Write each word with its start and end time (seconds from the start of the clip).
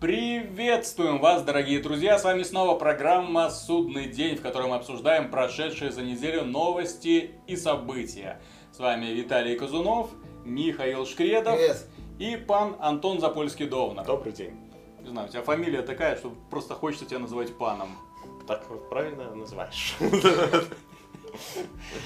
Приветствуем 0.00 1.18
вас, 1.18 1.42
дорогие 1.42 1.82
друзья! 1.82 2.20
С 2.20 2.22
вами 2.22 2.44
снова 2.44 2.78
программа 2.78 3.50
«Судный 3.50 4.06
день», 4.06 4.36
в 4.36 4.42
которой 4.42 4.68
мы 4.68 4.76
обсуждаем 4.76 5.28
прошедшие 5.28 5.90
за 5.90 6.02
неделю 6.02 6.44
новости 6.44 7.32
и 7.48 7.56
события. 7.56 8.40
С 8.70 8.78
вами 8.78 9.06
Виталий 9.06 9.56
Казунов, 9.56 10.10
Михаил 10.44 11.04
Шкредов 11.04 11.56
Привет. 11.56 11.84
и 12.20 12.36
пан 12.36 12.76
Антон 12.78 13.18
Запольский-Довнер. 13.18 14.04
Добрый 14.04 14.32
день. 14.32 14.54
Не 15.00 15.08
знаю, 15.08 15.26
у 15.26 15.30
тебя 15.32 15.42
фамилия 15.42 15.82
такая, 15.82 16.14
что 16.14 16.32
просто 16.48 16.74
хочется 16.74 17.04
тебя 17.04 17.18
называть 17.18 17.58
паном. 17.58 17.98
Так 18.46 18.70
вот 18.70 18.88
правильно 18.88 19.34
называешь. 19.34 19.96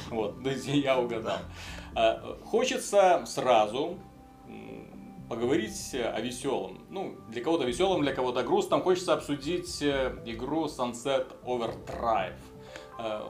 Вот, 0.08 0.34
я 0.66 0.98
угадал. 0.98 1.38
А, 1.94 2.38
Хочется 2.44 3.24
сразу 3.26 3.98
поговорить 5.32 5.94
о 5.94 6.20
веселом. 6.20 6.84
Ну, 6.90 7.16
для 7.30 7.42
кого-то 7.42 7.64
веселом, 7.64 8.02
для 8.02 8.14
кого-то 8.14 8.42
грустном. 8.42 8.82
Хочется 8.82 9.14
обсудить 9.14 9.80
э, 9.80 10.14
игру 10.26 10.66
Sunset 10.66 11.26
Overdrive. 11.46 12.36
Э, 12.98 13.22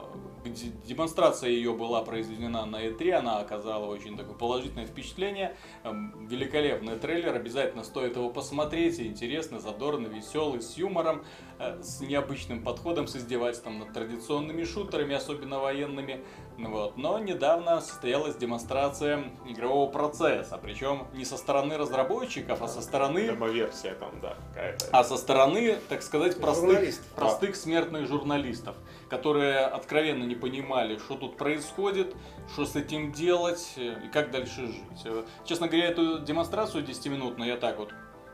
Демонстрация 0.85 1.49
ее 1.49 1.73
была 1.73 2.03
произведена 2.03 2.65
на 2.65 2.85
E3, 2.85 3.11
она 3.11 3.39
оказала 3.39 3.85
очень 3.85 4.17
такое 4.17 4.35
положительное 4.35 4.85
впечатление. 4.85 5.55
Эм, 5.85 6.27
Великолепный 6.27 6.99
трейлер, 6.99 7.33
обязательно 7.33 7.85
стоит 7.85 8.17
его 8.17 8.29
посмотреть. 8.29 8.99
Интересный, 8.99 9.59
задорный, 9.59 10.09
веселый, 10.09 10.61
с 10.61 10.75
юмором, 10.75 11.23
э, 11.52 11.52
с 11.81 12.01
необычным 12.01 12.63
подходом, 12.63 13.07
с 13.07 13.15
издевательством 13.15 13.79
над 13.79 13.93
традиционными 13.93 14.63
шутерами, 14.63 15.15
особенно 15.15 15.59
военными. 15.59 16.21
Вот. 16.57 16.97
Но 16.97 17.17
недавно 17.19 17.81
состоялась 17.81 18.35
демонстрация 18.35 19.23
игрового 19.47 19.89
процесса, 19.89 20.59
причем 20.61 21.07
не 21.13 21.25
со 21.25 21.37
стороны 21.37 21.77
разработчиков, 21.77 22.61
а 22.61 22.67
со 22.67 22.81
стороны 22.81 23.25
Демо-версия 23.25 23.95
там, 23.95 24.19
да, 24.21 24.37
какая-то. 24.49 24.85
а 24.91 25.03
со 25.03 25.17
стороны, 25.17 25.77
так 25.89 26.03
сказать, 26.03 26.39
простых, 26.39 26.95
простых 27.15 27.55
смертных 27.55 28.07
журналистов, 28.07 28.75
которые 29.09 29.59
откровенно 29.59 30.25
не 30.25 30.35
понимали, 30.35 30.97
что 30.99 31.15
тут 31.15 31.37
происходит, 31.37 32.15
что 32.53 32.65
с 32.65 32.75
этим 32.75 33.11
делать 33.11 33.73
э, 33.77 33.95
и 34.05 34.07
как 34.09 34.29
дальше 34.31 34.67
жить. 34.67 35.05
Э, 35.05 35.23
Честно 35.45 35.67
говоря, 35.67 35.87
эту 35.87 36.19
демонстрацию 36.19 36.83
10-минутную 36.83 37.47
я 37.47 37.57
так 37.57 37.79
вот 37.79 37.89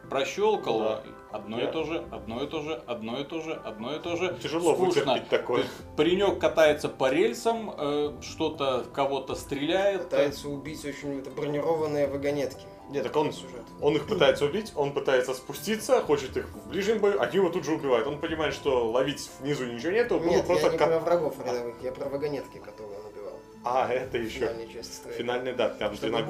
прощелкал, 0.10 0.80
Да. 0.80 1.04
одно 1.32 1.62
и 1.62 1.68
то 1.72 1.84
же, 1.84 2.04
одно 2.12 2.44
и 2.44 2.48
то 2.48 2.62
же, 2.62 2.82
одно 2.88 3.20
и 3.22 3.24
то 3.24 3.42
же, 3.42 3.54
одно 3.64 3.96
и 3.96 4.00
то 4.00 4.16
же. 4.16 4.38
Тяжело 4.42 4.74
Скучно. 4.76 5.04
вытерпеть 5.14 5.30
такое. 5.30 5.64
Паренек 5.96 6.40
катается 6.40 6.90
по 6.90 7.10
рельсам, 7.10 7.74
э, 7.78 8.12
что-то 8.22 8.84
в 8.84 8.92
кого-то 8.92 9.36
стреляет. 9.36 10.04
Пытается 10.04 10.50
убить 10.50 10.84
очень 10.86 11.20
это 11.20 11.30
бронированные 11.32 12.08
вагонетки. 12.08 12.64
Где 12.90 13.04
Так 13.04 13.16
он- 13.18 13.32
сюжет? 13.32 13.62
Он 13.82 13.96
их 13.96 14.08
пытается 14.08 14.46
убить, 14.46 14.74
он 14.76 14.94
пытается 14.94 15.36
спуститься, 15.36 16.02
хочет 16.02 16.36
их 16.36 16.48
в 16.50 16.70
ближнем 16.70 16.98
бою, 16.98 17.22
они 17.22 17.36
его 17.36 17.50
тут 17.50 17.64
же 17.64 17.74
убивают. 17.74 18.08
Он 18.08 18.20
понимает, 18.20 18.56
что 18.56 18.90
ловить 18.90 19.30
внизу 19.40 19.66
ничего 19.66 19.92
нету, 19.92 20.20
было 20.20 20.30
Нет, 20.32 20.48
просто 20.48 20.66
я 20.68 20.72
не 20.72 20.78
кат- 20.80 20.90
про 20.90 21.00
врагов 21.00 21.36
рядовых, 21.46 21.76
я 21.84 21.92
про 21.92 22.10
вагонетки, 22.10 22.58
которые 22.58 23.00
он 23.00 23.06
убивал. 23.06 23.34
А, 23.64 23.88
это 23.94 24.18
еще. 24.18 24.40
финальной 24.40 24.74
части 24.74 24.94
строя. 24.94 25.14
Финальный, 25.16 25.54
да, 25.54 25.70
там 25.70 25.94
Чтобы. 25.96 26.26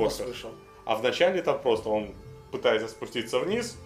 А 0.86 0.96
в 0.96 1.04
начале 1.04 1.42
там 1.42 1.62
просто 1.62 1.88
он 1.88 2.10
пытается 2.52 2.88
спуститься 2.88 3.40
вниз, 3.40 3.78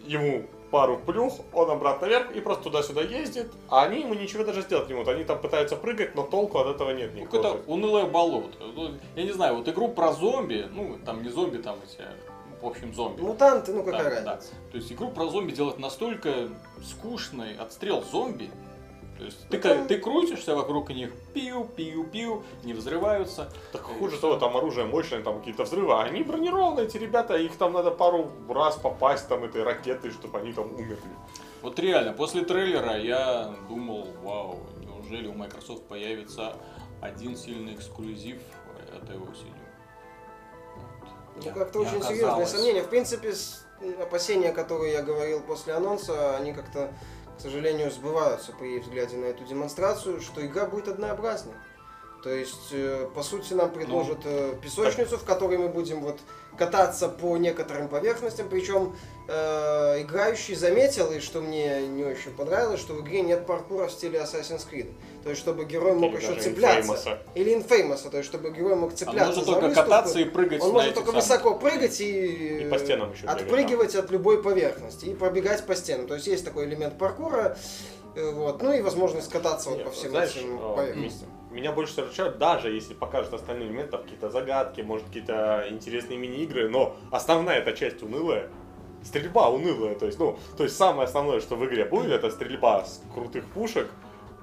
ему 0.00 0.46
пару 0.70 0.96
плюх, 0.98 1.34
он 1.52 1.70
обратно 1.70 2.06
вверх 2.06 2.34
и 2.34 2.40
просто 2.40 2.64
туда-сюда 2.64 3.02
ездит, 3.02 3.52
а 3.68 3.84
они 3.84 4.00
ему 4.00 4.14
ничего 4.14 4.42
даже 4.42 4.62
сделать 4.62 4.88
не 4.88 4.94
могут. 4.94 5.08
Они 5.08 5.22
там 5.22 5.38
пытаются 5.38 5.76
прыгать, 5.76 6.14
но 6.14 6.22
толку 6.22 6.58
от 6.58 6.66
этого 6.74 6.90
нет 6.92 7.10
Ну, 7.14 7.20
никакого. 7.20 7.42
какое-то 7.42 7.70
унылое 7.70 8.06
болото. 8.06 8.56
Ну, 8.74 8.90
Я 9.14 9.24
не 9.24 9.32
знаю, 9.32 9.56
вот 9.56 9.68
игру 9.68 9.88
про 9.88 10.12
зомби, 10.12 10.66
ну, 10.72 10.98
там 11.04 11.22
не 11.22 11.28
зомби, 11.28 11.58
там 11.58 11.76
эти, 11.84 12.02
в 12.62 12.66
общем, 12.66 12.94
зомби. 12.94 13.20
Мутанты, 13.20 13.74
ну 13.74 13.84
какая 13.84 14.02
Да, 14.22 14.30
разница? 14.32 14.54
То 14.70 14.78
есть 14.78 14.90
игру 14.90 15.10
про 15.10 15.26
зомби 15.26 15.52
делать 15.52 15.78
настолько 15.78 16.48
скучной, 16.82 17.54
отстрел 17.56 18.02
зомби. 18.10 18.50
То 19.22 19.26
есть 19.26 19.48
ты, 19.48 19.56
Ну, 19.56 19.62
там- 19.62 19.86
ты 19.86 19.98
крутишься 19.98 20.56
вокруг 20.56 20.90
них, 20.90 21.12
пиу, 21.32 21.64
пиу, 21.64 22.02
пиу, 22.04 22.42
не 22.64 22.72
взрываются. 22.72 23.52
Так 23.70 23.82
хуже 23.82 24.18
того, 24.18 24.36
там 24.36 24.56
оружие 24.56 24.84
мощное, 24.84 25.22
там 25.22 25.38
какие-то 25.38 25.62
взрывы, 25.62 25.92
а 25.92 26.02
они 26.02 26.24
бронированные, 26.24 26.86
эти 26.86 26.96
ребята, 26.96 27.36
их 27.36 27.56
там 27.56 27.72
надо 27.72 27.92
пару 27.92 28.32
раз 28.48 28.74
попасть 28.76 29.28
там 29.28 29.44
этой 29.44 29.62
ракетой, 29.62 30.10
чтобы 30.10 30.40
они 30.40 30.52
там 30.52 30.74
умерли. 30.74 30.98
Вот 31.62 31.78
реально, 31.78 32.12
после 32.14 32.44
трейлера 32.44 32.96
я 32.98 33.54
думал, 33.68 34.08
вау, 34.24 34.58
неужели 34.80 35.28
у 35.28 35.34
Microsoft 35.34 35.84
появится 35.84 36.56
один 37.00 37.36
сильный 37.36 37.74
эксклюзив 37.74 38.40
этой 39.00 39.16
осенью? 39.18 39.54
Вот. 41.36 41.44
Ну 41.46 41.52
как-то 41.52 41.78
очень 41.78 41.92
серьезные 42.02 42.22
оказалось. 42.26 42.50
сомнения. 42.50 42.82
В 42.82 42.88
принципе, 42.88 43.32
опасения, 44.00 44.50
которые 44.52 44.94
я 44.94 45.02
говорил 45.02 45.40
после 45.42 45.74
анонса, 45.74 46.36
они 46.36 46.52
как-то, 46.52 46.92
сожалению, 47.42 47.90
сбываются 47.90 48.52
при 48.52 48.78
взгляде 48.78 49.16
на 49.16 49.26
эту 49.26 49.44
демонстрацию, 49.44 50.20
что 50.20 50.44
игра 50.44 50.66
будет 50.66 50.88
однообразной. 50.88 51.54
То 52.22 52.30
есть, 52.30 52.68
э, 52.70 53.08
по 53.14 53.22
сути, 53.24 53.52
нам 53.52 53.72
предложат 53.72 54.20
э, 54.24 54.54
песочницу, 54.62 55.18
в 55.18 55.24
которой 55.24 55.58
мы 55.58 55.68
будем 55.68 56.00
вот 56.00 56.20
кататься 56.56 57.08
по 57.08 57.36
некоторым 57.36 57.88
поверхностям. 57.88 58.48
Причем 58.48 58.94
э, 59.26 60.02
играющий 60.02 60.54
заметил, 60.54 61.10
и 61.10 61.18
что 61.18 61.40
мне 61.40 61.84
не 61.88 62.04
очень 62.04 62.30
понравилось, 62.30 62.78
что 62.78 62.94
в 62.94 63.00
игре 63.00 63.22
нет 63.22 63.44
паркура 63.44 63.88
в 63.88 63.92
стиле 63.92 64.20
Assassin's 64.20 64.64
Creed. 64.70 64.92
То 65.22 65.30
есть, 65.30 65.40
чтобы 65.40 65.64
герой 65.64 65.94
мог 65.94 66.12
Или 66.14 66.20
еще 66.20 66.34
цепляться. 66.40 66.92
Infamous. 66.92 67.18
Или 67.34 67.56
Infamous, 67.56 68.10
то 68.10 68.16
есть, 68.16 68.28
чтобы 68.28 68.50
герой 68.50 68.74
мог 68.74 68.92
А 68.92 68.96
цепляться 68.96 69.26
можно 69.26 69.44
за 69.44 69.52
только 69.52 69.66
выступы. 69.68 69.88
кататься 69.88 70.18
и 70.18 70.24
прыгать 70.24 70.62
Он 70.62 70.72
может 70.72 70.94
только 70.94 71.10
самых- 71.10 71.24
высоко 71.24 71.54
прыгать 71.54 72.00
и, 72.00 72.62
И 72.62 72.70
по 72.70 72.78
стенам 72.78 73.12
еще 73.12 73.26
отпрыгивать 73.26 73.94
от 73.94 74.10
любой 74.10 74.42
поверхности 74.42 75.06
и 75.06 75.14
пробегать 75.14 75.64
по 75.64 75.76
стенам. 75.76 76.08
То 76.08 76.14
есть 76.14 76.26
есть 76.26 76.44
такой 76.44 76.64
элемент 76.64 76.98
паркура, 76.98 77.56
э, 78.16 78.30
вот, 78.32 78.62
ну 78.62 78.72
и 78.72 78.82
возможность 78.82 79.30
кататься 79.30 79.70
вот 79.70 79.78
Нет, 79.78 79.86
по 79.86 79.92
всем 79.92 80.10
знаешь, 80.10 80.36
этим 80.36 80.58
а, 80.60 80.76
поверхностям. 80.76 81.28
Меня 81.52 81.72
больше 81.72 81.92
всего 82.10 82.30
даже 82.30 82.70
если 82.70 82.94
покажут 82.94 83.32
остальные 83.34 83.68
элементы, 83.68 83.98
какие-то 83.98 84.28
загадки, 84.30 84.80
может 84.80 85.06
какие-то 85.06 85.66
интересные 85.70 86.18
мини-игры, 86.18 86.68
но 86.68 86.96
основная 87.12 87.58
эта 87.58 87.72
часть 87.74 88.02
унылая. 88.02 88.48
Стрельба 89.04 89.50
унылая, 89.50 89.96
то 89.96 90.06
есть, 90.06 90.18
ну, 90.18 90.38
то 90.56 90.62
есть 90.62 90.76
самое 90.76 91.06
основное, 91.06 91.40
что 91.40 91.56
в 91.56 91.64
игре 91.66 91.84
будет, 91.84 92.12
это 92.12 92.30
стрельба 92.30 92.84
с 92.84 93.02
крутых 93.12 93.44
пушек, 93.46 93.88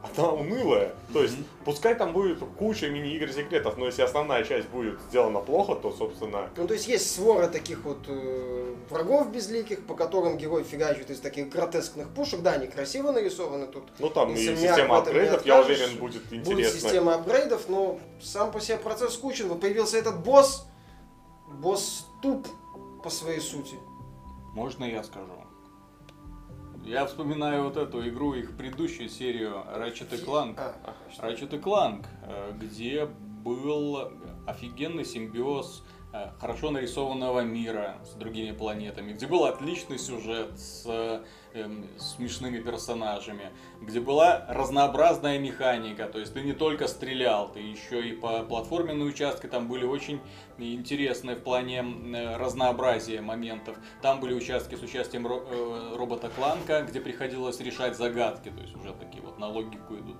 она 0.17 0.31
унылая. 0.31 0.93
То 1.13 1.23
есть, 1.23 1.35
пускай 1.65 1.95
там 1.95 2.13
будет 2.13 2.39
куча 2.57 2.89
мини-игр 2.89 3.31
секретов, 3.31 3.77
но 3.77 3.85
если 3.85 4.01
основная 4.01 4.43
часть 4.43 4.69
будет 4.69 4.99
сделана 5.09 5.39
плохо, 5.39 5.75
то, 5.75 5.91
собственно, 5.91 6.49
Ну, 6.55 6.67
то 6.67 6.73
есть 6.73 6.87
есть 6.87 7.13
свора 7.13 7.47
таких 7.47 7.83
вот 7.83 7.99
э, 8.07 8.75
врагов 8.89 9.31
безликих, 9.31 9.85
по 9.85 9.95
которым 9.95 10.37
герой 10.37 10.63
фигачит 10.63 11.09
из 11.09 11.19
таких 11.19 11.49
гротескных 11.49 12.09
пушек. 12.09 12.41
Да, 12.41 12.53
они 12.53 12.67
красиво 12.67 13.11
нарисованы 13.11 13.67
тут. 13.67 13.83
ну 13.99 14.09
там 14.09 14.33
и 14.33 14.37
система 14.37 14.97
апгрейдов, 14.97 15.45
я 15.45 15.61
уверен, 15.61 15.97
будет 15.97 16.23
Будет 16.29 16.47
интересно. 16.47 16.79
система 16.79 17.15
апгрейдов, 17.15 17.69
но 17.69 17.99
сам 18.21 18.51
по 18.51 18.59
себе 18.59 18.77
процесс 18.77 19.13
скучен. 19.13 19.47
Вот 19.47 19.61
появился 19.61 19.97
этот 19.97 20.23
босс. 20.23 20.65
Босс 21.47 22.05
туп 22.21 22.47
по 23.03 23.09
своей 23.09 23.39
сути. 23.39 23.75
Можно 24.53 24.85
я 24.85 25.03
скажу? 25.03 25.31
Я 26.85 27.05
вспоминаю 27.05 27.65
вот 27.65 27.77
эту 27.77 28.07
игру, 28.09 28.33
их 28.33 28.55
предыдущую 28.57 29.09
серию 29.09 29.63
Ratchet 29.75 30.15
и 30.15 30.23
Clank. 30.23 30.55
А, 30.57 30.95
Ratchet 31.19 31.55
и 31.55 31.59
Clank, 31.59 32.05
э, 32.23 32.53
где 32.59 33.05
был 33.05 34.11
офигенный 34.47 35.05
симбиоз 35.05 35.83
э, 36.13 36.31
хорошо 36.39 36.71
нарисованного 36.71 37.41
мира 37.41 37.97
с 38.03 38.15
другими 38.15 38.51
планетами, 38.51 39.13
где 39.13 39.27
был 39.27 39.45
отличный 39.45 39.99
сюжет 39.99 40.57
с 40.59 41.21
эм, 41.53 41.87
смешными 41.97 42.59
персонажами, 42.59 43.51
где 43.81 43.99
была 43.99 44.45
разнообразная 44.49 45.39
механика, 45.39 46.07
то 46.07 46.19
есть 46.19 46.33
ты 46.33 46.41
не 46.41 46.53
только 46.53 46.87
стрелял, 46.87 47.51
ты 47.51 47.59
еще 47.59 48.07
и 48.07 48.13
по 48.13 48.43
платформенные 48.43 49.07
участки 49.07 49.47
там 49.47 49.67
были 49.67 49.85
очень 49.85 50.21
интересные 50.57 51.35
в 51.35 51.43
плане 51.43 51.79
э, 51.79 52.37
разнообразия 52.37 53.21
моментов. 53.21 53.77
Там 54.01 54.19
были 54.19 54.33
участки 54.33 54.75
с 54.75 54.81
участием 54.81 55.25
ро- 55.25 55.45
э, 55.49 55.95
робота 55.97 56.29
Кланка, 56.29 56.83
где 56.83 56.99
приходилось 57.01 57.59
решать 57.59 57.97
загадки, 57.97 58.49
то 58.49 58.61
есть 58.61 58.75
уже 58.75 58.93
такие 58.93 59.23
вот 59.23 59.39
на 59.39 59.47
логику 59.47 59.95
идут. 59.95 60.17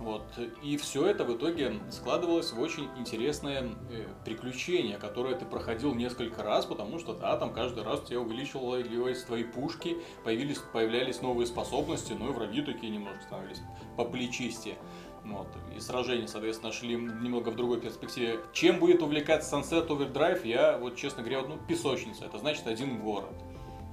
Вот. 0.00 0.22
И 0.62 0.78
все 0.78 1.06
это 1.06 1.24
в 1.24 1.36
итоге 1.36 1.74
складывалось 1.90 2.52
в 2.52 2.60
очень 2.60 2.88
интересное 2.96 3.68
э, 3.90 4.06
приключение, 4.24 4.96
которое 4.96 5.34
ты 5.34 5.44
проходил 5.44 5.94
несколько 5.94 6.42
раз, 6.42 6.64
потому 6.64 6.98
что 6.98 7.12
да, 7.12 7.36
там 7.36 7.52
каждый 7.52 7.84
раз 7.84 8.00
у 8.00 8.04
тебя 8.06 8.20
увеличивались 8.20 9.22
твои 9.24 9.44
пушки, 9.44 9.98
появились, 10.24 10.58
появлялись 10.72 11.20
новые 11.20 11.46
способности, 11.46 12.14
ну 12.18 12.30
и 12.30 12.32
враги 12.32 12.62
такие 12.62 12.90
немножко 12.90 13.20
становились 13.24 13.60
поплечистее. 13.98 14.78
Вот. 15.22 15.48
И 15.76 15.80
сражения, 15.80 16.26
соответственно, 16.26 16.72
шли 16.72 16.94
немного 16.94 17.50
в 17.50 17.56
другой 17.56 17.78
перспективе. 17.82 18.40
Чем 18.54 18.78
будет 18.78 19.02
увлекаться 19.02 19.54
Sunset 19.54 19.88
Overdrive, 19.88 20.46
я, 20.46 20.78
вот 20.78 20.96
честно 20.96 21.22
говоря, 21.22 21.42
ну, 21.42 21.58
песочница. 21.68 22.24
Это 22.24 22.38
значит 22.38 22.66
один 22.66 23.00
город. 23.00 23.34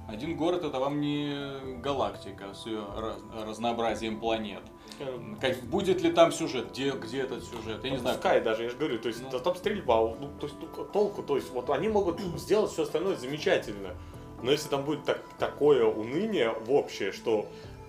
Один 0.08 0.38
город 0.38 0.64
это 0.64 0.78
вам 0.80 1.02
не 1.02 1.80
галактика 1.82 2.54
с 2.54 2.64
ее 2.64 2.82
раз- 2.96 3.20
разнообразием 3.44 4.18
планет. 4.18 4.62
Как- 5.40 5.60
будет 5.64 6.00
ли 6.02 6.12
там 6.12 6.32
сюжет? 6.32 6.70
Где, 6.72 6.90
где 6.90 7.20
этот 7.22 7.44
сюжет? 7.44 7.84
Я 7.84 7.90
не 7.90 7.96
знаю. 7.98 8.16
Пускай 8.16 8.40
даже, 8.40 8.64
я 8.64 8.70
же 8.70 8.76
говорю, 8.76 8.98
то 8.98 9.08
есть 9.08 9.22
Ну. 9.22 9.30
да 9.30 9.38
там 9.38 9.56
стрельба, 9.56 10.00
ну, 10.00 10.30
то 10.40 10.46
есть 10.46 10.58
ну, 10.60 10.84
толку, 10.84 11.22
то 11.22 11.36
есть 11.36 11.50
вот 11.50 11.70
они 11.70 11.88
могут 11.88 12.20
сделать 12.36 12.70
все 12.72 12.82
остальное 12.82 13.16
замечательно. 13.16 13.90
Но 14.42 14.52
если 14.52 14.68
там 14.68 14.84
будет 14.84 15.04
так, 15.04 15.20
такое 15.38 15.84
уныние 15.84 16.50
в 16.50 16.72
общее, 16.72 17.12
что 17.12 17.46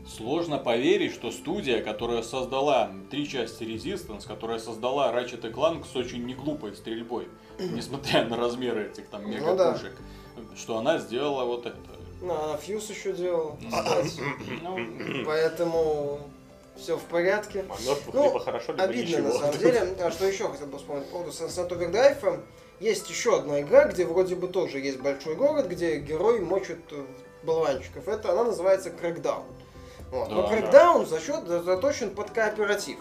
Сложно 0.07 0.57
поверить, 0.57 1.13
что 1.13 1.29
студия, 1.29 1.83
которая 1.83 2.23
создала 2.23 2.89
три 3.11 3.27
части 3.27 3.63
Resistance, 3.63 4.25
которая 4.25 4.57
создала 4.57 5.11
Ratchet 5.13 5.41
Clank 5.53 5.85
с 5.85 5.95
очень 5.95 6.25
неглупой 6.25 6.75
стрельбой, 6.75 7.27
несмотря 7.59 8.25
на 8.25 8.37
размеры 8.37 8.87
этих 8.87 9.07
там 9.09 9.23
Ну 9.23 9.55
да. 9.55 9.71
мега-пушек, 9.73 9.93
что 10.55 10.77
она 10.77 10.97
сделала 10.97 11.43
вот 11.45 11.65
это. 11.65 11.77
Ну, 12.21 12.33
а 12.33 12.57
Фьюз 12.57 12.89
еще 12.89 13.13
делал, 13.13 13.57
Ну, 13.61 13.69
кстати. 13.69 14.21
Ну, 14.63 15.25
Поэтому 15.25 16.21
все 16.79 16.97
в 16.97 17.03
порядке. 17.03 17.65
а 17.69 17.81
мертвых 17.81 18.13
Ну, 18.13 18.23
либо 18.25 18.39
хорошо, 18.39 18.71
либо 18.71 18.83
Обидно 18.83 19.09
ничего. 19.17 19.27
на 19.27 19.33
самом 19.39 19.57
деле. 19.57 19.95
А 20.01 20.11
что 20.11 20.25
еще 20.25 20.49
хотел 20.49 20.67
бы 20.67 20.77
вспомнить 20.77 21.05
по 21.05 21.11
поводу 21.11 21.31
Sunset 21.31 21.69
Overdrive? 21.69 22.41
Есть 22.79 23.09
еще 23.09 23.37
одна 23.37 23.59
игра, 23.61 23.85
где 23.85 24.05
вроде 24.05 24.35
бы 24.35 24.47
тоже 24.47 24.79
есть 24.79 24.99
большой 24.99 25.35
город, 25.35 25.67
где 25.67 25.97
герой 25.99 26.39
мочит 26.39 26.79
э, 26.91 27.03
болванчиков. 27.43 28.07
Это 28.07 28.31
она 28.31 28.45
называется 28.45 28.89
Crackdown. 28.89 29.43
Вот. 30.11 30.29
Но 30.29 30.43
Да, 30.43 30.49
да. 30.49 30.55
Crackdown 30.55 31.05
за 31.05 31.19
счет 31.19 31.45
заточен 31.45 32.11
под 32.11 32.31
кооператив. 32.31 32.97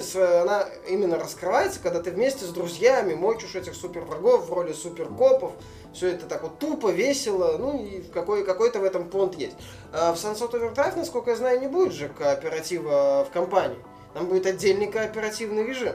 С- 0.00 0.42
она 0.42 0.66
именно 0.88 1.18
раскрывается, 1.18 1.78
когда 1.80 2.00
ты 2.00 2.10
вместе 2.10 2.44
с 2.44 2.48
друзьями 2.48 3.14
мочишь 3.14 3.54
этих 3.54 3.74
супер 3.74 4.00
врагов 4.02 4.48
в 4.48 4.52
роли 4.52 4.72
суперкопов. 4.72 5.52
Все 5.92 6.08
это 6.08 6.26
так 6.26 6.42
вот 6.42 6.58
тупо, 6.58 6.90
весело, 6.90 7.56
ну 7.58 7.78
и 7.84 8.02
какой, 8.02 8.44
какой-то 8.44 8.80
в 8.80 8.84
этом 8.84 9.08
понт 9.08 9.36
есть. 9.36 9.54
А 9.92 10.12
в 10.12 10.16
Sunset 10.16 10.50
Overdrive, 10.52 10.96
насколько 10.96 11.30
я 11.30 11.36
знаю, 11.36 11.60
не 11.60 11.68
будет 11.68 11.92
же 11.92 12.08
кооператива 12.08 13.24
в 13.28 13.32
компании. 13.32 13.78
Там 14.12 14.26
будет 14.26 14.46
отдельный 14.46 14.86
кооперативный 14.86 15.64
режим. 15.64 15.94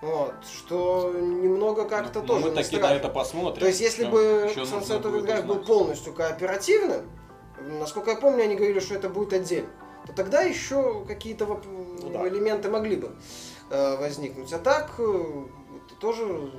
Вот, 0.00 0.34
что 0.52 1.12
немного 1.14 1.84
как-то 1.84 2.20
ну, 2.20 2.26
тоже 2.26 2.46
мы 2.46 2.50
таки 2.50 2.76
на 2.76 2.94
это 2.94 3.08
посмотрим. 3.08 3.60
То 3.60 3.66
есть, 3.68 3.80
если 3.80 4.04
бы 4.04 4.50
Sunset 4.54 5.02
Overdrive 5.02 5.42
был 5.42 5.64
полностью 5.64 6.12
кооперативным, 6.12 7.10
насколько 7.58 8.10
я 8.10 8.16
помню, 8.16 8.44
они 8.44 8.54
говорили, 8.56 8.80
что 8.80 8.94
это 8.94 9.08
будет 9.08 9.32
отдельно, 9.32 9.68
то 10.06 10.12
тогда 10.12 10.42
еще 10.42 11.04
какие-то 11.06 11.46
Ну 12.02 12.10
да. 12.10 12.28
элементы 12.28 12.68
могли 12.70 12.96
бы 12.96 13.10
э, 13.70 13.96
возникнуть. 13.96 14.52
А 14.52 14.58
так, 14.58 14.94
э, 14.98 15.44
это 15.86 16.00
тоже, 16.00 16.50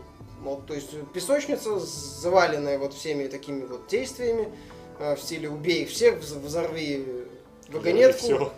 вот, 0.42 0.66
то 0.66 0.74
есть, 0.74 0.92
песочница, 1.14 1.80
заваленная 1.80 2.78
вот 2.80 2.94
всеми 2.94 3.28
такими 3.28 3.66
вот 3.66 3.88
действиями, 3.88 4.52
э, 5.00 5.16
в 5.16 5.20
стиле 5.22 5.50
убей 5.50 5.86
всех, 5.86 6.16
вз- 6.16 6.40
взорви 6.40 7.26
вагонетку, 7.70 8.52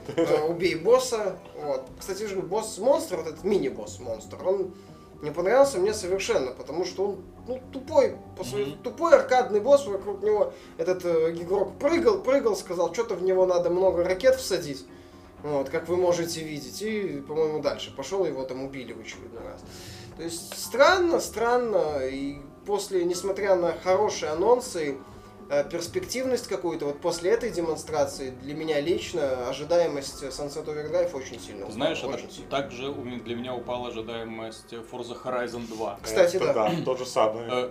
убей 0.49 0.75
босса. 0.75 1.37
Вот. 1.61 1.85
Кстати, 1.99 2.23
же 2.27 2.37
босс-монстр, 2.41 3.17
вот 3.17 3.27
этот 3.27 3.43
мини-босс-монстр, 3.43 4.37
он 4.45 4.73
не 5.21 5.31
понравился 5.31 5.77
мне 5.79 5.93
совершенно, 5.93 6.51
потому 6.51 6.85
что 6.85 7.05
он 7.05 7.17
ну, 7.47 7.61
тупой, 7.71 8.17
по 8.37 8.43
своей- 8.43 8.73
Мгм. 8.73 8.83
тупой 8.83 9.13
аркадный 9.13 9.59
босс, 9.61 9.85
вокруг 9.85 10.21
него 10.21 10.53
этот 10.77 11.05
э, 11.05 11.31
игрок 11.33 11.77
прыгал, 11.79 12.19
прыгал, 12.21 12.55
сказал, 12.55 12.93
что-то 12.93 13.15
в 13.15 13.23
него 13.23 13.45
надо 13.45 13.69
много 13.69 14.03
ракет 14.03 14.35
всадить. 14.35 14.85
Вот, 15.43 15.69
как 15.69 15.87
вы 15.87 15.97
можете 15.97 16.41
видеть, 16.43 16.81
и, 16.81 17.23
по-моему, 17.27 17.61
дальше 17.61 17.95
пошел, 17.95 18.25
его 18.25 18.43
там 18.43 18.63
убили 18.63 18.91
в 18.93 18.99
очередной 18.99 19.43
раз. 19.43 19.61
То 20.17 20.23
есть 20.23 20.57
странно, 20.57 21.19
странно, 21.19 21.99
и 22.05 22.37
после, 22.65 23.05
несмотря 23.05 23.55
на 23.55 23.73
хорошие 23.83 24.31
анонсы, 24.31 24.97
перспективность 25.71 26.47
какую-то, 26.47 26.85
вот 26.85 26.99
после 27.01 27.31
этой 27.31 27.51
демонстрации, 27.51 28.31
для 28.41 28.53
меня 28.53 28.79
лично 28.81 29.47
ожидаемость 29.49 30.23
Sunset 30.23 30.65
Overdrive 30.65 31.13
очень 31.13 31.39
сильно 31.39 31.61
упала, 31.61 31.73
знаешь, 31.73 31.99
это 31.99 32.07
очень 32.09 32.31
сильно. 32.31 32.49
также 32.49 32.91
для 32.91 33.35
меня 33.35 33.55
упала 33.55 33.89
ожидаемость 33.89 34.73
Forza 34.73 35.17
Horizon 35.23 35.67
2. 35.67 35.99
Кстати, 36.01 36.35
Это 36.35 36.53
да. 36.53 36.71
То 36.85 36.97
же 36.97 37.05
самое. 37.05 37.47
Э, 37.49 37.69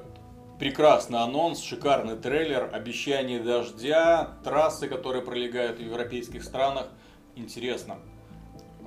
Прекрасный 0.59 1.19
анонс, 1.19 1.61
шикарный 1.61 2.17
трейлер, 2.17 2.71
обещание 2.73 3.41
дождя, 3.41 4.39
трассы, 4.43 4.89
которые 4.89 5.23
пролегают 5.23 5.79
в 5.79 5.83
европейских 5.83 6.43
странах. 6.45 6.89
Интересно. 7.35 7.99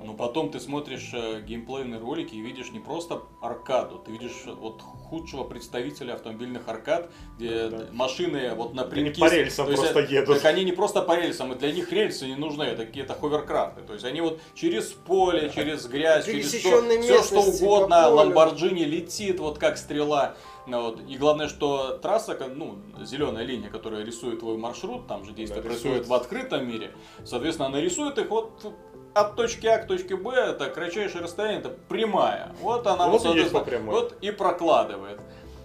Но 0.02 0.14
потом 0.14 0.50
ты 0.50 0.60
смотришь 0.60 1.10
э, 1.12 1.42
геймплейные 1.42 2.00
ролики 2.00 2.34
и 2.34 2.40
видишь 2.40 2.70
не 2.72 2.80
просто 2.80 3.22
аркаду, 3.42 3.98
ты 3.98 4.12
видишь 4.12 4.42
э, 4.46 4.52
вот 4.52 4.80
худшего 4.80 5.44
представителя 5.44 6.14
автомобильных 6.14 6.66
аркад, 6.68 7.10
где 7.36 7.68
Да. 7.68 7.86
машины 7.92 8.54
вот 8.54 8.72
на 8.74 8.82
Они 8.82 8.90
прикис. 8.90 9.18
по 9.20 9.30
рельсам 9.32 9.66
То 9.66 9.72
есть, 9.72 9.82
просто 9.92 10.00
едут. 10.14 10.36
Так 10.36 10.44
они 10.46 10.64
не 10.64 10.72
просто 10.72 11.02
по 11.02 11.16
рельсам, 11.16 11.52
и 11.52 11.56
для 11.56 11.72
них 11.72 11.92
рельсы 11.92 12.26
не 12.26 12.36
нужны, 12.36 12.62
это 12.62 12.86
какие-то 12.86 13.14
ховеркрафты. 13.14 13.82
То 13.82 13.92
есть 13.92 14.04
они 14.04 14.20
вот 14.20 14.40
через 14.54 14.86
поле, 14.86 15.50
через 15.54 15.86
грязь, 15.86 16.24
через 16.24 16.46
все, 16.46 16.58
Пересеченной 16.58 17.00
все 17.02 17.22
что 17.22 17.40
угодно. 17.42 18.08
Ламборджини 18.08 18.84
летит 18.84 19.38
вот 19.40 19.58
как 19.58 19.76
стрела. 19.76 20.34
Ну, 20.66 20.82
вот. 20.82 21.00
И 21.08 21.16
главное, 21.16 21.48
что 21.48 21.98
трасса, 21.98 22.38
ну, 22.54 22.78
зеленая 23.02 23.44
линия, 23.44 23.70
которая 23.70 24.04
рисует 24.04 24.40
твой 24.40 24.56
маршрут, 24.56 25.06
там 25.08 25.24
же 25.24 25.32
действие 25.32 25.62
Да, 25.62 25.68
происходит 25.68 26.02
рисует. 26.02 26.08
в 26.08 26.14
открытом 26.14 26.68
мире. 26.68 26.92
Соответственно, 27.24 27.68
она 27.68 27.80
рисует 27.80 28.18
их 28.18 28.30
вот 28.30 28.72
от 29.14 29.36
точки 29.36 29.66
А 29.66 29.78
к 29.78 29.86
точке 29.86 30.16
Б, 30.16 30.32
это 30.32 30.70
кратчайшее 30.70 31.22
расстояние, 31.22 31.60
это 31.60 31.70
прямая. 31.88 32.52
Вот 32.60 32.86
она 32.86 33.08
Вот 33.08 33.22
вот, 33.22 33.36
и 33.36 33.38
есть 33.38 33.52
по 33.52 33.60
прямой. 33.60 33.94
вот 33.94 34.16
и 34.20 34.30
прокладывает. 34.30 35.20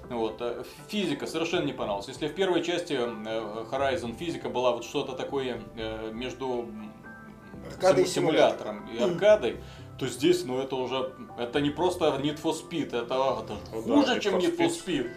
Вот. 0.10 0.38
э, 0.40 0.64
Физика 0.88 1.26
совершенно 1.28 1.66
не 1.66 1.74
понравилась. 1.74 2.08
Если 2.08 2.28
в 2.28 2.36
первой 2.36 2.64
части 2.64 2.94
э, 2.94 3.66
Horizon 3.72 4.16
физика 4.16 4.50
была 4.50 4.72
вот 4.72 4.84
что-то 4.84 5.14
такое 5.14 5.60
э, 5.78 6.12
между 6.14 6.68
Аркадой 7.72 8.06
симулятором 8.06 8.88
и 8.94 9.02
аркадой, 9.02 9.58
то 9.98 10.08
здесь, 10.08 10.44
ну 10.46 10.60
это 10.60 10.76
уже, 10.76 11.12
это 11.40 11.62
не 11.62 11.70
просто 11.70 12.06
Need 12.06 12.42
for 12.42 12.54
Speed, 12.54 12.88
это, 12.88 13.44
это 13.44 13.58
Ну 13.74 13.82
да, 13.82 13.94
хуже, 13.96 14.16
Need 14.16 14.20
чем 14.20 14.36
for 14.36 14.42
Need 14.42 14.58
for 14.58 14.70
Speed. 14.70 15.12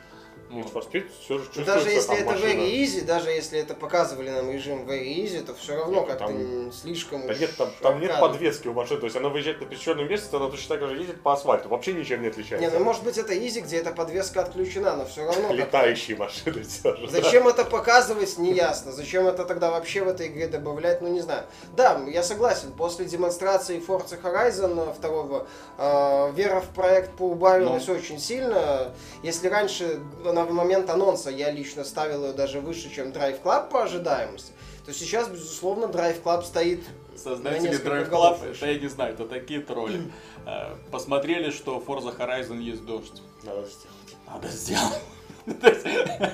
Need 0.50 0.72
for 0.72 0.82
Speed 0.90 1.06
всё 1.24 1.38
же 1.38 1.44
Но 1.44 1.44
чувствуется 1.44 1.64
даже 1.74 1.90
если 1.90 2.16
это 2.16 2.30
машина. 2.32 2.48
very 2.48 2.70
easy, 2.72 3.04
даже 3.04 3.30
если 3.30 3.58
это 3.60 3.74
показывали 3.74 4.30
нам 4.30 4.50
режим 4.50 4.84
very 4.86 5.04
easy, 5.04 5.44
то 5.44 5.54
все 5.54 5.76
равно 5.76 6.04
как-то 6.04 6.26
там- 6.26 6.72
слишком 6.72 7.26
Да 7.26 7.34
нет, 7.34 7.54
там, 7.56 7.70
там 7.82 8.00
нет 8.00 8.18
подвески 8.18 8.68
у 8.68 8.72
машины, 8.72 9.00
то 9.00 9.06
есть 9.06 9.16
она 9.16 9.28
выезжает 9.28 9.60
на 9.60 9.66
пересеченном 9.66 10.08
месте, 10.08 10.34
она 10.36 10.48
точно 10.48 10.76
так 10.78 10.88
же 10.88 10.96
ездит 10.96 11.20
по 11.22 11.32
асфальту, 11.34 11.68
вообще 11.68 11.92
ничем 11.92 12.22
не 12.22 12.28
отличается. 12.28 12.66
Не, 12.70 12.76
ну 12.78 12.84
может 12.84 13.04
быть 13.04 13.18
это 13.18 13.34
easy, 13.34 13.60
где 13.60 13.78
эта 13.78 13.92
подвеска 13.92 14.42
отключена, 14.42 14.96
но 14.96 15.04
все 15.04 15.24
равно. 15.26 15.52
Летающие 15.52 16.16
машины 16.16 16.62
все 16.62 16.96
же. 16.96 17.08
Зачем 17.08 17.46
это 17.46 17.64
показывать, 17.64 18.38
неясно. 18.38 18.92
Зачем 18.92 19.26
это 19.26 19.44
тогда 19.44 19.70
вообще 19.70 20.02
в 20.02 20.08
этой 20.08 20.28
игре 20.28 20.46
добавлять, 20.48 21.02
ну 21.02 21.08
не 21.08 21.20
знаю. 21.20 21.44
Да, 21.76 22.00
я 22.08 22.22
согласен, 22.22 22.72
после 22.72 23.04
демонстрации 23.04 23.80
Forza 23.86 24.18
Horizon 24.22 24.94
2 25.00 25.46
э, 25.78 26.32
вера 26.34 26.60
в 26.60 26.68
проект 26.74 27.10
поубавилась 27.16 27.86
Ну. 27.86 27.94
очень 27.94 28.18
сильно. 28.18 28.92
Если 29.22 29.48
раньше, 29.48 30.00
на 30.46 30.52
момент 30.52 30.88
анонса, 30.90 31.30
я 31.30 31.50
лично 31.50 31.84
ставил 31.84 32.26
ее 32.26 32.32
даже 32.32 32.60
выше, 32.60 32.90
чем 32.94 33.08
Drive 33.08 33.42
Club 33.42 33.70
по 33.70 33.82
ожидаемости, 33.84 34.52
то 34.86 34.92
сейчас, 34.92 35.28
безусловно, 35.28 35.86
Drive 35.86 36.22
Club 36.22 36.42
стоит 36.44 36.80
на 37.12 37.18
Создатели 37.18 37.78
Drive 37.84 38.10
Club, 38.10 38.38
выше. 38.38 38.64
это 38.64 38.72
я 38.72 38.78
не 38.78 38.88
знаю, 38.88 39.14
это 39.14 39.26
такие 39.26 39.60
тролли. 39.60 40.10
Э, 40.46 40.74
Посмотрели, 40.90 41.50
что 41.50 41.78
в 41.78 41.88
Forza 41.88 42.16
Horizon 42.16 42.60
есть 42.60 42.84
дождь. 42.86 43.22
Надо 43.44 43.62
сделать. 43.66 44.16
Надо 44.26 44.48
сделать. 44.48 45.00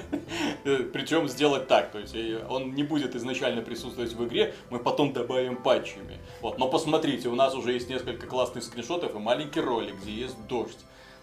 Э, 0.64 0.78
Причем 0.92 1.28
сделать 1.28 1.68
так, 1.68 1.92
то 1.92 1.98
есть 1.98 2.14
э, 2.14 2.44
он 2.48 2.74
не 2.74 2.82
будет 2.82 3.14
изначально 3.14 3.60
присутствовать 3.62 4.12
в 4.12 4.24
игре, 4.26 4.54
мы 4.70 4.78
потом 4.78 5.12
добавим 5.12 5.56
патчами. 5.56 6.18
Вот, 6.40 6.58
но 6.58 6.68
посмотрите, 6.68 7.28
у 7.28 7.34
нас 7.34 7.54
уже 7.54 7.72
есть 7.72 7.88
несколько 7.88 8.26
классных 8.26 8.64
скриншотов 8.64 9.14
и 9.14 9.18
маленький 9.18 9.60
ролик, 9.60 9.94
где 10.00 10.10
есть 10.10 10.36
дождь. 10.48 10.78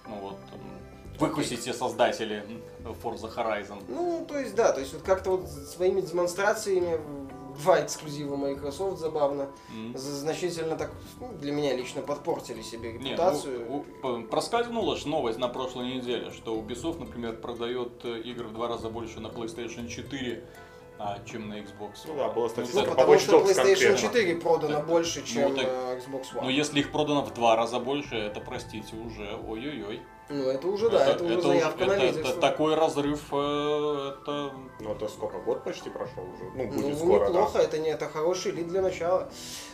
Ну 0.08 0.16
вот, 0.18 0.38
выкусите 1.22 1.74
создатели 1.74 2.44
Forza 3.04 3.34
Horizon. 3.36 3.82
Ну, 3.88 4.26
то 4.28 4.38
есть, 4.40 4.56
да, 4.56 4.72
то 4.72 4.80
есть 4.80 4.94
вот 4.94 5.04
как-то 5.04 5.32
вот 5.32 5.48
своими 5.50 6.02
демонстрациями 6.02 7.00
два 7.62 7.82
эксклюзива 7.84 8.36
Microsoft 8.38 9.00
забавно, 9.00 9.48
з- 9.96 10.00
значительно 10.00 10.76
так, 10.78 10.92
ну, 11.20 11.30
для 11.40 11.52
меня 11.52 11.76
лично 11.76 12.02
подпортили 12.02 12.62
себе 12.62 12.94
Не, 12.94 13.10
репутацию. 13.12 13.66
ну, 13.70 13.78
у- 13.78 13.82
п- 14.22 14.28
проскользнула 14.28 14.96
ж 14.96 15.06
новость 15.06 15.38
на 15.40 15.48
прошлой 15.48 15.96
неделе, 15.96 16.32
что 16.32 16.56
Ubisoft, 16.56 17.00
например, 17.00 17.36
продает 17.36 18.04
э, 18.06 18.20
игр 18.22 18.46
в 18.46 18.54
два 18.54 18.68
раза 18.68 18.90
больше 18.90 19.20
на 19.20 19.28
PlayStation 19.28 19.88
4, 19.90 20.44
а, 20.98 21.20
чем 21.30 21.50
на 21.50 21.56
Xbox. 21.60 21.92
Ну 22.08 22.16
да, 22.16 22.30
была 22.30 22.46
Ну, 22.46 22.50
статистика 22.50 22.86
по 22.86 22.96
потому 22.96 23.20
что 23.20 23.40
PlayStation 23.40 23.56
конкретно. 23.56 23.98
4 23.98 24.36
продано 24.38 24.74
Так, 24.78 24.88
больше, 24.88 25.20
ну, 25.20 25.26
чем 25.28 25.56
так- 25.56 25.66
э, 25.68 26.00
Xbox 26.00 26.24
One. 26.34 26.42
Но 26.44 26.50
если 26.50 26.80
их 26.80 26.92
продано 26.92 27.22
в 27.22 27.34
два 27.34 27.56
раза 27.56 27.80
больше, 27.80 28.16
это, 28.16 28.40
простите, 28.40 28.96
уже 28.96 29.38
ой-ой-ой. 29.48 30.00
Ну, 30.32 30.44
это 30.50 30.68
уже, 30.68 30.90
да, 30.90 31.06
это, 31.08 31.24
уже 31.26 31.42
заявка 31.42 31.86
на 31.86 31.92
это- 31.94 32.04
это 32.06 32.18
лидерство. 32.20 32.42
такой 32.42 32.76
разрыв, 32.76 33.22
э, 33.34 34.14
это... 34.22 34.54
Ну 34.80 34.92
это 34.94 35.08
сколько, 35.10 35.40
год 35.40 35.64
почти 35.64 35.90
прошел 35.90 36.24
уже? 36.24 36.44
Ну, 36.56 36.64
Ну, 36.74 36.82
будет 36.82 36.98
скоро, 36.98 37.20
да. 37.26 37.30
неплохо, 37.32 37.60
это 37.60 37.80
не 37.80 37.90
это 37.90 38.08
хороший 38.08 38.52
лид 38.54 38.68
для 38.70 38.82
начала. 38.82 39.30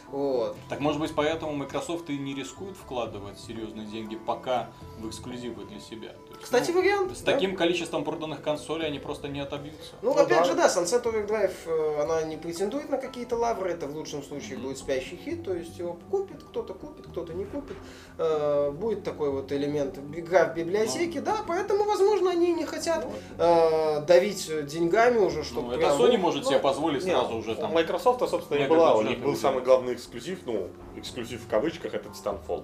Вот. 0.10 0.56
Так 0.70 0.80
может 0.80 1.00
быть 1.02 1.14
поэтому 1.14 1.54
Microsoft 1.54 2.10
и 2.10 2.18
не 2.18 2.34
рискует 2.34 2.76
вкладывать 2.78 3.38
серьезные 3.40 3.86
деньги 3.86 4.16
пока 4.16 4.70
в 5.00 5.08
эксклюзивы 5.10 5.66
для 5.66 5.80
себя. 5.80 6.14
Кстати, 6.41 6.72
ну, 6.72 6.79
вариант. 6.82 7.17
С 7.17 7.22
да. 7.22 7.34
таким 7.34 7.56
количеством 7.56 8.03
проданных 8.03 8.41
консолей 8.41 8.88
они 8.88 9.00
просто 9.00 9.27
не 9.27 9.39
отобьются. 9.39 9.96
Ну, 10.01 10.13
Ну, 10.13 10.22
опять 10.22 10.39
да. 10.39 10.44
же, 10.46 10.53
да, 10.53 10.67
Sunset 10.67 11.03
Overdrive, 11.03 11.51
э, 11.65 12.01
она 12.03 12.24
не 12.24 12.38
претендует 12.38 12.89
на 12.89 12.98
какие-то 12.98 13.36
лавры, 13.36 13.72
это 13.72 13.88
в 13.88 13.96
лучшем 13.96 14.24
случае 14.24 14.58
Мгм. 14.58 14.67
будет 14.67 14.77
спящий 14.77 15.17
хит, 15.17 15.44
то 15.44 15.53
есть 15.53 15.77
его 15.77 15.98
купит, 16.10 16.44
кто-то 16.44 16.74
купит, 16.74 17.08
кто-то 17.08 17.34
не 17.34 17.46
купит. 17.46 17.77
Э, 18.17 18.72
Будет 18.72 19.03
такой 19.03 19.29
вот 19.32 19.51
элемент, 19.51 19.98
игра 20.15 20.46
в 20.46 20.56
библиотеке, 20.56 21.22
да, 21.22 21.38
поэтому, 21.48 21.84
возможно, 21.86 22.32
они 22.32 22.53
не 22.53 22.65
хотят 22.65 23.08
э, 23.38 24.01
давить 24.01 24.50
деньгами 24.67 25.17
уже, 25.20 25.39
Ну, 25.39 25.44
чтобы 25.44 25.70
это 25.74 25.79
прям, 25.79 26.00
Sony 26.00 26.13
ну, 26.13 26.17
может 26.20 26.44
ну, 26.44 26.50
себе 26.50 26.60
позволить 26.60 27.03
Не, 27.06 27.12
сразу 27.12 27.36
уже 27.36 27.56
там. 27.56 27.72
У 27.72 27.74
Microsoft, 27.74 28.20
собственно, 28.29 28.60
не 28.60 28.67
была. 28.67 28.96
У 28.96 29.01
них 29.01 29.20
был 29.20 29.36
самый 29.36 29.63
главный 29.63 29.94
эксклюзив, 29.94 30.39
ну, 30.46 30.70
эксклюзив 30.96 31.41
в 31.44 31.50
кавычках, 31.50 31.94
это 31.94 32.10
Titanfall. 32.10 32.63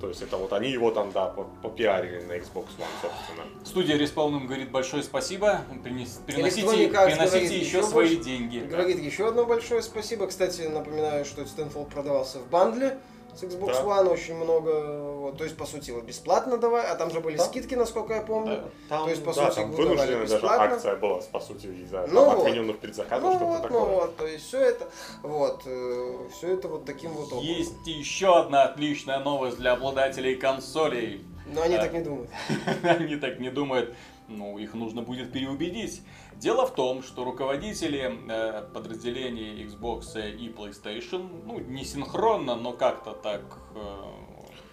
То 0.00 0.08
есть 0.08 0.22
это 0.22 0.36
вот 0.36 0.52
они 0.52 0.70
его 0.70 0.90
там, 0.90 1.12
да, 1.12 1.26
по- 1.26 1.44
попиарили 1.62 2.22
на 2.22 2.32
Xbox 2.32 2.66
One, 2.78 2.86
собственно. 3.02 3.44
Студия 3.64 3.96
Respawn 3.98 4.36
им 4.36 4.46
говорит 4.46 4.70
большое 4.70 5.02
спасибо. 5.02 5.62
Принес- 5.84 6.20
Приносите, 6.26 6.62
приносите 6.66 6.88
говорит 6.88 7.50
еще 7.50 7.58
еще 7.60 7.82
свои 7.82 8.08
больше. 8.16 8.22
деньги. 8.24 8.58
Говорит 8.60 8.98
еще 9.00 9.28
одно 9.28 9.44
большое 9.46 9.82
спасибо. 9.82 10.26
Кстати, 10.26 10.62
напоминаю, 10.62 11.24
что 11.24 11.42
Titanfall 11.42 11.90
продавался 11.90 12.38
в 12.38 12.48
бандле 12.48 12.98
с 13.38 13.42
Xbox 13.44 13.66
Да. 13.72 13.82
One 13.82 14.08
очень 14.12 14.34
много. 14.34 15.14
Вот, 15.18 15.38
то 15.38 15.44
есть, 15.44 15.56
по 15.56 15.66
сути, 15.66 15.90
его 15.90 16.00
бесплатно 16.00 16.58
давай, 16.58 16.86
а 16.86 16.94
там 16.96 17.10
же 17.10 17.20
были 17.20 17.36
Да. 17.36 17.44
скидки, 17.44 17.74
насколько 17.74 18.14
я 18.14 18.22
помню. 18.22 18.70
Там, 18.88 19.04
То 19.04 19.10
есть, 19.10 19.24
по 19.24 19.32
да, 19.32 19.46
сути, 19.46 19.54
там 19.60 19.70
вынужденная 19.72 20.20
даже 20.20 20.34
бесплатно. 20.34 20.64
акция 20.74 20.96
была, 20.96 21.20
по 21.32 21.40
сути, 21.40 21.66
из-за 21.66 22.06
Ну 22.08 22.14
там, 22.24 22.36
вот. 22.36 22.46
отмененных 22.46 22.78
предзаказов, 22.78 23.22
Ну 23.24 23.30
что-то 23.36 23.44
вот, 23.46 23.62
такое. 23.62 23.80
ну 23.80 23.86
вот, 23.94 24.16
то 24.16 24.26
есть 24.26 24.46
все 24.46 24.58
это, 24.60 24.88
вот, 25.22 25.62
все 25.62 26.48
это 26.54 26.68
вот 26.68 26.84
таким 26.84 27.12
вот 27.12 27.32
образом. 27.32 27.44
Есть 27.44 27.86
еще 27.86 28.38
одна 28.38 28.64
отличная 28.64 29.20
новость 29.20 29.58
для 29.58 29.72
обладателей 29.72 30.34
консолей. 30.36 31.24
Но 31.46 31.62
они 31.62 31.76
Да. 31.76 31.82
так 31.84 31.92
не 31.94 32.00
думают. 32.00 32.30
Они 32.82 33.16
так 33.16 33.38
не 33.40 33.50
думают. 33.50 33.94
Ну, 34.28 34.58
их 34.58 34.74
нужно 34.74 35.00
будет 35.00 35.32
переубедить. 35.32 36.02
Дело 36.38 36.66
в 36.66 36.74
том, 36.74 37.02
что 37.02 37.24
руководители 37.24 38.16
э, 38.28 38.62
подразделений 38.72 39.64
Xbox 39.64 40.36
и 40.36 40.48
PlayStation, 40.48 41.42
ну, 41.44 41.58
не 41.58 41.84
синхронно, 41.84 42.54
но 42.54 42.72
как-то 42.72 43.12
так 43.12 43.42
э, 43.74 43.78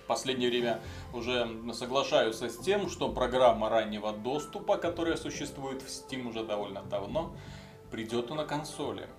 в 0.03 0.07
последнее 0.07 0.51
время 0.51 0.79
уже 1.11 1.49
соглашаются 1.73 2.49
с 2.49 2.57
тем, 2.57 2.87
что 2.87 3.11
программа 3.11 3.69
раннего 3.69 4.11
доступа, 4.11 4.77
которая 4.77 5.17
существует 5.17 5.81
в 5.81 5.87
Steam 5.87 6.29
уже 6.29 6.43
довольно 6.43 6.83
давно, 6.83 7.35
придет 7.89 8.29
и 8.29 8.35
на 8.35 8.45
консоли. 8.45 9.09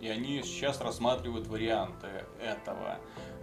И 0.00 0.08
они 0.08 0.44
сейчас 0.44 0.80
рассматривают 0.80 1.48
варианты 1.48 2.06
этого. 2.40 2.98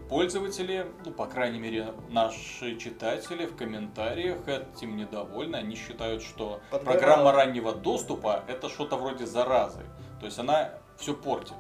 Пользователи, 0.10 0.86
ну, 1.04 1.12
по 1.12 1.26
крайней 1.26 1.60
мере, 1.60 1.94
наши 2.10 2.78
читатели 2.78 3.46
в 3.48 3.56
комментариях 3.56 4.48
этим 4.48 4.96
недовольны. 4.98 5.56
Они 5.56 5.76
считают, 5.76 6.22
что 6.22 6.62
Подгорало. 6.70 6.84
программа 7.00 7.32
раннего 7.32 7.74
доступа 7.74 8.44
это 8.48 8.70
что-то 8.70 8.98
вроде 8.98 9.26
заразы. 9.26 9.82
То 10.20 10.28
есть 10.28 10.38
она 10.38 10.72
все 10.98 11.16
портит. 11.16 11.56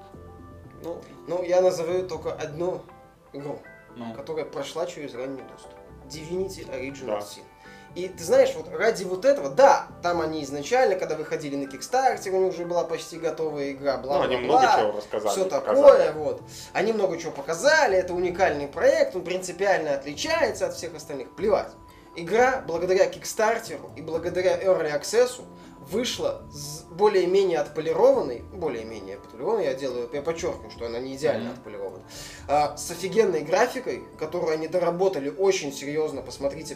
Ну, 0.84 1.02
ну, 1.28 1.42
я 1.44 1.62
назову 1.62 2.08
только 2.08 2.34
одну 2.34 2.84
игру, 3.34 3.60
Ну, 3.96 4.14
которая 4.14 4.46
прошла 4.46 4.86
через 4.86 5.16
ранний 5.16 5.42
доступ. 5.52 5.72
Divinity 6.06 6.70
Original 6.70 7.06
Да. 7.08 7.20
Sin. 7.20 7.44
И 7.96 8.10
ты 8.10 8.24
знаешь, 8.26 8.52
вот 8.56 8.68
ради 8.78 9.06
вот 9.06 9.24
этого, 9.24 9.50
да, 9.50 9.88
там 10.04 10.20
они 10.20 10.44
изначально, 10.44 10.96
когда 10.96 11.16
выходили 11.16 11.56
на 11.56 11.64
Kickstarter, 11.70 12.30
у 12.30 12.42
них 12.44 12.54
уже 12.54 12.66
была 12.66 12.84
почти 12.84 13.18
готовая 13.18 13.72
игра, 13.72 13.98
бла 13.98 14.16
Ну, 14.16 14.20
бла 14.20 14.26
они 14.26 14.38
много 14.38 14.68
чего 14.78 14.92
рассказали. 14.98 15.32
все 15.32 15.46
показали. 15.46 16.08
такое, 16.08 16.12
вот. 16.12 16.42
Они 16.74 16.92
много 16.92 17.18
чего 17.18 17.32
показали, 17.32 17.98
это 17.98 18.14
уникальный 18.14 18.68
проект, 18.68 19.16
он 19.16 19.24
принципиально 19.24 19.94
отличается 19.94 20.68
от 20.68 20.74
всех 20.74 20.94
остальных. 20.94 21.34
Плевать. 21.36 21.72
Игра, 22.18 22.64
благодаря 22.68 23.06
Кикстартеру 23.08 23.92
и 23.96 24.02
благодаря 24.02 24.58
Early 24.62 24.94
Access, 24.94 25.42
вышла 25.90 26.42
более-менее 26.92 27.60
отполированной, 27.60 28.44
более-менее 28.54 29.18
отполированной, 29.18 29.66
я 29.66 29.74
делаю, 29.74 30.10
я 30.12 30.22
подчеркиваю, 30.22 30.72
что 30.72 30.86
она 30.86 31.00
не 31.00 31.16
идеально 31.16 31.50
Мгм. 31.50 31.54
отполирована, 31.54 32.04
а, 32.48 32.76
с 32.78 32.90
офигенной 32.92 33.42
графикой, 33.42 34.04
которую 34.18 34.54
они 34.54 34.68
доработали 34.68 35.30
очень 35.30 35.72
серьезно, 35.74 36.22
посмотрите 36.22 36.76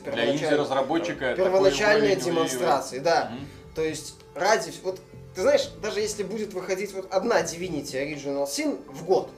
Первоначальные 1.35 2.11
уровень 2.17 2.25
демонстрации, 2.25 2.99
да. 2.99 3.31
Мгм. 3.31 3.47
То 3.75 3.83
есть 3.83 4.15
ради... 4.35 4.71
Вот, 4.83 4.99
ты 5.35 5.41
знаешь, 5.41 5.69
даже 5.81 5.99
если 6.01 6.23
будет 6.23 6.53
выходить 6.53 6.93
вот 6.93 7.11
одна 7.11 7.41
Divinity 7.41 7.93
Original 7.93 8.45
Sin 8.45 8.79
в 8.91 9.05
год, 9.05 9.29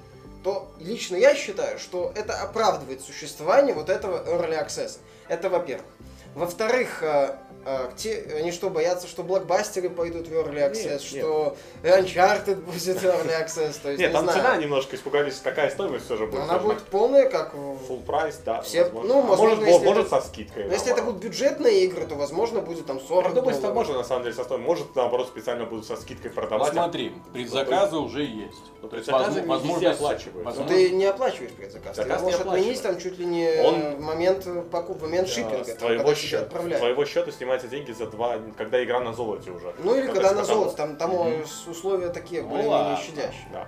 то 0.43 0.71
лично 0.79 1.15
я 1.15 1.35
считаю, 1.35 1.77
что 1.77 2.11
это 2.15 2.41
оправдывает 2.41 3.01
существование 3.01 3.75
вот 3.75 3.89
этого 3.89 4.23
Early 4.27 4.65
Access. 4.65 4.97
Это 5.27 5.49
во-первых. 5.49 5.85
Во-вторых, 6.35 7.03
э, 7.03 7.35
э, 7.65 7.89
те, 7.97 8.25
они 8.37 8.51
что, 8.53 8.69
боятся, 8.69 9.05
что 9.07 9.21
блокбастеры 9.23 9.89
пойдут 9.89 10.27
в 10.29 10.31
Early 10.31 10.71
Access, 10.71 10.91
Нет, 10.91 11.01
что 11.01 11.57
Uncharted 11.83 12.55
будет 12.61 13.03
Early 13.03 13.37
Access, 13.45 13.75
то 13.83 13.89
есть 13.89 13.99
Нет, 13.99 14.09
не 14.09 14.13
там 14.13 14.23
знаю. 14.23 14.39
цена 14.39 14.55
немножко 14.57 14.95
испугались, 14.95 15.41
какая 15.43 15.69
стоимость 15.69 16.05
все 16.05 16.15
же 16.15 16.27
будет. 16.27 16.41
Она 16.41 16.57
будет 16.59 16.83
полная, 16.83 17.29
как 17.29 17.53
в... 17.53 17.57
Full 17.91 18.05
прайс, 18.05 18.39
да, 18.45 18.61
Все- 18.61 18.83
возможно. 18.85 19.13
ну, 19.13 19.19
А 19.19 19.25
возможно, 19.25 19.55
может, 19.57 19.67
если 19.73 19.85
может 19.85 20.07
это- 20.07 20.21
со 20.21 20.27
скидкой. 20.27 20.63
Но 20.65 20.73
если 20.73 20.91
это 20.93 21.01
будут 21.03 21.21
бюджетные 21.21 21.83
игры, 21.83 22.05
то, 22.07 22.15
возможно, 22.15 22.61
будет 22.61 22.85
там 22.85 23.01
40 23.01 23.25
Я 23.27 23.35
думаю, 23.35 23.51
что 23.53 23.61
долларов. 23.63 23.75
можно 23.75 23.93
на 23.97 24.03
самом 24.05 24.23
деле 24.23 24.35
со 24.35 24.43
стоимостью. 24.45 24.67
Может, 24.69 24.95
наоборот, 24.95 25.27
специально 25.27 25.65
будут 25.65 25.85
со 25.85 25.97
скидкой 25.97 26.31
Ну, 26.33 26.35
продавать. 26.41 26.71
смотри, 26.71 27.11
предзаказы 27.33 27.97
уже 27.97 28.23
есть. 28.23 28.57
Ну, 28.81 28.87
предзаказы 28.87 29.43
возможно-. 29.43 29.95
Ну, 29.99 30.43
возможно- 30.43 30.67
ты 30.67 30.89
не 30.91 31.05
оплачиваешь 31.05 31.51
предзаказ. 31.51 31.95
Ты 31.97 32.03
Заказ 32.03 32.19
не 32.21 32.23
можешь 32.25 32.39
отменить 32.39 32.81
там 32.81 32.97
чуть 32.99 33.19
ли 33.19 33.25
не 33.25 33.61
Он- 33.61 33.95
в 33.97 33.99
момент 34.01 34.47
покупки, 34.71 34.99
в 34.99 35.03
момент 35.03 35.27
Да, 35.27 35.33
шиппинга, 35.33 35.63
с 35.65 35.75
твоего, 35.75 36.03
когда 36.21 36.27
тебе 36.27 36.27
счета, 36.29 36.43
с 36.43 36.45
отправляют. 36.47 36.79
твоего 36.79 37.05
счета 37.05 37.31
снимаются 37.31 37.67
деньги 37.67 37.91
за 37.91 38.07
два, 38.07 38.37
когда 38.57 38.83
игра 38.83 38.99
на 38.99 39.13
золоте 39.13 39.51
уже. 39.51 39.73
Ну 39.79 39.95
или 39.95 40.07
когда 40.07 40.29
есть 40.29 40.35
на 40.35 40.43
золото, 40.43 40.77
там, 40.77 40.95
там 40.97 41.11
с- 41.45 41.67
условия 41.67 42.09
такие 42.09 42.43
более-менее 42.43 42.97
щадящие. 42.97 43.47
Да. 43.51 43.67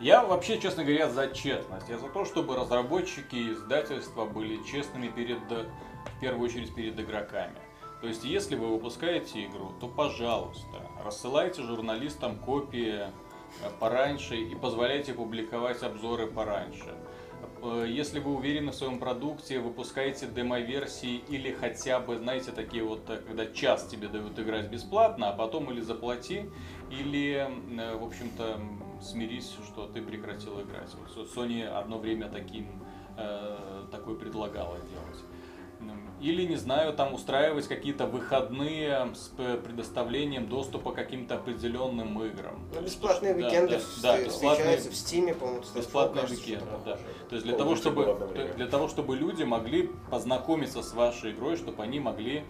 Я 0.00 0.24
вообще, 0.24 0.58
честно 0.58 0.82
говоря, 0.84 1.08
за 1.08 1.28
честность. 1.28 1.88
Я 1.88 1.96
за 1.98 2.08
то, 2.08 2.24
чтобы 2.24 2.56
разработчики 2.56 3.36
и 3.36 3.52
издательства 3.52 4.24
были 4.24 4.62
честными 4.64 5.08
перед, 5.08 5.38
в 5.48 6.20
первую 6.20 6.44
очередь, 6.48 6.74
перед 6.74 6.98
игроками. 6.98 7.54
То 8.00 8.08
есть, 8.08 8.24
если 8.24 8.56
вы 8.56 8.66
выпускаете 8.66 9.44
игру, 9.44 9.72
то, 9.80 9.86
пожалуйста, 9.86 10.90
рассылайте 11.04 11.62
журналистам 11.62 12.36
копии 12.40 12.96
э, 12.98 13.10
пораньше 13.78 14.34
и 14.34 14.56
позволяйте 14.56 15.14
публиковать 15.14 15.84
обзоры 15.84 16.26
пораньше. 16.26 16.96
Э, 17.62 17.86
Если 17.88 18.18
вы 18.18 18.34
уверены 18.34 18.72
в 18.72 18.74
своем 18.74 18.98
продукте, 18.98 19.60
выпускайте 19.60 20.26
демо-версии 20.26 21.22
или 21.28 21.52
хотя 21.52 22.00
бы, 22.00 22.18
знаете, 22.18 22.50
такие 22.50 22.82
вот, 22.82 23.08
э, 23.08 23.18
когда 23.18 23.46
час 23.46 23.86
тебе 23.86 24.08
дают 24.08 24.38
играть 24.38 24.68
бесплатно, 24.68 25.30
а 25.30 25.32
потом 25.32 25.70
или 25.70 25.80
заплати, 25.80 26.50
или, 26.90 27.48
э, 27.78 27.96
в 27.96 28.04
общем-то, 28.04 28.60
смирись, 29.00 29.54
что 29.66 29.86
ты 29.86 30.02
прекратил 30.02 30.60
играть. 30.60 30.90
Вот 31.16 31.28
Sony 31.28 31.64
одно 31.64 31.98
время 31.98 32.28
таким, 32.28 32.82
такой 33.90 34.16
предлагала 34.16 34.78
делать. 34.78 35.31
Или, 36.22 36.44
не 36.46 36.54
знаю, 36.54 36.92
там 36.92 37.14
устраивать 37.14 37.66
какие-то 37.66 38.06
выходные 38.06 39.08
с 39.14 39.28
предоставлением 39.64 40.46
доступа 40.48 40.92
к 40.92 40.94
каким-то 40.94 41.34
определенным 41.34 42.22
играм. 42.22 42.60
Ну, 42.72 42.80
бесплатные 42.80 43.34
Да, 43.34 43.44
уикенды 43.44 43.72
да, 43.72 43.78
да, 44.02 44.16
вст- 44.18 44.24
бесплатные- 44.26 44.28
встречаются 44.30 44.90
в 44.90 44.94
Стиме, 44.94 45.34
по-моему, 45.34 45.62
Бесплатные 45.74 46.22
кажется, 46.22 46.44
уикенды, 46.44 46.64
что-то 46.66 46.84
да. 46.84 46.96
То 47.28 47.34
есть 47.34 47.44
для 47.44 47.52
Ну, 47.54 47.58
того, 47.58 47.74
чтобы, 47.76 48.54
для 48.56 48.66
того, 48.68 48.88
чтобы 48.88 49.16
люди 49.16 49.42
могли 49.42 49.90
познакомиться 50.10 50.82
с 50.82 50.92
вашей 50.94 51.32
игрой, 51.32 51.56
чтобы 51.56 51.82
они 51.82 51.98
могли 51.98 52.44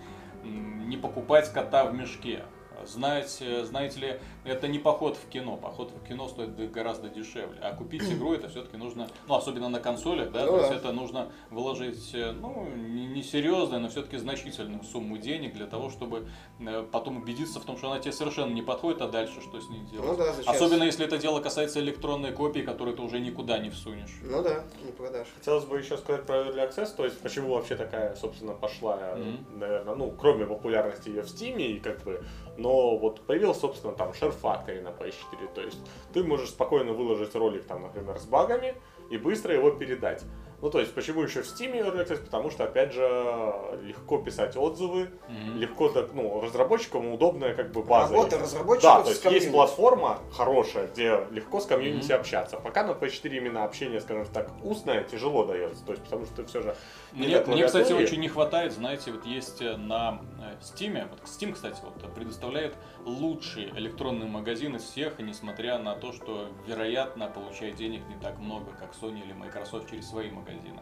не 0.45 0.99
покупать 0.99 1.51
кота 1.51 1.85
в 1.87 1.95
мешке. 1.95 2.45
Знать, 2.87 3.39
э, 3.41 3.65
знаете 3.65 4.01
ли, 4.01 4.21
это 4.45 4.69
не 4.69 4.79
поход 4.79 5.17
в 5.17 5.29
кино. 5.29 5.57
Поход 5.57 5.93
в 5.93 6.07
кино 6.09 6.29
стоит 6.29 6.71
гораздо 6.73 7.09
дешевле. 7.09 7.59
А 7.63 7.75
купить 7.75 8.03
игру 8.11 8.35
это 8.35 8.49
все-таки 8.49 8.77
нужно, 8.77 9.09
ну, 9.29 9.35
особенно 9.35 9.69
на 9.69 9.81
консолях, 9.81 10.31
да, 10.33 10.45
Ну 10.47 10.53
то 10.53 10.57
есть 10.59 10.71
да. 10.71 10.77
это 10.77 10.93
нужно 10.93 11.33
выложить, 11.51 12.11
э, 12.15 12.33
ну, 12.33 12.67
не, 12.77 13.23
серьезную, 13.23 13.81
но 13.81 13.89
все-таки 13.89 14.17
значительную 14.17 14.83
сумму 14.85 15.19
денег 15.19 15.55
для 15.55 15.67
того, 15.67 15.91
чтобы 15.91 16.29
э, 16.61 16.85
потом 16.91 17.19
убедиться 17.19 17.61
в 17.61 17.65
том, 17.65 17.77
что 17.77 17.91
она 17.91 18.01
тебе 18.01 18.13
совершенно 18.13 18.53
не 18.53 18.63
подходит, 18.63 19.01
а 19.03 19.09
дальше 19.09 19.41
что 19.41 19.61
с 19.61 19.69
ней 19.69 19.83
делать. 19.91 20.09
Ну 20.09 20.17
да? 20.17 20.35
Особенно 20.47 20.83
если 20.85 21.05
это 21.07 21.19
дело 21.19 21.41
касается 21.41 21.81
электронной 21.81 22.33
копии, 22.33 22.61
которую 22.61 22.97
ты 22.97 23.03
уже 23.03 23.21
никуда 23.21 23.59
не 23.59 23.71
всунешь. 23.71 24.19
Ну 24.23 24.43
да, 24.43 24.65
не 24.85 24.93
продашь. 24.93 25.29
Хотелось 25.39 25.65
бы 25.65 25.79
еще 25.79 25.97
сказать 25.97 26.25
про 26.27 26.37
Early 26.37 26.69
Access, 26.69 26.95
то 26.97 27.05
есть 27.05 27.21
почему 27.21 27.55
вообще 27.55 27.77
такая, 27.77 28.15
собственно, 28.17 28.53
пошла, 28.53 29.15
Мгм. 29.17 29.59
наверное, 29.59 29.95
ну, 29.95 30.11
кроме 30.11 30.47
популярности 30.47 31.09
ее 31.09 31.23
в 31.23 31.27
Steam, 31.27 31.61
и 31.61 31.79
как 31.79 32.03
бы, 32.03 32.25
но 32.57 32.97
вот 32.97 33.21
появился, 33.23 33.61
собственно, 33.61 33.95
там 33.95 34.11
Share 34.11 34.35
Factory 34.41 34.83
на 34.83 34.89
PS4, 34.89 35.55
то 35.55 35.63
есть 35.63 35.79
ты 36.13 36.23
можешь 36.23 36.51
спокойно 36.51 36.93
выложить 36.93 37.35
ролик, 37.35 37.65
там, 37.65 37.83
например, 37.83 38.19
с 38.19 38.25
багами, 38.25 38.75
и 39.11 39.19
быстро 39.19 39.55
его 39.55 39.71
передать. 39.71 40.23
Ну, 40.63 40.71
то 40.71 40.79
есть, 40.79 40.95
почему 40.95 41.23
еще 41.23 41.43
в 41.43 41.47
Steam 41.47 41.73
Early 41.75 42.07
Access? 42.07 42.25
Потому 42.25 42.49
что, 42.49 42.63
опять 42.63 42.93
же, 42.93 43.03
легко 43.83 44.19
писать 44.19 44.57
отзывы, 44.57 45.11
Мгм. 45.27 45.59
легко, 45.59 45.89
так, 45.89 46.15
ну, 46.15 46.41
разработчикам 46.41 47.13
удобная 47.13 47.53
как 47.53 47.73
бы 47.73 47.83
база. 47.83 48.13
Работа 48.13 48.37
есть. 48.37 48.43
разработчиков 48.47 48.99
Да, 48.99 49.03
то 49.03 49.11
есть 49.11 49.25
есть 49.25 49.51
платформа 49.51 50.21
хорошая, 50.33 50.87
где 50.87 51.27
легко 51.33 51.59
с 51.59 51.67
комьюнити 51.67 52.13
Мгм. 52.13 52.21
общаться. 52.21 52.59
Пока 52.59 52.85
на 52.85 52.93
PS4 52.93 53.37
именно 53.39 53.65
общение, 53.65 54.01
скажем 54.01 54.25
так, 54.27 54.51
устное, 54.63 55.03
тяжело 55.03 55.45
дается. 55.45 55.85
То 55.85 55.93
есть, 55.93 56.05
потому 56.05 56.27
что 56.27 56.37
ты 56.37 56.45
все 56.45 56.63
же 56.63 56.77
не 57.13 57.27
Мне, 57.27 57.41
мне, 57.41 57.65
кстати, 57.67 57.93
очень 57.93 58.21
не 58.21 58.29
хватает, 58.29 58.73
знаете, 58.73 59.11
вот 59.11 59.27
есть 59.27 59.61
э, 59.61 59.77
на 59.77 60.21
э, 60.39 60.55
Steam, 60.63 61.09
вот 61.11 61.19
Steam, 61.25 61.55
кстати, 61.55 61.81
вот 61.83 62.15
предоставляет 62.15 62.77
лучший 63.05 63.71
электронный 63.77 64.27
магазин 64.27 64.77
из 64.77 64.83
всех, 64.83 65.21
и 65.21 65.23
несмотря 65.23 65.79
на 65.79 65.95
то, 65.95 66.13
что, 66.13 66.51
вероятно, 66.67 67.29
получает 67.29 67.77
денег 67.77 68.03
не 68.09 68.17
так 68.17 68.39
много, 68.39 68.73
как 68.73 68.95
Sony 68.95 69.23
или 69.23 69.33
Microsoft 69.33 69.91
через 69.91 70.09
свои 70.09 70.31
магазины. 70.31 70.81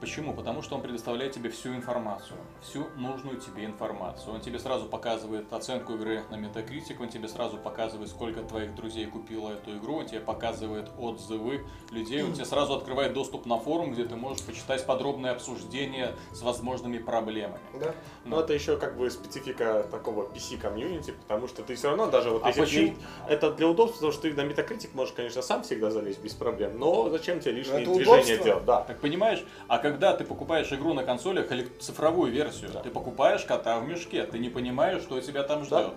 Почему? 0.00 0.34
Потому 0.34 0.60
что 0.60 0.74
он 0.76 0.82
предоставляет 0.82 1.32
тебе 1.32 1.48
всю 1.48 1.74
информацию, 1.74 2.38
всю 2.60 2.86
нужную 2.96 3.38
тебе 3.40 3.64
информацию. 3.64 4.34
Он 4.34 4.40
тебе 4.42 4.58
сразу 4.58 4.86
показывает 4.86 5.50
оценку 5.52 5.94
игры 5.94 6.22
на 6.30 6.34
Metacritic, 6.36 6.96
он 7.00 7.08
тебе 7.08 7.28
сразу 7.28 7.56
показывает, 7.56 8.10
сколько 8.10 8.42
твоих 8.42 8.74
друзей 8.74 9.06
купило 9.06 9.50
эту 9.52 9.76
игру, 9.78 9.96
он 9.96 10.06
тебе 10.06 10.20
показывает 10.20 10.90
отзывы 10.98 11.64
людей, 11.90 12.22
он 12.22 12.34
тебе 12.34 12.44
сразу 12.44 12.74
открывает 12.74 13.14
доступ 13.14 13.46
на 13.46 13.58
форум, 13.58 13.92
где 13.92 14.04
ты 14.04 14.16
можешь 14.16 14.44
почитать 14.44 14.84
подробное 14.84 15.32
обсуждение 15.32 16.14
с 16.32 16.42
возможными 16.42 16.98
проблемами. 16.98 17.60
Да. 17.80 17.94
Но 18.26 18.40
это 18.40 18.52
еще 18.52 18.76
как 18.76 18.98
бы 18.98 19.10
специфика 19.10 19.86
такого 19.90 20.24
PC-комьюнити, 20.28 21.12
потому 21.26 21.48
что 21.48 21.62
ты 21.62 21.74
все 21.74 21.88
равно 21.88 22.06
даже 22.08 22.30
вот 22.30 22.42
А 22.44 22.48
если 22.48 22.60
почему? 22.60 22.94
ты- 23.28 23.32
это 23.32 23.50
для 23.52 23.66
удобства, 23.66 23.96
потому 23.96 24.12
что 24.12 24.22
ты 24.22 24.34
на 24.34 24.42
Metacritic 24.42 24.90
можешь, 24.92 25.14
конечно, 25.14 25.40
сам 25.40 25.62
всегда 25.62 25.90
залезть 25.90 26.20
без 26.20 26.34
проблем, 26.34 26.78
но 26.78 27.08
зачем 27.08 27.40
тебе 27.40 27.52
лишние 27.52 27.82
это 27.82 27.92
движения 27.94 28.16
удобство. 28.18 28.44
делать? 28.44 28.64
Да. 28.66 28.82
Так 28.82 29.00
понимаешь, 29.00 29.42
а 29.68 29.78
когда 29.90 30.12
ты 30.14 30.24
покупаешь 30.24 30.72
игру 30.72 30.94
на 30.94 31.04
консолях, 31.04 31.50
или 31.52 31.68
цифровую 31.80 32.32
версию, 32.32 32.70
Да. 32.72 32.80
ты 32.80 32.90
покупаешь 32.90 33.44
кота 33.44 33.78
в 33.78 33.86
мешке, 33.86 34.24
ты 34.24 34.38
не 34.40 34.48
понимаешь, 34.48 35.02
что 35.02 35.20
тебя 35.20 35.44
там 35.44 35.64
ждет. 35.64 35.92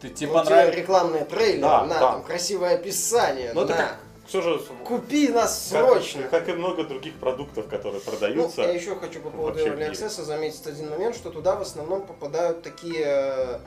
Ты, 0.00 0.08
тебе 0.08 0.14
тебе 0.14 0.32
понравилось. 0.32 0.76
рекламные 0.76 1.24
трейлеры, 1.26 1.60
Да, 1.60 1.82
на, 1.84 1.94
да. 1.94 2.00
там 2.00 2.22
красивое 2.22 2.74
описание, 2.76 3.52
Но 3.52 3.62
это 3.64 3.72
на. 3.74 3.78
как 3.78 3.96
все 4.26 4.40
же 4.42 4.60
Купи 4.84 5.28
нас 5.28 5.68
как, 5.70 5.86
срочно. 5.86 6.22
как 6.28 6.48
и 6.48 6.52
много 6.52 6.84
других 6.84 7.14
продуктов, 7.14 7.68
которые 7.68 8.00
Ну, 8.04 8.10
продаются. 8.10 8.62
я 8.62 8.72
еще 8.72 8.96
хочу 8.96 9.20
по 9.20 9.30
поводу 9.30 9.58
Early. 9.58 9.90
Access 9.90 10.22
заметить 10.24 10.66
один 10.66 10.90
момент, 10.90 11.14
что 11.16 11.30
туда 11.30 11.54
в 11.56 11.60
основном 11.62 12.02
попадают 12.06 12.62
такие, 12.62 13.04
э, 13.06 13.58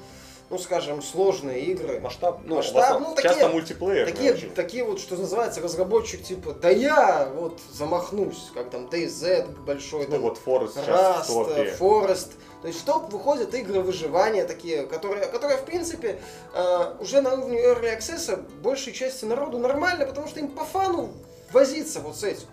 ну 0.49 0.57
скажем, 0.57 1.01
сложные 1.01 1.61
игры. 1.65 1.99
Масштаб, 1.99 2.39
ну, 2.45 2.55
Масштаб, 2.57 2.99
ну, 2.99 3.15
такие- 3.15 3.29
часто 3.33 3.49
мультиплеер. 3.49 4.05
Такие, 4.05 4.33
такие 4.33 4.83
вот, 4.83 4.99
что 4.99 5.15
называется, 5.15 5.61
разработчик 5.61 6.23
типа, 6.23 6.53
да 6.53 6.69
я 6.69 7.29
вот 7.35 7.59
замахнусь, 7.71 8.49
как 8.53 8.69
там 8.69 8.87
DayZ 8.87 9.63
большой, 9.65 10.05
Ну 10.05 10.11
там, 10.11 10.21
вот 10.21 10.37
в 10.37 10.47
Rust. 10.47 11.77
Forest. 11.79 12.31
То 12.61 12.67
есть 12.67 12.81
в 12.81 12.83
топ 12.83 13.13
выходят 13.13 13.53
игры 13.53 13.79
выживания 13.81 14.43
такие, 14.45 14.85
которые, 14.85 15.25
которые 15.27 15.57
в 15.57 15.63
принципе, 15.65 16.19
э, 16.53 16.95
уже 16.99 17.21
на 17.21 17.33
уровне 17.33 17.59
Early 17.63 17.97
Access 17.97 18.43
большей 18.61 18.91
части 18.91 19.25
народу 19.25 19.59
нормально, 19.59 20.05
потому 20.05 20.27
что 20.27 20.39
им 20.39 20.49
по 20.49 20.65
фану 20.65 21.11
возиться 21.53 21.99
вот 22.01 22.17
с 22.17 22.23
этим. 22.23 22.47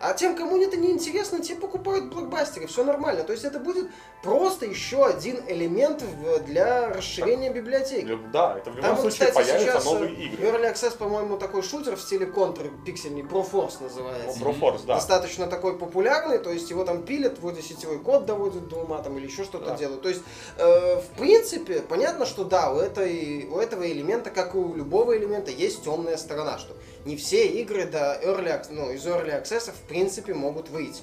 А 0.00 0.14
тем, 0.14 0.34
кому 0.34 0.56
это 0.56 0.78
не 0.78 0.90
интересно, 0.92 1.40
те 1.40 1.54
покупают 1.54 2.06
блокбастеры, 2.06 2.66
все 2.66 2.82
нормально. 2.84 3.22
То 3.22 3.32
есть 3.32 3.44
это 3.44 3.58
будет 3.60 3.90
просто 4.22 4.64
еще 4.64 5.04
один 5.04 5.40
элемент 5.46 6.02
для 6.46 6.88
расширения 6.88 7.50
библиотеки. 7.50 8.18
Да, 8.32 8.56
это 8.56 8.70
в 8.70 8.76
любом 8.76 8.92
Там, 8.92 9.00
случае 9.00 9.28
кстати, 9.28 9.34
появятся 9.46 9.72
сейчас 9.72 9.84
новые 9.84 10.10
э, 10.12 10.22
игры. 10.22 10.46
Early 10.48 10.72
Access, 10.72 10.96
по-моему, 10.96 11.36
такой 11.36 11.62
шутер 11.62 11.96
в 11.96 12.00
стиле 12.00 12.24
контр 12.24 12.70
пиксельный, 12.86 13.20
Broforce 13.22 13.74
Ну, 13.80 13.88
называется 13.88 14.40
Broforce, 14.40 14.86
да. 14.86 14.94
достаточно 14.94 15.46
такой 15.46 15.76
популярный, 15.78 16.38
то 16.38 16.50
есть 16.50 16.70
его 16.70 16.84
там 16.84 17.02
пилят, 17.02 17.38
вроде 17.38 17.60
сетевой 17.60 17.98
код 17.98 18.24
доводят 18.24 18.68
до 18.68 18.76
ума 18.76 19.02
там 19.02 19.18
или 19.18 19.26
еще 19.26 19.44
что-то 19.44 19.66
Да. 19.66 19.76
делают. 19.76 20.00
То 20.00 20.08
есть, 20.08 20.22
э, 20.56 20.96
в 20.96 21.18
принципе, 21.18 21.80
понятно, 21.82 22.24
что 22.24 22.44
да, 22.44 22.72
у, 22.72 22.78
этой, 22.78 23.46
у 23.50 23.58
этого 23.58 23.86
элемента, 23.86 24.30
как 24.30 24.54
и 24.54 24.58
у 24.58 24.74
любого 24.74 25.14
элемента, 25.16 25.50
есть 25.50 25.84
темная 25.84 26.16
сторона, 26.16 26.58
что 26.58 26.74
не 27.04 27.16
все 27.16 27.46
игры 27.46 27.86
до 27.86 28.20
early, 28.22 28.66
ну, 28.70 28.90
из 28.90 29.06
Early 29.06 29.42
Access 29.42 29.72
в 29.72 29.80
принципе 29.88 30.34
могут 30.34 30.68
выйти. 30.70 31.02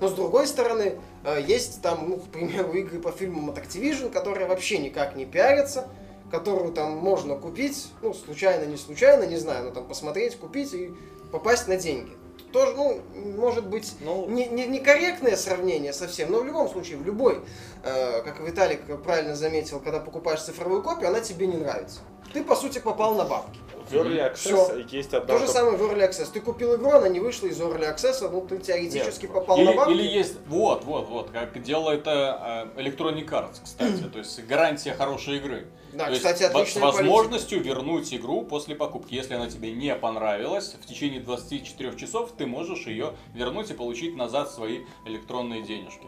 Но 0.00 0.08
с 0.08 0.12
другой 0.12 0.46
стороны, 0.46 1.00
э, 1.24 1.42
есть 1.46 1.82
там, 1.82 2.08
ну, 2.08 2.16
к 2.18 2.28
примеру, 2.30 2.72
игры 2.72 3.00
по 3.00 3.10
фильмам 3.10 3.50
от 3.50 3.58
Activision, 3.58 4.10
которые 4.10 4.46
вообще 4.46 4.78
никак 4.78 5.16
не 5.16 5.26
пиарятся, 5.26 5.88
которую 6.30 6.72
там 6.72 6.96
можно 6.96 7.36
купить, 7.36 7.88
ну, 8.02 8.14
случайно, 8.14 8.64
не 8.64 8.76
случайно, 8.76 9.24
не 9.24 9.36
знаю, 9.36 9.64
но 9.64 9.70
там 9.70 9.88
посмотреть, 9.88 10.36
купить 10.36 10.72
и 10.74 10.92
попасть 11.32 11.66
на 11.68 11.76
деньги. 11.76 12.12
Тоже, 12.52 12.74
ну, 12.76 13.00
может 13.36 13.66
быть, 13.66 13.92
Ну, 14.00 14.26
не, 14.28 14.46
не- 14.46 14.66
некорректное 14.66 15.36
сравнение 15.36 15.92
совсем, 15.92 16.30
но 16.30 16.40
в 16.40 16.46
любом 16.46 16.68
случае, 16.68 16.96
в 16.96 17.04
любой, 17.04 17.40
э, 17.82 18.22
как 18.22 18.40
Виталик 18.40 18.80
правильно 19.02 19.34
заметил, 19.34 19.80
когда 19.80 20.00
покупаешь 20.00 20.42
цифровую 20.42 20.82
копию, 20.82 21.08
она 21.08 21.20
тебе 21.20 21.46
не 21.46 21.56
нравится. 21.56 22.00
Ты, 22.32 22.42
по 22.44 22.54
сути, 22.56 22.78
попал 22.78 23.14
на 23.14 23.24
бабки. 23.24 23.58
в 23.88 23.94
Early 23.94 24.34
Всё. 24.34 24.56
Access 24.68 24.86
есть 24.90 25.14
одна... 25.14 25.32
То 25.34 25.38
же 25.38 25.48
самое 25.48 25.76
в 25.78 25.82
Early 25.82 26.08
Access. 26.10 26.28
Ты 26.30 26.40
купил 26.42 26.76
игру, 26.76 26.90
она 26.90 27.08
не 27.08 27.20
вышла 27.20 27.46
из 27.46 27.58
Early 27.58 27.88
Access, 27.94 28.28
ну 28.30 28.46
ты 28.46 28.58
теоретически 28.58 29.24
Нет. 29.24 29.32
попал 29.34 29.56
на 29.56 29.62
Или, 29.70 29.76
бабки. 29.76 29.92
или 29.92 30.02
есть, 30.02 30.34
вот, 30.46 30.84
вот, 30.84 31.08
вот, 31.08 31.30
как 31.30 31.62
делает 31.62 32.00
это 32.02 32.70
э, 32.76 32.82
Electronic 32.82 33.26
Arts, 33.30 33.60
кстати, 33.64 34.02
то 34.12 34.18
есть 34.18 34.44
гарантия 34.46 34.92
хорошей 34.92 35.38
игры. 35.38 35.68
Да, 35.94 36.04
То 36.04 36.10
есть 36.10 36.22
кстати, 36.22 36.42
во- 36.52 36.60
отличная 36.60 36.92
С 36.92 36.96
возможностью 36.96 37.62
вернуть 37.62 38.12
игру 38.12 38.42
после 38.42 38.74
покупки. 38.74 39.14
Если 39.14 39.32
она 39.32 39.48
тебе 39.48 39.72
не 39.72 39.94
понравилась, 39.94 40.76
в 40.82 40.86
течение 40.86 41.20
24 41.20 41.96
часов 41.96 42.32
ты 42.36 42.44
можешь 42.46 42.86
ее 42.86 43.14
вернуть 43.34 43.70
и 43.70 43.74
получить 43.74 44.14
назад 44.14 44.50
свои 44.50 44.80
электронные 45.06 45.62
денежки. 45.62 46.06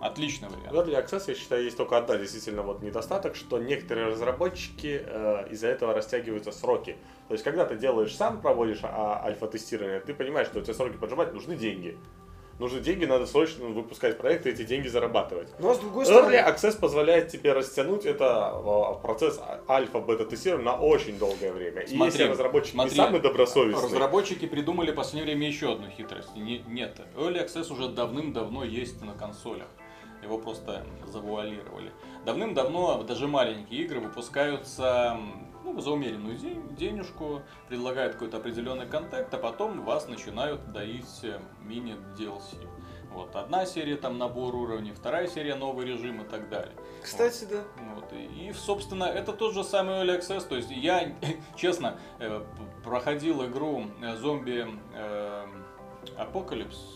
Отличный 0.00 0.48
В 0.48 0.52
вариант. 0.52 0.72
Early 0.72 1.04
Access, 1.04 1.24
я 1.28 1.34
считаю, 1.34 1.64
есть 1.64 1.76
только 1.76 1.96
одна 1.96 2.16
действительно 2.16 2.62
вот 2.62 2.82
недостаток, 2.82 3.36
что 3.36 3.58
некоторые 3.58 4.08
разработчики 4.08 5.02
э, 5.04 5.48
из-за 5.50 5.68
этого 5.68 5.94
растягиваются 5.94 6.52
сроки. 6.52 6.96
То 7.28 7.34
есть, 7.34 7.44
когда 7.44 7.64
ты 7.64 7.76
делаешь 7.76 8.14
сам, 8.14 8.40
проводишь 8.40 8.80
а, 8.82 9.22
альфа-тестирование, 9.24 10.00
ты 10.00 10.14
понимаешь, 10.14 10.48
что 10.48 10.60
у 10.60 10.62
тебя 10.62 10.74
сроки 10.74 10.96
поджимать, 10.96 11.32
нужны 11.34 11.56
деньги. 11.56 11.98
Нужны 12.58 12.80
деньги, 12.80 13.04
надо 13.04 13.26
срочно 13.26 13.66
выпускать 13.66 14.18
проекты, 14.18 14.50
эти 14.50 14.64
деньги 14.64 14.88
зарабатывать. 14.88 15.48
Но 15.60 15.74
с 15.74 15.78
другой 15.78 16.04
Early 16.04 16.06
стороны, 16.06 16.34
Access 16.34 16.78
позволяет 16.80 17.28
тебе 17.28 17.52
растянуть 17.52 18.04
это 18.04 18.52
э, 18.52 19.02
процесс 19.02 19.40
альфа-бета-тестирования 19.68 20.64
на 20.64 20.76
очень 20.76 21.18
долгое 21.18 21.52
время. 21.52 21.82
И 21.82 21.94
Смотри, 21.94 22.06
если 22.06 22.24
разработчик 22.24 22.72
смотри, 22.72 22.90
не 22.90 22.96
самый 22.96 23.20
добросовестный, 23.20 23.84
Разработчики 23.84 24.46
придумали 24.46 24.90
в 24.90 24.96
последнее 24.96 25.34
время 25.36 25.46
еще 25.46 25.72
одну 25.72 25.88
хитрость. 25.88 26.34
Не- 26.34 26.64
нет, 26.66 27.00
Early 27.16 27.46
Access 27.46 27.72
уже 27.72 27.88
давным-давно 27.90 28.64
есть 28.64 29.00
на 29.02 29.12
консолях. 29.12 29.68
Его 30.22 30.38
просто 30.38 30.84
завуалировали. 31.06 31.92
Давным-давно 32.24 33.02
даже 33.02 33.28
маленькие 33.28 33.82
игры 33.82 34.00
выпускаются 34.00 35.16
ну, 35.64 35.80
за 35.80 35.90
умеренную 35.90 36.36
де- 36.36 36.60
денежку, 36.76 37.42
предлагают 37.68 38.14
какой-то 38.14 38.38
определенный 38.38 38.86
контент, 38.86 39.32
а 39.32 39.38
потом 39.38 39.84
вас 39.84 40.08
начинают 40.08 40.72
доить 40.72 41.20
э, 41.22 41.40
мини-DLC. 41.62 42.66
Вот, 43.12 43.34
одна 43.34 43.64
серия 43.64 43.96
там 43.96 44.18
набор 44.18 44.54
уровней, 44.54 44.92
вторая 44.92 45.26
серия 45.26 45.54
новый 45.54 45.86
режим 45.86 46.20
и 46.22 46.24
так 46.24 46.48
далее. 46.50 46.74
кстати, 47.02 47.44
да. 47.50 47.62
Вот, 47.94 48.12
и, 48.12 48.48
и, 48.48 48.52
собственно, 48.52 49.04
это 49.04 49.32
тот 49.32 49.54
же 49.54 49.64
самый 49.64 49.94
Early 50.04 50.18
Access. 50.20 50.46
То 50.46 50.56
есть 50.56 50.70
я, 50.70 51.14
честно, 51.56 51.98
э, 52.18 52.44
проходил 52.84 53.44
игру 53.46 53.84
э, 54.02 54.16
зомби 54.16 54.66
э, 54.94 55.46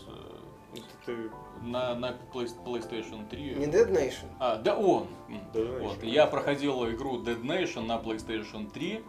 э, 0.08 0.76
это 0.76 0.84
ты 1.06 1.30
на, 1.62 1.94
на 1.94 2.16
Play- 2.32 2.48
PlayStation 2.64 3.28
3. 3.28 3.54
Не 3.54 3.66
Dead 3.66 3.90
Nation. 3.90 4.26
А, 4.38 4.56
да, 4.56 4.76
он. 4.76 5.06
М. 5.28 5.36
Dead 5.52 5.78
Nation. 5.80 5.82
Вот, 5.82 6.02
я 6.02 6.26
проходил 6.26 6.88
игру 6.90 7.18
Dead 7.22 7.40
Nation 7.42 7.86
на 7.86 7.98
PlayStation 7.98 8.70
3. 8.70 9.04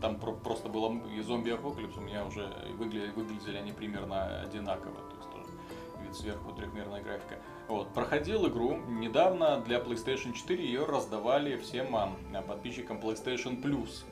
Там 0.00 0.16
про- 0.18 0.32
просто 0.32 0.68
было 0.68 0.96
и 1.16 1.20
зомби 1.20 1.50
Apocalypse 1.50 1.98
у 1.98 2.00
меня 2.00 2.24
уже 2.24 2.42
выгля- 2.78 3.12
выглядели 3.12 3.56
они 3.58 3.72
примерно 3.72 4.40
одинаково. 4.40 4.94
То 4.94 5.16
есть 5.16 5.30
тоже 5.30 5.58
вид 6.02 6.14
сверху 6.16 6.52
трехмерная 6.52 7.02
графика. 7.02 7.36
Вот, 7.68 7.92
проходил 7.92 8.48
игру 8.48 8.76
недавно 8.88 9.60
для 9.60 9.78
PlayStation 9.78 10.32
4, 10.32 10.64
ее 10.64 10.84
раздавали 10.86 11.56
всем 11.56 11.94
а, 11.94 12.12
подписчикам 12.46 12.98
PlayStation 12.98 13.62
Plus. 13.62 14.04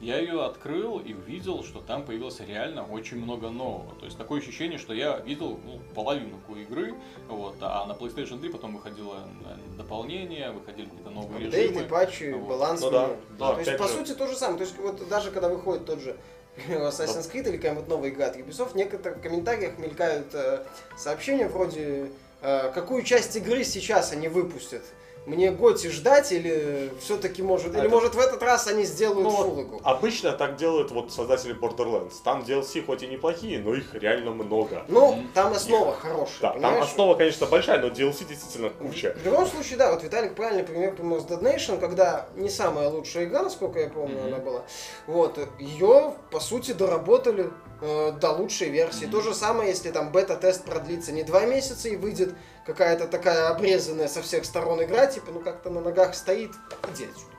Я 0.00 0.18
ее 0.18 0.44
открыл 0.44 0.98
и 0.98 1.14
увидел, 1.14 1.64
что 1.64 1.80
там 1.80 2.04
появилось 2.04 2.40
реально 2.40 2.84
очень 2.84 3.16
много 3.16 3.48
нового. 3.48 3.94
То 3.98 4.04
есть 4.04 4.18
такое 4.18 4.40
ощущение, 4.40 4.78
что 4.78 4.92
я 4.92 5.18
видел 5.20 5.58
ну, 5.64 5.80
половину 5.94 6.38
игры, 6.54 6.94
вот, 7.28 7.56
а 7.62 7.86
на 7.86 7.92
PlayStation 7.92 8.38
3 8.38 8.50
потом 8.50 8.76
выходило 8.76 9.16
э, 9.46 9.76
дополнение, 9.78 10.50
выходили 10.50 10.84
какие-то 10.86 11.10
новые 11.10 11.46
Апдейты, 11.46 11.72
режимы. 11.74 11.88
патчи, 11.88 12.32
Вот. 12.32 12.48
баланс. 12.48 12.80
Ну 12.82 12.90
да, 12.90 13.10
да, 13.38 13.54
То 13.54 13.60
есть, 13.60 13.78
по 13.78 13.88
же- 13.88 13.94
сути, 13.94 14.12
то 14.12 14.26
же 14.26 14.36
самое. 14.36 14.58
То 14.58 14.64
есть, 14.64 14.76
вот 14.78 15.08
даже 15.08 15.30
когда 15.30 15.48
выходит 15.48 15.86
тот 15.86 16.00
же 16.00 16.14
Assassin's 16.68 17.32
Creed 17.32 17.48
или 17.48 17.56
какая-нибудь 17.56 17.88
новая 17.88 18.10
игра 18.10 18.26
от 18.26 18.36
Ubisoft, 18.36 18.72
в 18.72 18.76
некоторых 18.76 19.22
комментариях 19.22 19.78
мелькают 19.78 20.34
э, 20.34 20.62
сообщения 20.98 21.48
вроде 21.48 22.10
э, 22.42 22.70
какую 22.72 23.02
часть 23.02 23.34
игры 23.36 23.64
сейчас 23.64 24.12
они 24.12 24.28
выпустят. 24.28 24.82
Мне 25.26 25.50
Готи 25.50 25.88
ждать 25.88 26.30
или 26.30 26.92
все-таки 27.00 27.42
может... 27.42 27.72
Или 27.74 27.80
Это- 27.80 27.88
может 27.88 28.14
в 28.14 28.18
этот 28.20 28.40
раз 28.44 28.68
они 28.68 28.84
сделают 28.84 29.24
Ну, 29.28 29.62
игру? 29.62 29.80
Обычно 29.82 30.30
так 30.32 30.54
делают 30.54 30.92
вот 30.92 31.12
создатели 31.12 31.52
Borderlands. 31.52 32.14
Там 32.22 32.42
DLC 32.42 32.86
хоть 32.86 33.02
и 33.02 33.08
неплохие, 33.08 33.58
но 33.58 33.74
их 33.74 33.92
реально 33.94 34.30
много. 34.30 34.84
Ну, 34.86 35.24
там 35.34 35.52
основа 35.52 35.92
хорошая, 35.94 36.40
Да, 36.42 36.52
там 36.52 36.62
понимаешь? 36.62 36.84
основа, 36.84 37.14
конечно, 37.16 37.46
большая, 37.46 37.80
но 37.80 37.88
DLC 37.88 38.24
действительно 38.28 38.70
куча. 38.70 39.16
В 39.20 39.24
любом 39.24 39.46
случае, 39.48 39.78
да, 39.78 39.90
вот 39.92 40.04
Виталик 40.04 40.36
правильный 40.36 40.62
пример 40.62 40.94
пример 40.94 41.20
с 41.20 41.24
Dead 41.24 41.42
Nation, 41.42 41.80
когда 41.80 42.28
не 42.36 42.48
самая 42.48 42.88
лучшая 42.88 43.24
игра, 43.24 43.42
насколько 43.42 43.80
я 43.80 43.88
помню, 43.88 44.16
Мгм. 44.18 44.26
она 44.28 44.38
была. 44.38 44.62
Вот, 45.08 45.40
ее, 45.58 46.14
по 46.30 46.38
сути, 46.38 46.70
доработали 46.72 47.50
э, 47.80 48.12
до 48.12 48.32
лучшей 48.32 48.70
версии. 48.70 49.06
То 49.06 49.20
же 49.20 49.34
самое, 49.34 49.70
если 49.70 49.90
там 49.90 50.12
бета-тест 50.12 50.64
продлится 50.64 51.12
не 51.12 51.22
два 51.22 51.46
месяца 51.46 51.88
и 51.88 51.96
выйдет 51.96 52.34
какая-то 52.64 53.06
такая 53.06 53.48
обрезанная 53.48 54.08
со 54.08 54.22
всех 54.22 54.44
сторон 54.44 54.82
игра, 54.82 55.06
типа, 55.06 55.30
ну 55.32 55.40
как-то 55.40 55.70
на 55.70 55.80
ногах 55.80 56.14
стоит, 56.14 56.50
иди 56.92 57.04
отсюда. 57.04 57.32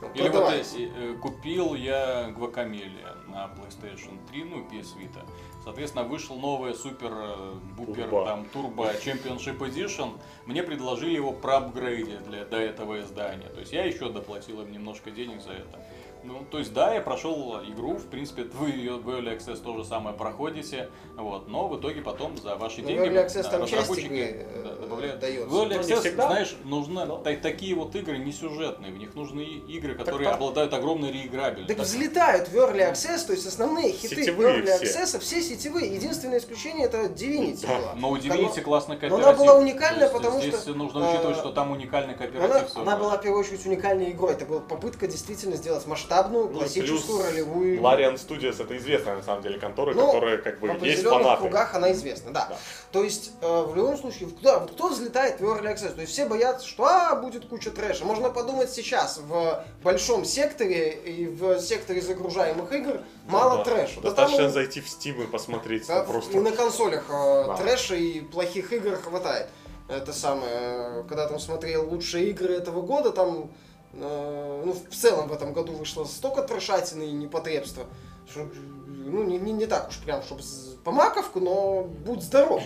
Ну, 0.00 0.08
Или 0.14 0.28
вот 0.28 0.54
э, 0.54 1.14
купил 1.20 1.74
я 1.74 2.30
Гвакамелия 2.30 3.16
на 3.26 3.50
PlayStation 3.56 4.18
3, 4.30 4.44
ну, 4.44 4.58
PS 4.58 4.96
Vita. 4.96 5.24
Соответственно, 5.64 6.04
вышел 6.04 6.36
новый 6.36 6.74
супер 6.74 7.10
э, 7.12 7.54
бупер 7.76 8.04
Турбо. 8.04 8.24
там 8.24 8.46
Turbo 8.54 9.04
Championship 9.04 9.58
Edition. 9.58 10.18
Мне 10.46 10.62
предложили 10.62 11.16
его 11.16 11.32
проапгрейдить 11.32 12.22
для 12.24 12.44
до 12.44 12.58
этого 12.58 13.00
издания. 13.00 13.48
То 13.48 13.60
есть 13.60 13.72
я 13.72 13.84
еще 13.84 14.08
доплатил 14.08 14.62
им 14.62 14.72
немножко 14.72 15.10
денег 15.10 15.42
за 15.42 15.52
это. 15.52 15.78
Ну, 16.24 16.44
то 16.50 16.58
есть, 16.58 16.72
да, 16.72 16.94
я 16.94 17.00
прошел 17.00 17.60
игру, 17.68 17.94
в 17.96 18.06
принципе, 18.06 18.44
вы 18.44 18.70
ее 18.70 18.94
в 18.96 19.08
Early 19.08 19.36
Access 19.38 19.62
то 19.62 19.76
же 19.76 19.84
самое 19.84 20.16
проходите, 20.16 20.88
вот, 21.16 21.48
но 21.48 21.68
в 21.68 21.78
итоге 21.78 22.00
потом 22.02 22.36
за 22.36 22.56
ваши 22.56 22.78
Ну, 22.82 22.84
в 22.84 22.86
деньги 22.88 23.02
Early 23.08 23.26
Access 23.26 23.42
да, 23.44 23.48
там 23.50 23.62
разработчики, 23.62 24.08
э, 24.12 24.62
да, 24.64 24.74
добавляют. 24.76 25.20
дается. 25.20 25.46
В 25.48 25.54
Early 25.54 25.74
Ну, 25.76 25.80
Access, 25.80 26.00
всегда. 26.00 26.26
знаешь, 26.28 26.56
нужны 26.64 27.04
Но. 27.04 27.16
та- 27.18 27.36
такие 27.36 27.74
вот 27.74 27.94
игры 27.94 28.18
не 28.18 28.32
сюжетные, 28.32 28.92
в 28.92 28.98
них 28.98 29.14
нужны 29.14 29.42
игры, 29.42 29.94
которые 29.94 30.26
так. 30.28 30.36
обладают 30.36 30.74
огромной 30.74 31.12
реиграбельностью. 31.12 31.76
Так 31.76 31.86
взлетают 31.86 32.48
в 32.48 32.54
Early 32.56 32.92
Access, 32.92 33.26
то 33.26 33.32
есть 33.32 33.46
основные 33.46 33.92
хиты 33.92 34.16
Сетевые 34.16 34.60
Early 34.62 34.76
все. 34.76 34.84
Access, 35.02 35.18
все 35.20 35.40
сетевые. 35.42 35.94
Единственное 35.94 36.38
исключение 36.38 36.86
это 36.86 37.04
Divinity 37.04 37.62
Да. 37.66 37.78
была. 37.78 37.94
Но 37.94 38.10
у 38.10 38.16
Divinity 38.16 38.60
классный 38.60 38.96
Но 38.96 39.00
кооператив. 39.00 39.26
она 39.26 39.34
была 39.34 39.54
уникальная, 39.58 40.08
потому 40.10 40.40
здесь 40.40 40.60
что, 40.60 40.74
нужно 40.74 40.98
э, 40.98 41.12
учитывать, 41.12 41.36
что 41.38 41.52
там 41.52 41.70
уникальный 41.70 42.14
Она, 42.14 42.18
кооператив. 42.18 42.76
она 42.76 42.96
была 42.96 43.16
в 43.16 43.20
первую 43.22 43.40
очередь 43.44 43.64
уникальной 43.64 44.10
игрой. 44.10 44.32
Это 44.32 44.44
была 44.46 44.60
попытка 44.60 45.06
действительно 45.06 45.56
сделать 45.56 45.86
масштабную, 45.86 46.07
Ну, 46.10 46.48
классическую 46.48 47.18
плюс 47.18 47.26
ролевую 47.26 47.76
игру. 47.76 47.84
Larian 47.84 48.14
Studios 48.14 48.62
это 48.62 48.76
известная 48.76 49.16
на 49.16 49.22
самом 49.22 49.42
деле 49.42 49.58
контора, 49.58 49.94
Ну, 49.94 50.06
которая 50.06 50.38
как 50.38 50.60
бы 50.60 50.68
в 50.68 50.82
есть 50.82 51.02
фанаты. 51.02 51.42
кругах 51.42 51.74
она 51.74 51.92
известна, 51.92 52.32
да. 52.32 52.46
Да. 52.50 52.56
То 52.92 53.04
есть, 53.04 53.32
э, 53.42 53.62
в 53.64 53.76
любом 53.76 53.96
случае, 53.98 54.28
да, 54.42 54.58
вот 54.60 54.72
кто 54.72 54.88
взлетает 54.88 55.40
в 55.40 55.44
Early 55.44 55.74
Access? 55.74 55.94
То 55.94 56.00
есть 56.00 56.12
все 56.12 56.26
боятся, 56.26 56.66
что 56.66 56.84
а, 56.86 57.14
будет 57.16 57.46
куча 57.46 57.70
трэша. 57.70 58.04
Можно 58.04 58.30
подумать 58.30 58.70
сейчас, 58.70 59.18
в 59.18 59.64
большом 59.82 60.24
секторе 60.24 60.92
и 60.92 61.26
в 61.26 61.58
секторе 61.60 62.00
загружаемых 62.00 62.72
игр 62.72 63.00
мало 63.26 63.58
Да. 63.58 63.64
трэша. 63.64 63.96
Да 63.96 64.08
Достаточно 64.08 64.44
там, 64.44 64.52
зайти 64.52 64.80
в 64.80 64.86
Steam 64.86 65.22
и 65.24 65.26
посмотреть. 65.26 65.86
да, 65.86 66.02
просто. 66.02 66.32
И 66.36 66.40
на 66.40 66.52
консолях 66.52 67.04
э, 67.10 67.44
Да. 67.46 67.56
трэша 67.56 67.94
и 67.96 68.20
плохих 68.20 68.72
игр 68.72 68.96
хватает. 68.96 69.48
Это 69.88 70.12
самое, 70.12 70.52
э, 70.52 71.04
когда 71.08 71.26
там 71.28 71.38
смотрел 71.38 71.88
лучшие 71.88 72.28
игры 72.30 72.54
этого 72.54 72.82
года, 72.82 73.10
там, 73.10 73.50
ну, 73.92 74.72
в 74.72 74.94
целом 74.94 75.28
в 75.28 75.32
этом 75.32 75.52
году 75.52 75.72
вышло 75.72 76.04
столько 76.04 76.42
трэшатины 76.42 77.04
и 77.04 77.12
непотребства, 77.12 77.84
что, 78.30 78.48
ну, 78.86 79.24
не, 79.24 79.38
не, 79.38 79.52
не 79.52 79.66
так 79.66 79.88
уж 79.88 79.98
прям, 79.98 80.22
чтобы 80.22 80.42
по 80.84 80.92
маковку, 80.92 81.40
но 81.40 81.82
будь 81.82 82.22
здоров. 82.22 82.62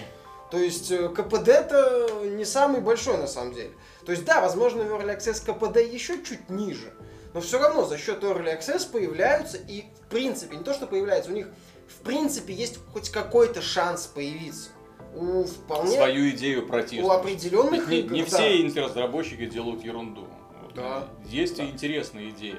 То 0.51 0.59
есть 0.59 0.91
э, 0.91 1.09
КПД-то 1.09 2.27
не 2.27 2.45
самый 2.45 2.83
большой 2.83 3.17
на 3.17 3.27
самом 3.27 3.55
деле. 3.55 3.71
То 4.05 4.13
есть, 4.13 4.27
да, 4.27 4.43
возможно, 4.43 4.83
в 4.85 4.89
Early 4.89 5.17
Access 5.17 5.45
КПД 5.47 5.79
еще 5.79 6.23
чуть 6.23 6.51
ниже, 6.51 6.93
но 7.33 7.41
все 7.41 7.59
равно 7.59 7.87
за 7.87 7.97
счет 7.97 8.23
Early 8.23 8.59
Access 8.59 8.91
появляются 8.91 9.57
и, 9.57 9.85
в 10.05 10.09
принципе, 10.11 10.57
не 10.57 10.63
то, 10.63 10.75
что 10.75 10.87
появляются, 10.87 11.31
у 11.31 11.35
них, 11.35 11.49
в 11.89 12.03
принципе, 12.03 12.53
есть 12.53 12.79
хоть 12.93 13.09
какой-то 13.09 13.63
шанс 13.63 14.07
появиться. 14.07 14.69
У 15.15 15.45
вполне... 15.45 15.97
Свою 15.97 16.31
идею 16.31 16.67
протестуют. 16.67 17.07
у 17.07 17.11
определенных 17.11 17.87
Ведь 17.89 18.05
игр, 18.05 18.13
не, 18.13 18.21
не 18.21 18.27
да. 18.27 18.37
все 18.37 18.61
инди-разработчики 18.61 19.47
делают 19.47 19.83
ерунду. 19.83 20.27
Да. 20.75 21.09
Есть 21.25 21.57
Да. 21.59 21.65
и 21.65 21.71
интересные 21.71 22.31
идеи. 22.31 22.59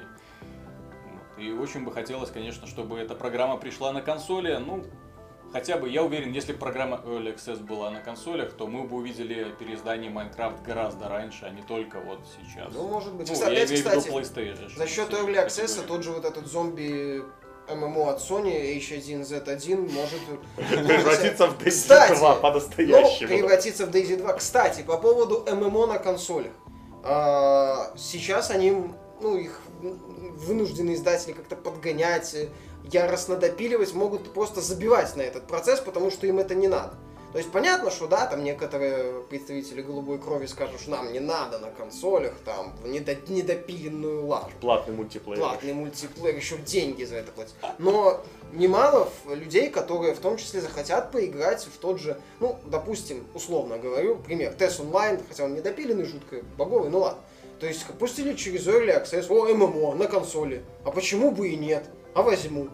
Вот. 1.12 1.42
И 1.42 1.52
очень 1.52 1.84
бы 1.84 1.92
хотелось, 1.92 2.30
конечно, 2.30 2.66
чтобы 2.66 2.98
эта 2.98 3.14
программа 3.14 3.56
пришла 3.56 3.92
на 3.92 4.00
консоли. 4.02 4.56
Ну, 4.56 4.84
хотя 5.52 5.76
бы, 5.76 5.88
я 5.88 6.02
уверен, 6.02 6.32
если 6.32 6.52
бы 6.52 6.58
программа 6.58 7.00
Early 7.04 7.34
Access 7.36 7.60
была 7.62 7.90
на 7.90 8.00
консолях, 8.00 8.52
то 8.52 8.66
мы 8.66 8.84
бы 8.84 8.96
увидели 8.96 9.54
переиздание 9.58 10.10
Minecraft 10.10 10.64
гораздо 10.64 11.08
раньше, 11.08 11.44
а 11.46 11.50
не 11.50 11.62
только 11.62 12.00
вот 12.00 12.20
сейчас. 12.36 12.72
Ну, 12.74 12.88
может 12.88 13.14
быть. 13.14 13.28
Ну, 13.28 13.34
Кстати, 13.34 13.52
я 13.54 13.58
опять, 13.64 13.70
имею 13.70 13.84
в 13.84 13.90
виду 13.90 14.00
кстати, 14.00 14.14
PlayStation. 14.16 14.76
за 14.78 14.86
счет 14.86 15.10
Early 15.12 15.46
Access 15.46 15.86
тот 15.86 16.02
же 16.04 16.12
вот 16.12 16.24
этот 16.24 16.46
зомби 16.46 17.22
ММО 17.68 18.10
от 18.10 18.20
Sony 18.20 18.76
H1Z1 18.78 19.90
может 19.92 20.20
Превратиться 20.56 21.46
в 21.46 21.58
Кстати, 21.64 22.12
DayZ 22.12 22.18
2 22.18 22.34
Ну, 22.34 22.40
по-настоящему. 22.42 23.28
превратиться 23.28 23.86
в 23.86 23.90
DayZ 23.90 24.18
2. 24.18 24.32
Кстати, 24.34 24.82
по 24.82 24.98
поводу 24.98 25.44
ММО 25.50 25.86
на 25.86 25.98
консолях. 25.98 26.52
А, 27.06 27.92
Сейчас 27.96 28.50
они, 28.50 28.72
ну, 29.20 29.36
их 29.36 29.60
вынуждены 29.82 30.94
издатели 30.94 31.32
как-то 31.32 31.54
подгонять, 31.54 32.34
яростно 32.90 33.36
допиливать, 33.36 33.92
могут 33.94 34.32
просто 34.32 34.62
забивать 34.62 35.14
на 35.14 35.22
этот 35.22 35.46
процесс, 35.46 35.80
потому 35.80 36.10
что 36.10 36.26
им 36.26 36.38
это 36.38 36.54
не 36.54 36.66
надо. 36.66 36.94
То 37.34 37.38
есть 37.38 37.50
понятно, 37.50 37.90
что 37.90 38.06
да, 38.06 38.26
там 38.26 38.44
некоторые 38.44 39.20
представители 39.22 39.82
голубой 39.82 40.20
крови 40.20 40.46
скажут, 40.46 40.80
что 40.80 40.90
нам 40.92 41.12
не 41.12 41.18
надо 41.18 41.58
на 41.58 41.68
консолях, 41.72 42.32
там, 42.44 42.72
недо- 42.84 43.18
недопиленную 43.28 44.24
лажу 44.24 44.52
Платный 44.60 44.94
мультиплеер. 44.94 45.40
платный 45.40 45.72
мультиплеер, 45.72 46.36
еще 46.36 46.56
деньги 46.58 47.02
за 47.02 47.16
это 47.16 47.32
платить. 47.32 47.56
Но 47.78 48.22
немало 48.52 49.08
людей, 49.28 49.68
которые 49.68 50.14
в 50.14 50.20
том 50.20 50.36
числе 50.36 50.60
захотят 50.60 51.10
поиграть 51.10 51.64
в 51.64 51.76
тот 51.78 51.98
же, 52.00 52.20
ну, 52.38 52.56
допустим, 52.66 53.26
условно 53.34 53.78
говорю, 53.78 54.14
пример, 54.14 54.54
TES 54.56 54.78
Online, 54.88 55.20
хотя 55.28 55.42
он 55.46 55.54
недопиленный, 55.54 56.04
жутко 56.04 56.36
боговый, 56.56 56.88
ну 56.88 57.00
ладно. 57.00 57.18
То 57.58 57.66
есть 57.66 57.84
пустили 57.98 58.34
через 58.36 58.68
Early 58.68 59.02
Access, 59.04 59.26
о, 59.28 59.52
ММО 59.52 59.96
на 59.96 60.06
консоли. 60.06 60.64
А 60.84 60.92
почему 60.92 61.32
бы 61.32 61.48
и 61.48 61.56
нет? 61.56 61.84
А 62.14 62.22
возьму. 62.22 62.68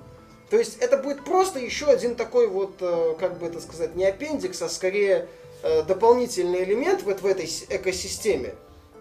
То 0.50 0.58
есть 0.58 0.78
это 0.80 0.98
будет 0.98 1.24
просто 1.24 1.60
еще 1.60 1.86
один 1.86 2.16
такой 2.16 2.48
вот, 2.48 2.74
э, 2.80 3.14
как 3.18 3.38
бы 3.38 3.46
это 3.46 3.60
сказать, 3.60 3.94
не 3.94 4.04
аппендикс, 4.04 4.60
а 4.60 4.68
скорее 4.68 5.28
э, 5.62 5.84
дополнительный 5.84 6.64
элемент 6.64 7.04
вот 7.04 7.22
в 7.22 7.26
этой 7.26 7.46
экосистеме 7.68 8.56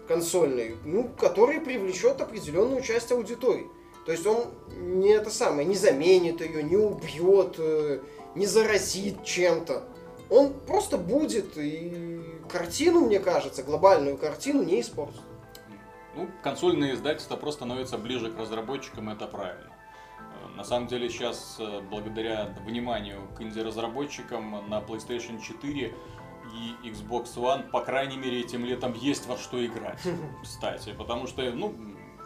консольной, 0.06 0.76
ну, 0.84 1.08
который 1.18 1.60
привлечет 1.60 2.20
определенную 2.20 2.82
часть 2.82 3.10
аудитории. 3.10 3.66
То 4.06 4.12
есть 4.12 4.24
он 4.26 4.44
не 4.70 5.10
это 5.10 5.30
самое, 5.30 5.66
не 5.66 5.74
заменит 5.74 6.40
ее, 6.40 6.62
не 6.62 6.76
убьет, 6.76 7.56
э, 7.58 7.98
не 8.36 8.46
заразит 8.46 9.24
чем-то. 9.24 9.82
Он 10.30 10.52
просто 10.52 10.98
будет 10.98 11.58
и 11.58 12.20
картину, 12.48 13.00
мне 13.00 13.18
кажется, 13.18 13.64
глобальную 13.64 14.16
картину 14.16 14.62
не 14.62 14.80
испортит. 14.80 15.20
Ну, 16.14 16.28
консольные 16.44 16.94
издательства 16.94 17.34
просто 17.36 17.60
становятся 17.60 17.98
ближе 17.98 18.30
к 18.30 18.38
разработчикам, 18.38 19.10
это 19.10 19.26
правильно. 19.26 19.69
На 20.56 20.64
самом 20.64 20.88
деле 20.88 21.08
сейчас, 21.08 21.56
э, 21.58 21.80
благодаря 21.90 22.54
вниманию 22.66 23.28
к 23.36 23.40
инди-разработчикам 23.40 24.68
на 24.68 24.80
PlayStation 24.80 25.40
4 25.40 25.94
и 26.52 26.88
Xbox 26.88 27.34
One, 27.36 27.70
по 27.70 27.80
крайней 27.80 28.16
мере, 28.16 28.40
этим 28.40 28.64
летом 28.64 28.92
есть 28.94 29.26
во 29.26 29.36
что 29.36 29.64
играть, 29.64 30.00
кстати. 30.42 30.92
Потому 30.96 31.26
что, 31.26 31.42
ну, 31.52 31.74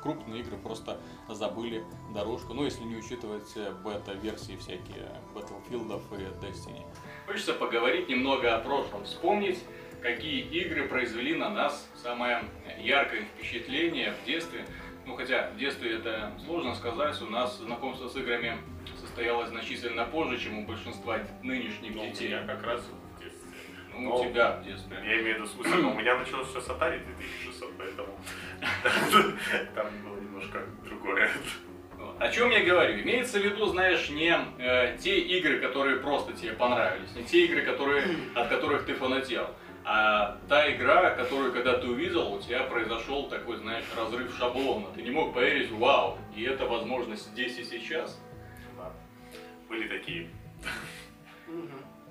крупные 0.02 0.42
игры 0.42 0.56
просто 0.58 1.00
забыли 1.28 1.82
дорожку. 2.12 2.52
Ну, 2.54 2.64
если 2.64 2.84
не 2.84 2.96
учитывать 2.96 3.50
э, 3.56 3.72
бета-версии 3.82 4.56
всякие 4.56 5.10
Battlefield 5.34 6.00
и 6.12 6.46
Destiny. 6.46 6.84
Хочется 7.26 7.54
поговорить 7.54 8.08
немного 8.08 8.54
о 8.54 8.60
прошлом, 8.60 9.04
вспомнить, 9.04 9.58
какие 10.02 10.42
игры 10.42 10.86
произвели 10.86 11.34
на 11.34 11.48
нас 11.48 11.88
самое 12.02 12.44
яркое 12.78 13.22
впечатление 13.22 14.12
в 14.12 14.26
детстве. 14.26 14.66
Ну, 15.06 15.16
хотя 15.16 15.50
в 15.50 15.56
детстве 15.58 15.96
это 15.96 16.32
сложно 16.44 16.74
сказать, 16.74 17.20
у 17.22 17.26
нас 17.26 17.58
знакомство 17.58 18.08
с 18.08 18.16
играми 18.16 18.56
состоялось 19.00 19.50
значительно 19.50 20.04
позже, 20.04 20.38
чем 20.38 20.58
у 20.58 20.66
большинства 20.66 21.18
нынешних 21.42 21.94
Ну, 21.94 22.04
детей. 22.06 22.28
меня 22.28 22.44
как 22.46 22.62
раз 22.64 22.80
в 23.16 23.22
детстве. 23.22 23.50
Ну, 23.92 24.00
Но 24.08 24.20
у 24.20 24.24
тебя 24.24 24.52
в 24.56 24.64
детстве. 24.64 24.96
Я 25.04 25.20
имею 25.20 25.36
в 25.36 25.38
виду 25.40 25.46
смысл, 25.46 25.76
но 25.76 25.90
у 25.90 25.94
меня 25.94 26.16
началось 26.18 26.48
все 26.48 26.60
с 26.60 26.68
Atari 26.68 27.00
2600, 27.04 27.72
поэтому 27.76 28.18
там 29.74 29.86
было 30.04 30.16
немножко 30.20 30.62
другое. 30.84 31.30
Вот. 31.98 32.20
О 32.20 32.28
чем 32.30 32.50
я 32.50 32.64
говорю? 32.64 33.00
Имеется 33.02 33.38
в 33.38 33.44
виду, 33.44 33.66
знаешь, 33.66 34.08
не 34.08 34.34
э, 34.58 34.96
те 34.98 35.18
игры, 35.20 35.60
которые 35.60 35.98
просто 35.98 36.32
тебе 36.32 36.52
понравились, 36.54 37.14
не 37.14 37.24
те 37.24 37.44
игры, 37.44 37.62
которые, 37.62 38.04
от 38.34 38.48
которых 38.48 38.84
ты 38.86 38.94
фанател, 38.94 39.48
а 39.84 40.38
та 40.48 40.74
игра, 40.74 41.10
которую, 41.10 41.52
когда 41.52 41.78
ты 41.78 41.86
увидел, 41.86 42.32
у 42.32 42.40
тебя 42.40 42.62
произошел 42.64 43.28
такой, 43.28 43.58
знаешь, 43.58 43.84
разрыв 43.96 44.34
шаблона. 44.36 44.86
Ты 44.94 45.02
не 45.02 45.10
мог 45.10 45.34
поверить, 45.34 45.70
вау, 45.72 46.18
и 46.34 46.42
это 46.44 46.66
возможность 46.66 47.26
здесь 47.32 47.58
и 47.58 47.64
сейчас. 47.64 48.18
Да. 48.76 48.90
Были 49.68 49.86
такие. 49.88 50.30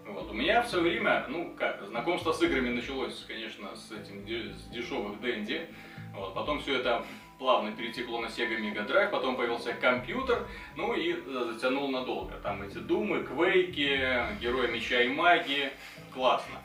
Вот. 0.05 0.29
У 0.29 0.33
меня 0.33 0.62
в 0.62 0.67
свое 0.67 0.83
время, 0.83 1.25
ну 1.29 1.55
как, 1.57 1.83
знакомство 1.86 2.31
с 2.31 2.41
играми 2.43 2.69
началось, 2.69 3.25
конечно, 3.27 3.75
с 3.75 3.91
этим 3.91 4.27
с 4.53 4.67
дешевых 4.67 5.19
Дэнди. 5.21 5.67
Вот. 6.13 6.36
Потом 6.36 6.62
все 6.62 6.77
это 6.79 7.03
плавно 7.39 7.71
перетекло 7.71 8.21
на 8.21 8.27
Sega 8.27 8.59
Mega 8.59 8.88
Drive, 8.88 9.09
потом 9.09 9.36
появился 9.36 9.73
компьютер, 9.73 10.47
ну 10.75 10.93
и 10.93 11.13
э, 11.13 11.51
затянул 11.51 11.89
надолго. 11.89 12.36
Там 12.43 12.62
эти 12.62 12.77
Думы, 12.77 13.23
Квейки, 13.23 13.99
Герои 14.39 14.67
Меча 14.71 15.01
и 15.01 15.09
Магии, 15.09 15.71
классно. 16.13 16.62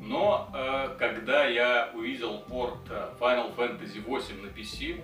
Но 0.00 0.48
э, 0.54 0.96
когда 0.98 1.44
я 1.46 1.90
увидел 1.94 2.38
порт 2.48 2.78
э, 2.88 3.10
Final 3.20 3.54
Fantasy 3.54 4.02
VIII 4.04 4.42
на 4.42 4.46
PC, 4.48 5.02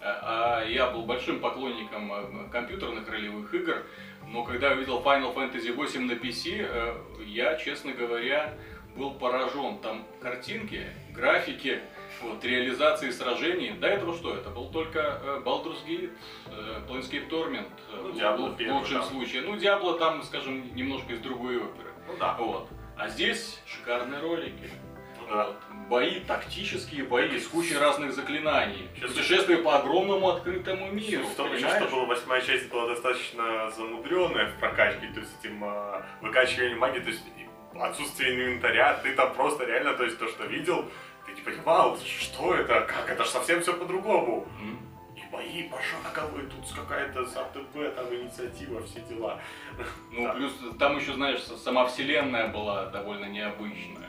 а 0.00 0.60
а 0.60 0.64
я 0.64 0.90
был 0.90 1.02
большим 1.02 1.40
поклонником 1.40 2.12
э, 2.12 2.48
компьютерных 2.52 3.08
ролевых 3.10 3.52
игр, 3.54 3.84
но 4.28 4.44
когда 4.44 4.68
я 4.70 4.76
увидел 4.76 5.00
Final 5.02 5.34
Fantasy 5.34 5.74
VIII 5.74 5.98
на 6.00 6.12
PC, 6.12 6.64
э, 6.68 6.94
я, 7.26 7.56
честно 7.56 7.92
говоря, 7.92 8.54
был 8.96 9.12
поражен. 9.14 9.78
Там 9.78 10.04
картинки, 10.20 10.86
графики, 11.12 11.80
вот, 12.22 12.44
реализации 12.44 13.10
сражений. 13.10 13.72
До 13.72 13.88
этого 13.88 14.14
что? 14.14 14.32
Это 14.34 14.50
был 14.50 14.70
только 14.70 15.00
э, 15.22 15.42
Baldur's 15.44 15.84
Gate, 15.86 16.12
э, 16.46 16.80
Planescape 16.88 17.28
Torment, 17.28 17.66
э, 17.92 18.00
Ну, 18.00 18.12
в- 18.12 18.16
Diablo 18.16 18.50
в, 18.54 18.56
первый, 18.56 18.78
лучшем 18.78 18.98
да. 19.00 19.02
случае. 19.06 19.42
Ну, 19.42 19.56
Диабло 19.56 19.98
там, 19.98 20.22
скажем, 20.22 20.72
немножко 20.76 21.12
из 21.14 21.18
другой 21.20 21.56
оперы. 21.56 21.90
Ну 22.06 22.14
да. 22.20 22.34
Вот. 22.38 22.68
А 22.98 23.08
здесь 23.08 23.60
шикарные 23.66 24.20
ролики. 24.20 24.70
Ну 25.20 25.26
да. 25.28 25.46
Вот. 25.46 25.56
Бои, 25.88 26.20
тактические 26.20 27.04
бои 27.04 27.38
с 27.38 27.46
кучей 27.48 27.76
разных 27.78 28.12
заклинаний. 28.12 28.88
Сейчас- 28.96 29.12
Путешествие 29.12 29.58
по 29.58 29.76
огромному 29.78 30.28
открытому 30.28 30.90
миру. 30.90 31.24
В 31.24 31.34
том 31.34 31.50
понимаешь? 31.50 31.88
что 31.88 32.04
восьмая 32.06 32.42
часть 32.42 32.68
была 32.68 32.88
достаточно 32.88 33.70
замудренная 33.70 34.50
в 34.50 34.58
прокачке, 34.58 35.06
то 35.14 35.20
есть 35.20 35.32
этим 35.40 35.62
а, 35.64 36.04
выкачиванием 36.20 36.78
магии, 36.78 37.00
то 37.00 37.08
есть 37.10 37.22
отсутствие 37.74 38.34
инвентаря, 38.34 38.94
ты 39.02 39.14
там 39.14 39.32
просто 39.34 39.64
реально, 39.64 39.94
то 39.94 40.04
есть 40.04 40.18
то, 40.18 40.28
что 40.28 40.44
видел, 40.44 40.90
ты 41.26 41.32
не 41.32 41.40
понимал, 41.40 41.96
что 42.04 42.54
это, 42.54 42.80
как, 42.80 43.08
это 43.08 43.24
же 43.24 43.30
совсем 43.30 43.62
все 43.62 43.72
по-другому. 43.74 44.46
М. 44.60 44.78
Бои 45.30 45.68
пошаговые, 45.68 46.46
тут 46.48 46.64
какая-то 46.74 47.20
АТБ, 47.20 47.94
там 47.96 48.06
инициатива, 48.14 48.82
все 48.84 49.00
дела. 49.00 49.40
Ну, 50.10 50.24
Да. 50.24 50.32
плюс 50.34 50.52
там 50.78 50.96
еще, 50.96 51.12
знаешь, 51.14 51.42
сама 51.42 51.86
вселенная 51.86 52.48
была 52.48 52.86
довольно 52.86 53.26
необычная. 53.26 54.08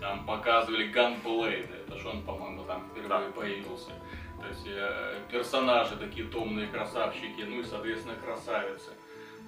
Там 0.00 0.24
показывали 0.26 0.86
Ганблейда, 0.88 1.74
это 1.86 1.98
же 1.98 2.08
он, 2.08 2.22
по-моему, 2.22 2.64
там 2.64 2.88
впервые 2.90 3.08
Да. 3.08 3.32
появился. 3.32 3.90
То 4.40 4.48
есть 4.48 4.66
э, 4.66 5.18
персонажи 5.30 5.96
такие 5.96 6.26
томные 6.26 6.66
красавчики, 6.68 7.42
ну 7.42 7.60
и, 7.60 7.64
соответственно, 7.64 8.14
красавицы. 8.16 8.90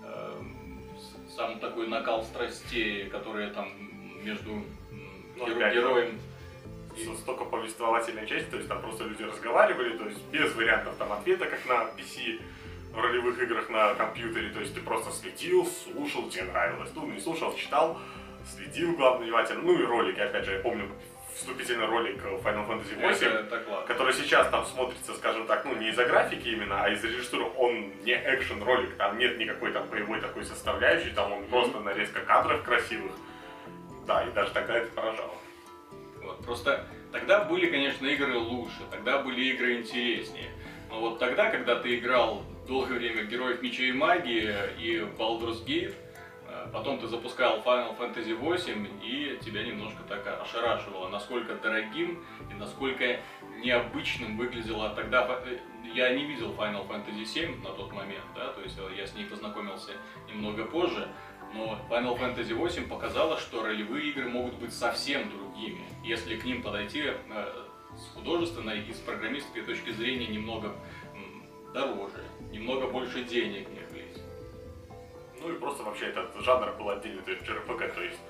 С- 0.03 1.35
сам 1.37 1.59
такой 1.61 1.89
накал 1.89 2.23
страстей, 2.25 3.09
которые 3.09 3.51
там 3.51 3.69
между 4.25 4.63
Ну, 5.37 5.47
геро- 5.47 5.73
героем 5.73 6.21
Столько 7.21 7.45
повествовательной 7.45 8.27
части, 8.27 8.51
то 8.51 8.57
есть 8.57 8.69
там 8.69 8.81
просто 8.83 9.05
люди 9.05 9.23
разговаривали, 9.23 9.97
то 9.97 10.05
есть 10.05 10.23
без 10.31 10.55
вариантов 10.55 10.95
там 10.99 11.13
ответа, 11.13 11.47
как 11.47 11.65
на 11.67 11.85
PC 11.97 12.41
в 12.93 13.01
ролевых 13.01 13.41
играх 13.41 13.71
на 13.71 13.95
компьютере, 13.95 14.51
то 14.51 14.61
есть 14.61 14.75
ты 14.75 14.81
просто 14.83 15.11
следил, 15.11 15.67
слушал, 15.67 16.29
тебе 16.29 16.45
нравилось, 16.45 16.91
ну 16.95 17.07
не 17.07 17.19
слушал, 17.19 17.55
читал, 17.57 17.99
следил 18.55 18.95
главным 18.95 19.23
внимательно, 19.25 19.63
ну 19.63 19.79
и 19.81 19.85
ролики, 19.85 20.21
опять 20.21 20.45
же, 20.45 20.53
я 20.53 20.59
помню 20.59 20.91
вступительный 21.35 21.87
ролик 21.87 22.23
Final 22.23 22.69
Fantasy 22.69 22.93
это, 22.99 23.09
8, 23.09 23.27
это 23.27 23.59
классно. 23.61 23.87
который 23.87 24.13
сейчас 24.13 24.49
там 24.49 24.67
смотрится, 24.67 25.15
скажем 25.15 25.47
так, 25.47 25.65
ну 25.65 25.75
не 25.77 25.89
из-за 25.89 26.05
графики 26.05 26.49
именно, 26.49 26.85
а 26.85 26.91
из-за 26.91 27.09
режиссуры, 27.09 27.47
он 27.57 27.93
не 28.05 28.13
экшен 28.13 28.63
ролик, 28.63 28.95
там 28.97 29.19
нет 29.19 29.39
никакой 29.39 29.73
там 29.73 29.89
боевой 29.89 30.21
такой 30.21 30.45
составляющей, 30.45 31.11
там 31.11 31.33
он 31.33 31.47
просто 31.47 31.81
нарезка 31.81 32.21
кадров 32.21 32.63
красивых, 32.63 33.13
да, 34.07 34.23
и 34.25 34.31
даже 34.33 34.53
тогда 34.53 34.77
это 34.77 34.91
поражало. 34.93 35.35
Вот, 36.33 36.45
просто 36.45 36.87
тогда 37.11 37.45
были, 37.45 37.71
конечно, 37.71 38.07
игры 38.07 38.39
лучше, 38.39 38.79
тогда 38.91 39.19
были 39.19 39.45
игры 39.53 39.79
интереснее. 39.79 40.51
Но 40.89 41.01
вот 41.01 41.19
тогда, 41.19 41.51
когда 41.51 41.77
ты 41.77 41.99
играл 41.99 42.43
долгое 42.67 42.95
время 42.99 43.25
в 43.25 43.29
Героев 43.29 43.61
Меча 43.63 43.85
и 43.85 43.93
Магии 43.93 44.51
и 44.79 44.99
Baldur's 45.19 45.65
Gate, 45.65 45.95
э, 46.49 46.69
потом 46.73 46.99
ты 46.99 47.07
запускал 47.07 47.61
Final 47.65 47.99
Fantasy 47.99 48.39
VIII, 48.39 48.91
и 49.03 49.39
тебя 49.45 49.63
немножко 49.63 50.03
так 50.09 50.27
ошарашивало, 50.41 51.09
насколько 51.09 51.55
дорогим 51.55 52.25
и 52.51 52.55
насколько 52.55 53.21
необычным 53.63 54.37
выглядело 54.37 54.91
тогда. 54.91 55.41
э, 55.45 55.59
Я 55.95 56.15
не 56.15 56.25
видел 56.25 56.53
Final 56.53 56.89
Fantasy 56.89 57.25
VII 57.25 57.63
на 57.63 57.75
тот 57.75 57.93
момент, 57.93 58.25
да, 58.35 58.53
то 58.53 58.63
есть 58.63 58.79
э, 58.79 58.97
я 58.97 59.07
с 59.07 59.15
ней 59.15 59.27
познакомился 59.27 59.93
немного 60.29 60.65
позже, 60.65 61.09
но 61.55 61.79
Final 61.89 62.19
Fantasy 62.19 62.57
VIII 62.57 62.89
показала, 62.89 63.39
что 63.39 63.63
ролевые 63.63 64.11
игры 64.11 64.29
могут 64.29 64.55
быть 64.55 64.73
совсем 64.73 65.29
другими, 65.31 65.85
если 66.05 66.37
к 66.37 66.45
ним 66.45 66.63
подойти 66.63 67.03
э, 67.05 67.15
с 67.97 68.15
художественной 68.15 68.81
и 68.81 68.93
с 68.93 68.99
программистской 68.99 69.63
точки 69.63 69.91
зрения 69.91 70.27
немного 70.27 70.75
м, 71.15 71.73
дороже, 71.73 72.25
немного 72.51 72.89
больше 72.89 73.25
денег 73.25 73.69
них 73.69 73.89
влезть. 73.91 74.23
Ну 75.41 75.53
и 75.53 75.59
просто 75.59 75.83
вообще 75.83 76.07
этот 76.07 76.35
жанр 76.41 76.73
был 76.79 76.91
отдельный, 76.91 77.23
то 77.23 77.31
есть 77.31 77.43
JRPG, 77.43 77.95
то 77.95 78.03
есть 78.03 78.21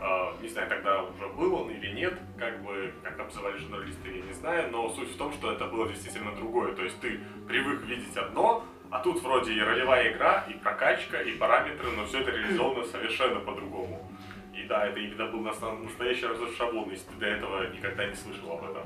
э, 0.00 0.42
не 0.42 0.48
знаю, 0.48 0.68
тогда 0.68 1.02
уже 1.02 1.26
был 1.28 1.54
он 1.54 1.70
или 1.70 1.92
нет, 1.92 2.18
как 2.38 2.62
бы, 2.62 2.94
как 3.02 3.18
обзывали 3.18 3.58
журналисты, 3.58 4.16
я 4.16 4.22
не 4.22 4.32
знаю, 4.32 4.70
но 4.70 4.88
суть 4.90 5.10
в 5.10 5.16
том, 5.16 5.32
что 5.32 5.50
это 5.52 5.66
было 5.66 5.88
действительно 5.88 6.34
другое, 6.36 6.74
то 6.74 6.82
есть 6.82 7.00
ты 7.00 7.18
привык 7.48 7.82
видеть 7.82 8.16
одно, 8.16 8.64
а 8.90 8.98
тут 9.00 9.22
вроде 9.22 9.52
и 9.52 9.60
ролевая 9.60 10.12
игра, 10.12 10.44
и 10.48 10.54
прокачка, 10.54 11.20
и 11.22 11.32
параметры, 11.36 11.90
но 11.92 12.04
все 12.06 12.20
это 12.20 12.30
реализовано 12.30 12.84
совершенно 12.84 13.40
по-другому. 13.40 14.10
И 14.54 14.64
да, 14.64 14.86
это 14.86 14.98
именно 14.98 15.26
был 15.26 15.40
настоящий 15.40 16.26
разрыв 16.26 16.56
шаблона, 16.56 16.90
если 16.92 17.08
ты 17.10 17.16
до 17.16 17.26
этого 17.26 17.70
никогда 17.70 18.06
не 18.06 18.14
слышал 18.14 18.52
об 18.52 18.64
этом. 18.70 18.82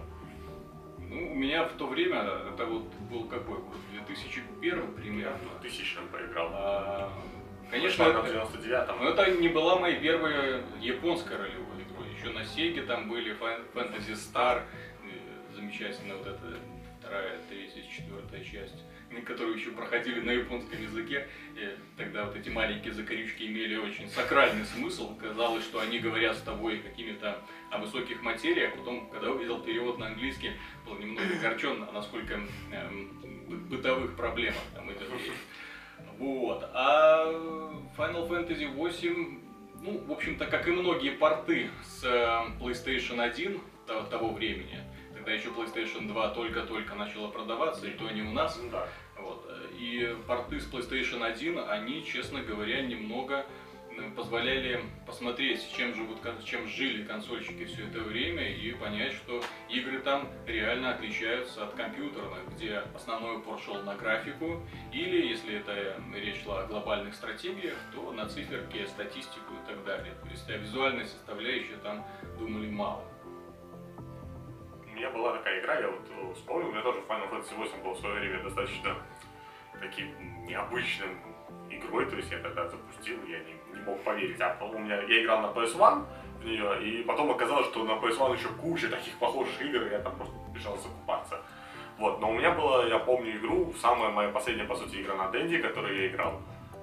Ну, 0.99 1.33
у 1.33 1.35
меня 1.35 1.65
в 1.65 1.73
то 1.75 1.87
время, 1.87 2.23
это 2.53 2.67
вот 2.67 2.93
был 3.11 3.25
какой 3.29 3.59
год, 3.59 3.77
2001 3.93 4.77
Я 4.79 4.83
примерно. 5.01 5.39
в 5.59 5.61
2000 5.61 5.99
поиграл. 6.13 6.51
А, 6.53 7.13
Конечно, 7.71 8.03
это, 8.05 8.19
99-м. 8.21 8.99
но 9.03 9.09
это 9.11 9.31
не 9.33 9.49
была 9.49 9.77
моя 9.79 9.97
первая 9.99 10.63
японская 10.81 11.39
ролевая 11.39 11.81
игра. 11.81 12.07
Еще 12.17 12.31
на 12.31 12.45
Сеге 12.45 12.83
там 12.83 13.09
были 13.09 13.35
Fan- 13.39 13.65
Fantasy 13.75 14.13
Star, 14.15 14.63
замечательная 15.55 16.17
вот 16.17 16.27
эта 16.27 16.57
вторая, 17.01 17.39
третья, 17.49 17.83
четвертая 17.91 18.43
часть, 18.45 18.83
м, 19.17 19.25
которую 19.25 19.57
еще 19.57 19.71
проходили 19.71 20.21
на 20.21 20.31
японском 20.31 20.81
языке. 20.83 21.29
И 21.57 21.77
тогда 21.97 22.25
вот 22.25 22.37
эти 22.37 22.49
маленькие 22.49 22.93
закорючки 22.93 23.43
имели 23.45 23.77
очень 23.77 24.09
сакральный 24.09 24.65
смысл. 24.65 25.17
Казалось, 25.17 25.65
что 25.65 25.81
они 25.81 25.99
говорят 25.99 26.37
с 26.37 26.41
тобой 26.43 26.79
какими-то 26.79 27.39
о 27.71 27.79
высоких 27.79 28.23
материях. 28.23 28.75
Потом, 28.77 29.09
когда 29.11 29.31
увидел 29.31 29.61
перевод 29.63 29.99
на 29.99 30.07
английский, 30.09 30.53
был 30.87 30.97
немного 30.99 31.27
огорчен, 31.39 31.87
насколько 31.93 32.35
эм, 32.73 33.09
бы- 33.49 33.57
бытовых 33.77 34.17
проблемах 34.17 34.63
там 34.75 34.91
идет 34.93 35.11
речь. 35.13 35.33
Вот. 36.19 36.69
А 36.73 37.25
Final 37.97 38.29
Fantasy 38.29 38.67
8, 38.69 39.39
ну, 39.83 39.99
в 40.07 40.13
общем-то, 40.13 40.47
как 40.47 40.67
и 40.69 40.71
многие 40.71 41.11
порты 41.11 41.71
с 41.83 42.05
э, 42.05 42.61
PlayStation 42.61 43.21
1 43.21 43.61
то- 43.87 44.03
того 44.05 44.33
времени, 44.33 44.81
тогда 45.13 45.33
еще 45.33 45.49
PlayStation 45.49 46.07
2 46.09 46.29
только-только 46.31 46.95
начала 46.95 47.29
продаваться, 47.29 47.87
и 47.87 47.91
то 47.91 48.09
не 48.11 48.23
у 48.23 48.33
нас. 48.33 48.61
Да. 48.71 48.87
И 49.85 50.17
порты 50.27 50.61
с 50.61 50.67
PlayStation 50.67 51.23
1, 51.23 51.59
они, 51.69 52.03
честно 52.07 52.41
говоря, 52.41 52.81
немного 52.81 53.45
э, 53.91 54.11
позволяли 54.17 54.81
посмотреть, 55.07 55.61
чем, 55.77 55.95
живут, 55.95 56.21
чем 56.43 56.67
жили 56.67 57.05
консольщики 57.05 57.67
все 57.67 57.87
это 57.89 58.01
время 58.01 58.49
и 58.49 58.73
понять, 58.73 59.13
что 59.13 59.43
игры 59.69 59.99
там 59.99 60.27
реально 60.47 60.95
отличаются 60.95 61.65
от 61.65 61.75
компьютерных, 61.75 62.39
где 62.55 62.83
основной 62.95 63.37
упор 63.37 63.61
шел 63.61 63.83
на 63.83 63.95
графику, 63.95 64.63
или, 64.91 65.27
если 65.27 65.57
это 65.57 65.73
э, 65.73 65.99
речь 66.15 66.43
шла 66.43 66.63
о 66.63 66.67
глобальных 66.67 67.15
стратегиях, 67.15 67.77
то 67.95 68.11
на 68.11 68.27
циферки, 68.27 68.87
статистику 68.87 69.53
и 69.53 69.69
так 69.69 69.85
далее. 69.85 70.15
То 70.23 70.31
есть 70.31 70.49
о 70.49 70.57
визуальной 70.57 71.05
составляющей 71.05 71.77
там 71.83 72.07
думали 72.39 72.71
мало. 72.71 73.05
У 74.87 74.97
меня 74.97 75.11
была 75.11 75.37
такая 75.37 75.61
игра, 75.61 75.75
я 75.75 75.91
вот 75.91 76.09
э, 76.09 76.35
вспомнил, 76.37 76.69
у 76.69 76.73
меня 76.73 76.81
тоже 76.81 77.01
Final 77.01 77.31
Fantasy 77.31 77.55
8 77.55 77.83
был 77.83 77.93
в 77.93 77.99
свое 77.99 78.21
время 78.21 78.43
достаточно 78.45 78.97
таким 79.85 80.09
необычным 80.47 81.11
игрой, 81.71 82.07
то 82.07 82.17
есть 82.17 82.31
я 82.31 82.39
тогда 82.39 82.69
запустил, 82.69 83.17
я 83.29 83.39
не, 83.41 83.79
не 83.79 83.85
мог 83.85 84.03
поверить. 84.03 84.41
А 84.41 84.57
у 84.65 84.79
меня, 84.79 85.01
я 85.03 85.23
играл 85.23 85.43
на 85.43 85.47
PS1 85.47 86.05
в 86.41 86.45
нее, 86.45 86.83
и 86.83 87.03
потом 87.05 87.31
оказалось, 87.31 87.67
что 87.67 87.85
на 87.85 87.93
PS1 87.93 88.37
еще 88.37 88.49
куча 88.49 88.89
таких 88.89 89.15
похожих 89.19 89.61
игр, 89.63 89.87
и 89.87 89.91
я 89.91 89.99
там 90.01 90.17
просто 90.17 90.35
бежал 90.55 90.77
закупаться. 90.77 91.41
Вот, 91.99 92.21
но 92.21 92.31
у 92.31 92.35
меня 92.35 92.51
была, 92.51 92.87
я 92.87 92.99
помню 92.99 93.37
игру, 93.37 93.73
самая 93.81 94.11
моя 94.11 94.31
последняя, 94.31 94.65
по 94.65 94.75
сути, 94.75 95.01
игра 95.01 95.15
на 95.15 95.31
Денди, 95.31 95.59
которую 95.59 95.97
я 95.97 96.09
играл. 96.09 96.41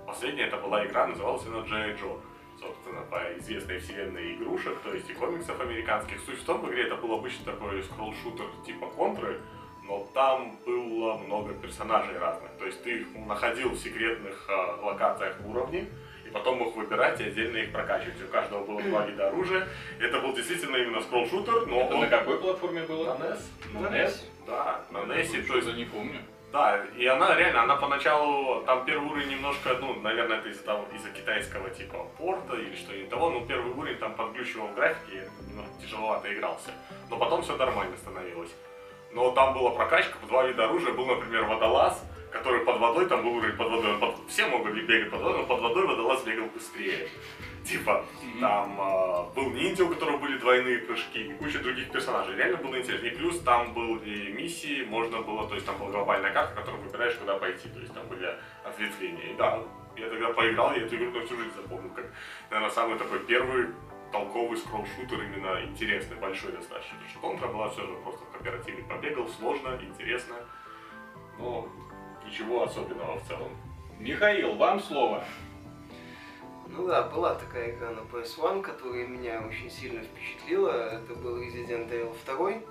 Последняя 0.08 0.46
это 0.46 0.58
была 0.58 0.86
игра, 0.86 1.08
называлась 1.08 1.46
она 1.46 1.66
Джей 1.66 1.96
Джо. 1.96 2.18
Собственно, 2.60 3.02
по 3.10 3.18
известной 3.40 3.80
вселенной 3.80 4.36
игрушек, 4.36 4.78
то 4.84 4.94
есть 4.94 5.10
и 5.10 5.14
комиксов 5.14 5.60
американских. 5.60 6.20
Суть 6.22 6.40
в 6.40 6.46
том, 6.46 6.62
в 6.62 6.70
игре 6.70 6.84
это 6.84 6.96
был 6.96 7.14
обычно 7.14 7.46
такой 7.46 7.82
скролл-шутер 7.82 8.46
типа 8.66 8.86
контры, 8.86 9.42
но 9.84 10.08
там 10.14 10.58
было 10.66 11.18
много 11.18 11.54
персонажей 11.54 12.18
разных. 12.18 12.52
То 12.60 12.66
есть 12.66 12.84
ты 12.84 13.00
их 13.00 13.08
находил 13.28 13.70
в 13.70 13.78
секретных 13.78 14.48
э, 14.50 14.84
локациях 14.84 15.40
в 15.40 15.50
уровне, 15.50 15.88
и 16.26 16.30
потом 16.30 16.60
мог 16.60 16.76
выбирать 16.76 17.20
и 17.20 17.26
отдельно 17.26 17.58
их 17.58 17.72
прокачивать. 17.72 18.22
У 18.24 18.32
каждого 18.32 18.64
было 18.64 18.82
два 18.82 19.06
вида 19.06 19.28
оружия. 19.28 19.68
Это 20.00 20.20
был 20.20 20.34
действительно 20.34 20.78
именно 20.78 21.02
скролл-шутер, 21.02 21.66
но 21.68 21.82
Это 21.82 21.96
он... 21.96 22.02
на 22.02 22.08
какой 22.08 22.38
платформе 22.40 22.84
было? 22.84 23.16
На 23.16 23.24
NES. 23.24 23.40
На 23.74 23.88
NES? 23.88 24.14
Да, 24.48 24.82
на 24.92 24.98
NES, 25.00 25.48
то 25.48 25.56
есть 25.56 25.74
не 25.76 25.86
помню. 25.86 26.20
да, 26.52 26.84
и 26.98 27.06
она 27.06 27.36
реально, 27.36 27.64
она 27.64 27.76
поначалу, 27.76 28.62
там 28.64 28.86
первый 28.86 29.10
уровень 29.10 29.30
немножко, 29.30 29.76
ну, 29.80 29.96
наверное, 30.02 30.38
это 30.40 30.50
из-за 30.50 30.64
того, 30.64 30.86
из-за 30.96 31.10
китайского 31.10 31.70
типа 31.70 32.06
порта 32.18 32.56
или 32.56 32.76
что-нибудь 32.76 33.10
того, 33.10 33.30
но 33.30 33.42
первый 33.46 33.72
уровень 33.74 33.98
там 33.98 34.14
подключивал 34.16 34.68
в 34.68 34.76
графике, 34.76 35.30
ну, 35.56 35.64
тяжеловато 35.82 36.34
игрался. 36.34 36.72
Но 37.10 37.18
потом 37.18 37.42
все 37.42 37.56
нормально 37.58 37.96
становилось. 37.98 38.52
Но 39.14 39.32
там 39.32 39.54
была 39.54 39.72
прокачка, 39.72 40.18
два 40.28 40.48
вида 40.48 40.66
оружия, 40.66 40.94
был, 40.94 41.06
например, 41.06 41.44
водолаз, 41.44 42.02
который 42.32 42.62
под 42.62 42.80
водой, 42.80 43.08
там 43.08 43.24
был 43.24 43.36
уровень 43.36 43.58
под 43.58 43.70
водой, 43.70 43.98
под- 44.00 44.16
все 44.30 44.48
могут 44.48 44.68
вроде 44.68 44.82
бегать 44.84 45.12
под 45.12 45.22
водой, 45.22 45.40
но 45.40 45.46
под 45.48 45.62
водой 45.62 45.88
водолаз 45.88 46.24
бегал 46.24 46.46
быстрее. 46.48 47.10
Типа, 47.66 48.04
там 48.40 48.80
э, 48.82 49.36
был 49.36 49.52
ниндзя, 49.52 49.86
у 49.86 49.90
которого 49.90 50.18
были 50.18 50.38
двойные 50.38 50.80
прыжки, 50.80 51.28
и 51.28 51.34
куча 51.34 51.60
других 51.60 51.92
персонажей. 51.92 52.36
Реально 52.36 52.58
было 52.58 52.80
интересно. 52.80 53.06
И 53.06 53.12
плюс 53.12 53.40
там 53.42 53.74
был 53.74 53.98
и 53.98 54.32
миссии, 54.32 54.84
можно 54.86 55.22
было, 55.22 55.48
то 55.48 55.54
есть 55.54 55.68
там 55.68 55.78
была 55.78 55.92
глобальная 55.92 56.32
карта, 56.32 56.56
которую 56.56 56.82
выбираешь, 56.82 57.14
куда 57.16 57.38
пойти. 57.38 57.70
То 57.70 57.80
есть 57.80 57.94
там 57.94 58.08
были 58.08 58.36
ответвления. 58.64 59.32
И 59.32 59.36
да, 59.36 59.60
я 59.96 60.10
тогда 60.10 60.30
поиграл, 60.30 60.74
я 60.74 60.84
эту 60.84 60.96
игру 60.96 61.12
на 61.12 61.26
всю 61.26 61.38
жизнь 61.38 61.52
запомнил, 61.56 61.92
как, 61.94 62.06
наверное, 62.50 62.74
самый 62.74 62.98
такой 62.98 63.20
первый 63.20 63.68
толковый 64.12 64.58
скролл-шутер 64.58 65.22
именно 65.22 65.64
интересный, 65.64 66.18
большой 66.18 66.52
достаточно. 66.52 66.98
Потому 66.98 67.10
что 67.10 67.20
контра 67.20 67.48
была 67.48 67.70
все 67.70 67.86
же 67.86 67.94
просто 68.04 68.26
в 68.26 68.32
кооперативе 68.32 68.84
побегал, 68.84 69.28
сложно, 69.30 69.80
интересно, 69.82 70.36
но 71.38 71.68
ничего 72.26 72.64
особенного 72.64 73.20
в 73.20 73.28
целом. 73.28 73.50
Михаил, 74.00 74.56
вам 74.56 74.80
слово. 74.80 75.24
Ну 76.68 76.88
да, 76.88 77.04
была 77.04 77.36
такая 77.36 77.72
игра 77.72 77.92
на 77.92 78.00
PS1, 78.00 78.62
которая 78.62 79.06
меня 79.06 79.42
очень 79.42 79.70
сильно 79.70 80.02
впечатлила. 80.04 80.72
Это 80.72 81.16
был 81.16 81.42
Resident 81.42 81.90
Evil 81.90 82.16
2. 82.26 82.62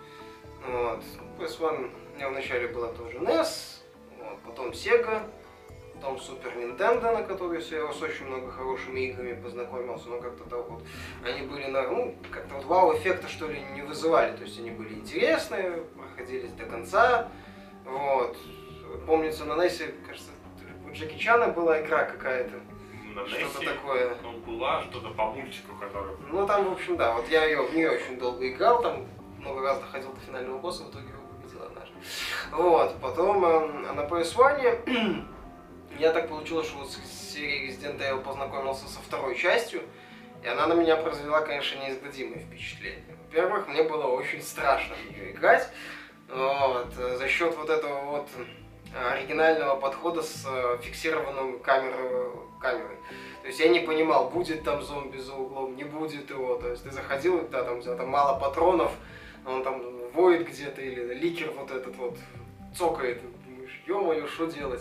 Вот. 0.67 1.05
PS1 1.39 1.91
у 2.13 2.17
меня 2.17 2.29
вначале 2.29 2.69
была 2.69 2.89
тоже 2.93 3.19
NES, 3.19 3.83
вот, 4.19 4.39
потом 4.45 4.71
Sega, 4.71 5.23
потом 6.01 6.17
Super 6.17 6.57
Nintendo, 6.57 7.13
на 7.13 7.23
которой 7.23 7.63
я 7.63 7.93
с 7.93 8.03
очень 8.03 8.27
много 8.27 8.51
хорошими 8.51 9.01
играми 9.01 9.41
познакомился, 9.41 10.09
но 10.09 10.19
как-то 10.19 10.45
так 10.45 10.69
вот 10.69 10.83
они 11.25 11.47
были 11.47 11.67
на, 11.67 11.83
ну, 11.83 12.15
как-то 12.31 12.55
вот 12.55 12.65
вау-эффекта 12.65 13.29
что 13.29 13.47
ли 13.47 13.61
не 13.75 13.83
вызывали, 13.83 14.35
то 14.37 14.45
есть 14.45 14.59
они 14.59 14.71
были 14.71 14.95
интересные, 14.95 15.83
проходились 15.97 16.53
до 16.53 16.65
конца, 16.65 17.29
вот. 17.85 18.37
Помнится, 19.07 19.45
на 19.45 19.53
NES, 19.53 20.05
кажется, 20.05 20.31
у 20.85 20.93
Джеки 20.93 21.17
Чана 21.17 21.49
была 21.49 21.81
игра 21.81 22.05
какая-то, 22.05 22.61
что-то 23.29 23.65
такое. 23.65 24.17
ну, 24.23 24.33
была 24.39 24.83
что-то 24.83 25.11
по 25.11 25.27
мультику, 25.27 25.77
который... 25.79 26.17
Ну 26.29 26.45
там, 26.47 26.65
в 26.65 26.73
общем, 26.73 26.97
да, 26.97 27.15
вот 27.15 27.29
я 27.29 27.45
ее 27.45 27.63
в 27.63 27.75
нее 27.75 27.91
очень 27.91 28.19
долго 28.19 28.49
играл, 28.49 28.83
там 28.83 29.07
много 29.39 29.63
раз 29.63 29.79
доходил 29.79 30.13
до 30.13 30.21
финального 30.21 30.59
босса, 30.59 30.85
в 30.85 30.91
итоге 30.91 31.09
его 31.09 31.23
победил 31.41 31.63
однажды. 31.63 31.95
Вот, 32.51 33.01
потом 33.01 33.45
э, 33.45 33.93
на 33.93 34.01
PS1 34.01 35.25
я 36.01 36.13
так 36.13 36.29
получилось, 36.29 36.67
что 36.67 36.79
вот 36.79 36.91
с 36.91 37.33
серией 37.33 37.71
Resident 37.71 37.99
Evil 37.99 38.23
познакомился 38.23 38.89
со 38.89 39.01
второй 39.01 39.37
частью, 39.37 39.83
и 40.43 40.49
она 40.49 40.67
на 40.67 40.73
меня 40.73 40.97
произвела, 40.97 41.43
конечно, 41.43 41.79
неизгладимое 41.81 42.39
впечатление. 42.39 43.05
Во-первых, 43.27 43.69
мне 43.69 43.83
было 43.83 44.07
очень 44.07 44.43
страшно 44.43 44.97
в 44.97 45.13
нее 45.13 45.33
играть, 45.33 45.69
вот, 46.29 46.93
э, 46.99 47.17
за 47.19 47.29
счет 47.29 47.55
вот 47.57 47.69
этого 47.69 48.01
вот 48.07 48.29
оригинального 49.13 49.77
подхода 49.77 50.23
с 50.23 50.45
э, 50.49 50.79
фиксированным 50.83 51.61
камерой, 51.61 52.31
камерой. 52.61 52.97
То 53.43 53.49
есть 53.49 53.61
я 53.61 53.69
не 53.69 53.81
понимал, 53.81 54.31
будет 54.31 54.65
там 54.65 54.83
зомби 54.83 55.19
за 55.19 55.35
углом, 55.35 55.77
не 55.77 55.85
будет 55.85 56.31
его. 56.31 56.57
То 56.57 56.71
есть 56.71 56.83
ты 56.83 56.91
заходил, 56.91 57.47
да, 57.49 57.63
там, 57.63 57.83
там 57.83 58.09
мало 58.09 58.39
патронов, 58.39 58.93
он 59.47 59.63
там 59.63 59.83
воет 60.13 60.49
где-то, 60.49 60.81
или 60.81 61.15
ликер 61.15 61.51
вот 61.53 61.71
этот 61.71 61.95
вот 61.97 62.19
цокает. 62.77 63.23
Ё-моё, 63.87 64.27
что 64.29 64.47
делать? 64.47 64.81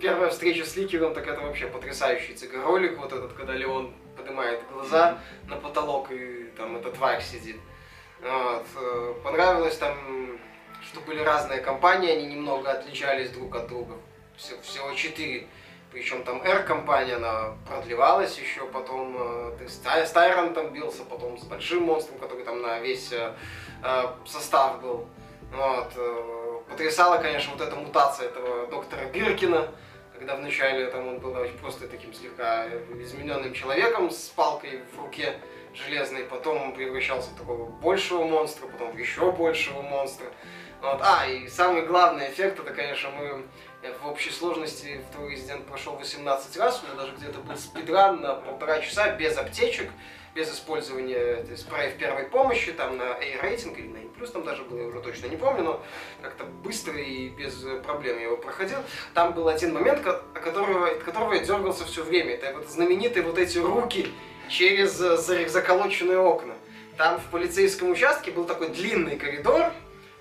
Первая 0.00 0.30
встреча 0.30 0.64
с 0.64 0.76
ликером, 0.76 1.14
так 1.14 1.26
это 1.26 1.40
вообще 1.40 1.66
потрясающий 1.66 2.34
цыгаролик 2.34 2.98
вот 2.98 3.12
этот, 3.12 3.32
когда 3.32 3.52
Леон 3.54 3.94
поднимает 4.16 4.60
глаза 4.72 5.18
на 5.46 5.56
потолок, 5.56 6.10
и 6.10 6.44
там 6.56 6.76
эта 6.76 6.90
тварь 6.90 7.22
сидит. 7.22 7.56
Вот. 8.22 8.66
э, 8.76 9.14
Понравилось 9.22 9.76
там, 9.76 10.38
что 10.82 11.00
были 11.00 11.20
разные 11.20 11.60
компании, 11.60 12.10
они 12.12 12.26
немного 12.26 12.70
отличались 12.70 13.30
друг 13.30 13.54
от 13.56 13.68
друга. 13.68 13.94
Всего, 14.36 14.92
четыре. 14.94 15.46
Причем 15.90 16.22
там 16.22 16.42
R-компания, 16.42 17.16
она 17.16 17.56
продлевалась 17.66 18.38
еще, 18.38 18.66
потом 18.66 19.16
э, 19.18 19.56
ты 19.58 19.68
с 19.68 19.76
Тай- 19.78 20.06
с 20.06 20.10
Тайрон 20.12 20.52
там 20.52 20.72
бился, 20.72 21.02
потом 21.04 21.38
с 21.38 21.44
большим 21.44 21.84
монстром, 21.84 22.18
который 22.18 22.44
там 22.44 22.60
на 22.60 22.78
весь 22.78 23.10
э, 23.12 23.32
состав 24.26 24.82
был. 24.82 25.08
Вот. 25.52 25.92
Потрясала, 26.68 27.18
конечно, 27.18 27.52
вот 27.52 27.60
эта 27.60 27.74
мутация 27.76 28.26
этого 28.26 28.66
доктора 28.66 29.06
Биркина, 29.06 29.68
когда 30.16 30.36
вначале 30.36 30.86
там 30.86 31.06
он 31.06 31.18
был 31.18 31.34
просто 31.60 31.88
таким 31.88 32.12
слегка 32.12 32.66
измененным 33.00 33.52
человеком 33.52 34.10
с 34.10 34.28
палкой 34.28 34.82
в 34.92 35.00
руке 35.00 35.34
железной, 35.74 36.24
потом 36.24 36.60
он 36.62 36.72
превращался 36.72 37.30
в 37.30 37.38
такого 37.38 37.66
большего 37.66 38.24
монстра, 38.24 38.66
потом 38.66 38.92
в 38.92 38.98
еще 38.98 39.30
большего 39.32 39.82
монстра. 39.82 40.26
Вот. 40.80 41.00
А, 41.02 41.26
и 41.26 41.48
самый 41.48 41.82
главный 41.82 42.28
эффект, 42.28 42.60
это, 42.60 42.72
конечно, 42.72 43.10
мы 43.10 43.44
в 44.00 44.06
общей 44.06 44.30
сложности 44.30 45.00
второй 45.10 45.34
Resident 45.34 45.64
прошел 45.64 45.96
18 45.96 46.56
раз, 46.56 46.82
у 46.82 46.86
меня 46.86 46.96
даже 46.96 47.16
где-то 47.16 47.40
был 47.40 47.56
спидран 47.56 48.20
на 48.20 48.34
полтора 48.34 48.80
часа 48.80 49.10
без 49.14 49.36
аптечек, 49.36 49.90
без 50.38 50.52
использования 50.52 51.44
спреев 51.56 51.96
первой 51.96 52.22
помощи, 52.24 52.70
там 52.70 52.96
на 52.96 53.14
A 53.14 53.42
рейтинг 53.42 53.76
или 53.76 53.88
на 53.88 53.98
A+, 53.98 54.26
там 54.32 54.44
даже 54.44 54.62
было, 54.62 54.78
я 54.82 54.86
уже 54.86 55.00
точно 55.00 55.26
не 55.26 55.36
помню, 55.36 55.64
но 55.64 55.82
как-то 56.22 56.44
быстро 56.44 56.96
и 56.96 57.28
без 57.30 57.54
проблем 57.84 58.16
я 58.18 58.24
его 58.26 58.36
проходил. 58.36 58.78
Там 59.14 59.32
был 59.34 59.48
один 59.48 59.74
момент, 59.74 60.00
ко- 60.00 60.22
о 60.34 60.38
которого, 60.38 60.86
от 60.86 61.02
которого 61.02 61.32
я 61.32 61.40
дергался 61.44 61.84
все 61.86 62.04
время. 62.04 62.34
Это 62.34 62.56
вот 62.56 62.68
знаменитые 62.68 63.24
вот 63.24 63.36
эти 63.36 63.58
руки 63.58 64.12
через 64.48 65.00
э, 65.00 65.16
за- 65.16 65.48
заколоченные 65.48 66.18
окна. 66.18 66.54
Там 66.96 67.18
в 67.18 67.24
полицейском 67.32 67.90
участке 67.90 68.30
был 68.30 68.44
такой 68.44 68.68
длинный 68.68 69.16
коридор, 69.16 69.72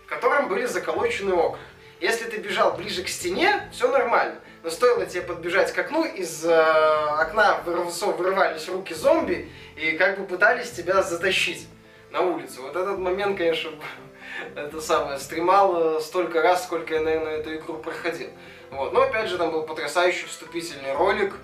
в 0.03 0.09
котором 0.09 0.47
были 0.47 0.65
заколочены 0.65 1.35
окна. 1.35 1.59
Если 2.01 2.25
ты 2.25 2.37
бежал 2.37 2.73
ближе 2.75 3.03
к 3.03 3.07
стене, 3.07 3.69
все 3.71 3.87
нормально. 3.91 4.39
Но 4.67 4.71
стоило 4.71 5.05
тебе 5.05 5.21
подбежать 5.21 5.71
к 5.71 5.79
окну, 5.79 6.03
из 6.03 6.43
э, 6.43 6.51
окна 6.51 7.61
вырывались 7.63 8.67
руки 8.67 8.93
зомби 8.93 9.49
и 9.77 9.91
как 9.91 10.19
бы 10.19 10.25
пытались 10.25 10.71
тебя 10.71 11.01
затащить 11.03 11.69
на 12.11 12.19
улицу. 12.19 12.63
Вот 12.63 12.75
этот 12.75 12.99
момент, 12.99 13.37
конечно, 13.37 13.71
это 14.57 14.81
самое, 14.81 15.19
стремал 15.19 15.99
э, 15.99 16.01
столько 16.01 16.41
раз, 16.41 16.65
сколько 16.65 16.95
я, 16.95 16.99
наверное, 16.99 17.37
эту 17.37 17.55
игру 17.55 17.77
проходил. 17.77 18.27
Вот. 18.69 18.91
Но 18.91 19.03
опять 19.03 19.29
же, 19.29 19.37
там 19.37 19.51
был 19.51 19.63
потрясающий 19.63 20.25
вступительный 20.25 20.93
ролик, 20.93 21.35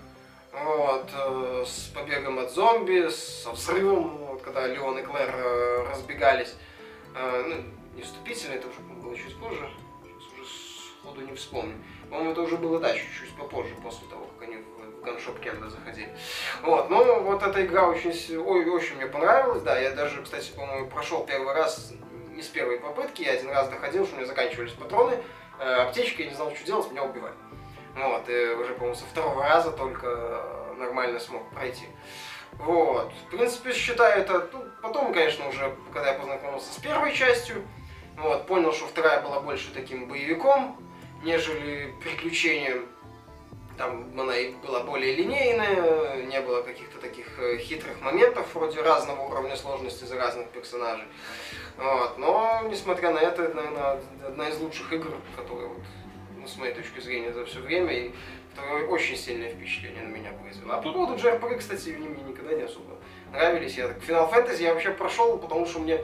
вот, 0.52 1.10
э, 1.14 1.64
с 1.66 1.94
побегом 1.96 2.40
от 2.40 2.52
зомби, 2.52 3.08
со 3.08 3.52
взрывом, 3.52 4.18
вот, 4.18 4.42
когда 4.42 4.68
Леон 4.68 5.00
и 5.00 5.02
Клэр 5.02 5.34
э, 5.34 5.86
разбегались. 5.90 6.56
Э, 7.16 7.44
ну, 7.48 7.56
не 7.96 8.02
вступительный, 8.02 8.58
это 8.58 8.68
уже 8.68 8.82
было 8.82 9.16
чуть 9.16 9.40
позже. 9.40 9.70
Сейчас 10.04 10.34
уже 10.34 10.50
сходу 11.02 11.22
не 11.22 11.34
вспомню. 11.38 11.78
По-моему, 12.13 12.34
это 12.34 12.41
уже 12.43 12.58
было, 12.58 12.80
да, 12.80 12.93
чуть-чуть 12.93 13.36
попозже, 13.36 13.73
после 13.82 14.08
того, 14.08 14.26
как 14.26 14.47
они 14.47 14.58
в, 14.58 15.02
ганшоп 15.02 15.39
Кенда 15.39 15.67
заходили. 15.67 16.15
Вот, 16.62 16.88
ну, 16.91 17.21
вот 17.21 17.41
эта 17.41 17.65
игра 17.65 17.88
очень, 17.88 18.12
ой, 18.38 18.69
очень 18.69 18.97
мне 18.97 19.08
понравилась, 19.08 19.63
да, 19.63 19.80
я 19.80 19.89
даже, 19.93 20.21
кстати, 20.21 20.52
по-моему, 20.52 20.91
прошел 20.91 21.26
первый 21.26 21.56
раз 21.56 21.91
не 22.36 22.43
с 22.43 22.47
первой 22.49 22.80
попытки, 22.80 23.23
я 23.23 23.32
один 23.32 23.49
раз 23.49 23.67
доходил, 23.67 24.06
что 24.06 24.13
у 24.13 24.17
меня 24.19 24.28
заканчивались 24.28 24.73
патроны, 24.73 25.17
э, 25.60 25.63
аптечка, 25.63 26.21
я 26.21 26.30
не 26.30 26.36
знал, 26.36 26.54
что 26.54 26.63
делать, 26.67 26.91
меня 26.91 27.04
убивали. 27.04 27.34
Вот, 27.95 28.30
и 28.30 28.49
уже, 28.62 28.76
по-моему, 28.76 28.95
со 28.95 29.06
второго 29.06 29.41
раза 29.41 29.71
только 29.71 30.06
э, 30.06 30.73
нормально 30.78 31.19
смог 31.19 31.49
пройти. 31.49 31.88
Вот, 32.60 33.12
в 33.12 33.32
принципе, 33.32 33.73
считаю 33.73 34.21
это, 34.21 34.47
ну, 34.54 34.63
потом, 34.84 35.13
конечно, 35.13 35.47
уже, 35.47 35.76
когда 35.91 36.12
я 36.12 36.19
познакомился 36.19 36.71
с 36.73 36.78
первой 36.78 37.12
частью, 37.12 37.63
вот, 38.17 38.45
понял, 38.45 38.71
что 38.71 38.86
вторая 38.86 39.19
была 39.23 39.39
больше 39.39 39.73
таким 39.73 40.08
боевиком, 40.08 40.78
нежели 41.24 41.94
приключением. 42.04 42.88
Там 43.78 44.08
она 44.20 44.38
и 44.38 44.54
была 44.54 44.82
более 44.82 45.16
линейная, 45.16 46.24
не 46.26 46.40
было 46.42 46.62
каких-то 46.62 47.00
таких 47.00 47.26
э, 47.40 47.58
хитрых 47.58 48.00
моментов, 48.02 48.54
вроде 48.54 48.80
разного 48.82 49.22
уровня 49.22 49.56
сложности 49.56 50.06
за 50.06 50.16
разных 50.16 50.48
персонажей. 50.50 51.06
Вот. 51.78 52.20
Но, 52.20 52.62
несмотря 52.70 53.12
на 53.12 53.18
это, 53.18 53.44
это, 53.44 53.56
наверное, 53.56 54.00
одна 54.28 54.50
из 54.50 54.60
лучших 54.60 54.94
игр, 54.94 55.16
которые, 55.36 55.70
вот, 55.70 55.84
ну, 56.38 56.48
с 56.48 56.56
моей 56.58 56.76
точки 56.76 57.00
зрения, 57.00 57.34
за 57.34 57.46
все 57.46 57.62
время, 57.62 57.94
и 57.94 58.12
второе 58.54 58.86
очень 58.86 59.18
сильное 59.18 59.50
впечатление 59.50 60.04
на 60.04 60.10
меня 60.10 60.32
произвела. 60.34 60.76
А 60.76 60.82
по 60.82 60.92
поводу 60.92 61.16
JRPG, 61.16 61.58
кстати, 61.58 61.90
мне 61.90 62.10
никогда 62.24 62.54
не 62.54 62.64
особо 62.64 63.00
нравились. 63.32 63.76
Я 63.76 63.88
так 63.88 63.98
Final 63.98 64.32
Fantasy 64.32 64.62
я 64.62 64.74
вообще 64.74 64.92
прошел, 64.92 65.38
потому 65.40 65.66
что 65.66 65.80
мне 65.80 66.00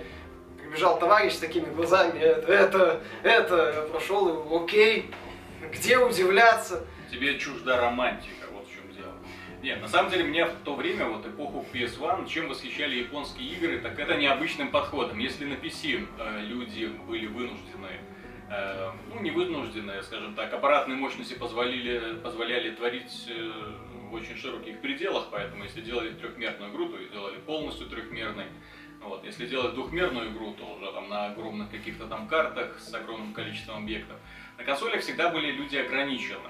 прибежал 0.70 1.00
товарищ 1.00 1.34
с 1.34 1.40
такими 1.40 1.66
глазами, 1.66 2.20
это, 2.20 2.52
это, 2.52 3.02
это, 3.24 3.74
я 3.76 3.82
прошел, 3.90 4.30
и 4.30 4.64
окей, 4.64 5.10
где 5.72 5.98
удивляться? 5.98 6.86
Тебе 7.12 7.40
чужда 7.40 7.82
романтика, 7.82 8.48
вот 8.52 8.68
в 8.68 8.74
чем 8.74 8.92
дело. 8.94 9.14
Нет, 9.64 9.82
на 9.82 9.88
самом 9.88 10.12
деле 10.12 10.26
меня 10.26 10.46
в 10.46 10.54
то 10.64 10.76
время, 10.76 11.06
вот 11.06 11.26
эпоху 11.26 11.66
PS1, 11.74 12.28
чем 12.28 12.50
восхищали 12.50 12.98
японские 12.98 13.50
игры, 13.50 13.80
так 13.80 13.98
это 13.98 14.16
необычным 14.16 14.70
подходом. 14.70 15.18
Если 15.18 15.46
на 15.46 15.56
PC 15.56 16.08
э, 16.20 16.42
люди 16.44 16.86
были 16.86 17.26
вынуждены, 17.26 17.90
э, 18.52 18.92
ну 19.12 19.22
не 19.22 19.32
вынуждены, 19.32 20.04
скажем 20.04 20.36
так, 20.36 20.54
аппаратные 20.54 20.98
мощности 20.98 21.34
позволяли, 21.34 22.16
позволяли 22.18 22.72
творить 22.72 23.28
э, 23.28 23.52
в 24.10 24.14
очень 24.14 24.38
широких 24.38 24.82
пределах, 24.82 25.30
поэтому 25.32 25.64
если 25.64 25.82
делали 25.82 26.12
трехмерную 26.12 26.72
игру, 26.72 26.90
то 26.90 27.00
и 27.00 27.10
делали 27.10 27.38
полностью 27.40 27.88
трехмерной. 27.88 28.46
Вот. 29.02 29.24
Если 29.24 29.48
делать 29.48 29.74
двухмерную 29.74 30.32
игру, 30.32 30.54
то 30.54 30.66
уже 30.66 30.92
там 30.92 31.10
на 31.10 31.28
огромных 31.28 31.72
каких-то 31.72 32.08
там 32.08 32.28
картах 32.28 32.80
с 32.80 32.94
огромным 32.94 33.34
количеством 33.34 33.84
объектов. 33.84 34.18
На 34.58 34.64
консолях 34.64 35.02
всегда 35.02 35.30
были 35.30 35.52
люди 35.52 35.78
ограничены. 35.78 36.50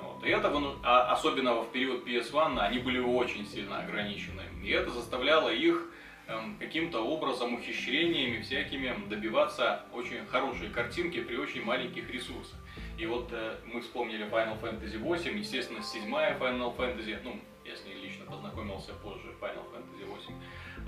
Вот. 0.00 0.24
И 0.24 0.30
это, 0.30 0.52
а 0.82 1.12
особенно 1.12 1.54
в 1.54 1.72
период 1.72 2.06
PS1, 2.06 2.58
они 2.58 2.78
были 2.78 2.98
очень 2.98 3.46
сильно 3.46 3.80
ограничены. 3.80 4.42
И 4.62 4.70
это 4.70 4.90
заставляло 4.90 5.48
их 5.48 5.90
эм, 6.28 6.56
каким-то 6.58 7.00
образом, 7.00 7.54
ухищрениями 7.54 8.40
всякими 8.42 8.94
добиваться 9.08 9.82
очень 9.92 10.24
хорошей 10.26 10.68
картинки 10.70 11.20
при 11.20 11.36
очень 11.36 11.64
маленьких 11.64 12.08
ресурсах. 12.10 12.58
И 12.98 13.06
вот 13.06 13.30
э, 13.32 13.56
мы 13.64 13.80
вспомнили 13.80 14.26
Final 14.26 14.60
Fantasy 14.60 14.98
8, 14.98 15.38
естественно, 15.38 15.82
седьмая 15.82 16.38
Final 16.38 16.76
Fantasy, 16.76 17.18
ну, 17.24 17.40
я 17.64 17.74
с 17.74 17.84
ней 17.84 17.94
лично 17.94 18.26
познакомился 18.26 18.92
позже, 18.94 19.34
Final 19.40 19.64
Fantasy 19.72 20.04
8. 20.06 20.34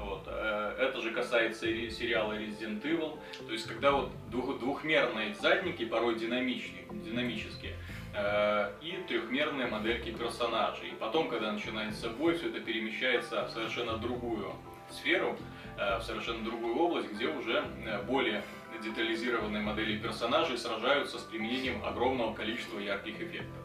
Вот. 0.05 0.23
э, 0.27 0.77
Это 0.79 1.01
же 1.01 1.11
касается 1.13 1.67
и 1.67 1.91
сериала 1.91 2.33
Resident 2.35 2.83
Evil. 2.83 3.19
То 3.47 3.53
есть, 3.53 3.67
когда 3.67 3.93
вот 3.93 4.11
двух- 4.31 4.59
двухмерные 4.59 5.35
задники, 5.35 5.85
порой 5.85 6.17
динамичные, 6.19 6.85
динамические, 6.91 7.75
э, 8.15 8.73
и 8.83 8.93
трехмерные 9.09 9.67
модельки 9.69 10.11
персонажей. 10.11 10.89
И 10.91 10.95
потом, 10.95 11.29
когда 11.29 11.53
начинается 11.53 12.09
бой, 12.11 12.37
все 12.37 12.49
это 12.49 12.61
перемещается 12.61 13.45
в 13.47 13.51
совершенно 13.51 13.97
другую 13.97 14.53
сферу, 14.91 15.37
э, 15.79 15.99
в 15.99 16.03
совершенно 16.03 16.45
другую 16.45 16.77
область, 16.77 17.11
где 17.13 17.29
уже 17.29 17.65
более 18.07 18.43
детализированные 18.83 19.63
модели 19.63 19.97
персонажей 19.99 20.59
сражаются 20.59 21.19
с 21.19 21.23
применением 21.23 21.85
огромного 21.85 22.35
количества 22.35 22.79
ярких 22.81 23.21
эффектов. 23.21 23.62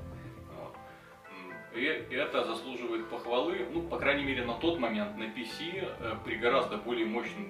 И 1.78 2.16
это 2.16 2.44
заслуживает 2.44 3.08
похвалы, 3.08 3.68
ну, 3.72 3.84
по 3.84 3.98
крайней 3.98 4.24
мере, 4.24 4.44
на 4.44 4.56
тот 4.56 4.80
момент 4.80 5.16
на 5.16 5.24
PC 5.24 5.88
э, 6.00 6.16
при 6.26 6.36
гораздо 6.36 6.78
более 6.78 7.06
мощных, 7.06 7.48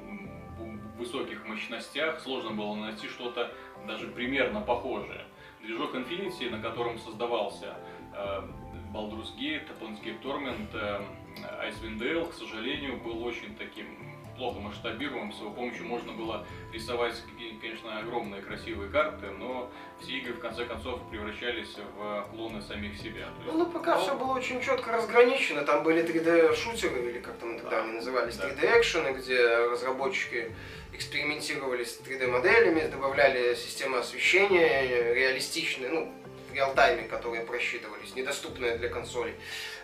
высоких 0.98 1.46
мощностях 1.46 2.20
сложно 2.20 2.52
было 2.52 2.76
найти 2.76 3.08
что-то 3.08 3.52
даже 3.88 4.08
примерно 4.08 4.60
похожее. 4.60 5.24
Движок 5.62 5.96
Infinity, 5.96 6.50
на 6.50 6.60
котором 6.60 7.00
создавался 7.00 7.76
э, 8.14 8.42
Baldur's 8.94 9.34
Gate, 9.40 9.68
Planescape 9.80 10.22
Torment, 10.22 10.70
э, 10.74 11.02
Icewind 11.70 12.00
Dale, 12.00 12.30
к 12.30 12.34
сожалению, 12.34 12.98
был 12.98 13.24
очень 13.24 13.56
таким 13.56 13.86
плохо 14.38 14.60
масштабируемым. 14.60 15.34
С 15.34 15.40
его 15.40 15.50
помощью 15.52 15.86
можно 15.86 16.14
было 16.14 16.46
рисовать, 16.72 17.16
конечно, 17.62 17.98
огромные 18.00 18.42
красивые 18.42 18.90
карты, 18.90 19.28
но 19.32 19.70
все 20.00 20.14
игры 20.20 20.34
в 20.34 20.40
конце 20.40 20.66
концов 20.66 21.00
превращались 21.10 21.76
в 21.98 22.28
клоны 22.32 22.62
самих 22.62 22.98
себя. 22.98 23.26
То 23.46 23.52
Ну, 23.52 23.58
на 23.58 23.66
ПК 23.66 24.00
все 24.00 24.16
было 24.16 24.34
очень 24.34 24.62
четко 24.62 24.92
разграничено. 24.92 25.64
Там 25.64 25.84
были 25.84 26.04
3D-шутеры, 26.04 27.10
или 27.10 27.20
как 27.20 27.36
там 27.38 27.58
тогда 27.60 27.78
Да. 27.78 27.84
они 27.84 27.94
назывались, 27.94 28.38
Да. 28.38 28.48
3D-экшены, 28.50 29.14
где 29.18 29.58
разработчики 29.70 30.56
экспериментировали 30.94 31.84
с 31.84 32.00
3D-моделями, 32.00 32.88
добавляли 32.88 33.56
системы 33.56 33.98
освещения 34.00 35.14
реалистичные, 35.14 35.90
ну, 35.90 36.14
в 36.50 36.54
реал-тайме, 36.54 37.04
которые 37.04 37.44
просчитывались, 37.44 38.16
недоступные 38.16 38.78
для 38.78 38.90
консолей. 38.90 39.36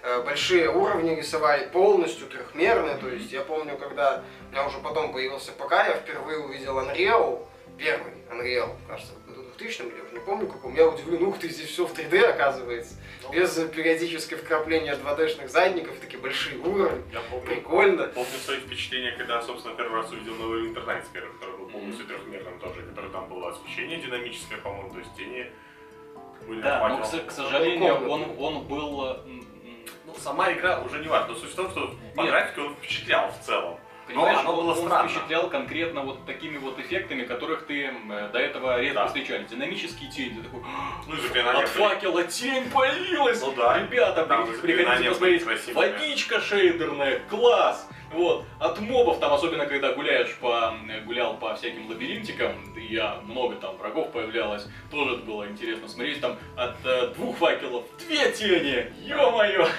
Э, 0.03 0.21
Большие 0.21 0.69
уровни 0.69 1.15
рисовали 1.15 1.65
полностью 1.69 2.27
трехмерные, 2.27 2.97
то 2.97 3.07
есть 3.07 3.31
я 3.31 3.41
помню, 3.41 3.77
когда 3.77 4.21
у 4.49 4.51
меня 4.51 4.67
уже 4.67 4.79
потом 4.79 5.13
появился 5.13 5.53
ПК, 5.53 5.71
я 5.71 5.93
впервые 5.93 6.39
увидел 6.39 6.77
Unreal, 6.77 7.47
первый 7.77 8.11
Unreal, 8.29 8.75
кажется, 8.85 9.13
в 9.13 9.29
году 9.29 9.43
2000 9.57 9.81
или 9.81 9.95
я 9.95 10.03
уже 10.03 10.13
не 10.13 10.19
помню 10.19 10.47
каком, 10.47 10.75
я 10.75 10.89
удивлен, 10.89 11.23
ух 11.23 11.39
ты, 11.39 11.47
здесь 11.47 11.69
все 11.69 11.85
в 11.87 11.93
3D 11.93 12.19
оказывается, 12.25 12.95
без 13.31 13.53
периодического 13.53 14.39
вкрапления 14.39 14.93
2D-шных 14.93 15.47
задников, 15.47 15.97
такие 15.99 16.19
большие 16.19 16.57
уровни, 16.57 17.01
Я 17.13 17.21
помню, 17.31 17.45
прикольно. 17.45 18.07
помню 18.07 18.29
свои 18.43 18.57
впечатления, 18.57 19.13
когда, 19.17 19.41
собственно, 19.41 19.73
первый 19.75 20.01
раз 20.01 20.11
увидел 20.11 20.35
новый 20.35 20.67
интернет, 20.67 21.05
который 21.13 21.57
был 21.59 21.67
полностью 21.67 22.05
трехмерным 22.07 22.59
тоже, 22.59 22.81
который 22.81 23.09
там 23.09 23.29
было 23.29 23.51
освещение 23.51 24.01
динамическое, 24.01 24.59
по-моему, 24.59 24.91
то 24.91 24.99
есть 24.99 25.15
тени 25.15 25.49
были 26.45 26.61
Да, 26.61 26.89
но, 26.89 26.97
к, 26.97 27.25
к 27.27 27.31
сожалению, 27.31 27.99
Прикольно. 27.99 28.33
он, 28.37 28.57
он 28.57 28.67
был... 28.67 29.17
Ну, 30.13 30.19
сама 30.21 30.51
игра 30.53 30.79
уже 30.81 30.99
не 30.99 31.07
важна, 31.07 31.27
но 31.29 31.35
суть 31.35 31.51
в 31.51 31.55
том, 31.55 31.69
что 31.71 31.95
по 32.15 32.21
Нет. 32.21 32.29
графике 32.31 32.61
он 32.61 32.75
впечатлял 32.75 33.31
в 33.31 33.45
целом. 33.45 33.79
Понимаешь, 34.05 34.37
оно 34.39 34.51
он, 34.51 34.55
было 34.65 34.71
он 34.73 34.85
странно. 34.85 35.07
впечатлял 35.09 35.49
конкретно 35.49 36.01
вот 36.01 36.25
такими 36.25 36.57
вот 36.57 36.77
эффектами, 36.77 37.23
которых 37.23 37.65
ты 37.67 37.85
э, 37.85 38.29
до 38.33 38.37
этого 38.39 38.79
редко 38.81 38.95
Да. 38.99 39.07
встречали. 39.07 39.45
Динамические 39.45 40.11
тени, 40.11 40.35
ты 40.35 40.41
такой, 40.43 40.61
Ну 41.07 41.15
и 41.15 41.19
заклинания 41.21 41.63
от 41.63 41.73
были. 41.73 41.83
факела 41.87 42.23
тень 42.25 42.69
появилась! 42.69 43.41
Ну 43.41 43.53
да. 43.53 43.79
Ребята, 43.79 44.25
Там 44.25 44.45
при- 44.45 44.57
приходите 44.73 45.11
были 45.19 45.37
посмотреть, 45.39 45.73
водичка 45.73 46.41
шейдерная, 46.41 47.19
класс! 47.29 47.87
Вот, 48.13 48.45
от 48.59 48.79
мобов, 48.79 49.19
там 49.19 49.33
особенно 49.33 49.65
когда 49.65 49.91
гуляешь 49.93 50.35
по, 50.35 50.73
э, 50.89 51.01
гулял 51.01 51.35
по 51.37 51.55
всяким 51.55 51.89
лабиринтикам, 51.89 52.51
и 52.77 52.93
я 52.93 53.15
много 53.23 53.55
там 53.55 53.75
врагов 53.77 54.11
появлялось, 54.11 54.67
тоже 54.91 55.15
это 55.15 55.23
было 55.25 55.47
интересно 55.47 55.87
смотреть, 55.87 56.21
там 56.21 56.37
от 56.55 56.75
э, 56.85 57.07
двух 57.15 57.37
факелов 57.37 57.85
две 58.07 58.31
тени, 58.31 58.91
ё-моё! 59.05 59.67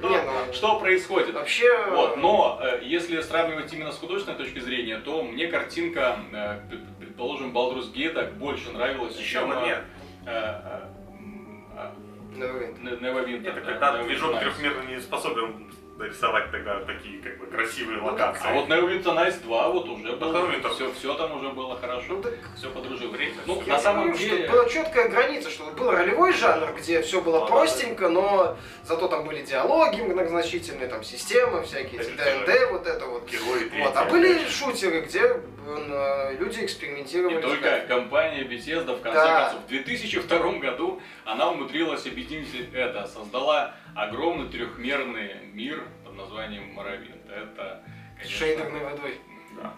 Ну- 0.00 0.52
что 0.54 0.78
происходит? 0.80 1.34
Вообще, 1.34 1.70
Вот, 1.90 2.16
но 2.16 2.58
э, 2.62 2.80
если 2.84 3.20
сравнивать 3.20 3.70
именно 3.74 3.92
с 3.92 3.98
художественной 3.98 4.38
точки 4.38 4.60
зрения, 4.60 4.96
то 4.98 5.22
мне 5.22 5.46
картинка, 5.48 6.16
э, 6.32 6.60
пред- 6.70 6.96
предположим, 6.98 7.52
Baldur's 7.54 7.92
Gate 7.92 8.32
больше 8.32 8.70
нравилась, 8.70 9.14
Еще 9.18 9.40
чем 9.40 9.52
э, 9.52 9.66
нет. 9.66 9.84
э, 10.24 10.30
э, 10.30 10.80
э, 11.76 11.90
Neverwinter. 12.38 13.00
Neverwinter, 13.00 13.48
Это 13.50 13.60
да, 13.60 13.60
когда 13.60 14.02
движок 14.02 14.34
Nights. 14.36 14.40
трехмерный 14.40 14.94
не 14.94 15.00
способен 15.02 15.70
нарисовать 15.98 16.50
тогда 16.52 16.80
такие 16.84 17.20
как 17.20 17.38
бы 17.38 17.46
красивые 17.46 18.00
локации. 18.00 18.46
А 18.46 18.52
вот 18.54 18.68
Neverwinter 18.68 19.14
Nights 19.16 19.42
2 19.42 19.68
вот 19.70 19.88
уже 19.88 20.12
было, 20.16 20.32
Neverwinter. 20.38 20.72
все, 20.74 20.92
все 20.92 21.14
там 21.14 21.36
уже 21.36 21.48
было 21.50 21.76
хорошо, 21.76 22.04
Ну, 22.14 22.22
так 22.22 22.34
все 22.56 22.70
подружилось. 22.70 23.16
Время, 23.16 23.34
Ну, 23.46 23.60
всё. 23.60 23.68
на 23.68 23.74
Я 23.74 23.78
самом 23.80 24.04
говорю, 24.08 24.18
деле... 24.18 24.44
что 24.46 24.52
была 24.52 24.68
четкая 24.68 25.08
граница, 25.08 25.50
что 25.50 25.64
был 25.72 25.90
ролевой 25.90 26.32
жанр, 26.32 26.72
где 26.78 27.02
все 27.02 27.20
было 27.20 27.40
Ну, 27.40 27.46
да, 27.46 27.52
простенько, 27.52 28.08
но 28.08 28.56
зато 28.84 29.08
там 29.08 29.24
были 29.24 29.42
диалоги 29.42 30.00
многозначительные, 30.02 30.88
там 30.88 31.02
системы 31.02 31.62
всякие, 31.64 32.00
эти 32.00 32.10
ДНД, 32.10 32.70
вот 32.72 32.86
это 32.86 33.06
вот. 33.06 33.28
Герои 33.28 33.68
Вот. 33.84 33.92
А 33.96 34.04
были 34.04 34.46
шутеры, 34.48 35.00
где 35.00 35.20
э, 35.66 36.36
люди 36.38 36.64
экспериментировали. 36.64 37.34
Не 37.36 37.40
с 37.42 37.44
только 37.44 37.80
компания 37.88 38.44
Bethesda, 38.44 38.96
в 38.96 39.00
конце 39.02 39.18
Да. 39.18 39.40
концов, 39.44 39.60
в 39.64 39.68
2002 39.68 40.52
году 40.60 41.00
она 41.24 41.50
умудрилась 41.50 42.06
объединить 42.06 42.48
это, 42.72 43.06
создала 43.06 43.74
огромный 43.98 44.48
трехмерный 44.48 45.34
мир 45.52 45.82
под 46.04 46.14
названием 46.14 46.72
Моровинт. 46.74 47.28
Это, 47.28 47.82
С 48.16 48.18
конечно, 48.18 48.38
шейдерной 48.38 48.84
водой. 48.84 49.18
Да. 49.56 49.74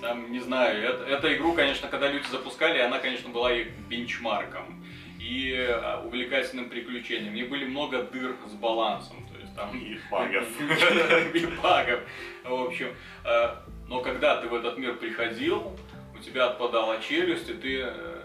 Там, 0.00 0.32
не 0.32 0.40
знаю, 0.40 0.82
это, 0.82 1.04
эту 1.04 1.32
игру, 1.34 1.54
конечно, 1.54 1.88
когда 1.88 2.10
люди 2.10 2.26
запускали, 2.26 2.78
она, 2.78 2.98
конечно, 2.98 3.28
была 3.28 3.52
их 3.52 3.68
бенчмарком 3.88 4.84
и 5.18 5.52
э, 5.52 6.00
увлекательным 6.04 6.68
приключением. 6.70 7.34
И 7.34 7.44
были 7.44 7.66
много 7.66 8.02
дыр 8.02 8.36
с 8.48 8.52
балансом, 8.52 9.24
то 9.32 9.38
есть 9.38 9.54
там 9.54 9.76
И 9.78 9.98
багов. 10.10 10.44
и 11.34 11.46
багов. 11.62 12.00
В 12.44 12.66
общем, 12.66 12.94
э, 13.24 13.54
но 13.88 14.00
когда 14.00 14.40
ты 14.40 14.48
в 14.48 14.54
этот 14.54 14.78
мир 14.78 14.94
приходил, 14.94 15.76
у 16.14 16.18
тебя 16.18 16.46
отпадала 16.46 17.00
челюсть, 17.00 17.48
и 17.48 17.54
ты 17.54 17.80
э, 17.82 18.19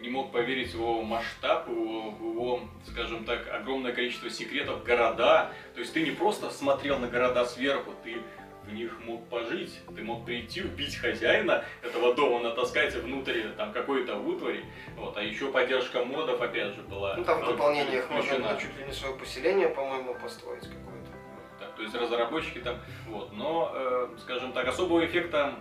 не 0.00 0.08
мог 0.08 0.32
поверить 0.32 0.72
в 0.72 0.74
его 0.74 1.02
масштаб, 1.02 1.68
в 1.68 1.72
его, 1.72 2.10
в 2.10 2.24
его, 2.32 2.60
скажем 2.86 3.24
так, 3.24 3.48
огромное 3.52 3.92
количество 3.92 4.30
секретов, 4.30 4.82
города. 4.82 5.52
То 5.74 5.80
есть 5.80 5.92
ты 5.92 6.02
не 6.02 6.10
просто 6.10 6.50
смотрел 6.50 6.98
на 6.98 7.08
города 7.08 7.44
сверху, 7.44 7.92
ты 8.02 8.16
в 8.64 8.72
них 8.72 8.98
мог 9.04 9.28
пожить, 9.28 9.80
ты 9.94 10.02
мог 10.02 10.24
прийти, 10.24 10.62
убить 10.62 10.96
хозяина 10.96 11.64
этого 11.82 12.14
дома, 12.14 12.40
натаскать 12.40 12.94
внутрь 12.94 13.42
там 13.56 13.72
какой-то 13.72 14.16
утвари. 14.16 14.64
Вот, 14.96 15.16
а 15.16 15.22
еще 15.22 15.50
поддержка 15.50 16.04
модов, 16.04 16.40
опять 16.40 16.74
же, 16.74 16.82
была. 16.82 17.16
Ну 17.16 17.24
там 17.24 17.42
в 17.42 17.46
дополнениях 17.46 18.08
можно 18.10 18.38
было 18.38 18.60
чуть 18.60 18.76
ли 18.78 18.84
не 18.84 18.92
свое 18.92 19.14
поселение, 19.16 19.68
по-моему, 19.68 20.14
построить 20.14 20.62
какое-то. 20.62 21.10
Да, 21.58 21.66
то 21.76 21.82
есть 21.82 21.94
разработчики 21.94 22.58
там, 22.58 22.76
вот, 23.08 23.32
но, 23.32 23.72
э, 23.74 24.08
скажем 24.20 24.52
так, 24.52 24.66
особого 24.68 25.04
эффекта 25.04 25.54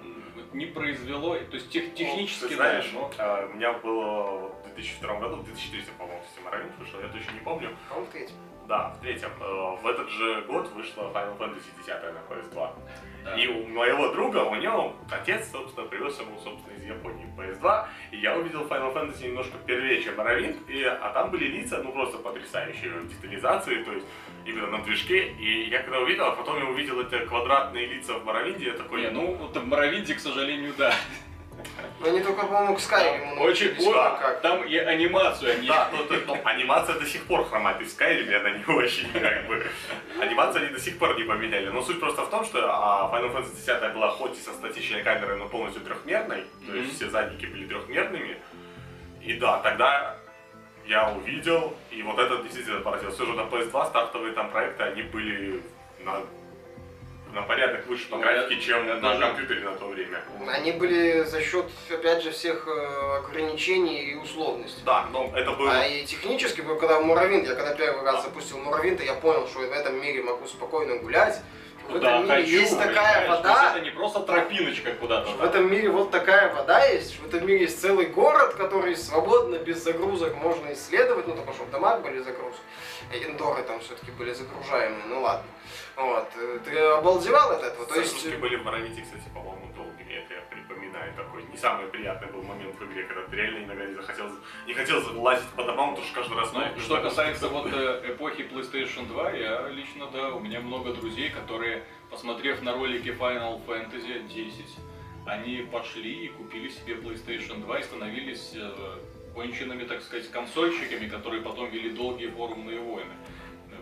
не 0.53 0.65
произвело, 0.65 1.35
то 1.35 1.55
есть 1.55 1.69
тех, 1.69 1.93
технически, 1.93 2.43
Ну, 2.43 2.49
Ты 2.49 2.55
знаешь, 2.55 2.91
да, 2.93 2.99
но 2.99 3.11
а, 3.19 3.45
у 3.45 3.55
меня 3.55 3.73
было 3.73 4.51
в 4.65 4.73
2002 4.75 5.19
году, 5.19 5.35
в 5.37 5.43
2003, 5.45 5.81
по-моему, 5.97 6.21
Morrowind 6.43 6.79
вышел, 6.79 6.99
я 6.99 7.07
точно 7.07 7.31
не 7.31 7.39
помню. 7.39 7.75
По-моему, 7.89 8.07
в 8.09 8.11
третьем. 8.11 8.35
Да, 8.67 8.89
в 8.89 9.01
третьем. 9.01 9.31
Э, 9.41 9.77
В 9.81 9.87
этот 9.87 10.09
же 10.09 10.41
год 10.41 10.67
вышла 10.73 11.11
Final 11.11 11.37
Fantasy 11.39 11.69
10 11.77 11.87
на 11.87 12.33
PS2. 12.33 12.73
да. 13.25 13.35
И 13.35 13.47
у 13.47 13.67
моего 13.67 14.09
друга, 14.09 14.43
у 14.43 14.55
него 14.55 14.93
отец, 15.09 15.49
собственно, 15.51 15.87
привез 15.87 16.19
ему, 16.19 16.39
собственно, 16.39 16.75
из 16.75 16.83
Японии 16.83 17.25
PS2, 17.35 17.87
и 18.11 18.17
я 18.17 18.37
увидел 18.37 18.61
Final 18.67 18.93
Fantasy 18.93 19.23
немножко 19.27 19.57
первее, 19.65 20.03
чем 20.03 20.13
Morrowind, 20.15 20.67
и, 20.67 20.83
а 20.83 21.09
там 21.13 21.31
были 21.31 21.45
лица, 21.45 21.81
ну, 21.83 21.91
просто 21.91 22.19
потрясающие 22.19 22.91
в 22.91 23.07
детализации, 23.09 23.83
то 23.83 23.91
есть 23.91 24.05
именно 24.45 24.67
на 24.67 24.83
движке, 24.83 25.33
и 25.39 25.69
я 25.69 25.81
когда 25.81 25.99
увидел, 25.99 26.25
а 26.25 26.31
потом 26.31 26.57
я 26.59 26.65
увидел 26.65 26.99
эти 27.01 27.25
квадратные 27.25 27.85
лица 27.87 28.13
в 28.13 28.27
Morrowind, 28.27 28.63
я 28.63 28.73
такой, 28.73 29.01
Не, 29.01 29.09
ну, 29.11 29.35
вот 29.35 29.55
в 29.55 29.65
Моровинде, 29.65 30.13
к 30.15 30.19
сожалению, 30.19 30.73
да. 30.77 30.93
Но 31.99 32.07
они 32.07 32.21
только, 32.21 32.45
по-моему, 32.45 32.75
к 32.75 32.79
Скайриму 32.79 33.41
Очень, 33.41 33.75
ой, 33.79 33.93
как. 33.93 34.39
там 34.41 34.63
и 34.63 34.77
анимацию 34.77 35.51
они... 35.57 35.67
Да, 35.67 35.89
ну, 35.91 36.05
то- 36.05 36.21
ну, 36.25 36.37
анимация 36.45 36.97
до 36.97 37.05
сих 37.05 37.25
пор 37.25 37.45
хромает, 37.49 37.81
и 37.81 37.83
в 37.83 37.87
Skyrim 37.87 38.33
она 38.33 38.51
не 38.51 38.65
очень, 38.73 39.11
как 39.11 39.45
бы. 39.47 39.65
Анимацию 40.21 40.63
они 40.63 40.73
до 40.73 40.79
сих 40.79 40.97
пор 40.97 41.17
не 41.17 41.25
поменяли. 41.25 41.67
Но 41.67 41.81
суть 41.81 41.99
просто 41.99 42.21
в 42.21 42.29
том, 42.29 42.45
что 42.45 42.59
а, 42.65 43.11
Final 43.13 43.33
Fantasy 43.35 43.55
10 43.57 43.93
была 43.93 44.09
хоть 44.09 44.37
и 44.37 44.41
со 44.41 44.53
статичной 44.53 45.03
камерой, 45.03 45.37
но 45.37 45.49
полностью 45.49 45.81
трехмерной, 45.83 46.45
то 46.65 46.73
есть 46.75 46.95
все 46.95 47.09
задники 47.09 47.45
были 47.45 47.65
трехмерными. 47.67 48.37
И 49.21 49.33
да, 49.33 49.59
тогда 49.59 50.15
я 50.89 51.09
увидел, 51.11 51.73
и 51.91 52.01
вот 52.01 52.17
это 52.19 52.37
действительно 52.43 52.79
поразило. 52.81 53.11
Все 53.11 53.25
же 53.25 53.33
на 53.33 53.41
PS2 53.41 53.89
стартовые 53.89 54.33
там 54.33 54.49
проекты, 54.49 54.83
они 54.83 55.03
были 55.03 55.61
на, 56.03 56.23
на 57.31 57.43
порядок 57.43 57.85
выше 57.85 58.07
по 58.09 58.15
Ну, 58.15 58.23
графике, 58.23 58.59
чем 58.59 58.87
на 58.87 58.95
даже- 58.99 59.19
компьютере 59.21 59.59
на 59.61 59.75
то 59.75 59.85
время. 59.87 60.19
Они 60.47 60.71
были 60.71 61.21
за 61.23 61.41
счет, 61.41 61.65
опять 61.91 62.23
же, 62.23 62.31
всех 62.31 62.67
э, 62.67 63.17
ограничений 63.17 64.01
и 64.11 64.15
условностей. 64.15 64.81
Да, 64.83 65.05
но 65.13 65.31
это 65.35 65.51
было... 65.51 65.71
А 65.71 65.85
и 65.85 66.05
технически, 66.05 66.61
когда 66.61 66.99
Муравинт, 66.99 67.47
я 67.47 67.53
когда 67.53 67.75
первый 67.75 68.03
раз 68.03 68.23
запустил 68.23 68.57
Муравинт, 68.57 68.99
я 69.03 69.13
понял, 69.13 69.47
что 69.47 69.59
в 69.59 69.71
этом 69.71 70.01
мире 70.01 70.23
могу 70.23 70.47
спокойно 70.47 70.97
гулять. 70.97 71.39
В 71.89 71.93
Куда 71.93 72.09
этом 72.17 72.23
мире 72.25 72.43
хочу, 72.43 72.51
есть 72.51 72.77
такая 72.77 73.21
понимаешь? 73.21 73.43
Вода, 73.43 73.71
это 73.71 73.81
не 73.81 73.89
просто 73.89 74.19
тропиночка 74.19 74.91
куда-то. 74.93 75.31
В 75.31 75.43
этом 75.43 75.71
мире 75.71 75.89
вот 75.89 76.11
такая 76.11 76.53
вода 76.53 76.85
есть, 76.85 77.19
в 77.19 77.25
этом 77.25 77.47
мире 77.47 77.61
есть 77.61 77.81
целый 77.81 78.05
город, 78.05 78.53
который 78.53 78.95
свободно, 78.95 79.55
без 79.55 79.83
загрузок 79.83 80.35
можно 80.35 80.71
исследовать, 80.73 81.27
ну 81.27 81.35
только 81.35 81.51
что 81.53 81.63
в 81.63 81.71
домах 81.71 82.01
были 82.03 82.19
загрузки, 82.19 82.61
индоры 83.11 83.63
там 83.63 83.79
все-таки 83.79 84.11
были 84.11 84.33
загружаемые, 84.33 85.03
ну 85.07 85.21
ладно. 85.21 85.47
Вот. 85.95 86.29
э, 86.35 86.59
Ты 86.63 86.77
обалдевал 86.77 87.51
от 87.53 87.63
этого? 87.63 87.85
То 87.87 87.99
есть... 87.99 88.13
Загрузки 88.13 88.39
были 88.39 88.55
в 88.57 88.63
Моровите, 88.63 89.01
кстати, 89.01 89.23
по-моему, 89.33 89.67
долгими. 89.75 90.13
Это 90.13 90.33
я 90.35 90.41
припоминаю 90.89 91.13
такой. 91.15 91.43
Не 91.43 91.57
самый 91.57 91.87
приятный 91.87 92.31
был 92.31 92.43
момент 92.43 92.75
в 92.79 92.85
игре, 92.85 93.03
когда 93.03 93.23
ты 93.23 93.35
реально 93.35 93.65
иногда 93.65 93.85
не 93.85 93.95
захотел, 93.95 94.31
не 94.67 94.73
хотел 94.73 95.21
лазить 95.21 95.49
по 95.55 95.63
домам, 95.63 95.91
потому 95.91 96.07
что 96.07 96.15
каждый 96.15 96.37
раз... 96.37 96.53
Ну, 96.53 96.79
что 96.79 97.01
касается 97.01 97.47
вот 97.49 97.71
э, 97.71 98.11
эпохи 98.11 98.41
PlayStation 98.41 99.07
2, 99.07 99.31
я 99.31 99.67
лично, 99.69 100.07
да, 100.11 100.29
у 100.33 100.39
меня 100.39 100.59
много 100.59 100.93
друзей, 100.93 101.29
которые, 101.29 101.83
посмотрев 102.09 102.61
на 102.61 102.73
ролики 102.73 103.09
Final 103.09 103.65
Fantasy 103.65 104.27
10, 104.27 104.65
они 105.25 105.67
пошли 105.71 106.25
и 106.25 106.27
купили 106.29 106.69
себе 106.69 106.95
PlayStation 106.95 107.61
2 107.61 107.79
и 107.79 107.83
становились 107.83 108.53
э, 108.55 108.97
конченными, 109.33 109.83
так 109.83 110.01
сказать, 110.01 110.29
консольщиками, 110.31 111.07
которые 111.07 111.41
потом 111.41 111.69
вели 111.69 111.91
долгие 111.91 112.27
форумные 112.27 112.79
войны. 112.79 113.13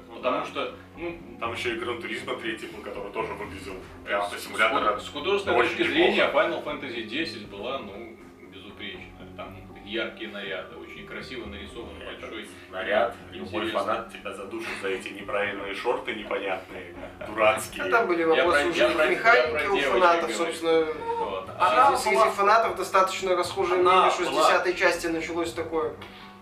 Э, 0.10 0.16
Потому 0.16 0.40
да. 0.40 0.46
что, 0.46 0.74
ну, 0.98 1.18
Там 1.40 1.54
еще 1.54 1.76
и 1.76 1.80
Гран 1.80 2.02
Туризма 2.02 2.36
3 2.36 2.52
был, 2.76 2.82
который 2.84 3.12
тоже 3.12 3.34
выглядел 3.34 3.74
прямо 4.06 4.30
по 4.30 4.38
симулятора. 4.38 5.00
С, 5.00 5.06
с 5.06 5.10
художественной 5.10 5.58
точки 5.60 5.82
неплохо. 5.82 5.92
зрения 5.94 6.32
Final 6.34 6.64
Fantasy 6.64 7.04
10 7.04 7.48
была, 7.50 7.80
ну, 7.80 8.18
безупречная. 8.52 9.06
Там 9.36 9.56
яркие 9.86 10.32
наряды, 10.32 10.76
очень 10.76 11.06
красиво 11.06 11.46
нарисован 11.46 11.90
большой 12.00 12.48
Наряд, 12.72 13.16
любой 13.32 13.48
интересный. 13.48 13.72
фанат 13.80 14.12
тебя 14.12 14.34
задушит 14.34 14.70
за 14.82 14.90
эти 14.90 15.10
неправильные 15.10 15.76
шорты 15.76 16.14
непонятные, 16.16 16.94
дурацкие. 17.28 17.84
А 17.86 17.90
там 17.90 18.08
были 18.08 18.24
вопросы 18.24 18.64
про- 18.64 18.70
уже 18.70 18.90
про- 18.90 19.04
я 19.06 19.10
механики 19.12 19.66
у 19.68 19.78
фанатов, 19.92 20.32
собственно. 20.32 20.86
Вот. 21.20 21.50
Она 21.60 21.96
Среди, 21.96 22.16
была- 22.18 22.32
фанатов 22.32 22.76
достаточно 22.76 23.36
расхожее 23.36 23.82
мнение, 23.82 24.12
что 24.12 24.26
с 24.26 24.30
была- 24.30 24.42
десятой 24.48 24.74
части 24.76 25.08
началось 25.08 25.54
такое. 25.54 25.94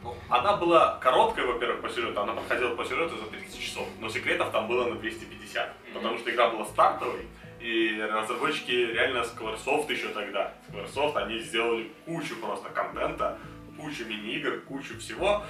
Ну, 0.06 0.16
Она 0.30 0.56
была 0.56 1.00
короткая, 1.02 1.48
во-первых, 1.48 1.82
по 1.82 1.90
сюжету, 1.90 2.22
она 2.22 2.34
подходила 2.34 2.76
по 2.76 2.86
сюжету 2.86 3.18
за 3.18 3.26
30 3.26 3.60
часов, 3.60 3.88
но 4.00 4.08
секретов 4.08 4.52
там 4.52 4.68
было 4.68 4.88
на 4.88 4.96
250, 4.96 5.74
потому 5.96 6.18
что 6.20 6.30
игра 6.30 6.50
была 6.50 6.66
стартовой, 6.66 7.26
и 7.60 8.00
разработчики 8.00 8.72
реально 8.72 9.24
Squaresoft 9.24 9.92
еще 9.92 10.10
тогда, 10.10 10.54
Squaresoft, 10.70 11.18
они 11.18 11.40
сделали 11.40 11.92
кучу 12.06 12.36
просто 12.36 12.70
контента, 12.70 13.40
кучу 13.80 14.06
мини-игр, 14.06 14.62
кучу 14.68 15.00
всего, 15.00 15.44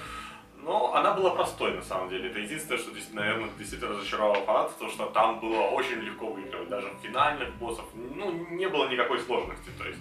но 0.64 0.96
она 0.96 1.14
была 1.14 1.32
простой 1.32 1.74
на 1.74 1.82
самом 1.82 2.10
деле. 2.10 2.30
Это 2.30 2.40
единственное, 2.40 2.80
что 2.80 2.92
здесь, 2.92 3.10
наверное, 3.12 3.50
действительно 3.58 3.92
разочаровало 3.92 4.46
фанатов, 4.46 4.78
то 4.80 4.90
что 4.90 5.08
там 5.08 5.40
было 5.42 5.64
очень 5.64 6.00
легко 6.00 6.28
выигрывать. 6.28 6.70
Даже 6.70 6.88
в 6.88 7.06
финальных 7.06 7.54
боссов, 7.56 7.86
ну, 7.94 8.32
не 8.52 8.68
было 8.68 8.88
никакой 8.88 9.20
сложности. 9.20 9.70
То 9.78 9.86
есть 9.86 10.00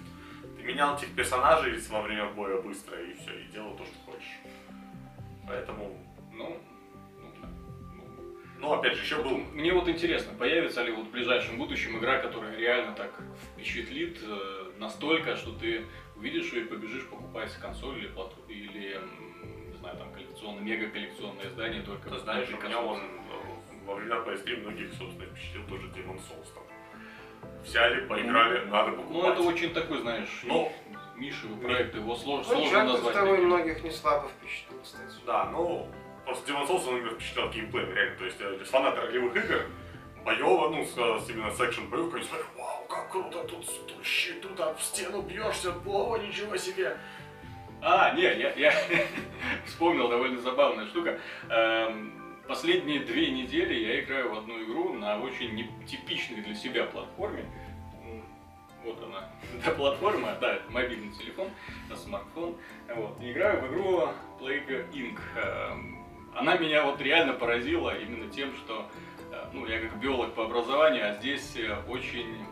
ты 0.57 0.63
менял 0.63 0.95
этих 0.95 1.13
персонажей 1.13 1.77
во 1.89 2.01
время 2.01 2.25
боя 2.29 2.59
быстро 2.61 2.99
и 2.99 3.13
все, 3.13 3.31
и 3.37 3.43
делал 3.53 3.75
то, 3.75 3.83
что. 3.83 4.04
Поэтому, 5.47 5.97
Ну, 6.33 6.57
ну. 7.19 7.35
Ну, 7.93 8.03
ну, 8.59 8.73
опять 8.73 8.95
же, 8.95 9.03
еще 9.03 9.21
был 9.21 9.37
Мне 9.53 9.73
вот 9.73 9.87
интересно, 9.87 10.33
появится 10.37 10.83
ли 10.83 10.91
вот 10.91 11.05
в 11.07 11.11
ближайшем 11.11 11.57
будущем 11.57 11.97
игра, 11.97 12.17
которая 12.19 12.55
реально 12.57 12.93
так 12.93 13.11
впечатлит 13.53 14.17
э, 14.23 14.71
настолько, 14.79 15.35
что 15.35 15.51
ты 15.53 15.85
увидишь 16.15 16.51
ее 16.53 16.63
и 16.63 16.65
побежишь 16.65 17.07
покупать 17.07 17.51
консоль 17.61 17.97
или 17.99 18.07
плату, 18.07 18.35
или, 18.47 18.99
не 19.71 19.77
знаю, 19.77 19.97
там 19.97 20.11
коллекционное, 20.13 20.61
мега 20.63 20.89
коллекционное 20.89 21.45
издание 21.47 21.81
только 21.83 22.09
Ты 22.09 22.19
знаешь, 22.19 22.49
на 22.49 22.57
у 22.57 22.61
меня 22.61 22.81
он 22.81 22.99
э, 23.01 23.85
во 23.85 23.95
время 23.95 24.15
PS3 24.15 24.61
многих, 24.61 24.93
собственно, 24.93 25.25
впечатлил 25.27 25.67
тоже 25.67 25.87
Demon 25.87 26.17
Souls 26.17 26.47
там. 26.53 26.63
Взяли, 27.63 28.05
поиграли, 28.07 28.65
надо 28.65 28.91
покупать. 28.91 29.11
Ну, 29.23 29.31
это 29.31 29.41
очень 29.41 29.73
такой, 29.73 29.99
знаешь, 29.99 30.41
Ну, 30.43 30.71
нишевый 31.17 31.57
проект, 31.57 31.95
его 31.95 32.13
слож- 32.15 32.45
Ну, 32.47 32.55
сложно 32.55 32.83
назвать. 32.85 33.15
второй 33.15 33.39
многих 33.39 33.83
не 33.83 33.91
слабо 33.91 34.29
впечатлил, 34.29 34.79
кстати. 34.81 35.14
Да, 35.25 35.45
ну, 35.51 35.87
просто 36.25 36.51
Demon 36.51 36.67
Souls, 36.67 36.87
он 36.87 37.01
меня 37.01 37.09
впечатлял 37.11 37.49
геймплеем, 37.49 37.93
реально. 37.93 38.17
То 38.17 38.25
есть, 38.25 38.37
э, 38.39 38.55
для 38.57 38.65
фанаты 38.65 39.01
ролевых 39.01 39.35
игр, 39.35 39.65
боева, 40.23 40.69
ну, 40.69 40.85
с, 40.85 41.25
с 41.25 41.29
именно 41.29 41.51
секшн 41.51 41.85
боевых, 41.85 42.13
они 42.15 42.23
смотрят, 42.23 42.47
вау, 42.57 42.85
как 42.87 43.11
круто, 43.11 43.43
тут, 43.43 43.65
тут 43.87 44.05
щит, 44.05 44.41
тут 44.41 44.59
в 44.77 44.83
стену 44.83 45.21
бьешься, 45.21 45.73
о, 45.85 46.17
ничего 46.17 46.57
себе. 46.57 46.97
А, 47.81 48.13
не, 48.13 48.23
я, 48.23 48.53
я 48.53 48.73
вспомнил 49.65 50.07
довольно 50.09 50.39
забавная 50.41 50.87
штука. 50.87 51.19
Эм, 51.49 52.25
Последние 52.47 52.99
две 52.99 53.31
недели 53.31 53.73
я 53.73 53.99
играю 54.01 54.31
в 54.31 54.37
одну 54.37 54.63
игру 54.63 54.93
на 54.93 55.19
очень 55.19 55.55
нетипичной 55.55 56.41
для 56.41 56.53
себя 56.53 56.83
платформе. 56.85 57.43
Вот 58.85 59.03
она, 59.03 59.29
эта 59.59 59.71
платформа, 59.71 60.37
да, 60.39 60.55
это 60.55 60.71
мобильный 60.71 61.11
телефон, 61.13 61.49
это 61.89 61.99
смартфон. 61.99 62.55
Вот. 62.95 63.17
Играю 63.21 63.61
в 63.61 63.67
игру 63.71 64.09
Plague 64.39 64.91
Inc. 64.93 65.19
Эм, 65.35 66.05
Она 66.35 66.55
меня 66.57 66.83
вот 66.83 67.01
реально 67.01 67.33
поразила 67.33 67.97
именно 67.97 68.29
тем, 68.31 68.55
что 68.55 68.87
э, 69.31 69.43
ну, 69.53 69.65
я 69.65 69.79
как 69.79 69.97
биолог 69.99 70.33
по 70.33 70.45
образованию, 70.45 71.09
а 71.09 71.13
здесь 71.15 71.55
э, 71.57 71.75
очень 71.87 72.45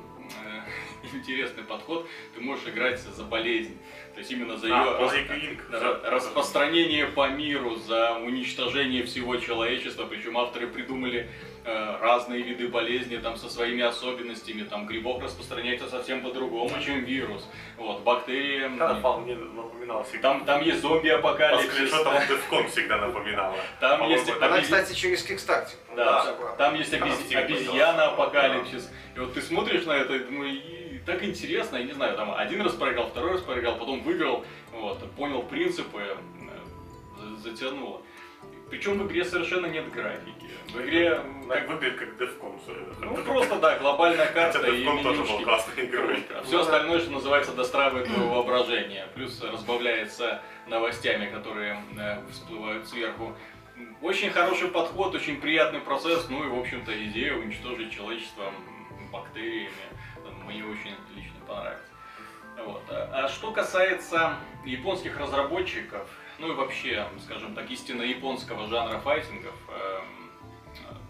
э, 0.43 0.61
интересный 1.13 1.63
подход. 1.63 2.07
Ты 2.34 2.41
можешь 2.41 2.67
играть 2.67 2.99
за 2.99 3.23
болезнь. 3.23 3.77
То 4.13 4.19
есть 4.19 4.31
именно 4.31 4.57
за 4.57 4.67
ее 4.67 4.73
А, 4.73 5.01
Plague 5.01 5.29
Inc. 5.39 5.69
Ра- 5.71 6.09
распространение 6.09 7.05
по 7.07 7.29
миру, 7.29 7.75
за 7.75 8.15
уничтожение 8.17 9.03
всего 9.03 9.38
человечества. 9.38 10.05
Причем 10.05 10.38
авторы 10.38 10.67
придумали 10.67 11.29
разные 11.66 12.41
виды 12.41 12.68
болезни 12.68 13.18
там 13.18 13.38
со 13.38 13.49
своими 13.49 13.82
особенностями. 13.84 14.64
Там 14.64 14.86
грибок 14.86 15.22
распространяется 15.24 15.88
совсем 15.89 16.22
по-другому, 16.22 16.72
чем 16.84 17.03
вирус. 17.05 17.47
Вот, 17.78 18.01
бактерии. 18.01 18.64
м, 18.66 18.78
Когда 18.78 18.95
вполне 18.95 19.36
напоминала 19.36 20.03
всегда. 20.03 20.22
Там, 20.30 20.45
там 20.45 20.61
есть 20.61 20.82
По 20.82 20.88
зомби-апокалипсис. 20.89 21.72
скриншотам 21.74 22.14
Defcon 22.16 22.68
всегда 22.70 22.97
напоминала. 22.97 23.55
Там 23.80 24.09
есть 24.09 24.30
Она, 24.41 24.61
кстати, 24.61 24.93
через 24.93 25.26
Kickstarter. 25.30 25.70
Да, 25.95 26.36
там 26.57 26.76
есть 26.76 26.93
Она 26.93 27.05
обез- 27.07 27.16
в 27.16 27.32
Steam 27.32 27.38
обезьяна 27.38 28.09
появилась. 28.09 28.14
апокалипсис. 28.14 28.91
И 29.16 29.20
вот 29.20 29.34
ты 29.34 29.41
смотришь 29.41 29.86
на 29.86 29.91
это 29.93 30.16
и 30.16 30.20
думаешь, 30.20 30.55
«И 30.93 30.99
так 31.05 31.24
интересно, 31.24 31.78
я 31.78 31.84
не 31.84 31.93
знаю, 31.93 32.16
там 32.16 32.34
один 32.34 32.61
раз 32.61 32.74
проиграл, 32.74 33.07
второй 33.07 33.32
раз 33.34 33.41
проиграл, 33.41 33.78
потом 33.78 34.01
выиграл, 34.03 34.45
вот, 34.72 34.99
понял 35.16 35.43
принципы, 35.43 35.99
э, 36.01 36.16
за- 37.20 37.49
затянуло. 37.49 38.01
Причем 38.74 38.97
в 38.97 39.05
игре 39.05 39.24
совершенно 39.24 39.67
нет 39.67 39.91
графики. 39.91 40.49
В 40.69 40.82
игре 40.82 41.21
Так 41.47 41.69
выглядит 41.69 41.99
как 41.99 42.19
это. 42.19 42.28
ну 43.01 43.24
просто 43.24 43.59
да, 43.59 43.78
глобальная 43.78 44.26
Хотя 44.26 44.51
карта 44.51 44.67
и 44.67 44.84
Defcon 44.84 45.03
тоже 45.03 45.21
был 45.21 45.43
классной 45.43 45.86
игрой. 45.86 46.24
Все 46.43 46.59
остальное, 46.59 46.99
что 46.99 47.11
называется, 47.11 47.51
достраивает 47.51 48.07
твое 48.07 48.28
воображение. 48.28 49.07
Плюс 49.13 49.39
разбавляется 49.43 50.41
новостями, 50.65 51.28
которые 51.28 51.84
э, 51.95 52.17
всплывают 52.32 52.88
сверху. 52.88 53.36
Очень 54.01 54.32
хороший 54.32 54.69
подход, 54.69 55.13
очень 55.13 55.39
приятный 55.39 55.80
процесс, 55.80 56.28
ну 56.30 56.43
и, 56.43 56.47
в 56.47 56.57
общем-то, 56.59 56.91
идея 57.09 57.36
уничтожить 57.36 57.91
человечество 57.91 58.51
бактериями. 59.11 59.69
Мне 60.47 60.65
очень 60.65 60.95
лично 61.15 61.38
понравилось. 61.47 61.80
Вот. 62.65 62.84
А 62.89 63.26
а 63.26 63.28
что 63.30 63.51
касается 63.51 64.36
японских 64.65 65.19
разработчиков, 65.19 66.09
ну 66.39 66.51
и 66.51 66.55
вообще, 66.55 67.07
скажем 67.23 67.53
так, 67.55 67.69
истинно 67.71 68.03
японского 68.03 68.67
жанра 68.67 68.99
файтингов, 68.99 69.53
эм, 69.69 70.31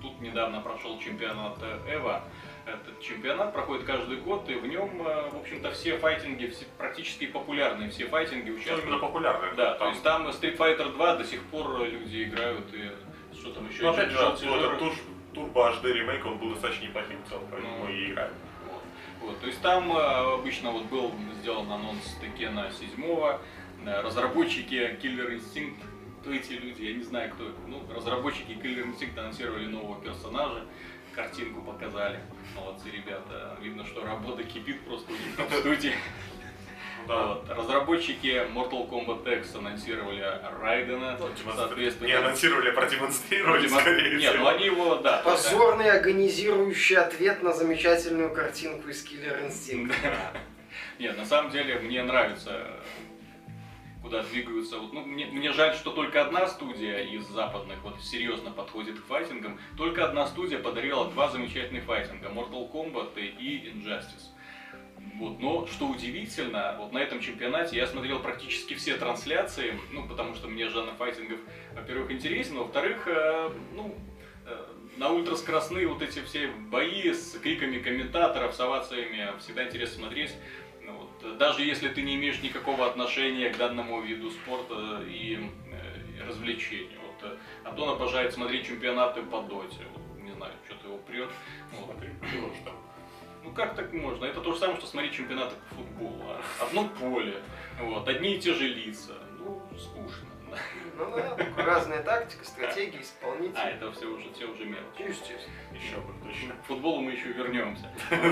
тут 0.02 0.20
недавно 0.22 0.62
прошел 0.62 1.00
чемпионат 1.00 1.58
э, 1.62 1.96
Эва. 1.96 2.24
Этот 2.66 3.02
чемпионат 3.02 3.54
проходит 3.54 3.86
каждый 3.86 4.18
год, 4.18 4.50
и 4.50 4.54
в 4.56 4.66
нем, 4.66 5.06
э, 5.06 5.30
в 5.32 5.38
общем-то, 5.42 5.72
все 5.72 5.98
файтинги, 5.98 6.48
все, 6.48 6.66
практически 6.78 7.26
популярные, 7.28 7.90
все 7.90 8.06
файтинги 8.08 8.50
Что 8.52 8.54
участвуют. 8.60 8.84
именно 8.86 9.00
популярное. 9.00 9.54
Да, 9.56 9.74
то 9.74 9.80
Там- 9.80 9.90
есть 9.90 10.04
там 10.04 10.28
Street 10.28 10.58
Fighter 10.58 10.92
2 10.94 11.16
до 11.18 11.24
сих 11.26 11.42
пор 11.44 11.80
люди 11.86 12.24
играют, 12.24 12.74
и 12.74 12.92
что 13.36 13.52
там 13.52 13.68
еще? 13.70 13.84
Ну, 13.84 13.90
опять 13.90 14.10
же, 14.12 14.18
этот 14.18 14.40
тур- 14.80 14.94
Turbo 15.34 15.82
HD 15.82 15.92
ремейк, 15.94 16.26
он 16.26 16.38
был 16.38 16.52
достаточно 16.52 16.84
неплохим 16.86 17.18
в 17.24 17.28
целом, 17.30 17.44
поэтому 17.50 17.86
Ну. 17.86 17.90
и 17.90 18.12
играем. 18.12 18.34
Вот. 18.70 18.82
Вот, 19.22 19.40
то 19.42 19.48
есть 19.48 19.62
там 19.62 19.92
э, 19.98 20.34
обычно 20.36 20.72
вот 20.72 20.84
был 20.84 21.12
сделан 21.42 21.72
анонс 21.72 22.18
Текена 22.22 22.70
7 22.72 23.40
разработчики 23.86 24.98
Killer 25.02 25.36
Instinct, 25.38 25.76
кто 26.22 26.32
эти 26.34 26.54
люди, 26.54 26.84
я 26.84 26.94
не 26.94 27.04
знаю 27.04 27.32
кто 27.34 27.46
это. 27.50 27.58
Ну, 27.68 27.82
разработчики 27.94 28.52
Killer 28.52 28.86
Instinct 28.86 29.20
анонсировали 29.20 29.66
нового 29.66 30.02
персонажа, 30.02 30.66
картинку 31.16 31.62
показали. 31.62 32.20
Молодцы 32.56 32.90
ребята. 32.90 33.58
Видно, 33.62 33.86
что 33.86 34.04
работа 34.06 34.44
кипит 34.44 34.82
просто 34.82 35.12
у 35.12 35.16
них 35.16 35.36
там 35.38 35.48
в 35.48 35.54
студии. 35.54 35.94
Да. 37.08 37.28
Вот. 37.28 37.50
Разработчики 37.50 38.28
Mortal 38.54 38.90
Kombat 38.90 39.40
X 39.40 39.56
анонсировали 39.56 40.24
Райдена, 40.62 41.18
Ну, 41.20 41.28
соответственно... 41.54 42.08
Не 42.08 42.14
анонсировали, 42.14 42.70
а 42.70 42.74
продемонстрировали, 42.74 43.68
Демон- 43.68 43.82
скорее 43.82 44.18
Нет, 44.18 44.32
всего. 44.32 44.44
ну 44.44 44.50
они 44.50 44.66
его, 44.68 44.96
да. 44.96 45.18
Позорный 45.18 45.92
агонизирующий 45.92 46.96
ответ 46.96 47.44
на 47.44 47.52
замечательную 47.52 48.34
картинку 48.34 48.88
из 48.88 49.04
Killer 49.06 49.46
Instinct. 49.46 49.94
Да. 50.02 50.32
Нет, 50.98 51.18
на 51.18 51.26
самом 51.26 51.52
деле 51.52 51.78
мне 51.80 52.02
нравится, 52.04 52.68
куда 54.04 54.22
двигаются. 54.22 54.78
Вот, 54.78 54.94
ну, 54.94 55.06
мне, 55.06 55.26
мне 55.28 55.54
жаль, 55.54 55.74
что 55.74 55.92
только 55.92 56.22
одна 56.22 56.46
студия 56.48 57.00
из 57.00 57.26
западных 57.28 57.82
вот 57.84 58.00
серьезно 58.02 58.52
подходит 58.52 59.00
к 59.00 59.06
файтингам. 59.06 59.58
Только 59.78 60.06
одна 60.06 60.28
студия 60.28 60.60
подарила 60.60 61.10
два 61.10 61.30
замечательных 61.30 61.86
файтинга. 61.86 62.28
Mortal 62.28 62.70
Kombat 62.72 63.18
и 63.18 63.72
Injustice. 63.72 64.34
Вот, 65.16 65.40
но 65.40 65.66
что 65.68 65.88
удивительно, 65.88 66.76
вот 66.80 66.92
на 66.92 66.98
этом 66.98 67.22
чемпионате 67.22 67.78
я 67.78 67.88
смотрел 67.88 68.20
практически 68.20 68.74
все 68.74 68.98
трансляции, 68.98 69.78
ну, 69.92 70.08
потому 70.08 70.34
что 70.34 70.48
мне 70.48 70.68
жанр 70.70 70.94
файтингов, 70.96 71.40
во-первых, 71.74 72.12
интересен, 72.12 72.58
во-вторых, 72.58 73.08
э, 73.08 73.52
ну, 73.74 73.96
э, 74.46 74.66
на 74.98 75.12
ультраскоростные 75.12 75.88
вот 75.88 76.02
эти 76.02 76.20
все 76.24 76.48
бои 76.48 77.12
с 77.12 77.38
криками 77.38 77.80
комментаторов, 77.80 78.56
с 78.56 78.60
овациями 78.60 79.38
всегда 79.40 79.66
интересно 79.66 80.00
смотреть. 80.00 80.34
Ну, 81.24 81.30
вот, 81.30 81.38
даже 81.38 81.64
если 81.64 81.90
ты 81.90 82.02
не 82.02 82.16
имеешь 82.16 82.42
никакого 82.42 82.86
отношения 82.86 83.50
к 83.50 83.58
данному 83.58 84.02
виду 84.02 84.30
спорта 84.32 85.02
и 85.08 85.50
э, 85.72 86.24
развлечению. 86.28 87.00
Вот, 87.02 87.32
э, 87.32 87.38
Антон 87.68 87.90
обожает 87.90 88.34
смотреть 88.34 88.68
чемпионаты 88.68 89.22
по 89.24 89.42
доте. 89.42 89.84
Вот, 89.96 90.22
не 90.24 90.32
знаю, 90.32 90.54
что-то 90.66 90.88
его 90.88 90.98
прет. 91.00 91.30
Вот. 91.72 91.96
Ну 93.44 93.52
как 93.52 93.76
так 93.76 93.92
можно? 93.94 94.26
Это 94.26 94.40
то 94.42 94.54
же 94.54 94.60
самое, 94.60 94.78
что 94.78 94.88
смотреть 94.88 95.14
чемпионаты 95.14 95.56
по 95.70 95.76
футболу. 95.76 96.24
а? 96.30 96.42
Одно 96.64 96.88
поле, 96.88 97.36
вот, 97.82 98.08
одни 98.08 98.36
и 98.36 98.40
те 98.40 98.54
же 98.54 98.68
лица. 98.68 99.14
Ну, 99.40 99.62
скучно. 99.78 100.28
да. 100.50 100.58
Ну 100.96 101.12
да, 101.12 101.36
только 101.36 101.64
разная 101.66 102.04
тактика, 102.04 102.46
стратегия, 102.46 103.00
А, 103.00 103.02
исполнитель. 103.02 103.60
это 103.60 103.92
все 103.92 104.06
уже, 104.06 104.30
те 104.30 104.46
уже 104.46 104.64
мелочи. 104.64 105.02
Естественно. 105.10 105.54
Еще 105.74 105.98
бы, 105.98 106.14
точно. 106.24 106.54
К 106.56 106.66
футболу 106.68 107.02
мы 107.02 107.12
еще 107.12 107.30
вернемся. 107.34 107.90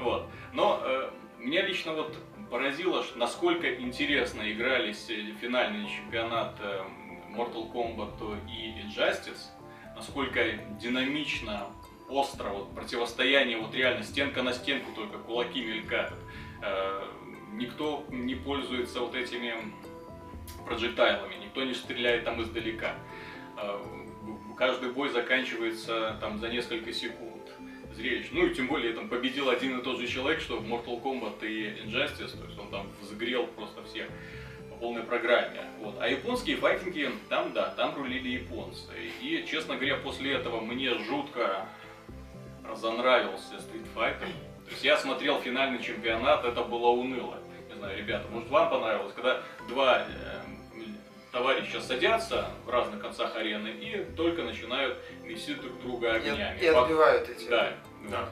Вот. 0.00 0.28
Но 0.54 0.80
э, 0.82 1.10
меня 1.40 1.62
лично 1.62 1.92
вот 1.92 2.16
поразило, 2.50 3.04
насколько 3.16 3.74
интересно 3.74 4.50
игрались 4.50 5.08
э, 5.08 5.32
финальный 5.40 5.88
чемпионат 5.88 6.56
э, 6.60 6.82
Mortal 7.34 7.72
Kombat 7.72 8.38
и 8.48 8.80
Injustice, 8.82 9.48
насколько 9.96 10.40
динамично, 10.80 11.66
остро 12.08 12.50
вот, 12.50 12.74
противостояние, 12.74 13.58
вот 13.58 13.74
реально 13.74 14.02
стенка 14.02 14.42
на 14.42 14.52
стенку, 14.52 14.90
только 14.94 15.18
кулаки 15.18 15.62
мелькают. 15.62 16.18
Э, 16.62 17.04
никто 17.52 18.04
не 18.10 18.34
пользуется 18.34 19.00
вот 19.00 19.14
этими 19.14 19.54
проджектайлами, 20.66 21.34
никто 21.42 21.64
не 21.64 21.74
стреляет 21.74 22.24
там 22.24 22.42
издалека. 22.42 22.94
Э, 23.56 23.78
каждый 24.56 24.92
бой 24.92 25.08
заканчивается 25.08 26.16
там 26.20 26.38
за 26.38 26.48
несколько 26.48 26.92
секунд. 26.92 27.29
Зрелищ. 28.00 28.28
Ну 28.32 28.46
и 28.46 28.54
тем 28.54 28.66
более 28.66 28.92
там 28.94 29.08
победил 29.08 29.50
один 29.50 29.78
и 29.78 29.82
тот 29.82 29.98
же 30.00 30.06
человек, 30.08 30.40
что 30.40 30.56
в 30.58 30.66
Mortal 30.66 31.00
Kombat 31.02 31.46
и 31.46 31.82
Injustice, 31.84 32.36
то 32.38 32.46
есть 32.46 32.58
он 32.58 32.70
там 32.70 32.90
взгрел 33.02 33.46
просто 33.48 33.82
всех 33.84 34.06
по 34.70 34.76
полной 34.76 35.02
программе. 35.02 35.64
Вот. 35.80 35.96
А 36.00 36.08
японские 36.08 36.56
файтинги, 36.56 37.10
там 37.28 37.52
да, 37.52 37.68
там 37.76 37.94
рулили 37.94 38.28
японцы. 38.30 38.88
И, 39.20 39.44
честно 39.48 39.76
говоря, 39.76 39.96
после 39.96 40.32
этого 40.32 40.60
мне 40.60 40.94
жутко 40.98 41.66
разонравился 42.64 43.54
Street 43.56 43.86
Fighter. 43.94 44.28
То 44.64 44.70
есть 44.70 44.84
я 44.84 44.96
смотрел 44.96 45.40
финальный 45.40 45.82
чемпионат, 45.82 46.44
это 46.44 46.62
было 46.62 46.88
уныло. 46.88 47.38
Не 47.68 47.74
знаю, 47.76 47.98
ребята, 47.98 48.28
может 48.30 48.48
вам 48.50 48.70
понравилось, 48.70 49.12
когда 49.14 49.42
два 49.68 50.02
э, 50.02 50.04
товарища 51.32 51.80
садятся 51.80 52.50
в 52.64 52.70
разных 52.70 53.00
концах 53.00 53.34
арены 53.36 53.68
и 53.68 54.04
только 54.16 54.42
начинают 54.44 54.98
месить 55.24 55.60
друг 55.60 55.80
друга 55.82 56.12
И, 56.14 56.16
огнями. 56.28 56.58
и 56.60 56.66
отбивают 56.66 57.28
эти. 57.28 57.48
Да, 57.48 57.72
Да. 58.10 58.28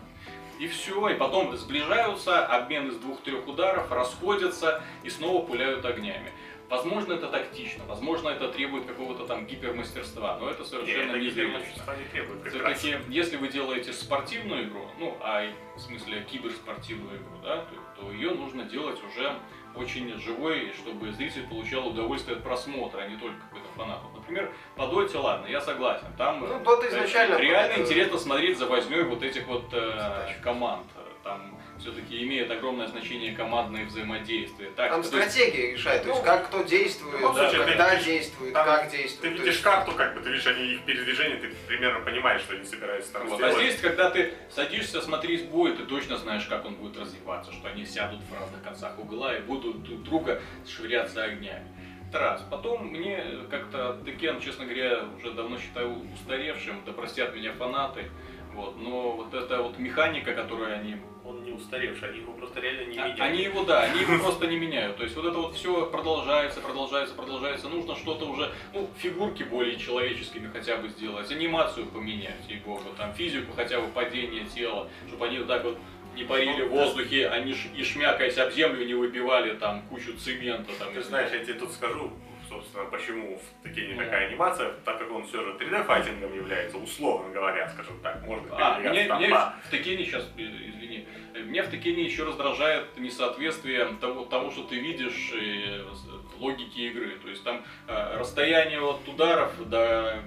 И 0.58 0.66
все, 0.66 1.08
и 1.08 1.14
потом 1.14 1.56
сближаются, 1.56 2.44
обмен 2.44 2.88
из 2.88 2.96
двух-трех 2.96 3.46
ударов, 3.46 3.92
расходятся 3.92 4.82
и 5.04 5.10
снова 5.10 5.46
пуляют 5.46 5.84
огнями. 5.84 6.32
Возможно, 6.68 7.14
это 7.14 7.28
тактично, 7.28 7.84
возможно, 7.86 8.28
это 8.28 8.48
требует 8.48 8.84
какого-то 8.84 9.26
там 9.26 9.46
гипермастерства, 9.46 10.36
но 10.38 10.50
это 10.50 10.60
Нет, 10.60 10.68
совершенно 10.68 11.10
это 11.10 11.18
не 11.18 11.28
гипермастерства 11.28 11.96
не 11.96 12.04
требует. 12.04 12.46
Все-таки, 12.46 12.96
если 13.08 13.36
вы 13.36 13.48
делаете 13.48 13.92
спортивную 13.94 14.64
игру, 14.64 14.86
ну, 14.98 15.16
а 15.22 15.50
в 15.76 15.80
смысле 15.80 16.26
киберспортивную 16.30 17.16
игру, 17.16 17.38
да, 17.42 17.64
то, 17.96 18.02
то 18.02 18.12
ее 18.12 18.32
нужно 18.32 18.64
делать 18.64 18.98
уже 19.02 19.34
очень 19.78 20.18
живой, 20.18 20.72
чтобы 20.78 21.12
зритель 21.12 21.46
получал 21.46 21.88
удовольствие 21.88 22.36
от 22.36 22.42
просмотра, 22.42 23.00
а 23.00 23.06
не 23.08 23.16
только 23.16 23.36
какой-то 23.40 23.68
фанат. 23.76 24.00
Вот, 24.02 24.20
Например, 24.20 24.52
по 24.76 24.86
Доте, 24.86 25.18
ладно, 25.18 25.46
я 25.46 25.60
согласен. 25.60 26.06
Там 26.18 26.40
Ну, 26.40 26.46
э, 26.46 26.88
изначально 26.88 27.36
реально 27.36 27.72
это- 27.72 27.82
интересно 27.82 28.18
смотреть 28.18 28.58
за 28.58 28.66
возней 28.66 29.02
вот 29.02 29.22
этих 29.22 29.46
вот 29.46 29.72
э, 29.72 30.34
команд. 30.42 30.86
Там 31.22 31.57
все-таки 31.80 32.24
имеет 32.24 32.50
огромное 32.50 32.86
значение 32.88 33.34
командное 33.34 33.84
взаимодействие. 33.86 34.70
Так, 34.76 34.90
Там 34.90 35.02
то 35.02 35.16
есть- 35.16 35.30
стратегия 35.32 35.72
решает, 35.72 36.02
то 36.02 36.08
есть 36.08 36.20
Ну, 36.20 36.26
как 36.26 36.48
кто 36.48 36.62
действует, 36.62 37.14
в 37.14 37.18
любом 37.18 37.34
случае, 37.34 37.60
ты 37.60 37.66
когда 37.66 37.90
видишь, 37.94 38.04
действует, 38.06 38.52
там 38.52 38.66
как 38.66 38.90
Ты 38.90 38.96
действует. 38.98 39.20
То 39.22 39.28
видишь 39.42 39.46
есть- 39.54 39.62
карту, 39.62 39.92
как 39.92 40.14
бы, 40.14 40.20
ты 40.20 40.30
видишь 40.30 40.46
они 40.46 40.64
их 40.74 40.84
передвижение, 40.84 41.36
ты 41.38 41.48
примерно 41.66 42.04
понимаешь, 42.04 42.40
что 42.42 42.54
они 42.54 42.64
собираются 42.64 43.12
там 43.12 43.28
Вот. 43.28 43.42
А 43.42 43.52
здесь, 43.52 43.80
когда 43.80 44.10
ты 44.10 44.34
садишься 44.50 45.00
смотреть 45.00 45.48
бой, 45.48 45.76
ты 45.76 45.84
точно 45.84 46.16
знаешь, 46.18 46.44
как 46.46 46.64
он 46.64 46.74
будет 46.74 46.98
развиваться, 46.98 47.52
что 47.52 47.68
они 47.68 47.84
сядут 47.86 48.20
в 48.22 48.34
разных 48.34 48.62
концах 48.62 48.98
угла 48.98 49.36
и 49.36 49.40
будут 49.40 49.82
друг 49.82 50.02
друга 50.02 50.40
швыряться 50.66 51.24
огнями. 51.24 51.66
Это 52.08 52.18
раз. 52.20 52.42
Потом 52.50 52.86
мне 52.88 53.22
как-то 53.50 54.00
Текен, 54.06 54.40
честно 54.40 54.64
говоря, 54.64 55.04
уже 55.18 55.30
давно 55.32 55.58
считаю 55.58 56.02
устаревшим, 56.14 56.82
да 56.86 56.92
простят 56.92 57.34
меня 57.34 57.52
фанаты. 57.52 58.10
Вот. 58.54 58.76
Но 58.78 59.12
вот 59.12 59.34
эта 59.34 59.62
вот 59.62 59.78
механика, 59.78 60.32
которую 60.32 60.72
они 60.74 60.96
Он 61.28 61.44
не 61.44 61.52
устаревший, 61.52 62.08
они 62.08 62.20
его 62.20 62.32
просто 62.32 62.58
реально 62.60 62.84
не 62.90 62.96
а- 62.98 63.02
меняют. 63.04 63.20
Они 63.20 63.42
его, 63.42 63.62
да, 63.64 63.82
они 63.82 64.00
его 64.00 64.18
просто 64.18 64.46
не 64.46 64.56
меняют. 64.56 64.96
То 64.96 65.02
есть 65.04 65.14
вот 65.14 65.26
это 65.26 65.36
вот 65.36 65.54
все 65.54 65.84
продолжается, 65.84 66.60
продолжается, 66.62 67.14
продолжается. 67.14 67.68
Нужно 67.68 67.96
что-то 67.96 68.24
уже, 68.24 68.50
ну, 68.72 68.88
фигурки 68.96 69.42
более 69.42 69.76
человеческими 69.76 70.48
хотя 70.50 70.78
бы 70.78 70.88
сделать, 70.88 71.30
анимацию 71.30 71.84
поменять, 71.86 72.48
ей-богу, 72.48 72.82
там, 72.96 73.12
физику 73.12 73.52
хотя 73.54 73.78
бы 73.78 73.88
падения 73.88 74.46
тела, 74.46 74.88
чтобы 75.08 75.26
они 75.26 75.38
вот 75.40 75.48
так 75.48 75.64
вот 75.64 75.76
не 76.16 76.24
парили 76.24 76.62
в 76.62 76.70
воздухе, 76.70 77.28
они 77.28 77.52
ш- 77.52 77.68
и 77.76 77.84
шмякаясь 77.84 78.38
об 78.38 78.50
землю 78.52 78.86
не 78.86 78.94
выбивали 78.94 79.54
там 79.54 79.82
кучу 79.90 80.16
цемента. 80.16 80.72
Там, 80.78 80.94
Ты 80.94 81.02
знаешь, 81.02 81.30
я 81.32 81.40
тебе 81.44 81.54
тут 81.54 81.72
скажу, 81.72 82.10
собственно, 82.48 82.84
почему 82.86 83.38
в 83.38 83.62
Текене 83.68 83.94
Ну. 83.94 84.02
такая 84.04 84.28
анимация, 84.28 84.72
так 84.84 84.98
как 84.98 85.10
он 85.10 85.26
все 85.26 85.42
же 85.44 85.50
3D-файтингом 85.52 86.34
является, 86.34 86.78
условно 86.78 87.32
говоря, 87.32 87.68
скажем 87.68 87.98
так, 88.02 88.22
можно 88.22 88.48
А, 88.56 88.78
мне, 88.78 89.04
там 89.06 89.20
в 89.66 89.70
Текене 89.70 90.04
сейчас, 90.04 90.24
извини, 90.36 91.06
меня 91.44 91.62
в 91.62 91.70
Текене 91.70 92.02
еще 92.04 92.24
раздражает 92.24 92.96
несоответствие 92.96 93.86
того, 94.00 94.24
того 94.24 94.50
что 94.50 94.62
ты 94.64 94.76
видишь 94.78 95.30
э, 95.34 95.84
с- 95.94 96.38
логики 96.40 96.78
игры. 96.80 97.18
То 97.22 97.28
есть 97.28 97.42
там 97.44 97.64
э, 97.88 98.16
расстояние 98.18 98.80
от 98.80 99.06
ударов 99.08 99.52
до 99.68 99.78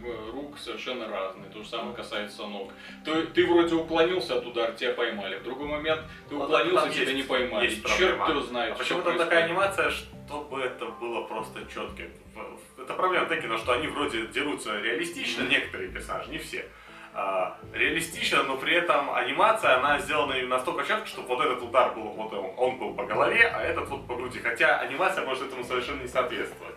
э, 0.03 0.31
рук 0.31 0.57
совершенно 0.57 1.07
разные. 1.07 1.49
То 1.51 1.63
же 1.63 1.69
самое 1.69 1.95
касается 1.95 2.45
ног. 2.47 2.71
Ты, 3.05 3.23
ты 3.27 3.45
вроде 3.47 3.75
уклонился 3.75 4.37
от 4.37 4.45
удара, 4.45 4.71
тебя 4.73 4.93
поймали. 4.93 5.37
В 5.37 5.43
другой 5.43 5.67
момент 5.67 6.01
ты 6.29 6.35
Вот 6.35 6.45
уклонился, 6.45 6.81
там 6.85 6.91
тебя 6.91 7.01
есть- 7.03 7.15
не 7.15 7.23
поймали. 7.23 7.65
есть 7.65 7.85
Черт 7.97 8.27
его 8.29 8.41
знает. 8.41 8.71
А 8.71 8.75
что 8.75 8.83
почему 8.83 9.01
там 9.03 9.17
такая 9.17 9.45
анимация, 9.45 9.91
чтобы 10.31 10.61
это 10.61 10.85
было 10.85 11.23
просто 11.23 11.59
четким? 11.65 12.09
Это 12.77 12.93
проблема 12.93 13.27
Текена, 13.27 13.57
что 13.57 13.73
они 13.73 13.87
вроде 13.87 14.27
дерутся 14.27 14.79
реалистично, 14.79 15.43
некоторые 15.43 15.89
персонажи, 15.89 16.31
не 16.31 16.37
все. 16.37 16.65
А, 17.13 17.57
реалистично, 17.73 18.43
но 18.43 18.55
при 18.55 18.73
этом 18.73 19.13
анимация, 19.13 19.77
она 19.77 19.99
сделана 19.99 20.41
настолько 20.47 20.85
четко, 20.85 21.05
чтобы 21.05 21.27
вот 21.27 21.45
этот 21.45 21.61
удар 21.61 21.93
был, 21.93 22.03
вот 22.03 22.31
он, 22.33 22.53
он 22.55 22.77
был 22.77 22.93
по 22.93 23.03
голове, 23.03 23.51
а 23.53 23.61
этот 23.61 23.89
вот 23.89 24.07
по 24.07 24.15
груди. 24.15 24.39
Хотя 24.39 24.79
анимация 24.79 25.25
может 25.25 25.47
этому 25.47 25.65
совершенно 25.65 26.01
не 26.01 26.07
соответствовать. 26.07 26.75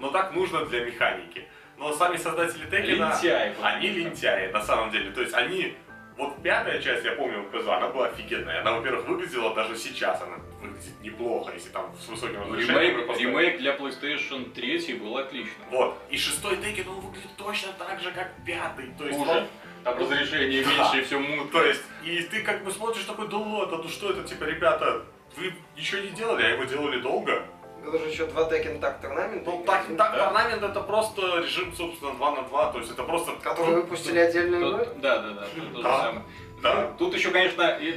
Но 0.00 0.10
так 0.10 0.34
нужно 0.34 0.64
для 0.66 0.84
механики. 0.84 1.46
Но 1.78 1.92
сами 1.92 2.16
создатели 2.16 2.64
Текена, 2.64 3.10
Лентяи, 3.10 3.54
они 3.62 3.90
что. 3.90 3.98
лентяи, 3.98 4.50
на 4.50 4.62
самом 4.62 4.90
деле. 4.90 5.12
То 5.12 5.20
есть 5.20 5.34
они 5.34 5.76
вот 6.16 6.42
пятая 6.42 6.80
часть, 6.80 7.04
я 7.04 7.12
помню, 7.12 7.44
ПЗ, 7.52 7.68
она 7.68 7.88
была 7.88 8.06
офигенная. 8.06 8.62
Она, 8.62 8.72
во-первых, 8.72 9.06
выглядела 9.06 9.54
даже 9.54 9.76
сейчас, 9.76 10.20
она 10.20 10.38
выглядит 10.60 11.00
неплохо, 11.02 11.52
если 11.54 11.68
там 11.70 11.92
с 12.00 12.08
высоким 12.08 12.40
разрешением. 12.42 12.78
Ремейк, 13.06 13.18
ремейк 13.20 13.58
для 13.58 13.76
PlayStation 13.76 14.50
3 14.52 14.94
был 14.94 15.16
отлично. 15.18 15.52
Вот. 15.70 15.98
И 16.10 16.16
шестой 16.16 16.56
Текен, 16.56 16.88
он 16.88 17.00
выглядит 17.00 17.30
точно 17.36 17.72
так 17.78 18.00
же, 18.00 18.10
как 18.12 18.32
пятый. 18.44 18.90
То 18.98 19.06
есть, 19.06 19.18
Хуже. 19.18 19.30
он- 19.30 19.46
Там 19.84 19.98
разрешение 19.98 20.64
Да. 20.64 20.70
меньше 20.70 20.98
и 20.98 21.04
все 21.04 21.18
мутно. 21.20 21.60
то 21.60 21.64
есть, 21.64 21.82
и 22.04 22.18
ты 22.22 22.42
как 22.42 22.64
бы 22.64 22.72
смотришь 22.72 23.04
такой, 23.04 23.28
да 23.28 23.36
ладно, 23.36 23.76
ну 23.84 23.88
что 23.88 24.10
это, 24.10 24.24
типа, 24.24 24.42
ребята, 24.44 25.02
вы 25.36 25.54
ничего 25.76 26.00
не 26.00 26.08
делали, 26.10 26.42
а 26.42 26.48
его 26.48 26.64
делали 26.64 27.00
долго. 27.00 27.44
Это 27.86 27.98
же 28.00 28.06
еще 28.08 28.26
два 28.26 28.50
Tekken 28.50 28.80
так 28.80 29.00
торнамента. 29.00 29.48
Ну, 29.48 29.62
так, 29.64 29.84
так, 29.96 30.14
орнамент 30.18 30.60
это 30.60 30.80
просто 30.80 31.38
режим, 31.38 31.72
собственно, 31.72 32.14
2 32.14 32.30
на 32.34 32.42
2, 32.42 32.72
то 32.72 32.78
есть 32.80 32.90
это 32.90 33.04
просто... 33.04 33.30
Которые 33.36 33.76
выпустили 33.76 34.18
отдельную 34.18 34.60
игру. 34.82 34.86
да, 34.96 35.18
да, 35.22 35.30
да, 35.34 35.46
тут 35.54 35.70
то 35.70 35.76
же 35.76 35.82
Да. 35.84 36.02
самое. 36.02 36.24
Да. 36.62 36.92
Тут 36.98 37.14
еще, 37.14 37.30
конечно, 37.30 37.78
и, 37.80 37.90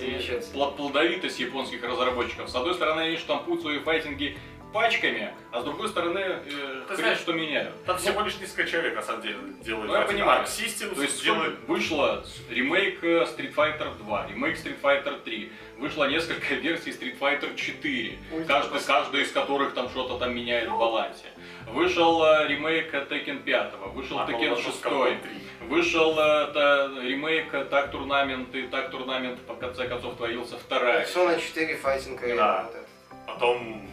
и 0.00 0.40
плодовитость 0.76 1.40
японских 1.40 1.82
разработчиков. 1.82 2.48
С 2.48 2.54
одной 2.54 2.74
стороны, 2.74 3.00
они 3.00 3.16
штампуют 3.16 3.62
свои 3.62 3.78
файтинги 3.78 4.36
пачками, 4.72 5.32
а 5.52 5.60
с 5.60 5.64
другой 5.64 5.88
стороны, 5.88 6.18
э, 6.18 6.40
хрен 6.88 6.96
знаешь, 6.98 7.18
что 7.18 7.32
меняют. 7.32 7.84
Там 7.84 7.96
всего 7.96 8.22
лишь 8.22 8.38
несколько 8.40 8.64
человек, 8.68 8.96
на 8.96 9.02
самом 9.02 9.22
деле, 9.22 9.36
делают. 9.64 9.86
Ну, 9.86 9.94
я 9.96 10.02
понимаю. 10.02 10.42
А 10.42 10.44
Systems 10.44 10.96
То 10.96 11.02
есть 11.02 11.22
делает... 11.22 11.60
вышло 11.68 12.24
с- 12.26 12.50
ремейк 12.50 13.02
э, 13.04 13.22
Street 13.22 13.54
Fighter 13.54 13.96
2, 13.98 14.26
ремейк 14.30 14.56
Street 14.56 14.80
Fighter 14.82 15.22
3, 15.22 15.52
вышло 15.78 16.08
несколько 16.08 16.54
версий 16.56 16.90
Street 16.90 17.16
Fighter 17.20 17.54
4, 17.54 18.18
Ой, 18.32 18.44
каждый, 18.46 18.70
просто. 18.70 18.92
каждая 18.92 19.22
из 19.22 19.30
которых 19.30 19.74
там 19.74 19.88
что-то 19.90 20.18
там 20.18 20.34
меняет 20.34 20.68
в 20.68 20.76
балансе. 20.76 21.26
Вышел 21.68 22.22
э, 22.24 22.46
ремейк 22.48 22.92
Tekken 22.94 23.42
5, 23.42 23.72
вышел 23.94 24.18
Marvel 24.18 24.28
Tekken 24.28 24.54
vs. 24.56 24.62
6, 24.62 24.84
Capcom 24.84 25.20
3. 25.22 25.68
вышел 25.68 26.10
э, 26.18 26.46
та- 26.52 26.86
ремейк 27.02 27.52
э, 27.54 27.64
Так 27.64 27.90
Турнамент, 27.90 28.54
и 28.54 28.62
Так 28.68 28.90
Турнамент, 28.90 29.40
по 29.40 29.54
конце 29.54 29.88
концов, 29.88 30.16
творился 30.16 30.56
вторая. 30.58 31.04
Persona 31.06 31.40
4 31.40 31.76
файтинг 31.76 32.22
арена. 32.22 32.36
Да. 32.36 32.62
вот 32.64 32.74
это. 32.76 32.86
Потом 33.26 33.88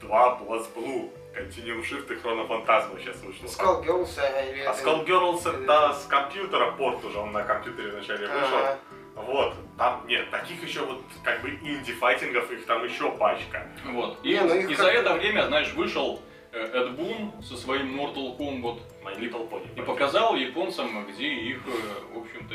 2 0.00 0.38
Blast 0.40 0.66
Blue, 0.74 1.10
Continuum 1.36 1.82
Shift 1.82 2.12
и 2.12 2.16
Хронофантазма 2.16 2.98
сейчас 3.00 3.16
вышло. 3.22 3.46
Skull 3.46 3.84
Girls, 3.84 4.10
а, 4.18 4.42
или 4.50 4.60
А 4.62 4.72
это- 4.72 4.82
Skull 4.82 5.04
Girls 5.06 5.64
это 5.64 5.92
с 5.94 6.06
компьютера 6.06 6.70
порт 6.72 7.04
уже, 7.04 7.18
он 7.18 7.32
на 7.32 7.42
компьютере 7.42 7.90
вначале 7.90 8.26
вышел. 8.28 8.58
Ага. 8.58 8.78
Вот, 9.16 9.54
там, 9.76 10.04
нет, 10.06 10.30
таких 10.30 10.62
еще 10.62 10.80
вот, 10.82 11.02
как 11.24 11.42
бы, 11.42 11.50
инди-файтингов, 11.50 12.52
их 12.52 12.64
там 12.66 12.84
еще 12.84 13.10
пачка. 13.10 13.66
Вот. 13.86 14.16
И, 14.22 14.28
Не, 14.34 14.40
ну 14.42 14.54
и 14.54 14.62
как- 14.68 14.76
за 14.76 14.86
это 14.90 15.14
время, 15.14 15.46
знаешь, 15.46 15.72
вышел 15.74 16.20
э, 16.24 16.27
Эд 16.58 16.96
Бун 16.96 17.32
со 17.42 17.56
своим 17.56 17.98
Mortal 17.98 18.36
Kombat 18.36 18.80
My 19.04 19.18
Little 19.18 19.48
Pony. 19.48 19.78
и 19.78 19.82
показал 19.82 20.36
японцам, 20.36 21.06
где 21.06 21.32
их, 21.32 21.62
э, 21.66 22.14
в 22.14 22.18
общем-то, 22.18 22.54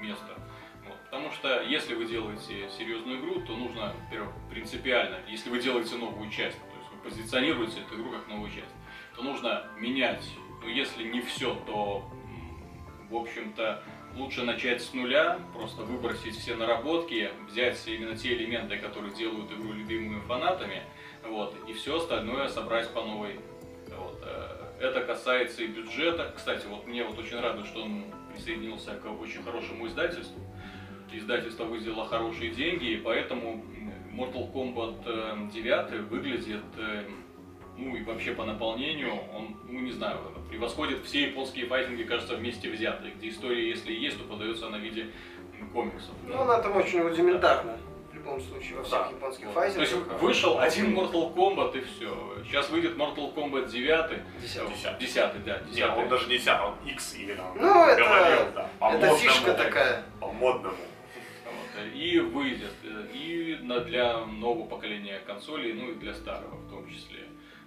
место. 0.00 0.34
Вот. 0.86 0.96
Потому 1.04 1.30
что 1.32 1.62
если 1.62 1.94
вы 1.94 2.06
делаете 2.06 2.68
серьезную 2.76 3.20
игру, 3.20 3.40
то 3.40 3.56
нужно, 3.56 3.94
во-первых, 4.04 4.32
принципиально, 4.50 5.18
если 5.28 5.50
вы 5.50 5.60
делаете 5.60 5.96
новую 5.96 6.30
часть, 6.30 6.58
то 6.58 6.78
есть 6.78 6.90
вы 6.92 7.10
позиционируете 7.10 7.80
эту 7.80 8.00
игру 8.00 8.10
как 8.10 8.28
новую 8.28 8.50
часть, 8.50 8.74
то 9.14 9.22
нужно 9.22 9.66
менять, 9.78 10.24
ну 10.62 10.68
если 10.68 11.04
не 11.04 11.20
все, 11.20 11.54
то, 11.66 12.08
в 13.10 13.16
общем-то, 13.16 13.82
лучше 14.16 14.42
начать 14.42 14.82
с 14.82 14.92
нуля, 14.92 15.38
просто 15.54 15.82
выбросить 15.82 16.36
все 16.36 16.56
наработки, 16.56 17.30
взять 17.48 17.80
именно 17.86 18.16
те 18.16 18.34
элементы, 18.34 18.76
которые 18.78 19.14
делают 19.14 19.50
игру 19.52 19.72
любимыми 19.72 20.20
фанатами, 20.26 20.82
вот, 21.28 21.54
и 21.68 21.72
все 21.72 21.96
остальное 21.96 22.48
собрать 22.48 22.88
по 22.90 23.02
новой. 23.02 23.40
Вот, 23.96 24.22
э, 24.24 24.84
это 24.84 25.00
касается 25.02 25.62
и 25.62 25.66
бюджета. 25.66 26.32
Кстати, 26.34 26.66
вот 26.66 26.86
мне 26.86 27.04
вот 27.04 27.18
очень 27.18 27.40
радует, 27.40 27.66
что 27.66 27.82
он 27.82 28.04
присоединился 28.32 28.94
к 28.94 29.06
очень 29.20 29.42
хорошему 29.42 29.86
издательству. 29.86 30.40
Издательство 31.12 31.64
выделило 31.64 32.06
хорошие 32.06 32.50
деньги, 32.52 32.92
и 32.92 32.96
поэтому 32.96 33.64
Mortal 34.12 34.52
Kombat 34.52 35.02
э, 35.06 35.50
9 35.52 36.08
выглядит, 36.08 36.62
э, 36.76 37.04
ну 37.76 37.96
и 37.96 38.02
вообще 38.02 38.32
по 38.32 38.44
наполнению, 38.44 39.12
он, 39.34 39.56
ну 39.68 39.80
не 39.80 39.92
знаю, 39.92 40.18
превосходит 40.50 41.04
все 41.04 41.28
японские 41.28 41.66
файтинги, 41.66 42.02
кажется, 42.02 42.36
вместе 42.36 42.70
взятые, 42.70 43.14
где 43.14 43.28
история, 43.28 43.68
если 43.68 43.92
и 43.92 44.00
есть, 44.00 44.18
то 44.18 44.24
подается 44.24 44.66
она 44.66 44.78
в 44.78 44.82
виде 44.82 45.06
комиксов. 45.72 46.14
Ну, 46.26 46.40
она 46.40 46.60
там 46.60 46.76
очень 46.76 47.00
рудиментарна. 47.02 47.78
Любом 48.20 48.38
случае, 48.40 48.76
во 48.76 48.82
всех 48.84 48.98
Да. 49.00 49.08
японских 49.10 49.46
Вот. 49.46 49.54
файтингах. 49.54 49.88
То 49.88 49.96
есть 49.96 50.22
вышел 50.22 50.58
один 50.58 50.94
Mortal 50.98 51.34
Kombat 51.34 51.78
и 51.78 51.80
все. 51.84 52.34
Сейчас 52.44 52.68
выйдет 52.68 52.96
Mortal 52.96 53.34
Kombat 53.34 53.68
9. 53.70 54.20
Десятый. 54.42 54.74
10, 55.00 55.44
да, 55.44 55.58
10. 55.60 55.76
Нет, 55.76 55.90
он 55.96 56.08
даже 56.08 56.26
не 56.28 56.36
10, 56.36 56.60
он 56.60 56.74
X 56.86 57.14
именно. 57.14 57.50
Ну, 57.54 57.84
это- 57.86 58.02
Говорил, 58.02 58.52
да, 58.54 58.68
по 58.78 58.84
Это 58.86 58.94
модному. 59.06 59.16
фишка 59.16 59.54
такая. 59.54 60.02
По 60.20 60.26
модному. 60.32 60.76
Вот, 61.46 61.86
И 61.94 62.18
выйдет 62.18 62.74
э, 62.84 63.06
и 63.14 63.58
на- 63.62 63.80
для 63.80 64.18
нового 64.26 64.66
поколения 64.66 65.18
консолей, 65.26 65.72
ну 65.72 65.90
и 65.92 65.94
для 65.94 66.12
старого 66.12 66.56
в 66.56 66.68
том 66.70 66.86
числе. 66.90 67.20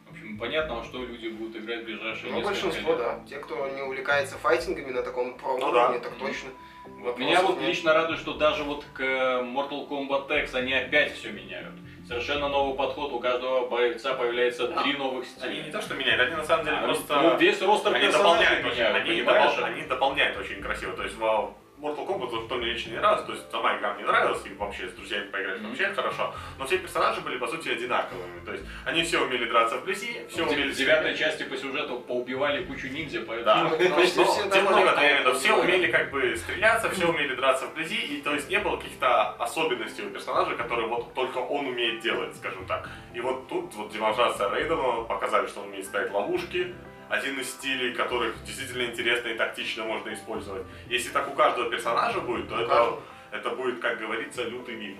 В 0.07 0.11
общем, 0.11 0.37
понятно, 0.37 0.75
во 0.75 0.83
что 0.83 0.99
люди 1.03 1.29
будут 1.29 1.55
играть 1.63 1.81
в 1.81 1.85
ближайшие 1.85 2.31
Ну, 2.31 2.37
несколько 2.37 2.45
большинство, 2.63 2.91
лет. 2.91 2.99
да. 2.99 3.19
Те, 3.27 3.39
кто 3.39 3.67
не 3.69 3.81
увлекается 3.81 4.37
файтингами 4.37 4.91
на 4.91 5.01
таком 5.01 5.33
про 5.35 5.57
Ну 5.57 5.69
уровне, 5.69 5.97
да. 5.97 6.09
так 6.09 6.13
точно. 6.19 6.49
Вот 6.85 7.17
Меня 7.17 7.41
вот 7.41 7.59
нет. 7.59 7.69
лично 7.69 7.93
радует, 7.93 8.19
что 8.19 8.33
даже 8.33 8.63
вот 8.63 8.83
к 8.93 9.01
Mortal 9.01 9.87
Kombat 9.87 10.43
X 10.43 10.55
они 10.55 10.73
опять 10.73 11.13
все 11.13 11.31
меняют. 11.31 11.73
Совершенно 12.07 12.49
новый 12.49 12.75
подход, 12.75 13.11
у 13.13 13.19
каждого 13.19 13.67
бойца 13.69 14.13
появляется 14.13 14.67
Да. 14.67 14.83
три 14.83 14.93
новых 14.93 15.25
Они 15.41 15.55
не 15.55 15.61
стиля. 15.63 15.71
то 15.71 15.81
что 15.81 15.93
меняют, 15.95 16.21
они 16.21 16.35
на 16.35 16.43
самом 16.43 16.65
деле 16.65 16.77
Они- 16.77 16.85
просто... 16.85 17.21
ну, 17.21 17.37
весь 17.37 17.61
ростер 17.61 17.93
Они 17.93 18.07
дополняют, 18.09 18.65
очень, 18.65 18.73
меняют, 18.75 18.95
они, 18.97 19.09
понимаешь? 19.21 19.51
допол- 19.51 19.63
они 19.63 19.81
дополняют 19.83 20.37
очень 20.37 20.61
красиво. 20.61 20.93
То 20.93 21.03
есть 21.03 21.15
в 21.17 21.55
Mortal 21.83 22.07
Kombat, 22.07 22.45
кто 22.45 22.55
мне 22.55 22.67
лично 22.71 22.91
не 22.91 22.97
нравится, 22.97 23.25
то 23.25 23.33
есть 23.33 23.51
сама 23.51 23.77
игра 23.77 23.93
мне 23.95 24.05
нравилась, 24.05 24.39
и 24.45 24.53
вообще 24.53 24.87
с 24.87 24.93
друзьями 24.93 25.27
поиграть 25.27 25.59
Мгм. 25.59 25.67
вообще 25.69 25.93
хорошо, 25.93 26.33
но 26.57 26.65
все 26.65 26.77
персонажи 26.77 27.19
были 27.19 27.37
по 27.37 27.47
сути 27.47 27.67
одинаковыми. 27.69 28.39
То 28.45 28.53
есть 28.53 28.63
они 28.85 29.03
все 29.03 29.19
умели 29.19 29.43
драться 29.45 29.77
вблизи, 29.77 30.21
все 30.29 30.43
В 30.45 30.47
умели... 30.47 30.69
дев- 30.69 30.77
девятой 30.77 31.17
части 31.17 31.43
по 31.43 31.57
сюжету 31.57 31.99
поубивали 31.99 32.63
кучу 32.63 32.87
ниндзя, 32.87 33.19
Да, 33.19 33.25
поэтому... 33.27 33.69
Ну, 33.89 33.95
почти 33.95 34.19
но 34.19 34.25
все 34.25 34.49
тем 34.49 34.65
много, 34.65 34.91
в 34.95 35.01
виду, 35.03 35.33
все 35.33 35.53
умели 35.53 35.91
как 35.91 36.09
бы 36.11 36.37
стреляться, 36.37 36.89
все 36.89 37.05
умели 37.07 37.35
драться 37.35 37.65
вблизи, 37.67 37.97
и 37.97 38.21
то 38.21 38.33
есть 38.33 38.49
не 38.49 38.59
было 38.59 38.77
каких-то 38.77 39.31
особенностей 39.33 40.03
у 40.03 40.09
персонажа, 40.09 40.55
которые 40.55 40.87
вот 40.87 41.13
только 41.13 41.39
он 41.39 41.67
умеет 41.67 41.99
делать, 42.01 42.33
скажем 42.37 42.65
так. 42.65 42.89
И 43.13 43.19
вот 43.19 43.49
тут 43.49 43.73
вот 43.75 43.91
демонстрация 43.91 44.49
Рейдена 44.49 45.03
показали, 45.03 45.47
что 45.47 45.59
он 45.61 45.67
умеет 45.67 45.85
ставить 45.85 46.11
ловушки, 46.13 46.73
один 47.13 47.39
из 47.39 47.49
стилей, 47.51 47.93
которых 47.93 48.33
действительно 48.43 48.85
интересно 48.89 49.27
и 49.29 49.35
тактично 49.35 49.83
можно 49.83 50.13
использовать. 50.13 50.63
Если 50.89 51.09
так 51.09 51.27
у 51.29 51.33
каждого 51.33 51.69
персонажа 51.69 52.19
будет, 52.19 52.49
то 52.49 52.55
У 52.55 52.57
это, 52.59 52.67
каждого. 52.67 53.01
это 53.31 53.49
будет, 53.51 53.79
как 53.79 53.99
говорится, 53.99 54.43
лютый 54.43 54.75
вид. 54.75 54.97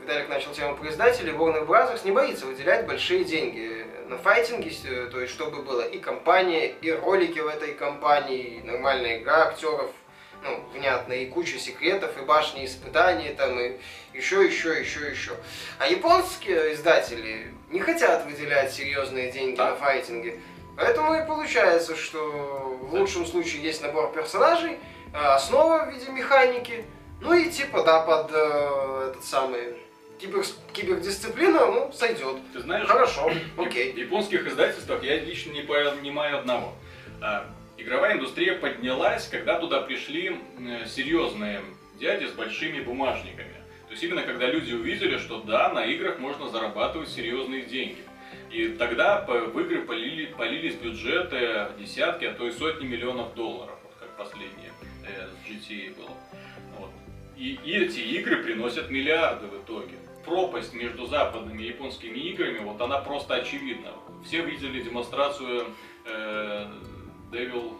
Виталик 0.00 0.28
начал 0.30 0.52
тему 0.52 0.76
про 0.76 0.88
издателей. 0.88 1.32
Warner 1.32 1.66
Bros. 1.66 2.00
не 2.04 2.12
боится 2.12 2.46
выделять 2.46 2.86
большие 2.86 3.24
деньги 3.24 3.86
на 4.08 4.16
файтинги, 4.16 4.72
э, 4.86 5.10
то 5.10 5.20
есть 5.20 5.34
чтобы 5.34 5.62
было 5.62 5.82
и 5.82 5.98
компания, 5.98 6.68
и 6.68 6.90
ролики 6.92 7.38
в 7.38 7.46
этой 7.46 7.74
компании, 7.74 8.42
и 8.58 8.62
нормальная 8.62 9.18
игра 9.18 9.48
актеров, 9.48 9.90
ну, 10.42 10.64
внятно, 10.72 11.12
и 11.12 11.26
куча 11.26 11.58
секретов, 11.58 12.16
и 12.16 12.24
башни 12.24 12.64
испытаний, 12.64 13.34
там, 13.36 13.60
и 13.60 13.76
еще, 14.14 14.42
еще, 14.46 14.80
еще, 14.80 15.10
еще. 15.10 15.32
А 15.78 15.86
японские 15.86 16.72
издатели 16.72 17.52
не 17.68 17.80
хотят 17.80 18.24
выделять 18.24 18.72
серьезные 18.72 19.30
деньги 19.30 19.56
Да. 19.56 19.70
на 19.72 19.76
файтинги. 19.76 20.40
Поэтому 20.80 21.12
и 21.12 21.26
получается, 21.26 21.94
что 21.94 22.18
в 22.80 22.94
лучшем 22.94 23.26
случае 23.26 23.62
есть 23.62 23.82
набор 23.82 24.12
персонажей, 24.12 24.78
э, 25.12 25.18
основа 25.18 25.84
в 25.84 25.92
виде 25.92 26.10
механики, 26.10 26.86
ну 27.20 27.34
и 27.34 27.50
типа, 27.50 27.82
да, 27.84 28.00
под 28.00 28.30
э, 28.32 29.10
этот 29.10 29.22
самый 29.22 29.76
кибер, 30.18 30.42
кибердисциплина, 30.72 31.66
ну, 31.66 31.92
сойдет. 31.92 32.38
Ты 32.54 32.60
знаешь, 32.60 32.88
Хорошо, 32.88 33.30
В 33.56 33.60
окей. 33.66 33.92
японских 33.92 34.46
издательствах 34.46 35.02
я 35.02 35.18
лично 35.18 35.52
не 35.52 35.60
понимаю 35.60 36.38
одного. 36.38 36.72
А, 37.20 37.44
Игровая 37.76 38.14
индустрия 38.14 38.56
поднялась, 38.56 39.28
когда 39.28 39.58
туда 39.58 39.82
пришли 39.82 40.40
серьезные 40.86 41.60
дяди 41.98 42.24
с 42.24 42.32
большими 42.32 42.80
бумажниками. 42.80 43.52
То 43.86 43.92
есть 43.92 44.02
именно 44.02 44.22
когда 44.22 44.46
люди 44.46 44.72
увидели, 44.72 45.18
что 45.18 45.40
да, 45.42 45.68
на 45.68 45.84
играх 45.84 46.18
можно 46.18 46.48
зарабатывать 46.48 47.10
серьезные 47.10 47.62
деньги. 47.62 47.98
И 48.50 48.68
тогда 48.70 49.24
в 49.26 49.58
игры 49.60 49.82
полили, 49.82 50.26
полились 50.26 50.74
бюджеты 50.74 51.68
в 51.74 51.78
десятки, 51.78 52.24
а 52.24 52.34
то 52.34 52.46
и 52.46 52.50
сотни 52.50 52.84
миллионов 52.86 53.34
долларов, 53.34 53.76
вот 53.84 53.92
как 54.00 54.08
последнее 54.16 54.72
э, 55.06 55.28
с 55.28 55.48
GTA 55.48 55.96
было. 55.96 56.10
Вот. 56.78 56.90
И, 57.36 57.58
и 57.64 57.72
эти 57.76 58.00
игры 58.00 58.42
приносят 58.42 58.90
миллиарды 58.90 59.46
в 59.46 59.62
итоге. 59.62 59.94
Пропасть 60.24 60.74
между 60.74 61.06
западными 61.06 61.62
и 61.62 61.68
японскими 61.68 62.18
играми, 62.18 62.58
вот 62.58 62.80
она 62.80 62.98
просто 62.98 63.34
очевидна. 63.34 63.92
Все 64.24 64.42
видели 64.44 64.82
демонстрацию 64.82 65.66
э, 66.06 66.66
Devil 67.30 67.74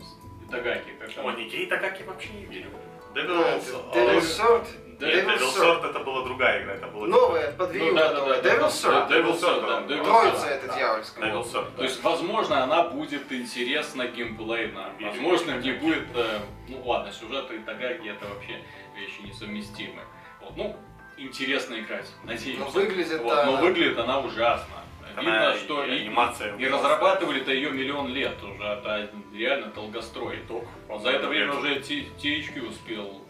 с- 0.00 0.48
Итагаки. 0.48 0.90
О, 1.18 1.30
Никей 1.32 1.66
Такаки 1.66 2.02
вообще 2.04 2.30
не 2.30 2.46
верю. 2.46 2.70
Ну, 3.14 3.20
Devil's 3.20 3.90
это 3.90 3.98
Devil's 3.98 4.20
Sword, 4.22 4.66
Devil's 4.98 5.54
Sword. 5.56 5.90
Это 5.90 5.98
была 6.00 6.24
другая 6.24 6.62
игра, 6.62 6.74
это 6.74 6.86
была... 6.86 7.06
новая, 7.06 7.52
под 7.52 7.74
Wii 7.74 7.78
U 7.78 7.84
Ну 7.90 7.94
да, 7.94 8.08
да, 8.08 8.14
готовая. 8.14 8.42
да, 8.42 8.42
да, 8.42 8.54
Devil's 8.56 8.82
да, 8.82 8.88
Sword. 8.88 9.08
Devil's 9.08 9.40
Sword, 9.40 10.04
Троица 10.04 10.46
это 10.48 10.74
дьявольская. 10.74 11.24
Devil's 11.32 11.52
Sword, 11.52 11.76
То 11.76 11.82
есть, 11.82 12.02
возможно, 12.02 12.62
она 12.64 12.82
будет 12.84 13.30
интересна 13.32 14.06
геймплейно. 14.06 14.90
Возможно, 15.00 15.58
не 15.58 15.72
будет... 15.72 16.04
э, 16.14 16.38
ну 16.68 16.82
ладно, 16.84 17.12
сюжет 17.12 17.50
и 17.50 17.56
Итагаки 17.58 18.08
это 18.08 18.26
вообще 18.26 18.60
вещи 18.96 19.20
несовместимые. 19.22 20.06
Вот, 20.40 20.56
ну, 20.56 20.76
интересно 21.16 21.74
играть, 21.78 22.10
надеюсь. 22.24 22.58
Но 22.58 22.66
выглядит 22.66 23.20
Вот, 23.20 23.34
но 23.34 23.52
она- 23.54 23.60
выглядит 23.62 23.98
она 23.98 24.20
ужасно. 24.20 24.74
Она 25.14 25.50
Видно, 25.50 25.56
что 25.58 25.84
и 25.84 25.90
и, 25.90 26.00
анимация 26.06 26.52
не 26.52 26.64
ужасная. 26.66 26.90
разрабатывали-то 26.90 27.52
ее 27.52 27.70
миллион 27.70 28.08
лет 28.08 28.42
уже, 28.42 28.64
это 28.64 29.10
реально 29.34 29.66
долгострой. 29.66 30.38
Итог. 30.38 30.64
За 31.02 31.10
это 31.10 31.28
время 31.28 31.52
уже 31.52 31.80
THQ 31.80 32.68
успел 32.70 33.20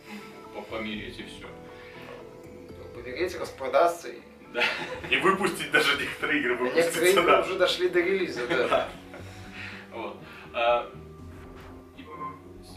м, 0.54 0.62
по- 0.62 0.62
помереть 0.62 1.18
и 1.18 1.22
все. 1.24 1.46
Поберете, 2.94 3.38
распродастся. 3.38 4.08
и- 4.08 4.20
Да. 4.52 4.62
И 5.10 5.16
выпустить 5.16 5.70
даже 5.70 5.96
некоторые 5.98 6.40
игры 6.40 6.58
А 6.60 6.74
Некоторые 6.76 7.12
игры 7.12 7.24
да. 7.24 7.40
уже 7.40 7.54
дошли 7.58 7.88
до 7.88 8.00
релиза, 8.00 8.46
да. 8.48 8.88
Вот. 9.92 10.16
А, 10.52 10.90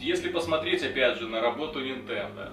если 0.00 0.30
посмотреть, 0.30 0.82
опять 0.82 1.18
же, 1.18 1.28
на 1.28 1.40
работу 1.40 1.84
Nintendo, 1.84 2.52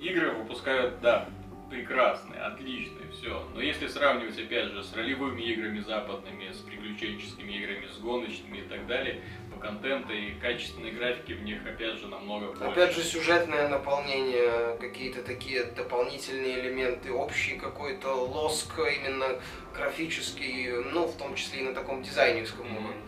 игры 0.00 0.32
выпускают, 0.32 1.00
да, 1.00 1.28
прекрасные, 1.70 2.40
отличные, 2.40 3.08
все. 3.12 3.42
Но 3.54 3.60
если 3.62 3.86
сравнивать, 3.86 4.38
опять 4.38 4.72
же, 4.72 4.82
с 4.82 4.92
ролевыми 4.92 5.40
играми 5.42 5.80
западными, 5.80 6.52
с 6.52 6.58
приключенческими 6.58 7.52
играми, 7.52 7.86
с 7.86 7.98
гоночными 7.98 8.58
и 8.58 8.62
так 8.62 8.86
далее, 8.86 9.22
по 9.54 9.58
контенту 9.60 10.12
и 10.12 10.32
качественной 10.40 10.90
графики 10.90 11.32
в 11.32 11.42
них, 11.42 11.64
опять 11.66 11.94
же, 11.98 12.08
намного 12.08 12.48
больше. 12.48 12.64
Опять 12.64 12.94
же, 12.94 13.02
сюжетное 13.02 13.68
наполнение, 13.68 14.76
какие-то 14.80 15.22
такие 15.22 15.64
дополнительные 15.64 16.60
элементы, 16.60 17.12
общий 17.12 17.56
какой-то 17.56 18.12
лоск 18.14 18.78
именно 18.78 19.40
графический, 19.74 20.72
ну, 20.92 21.06
в 21.06 21.16
том 21.16 21.34
числе 21.36 21.60
и 21.60 21.64
на 21.64 21.74
таком 21.74 22.02
дизайнерском 22.02 22.66
Мгм. 22.66 22.76
уровне. 22.76 23.02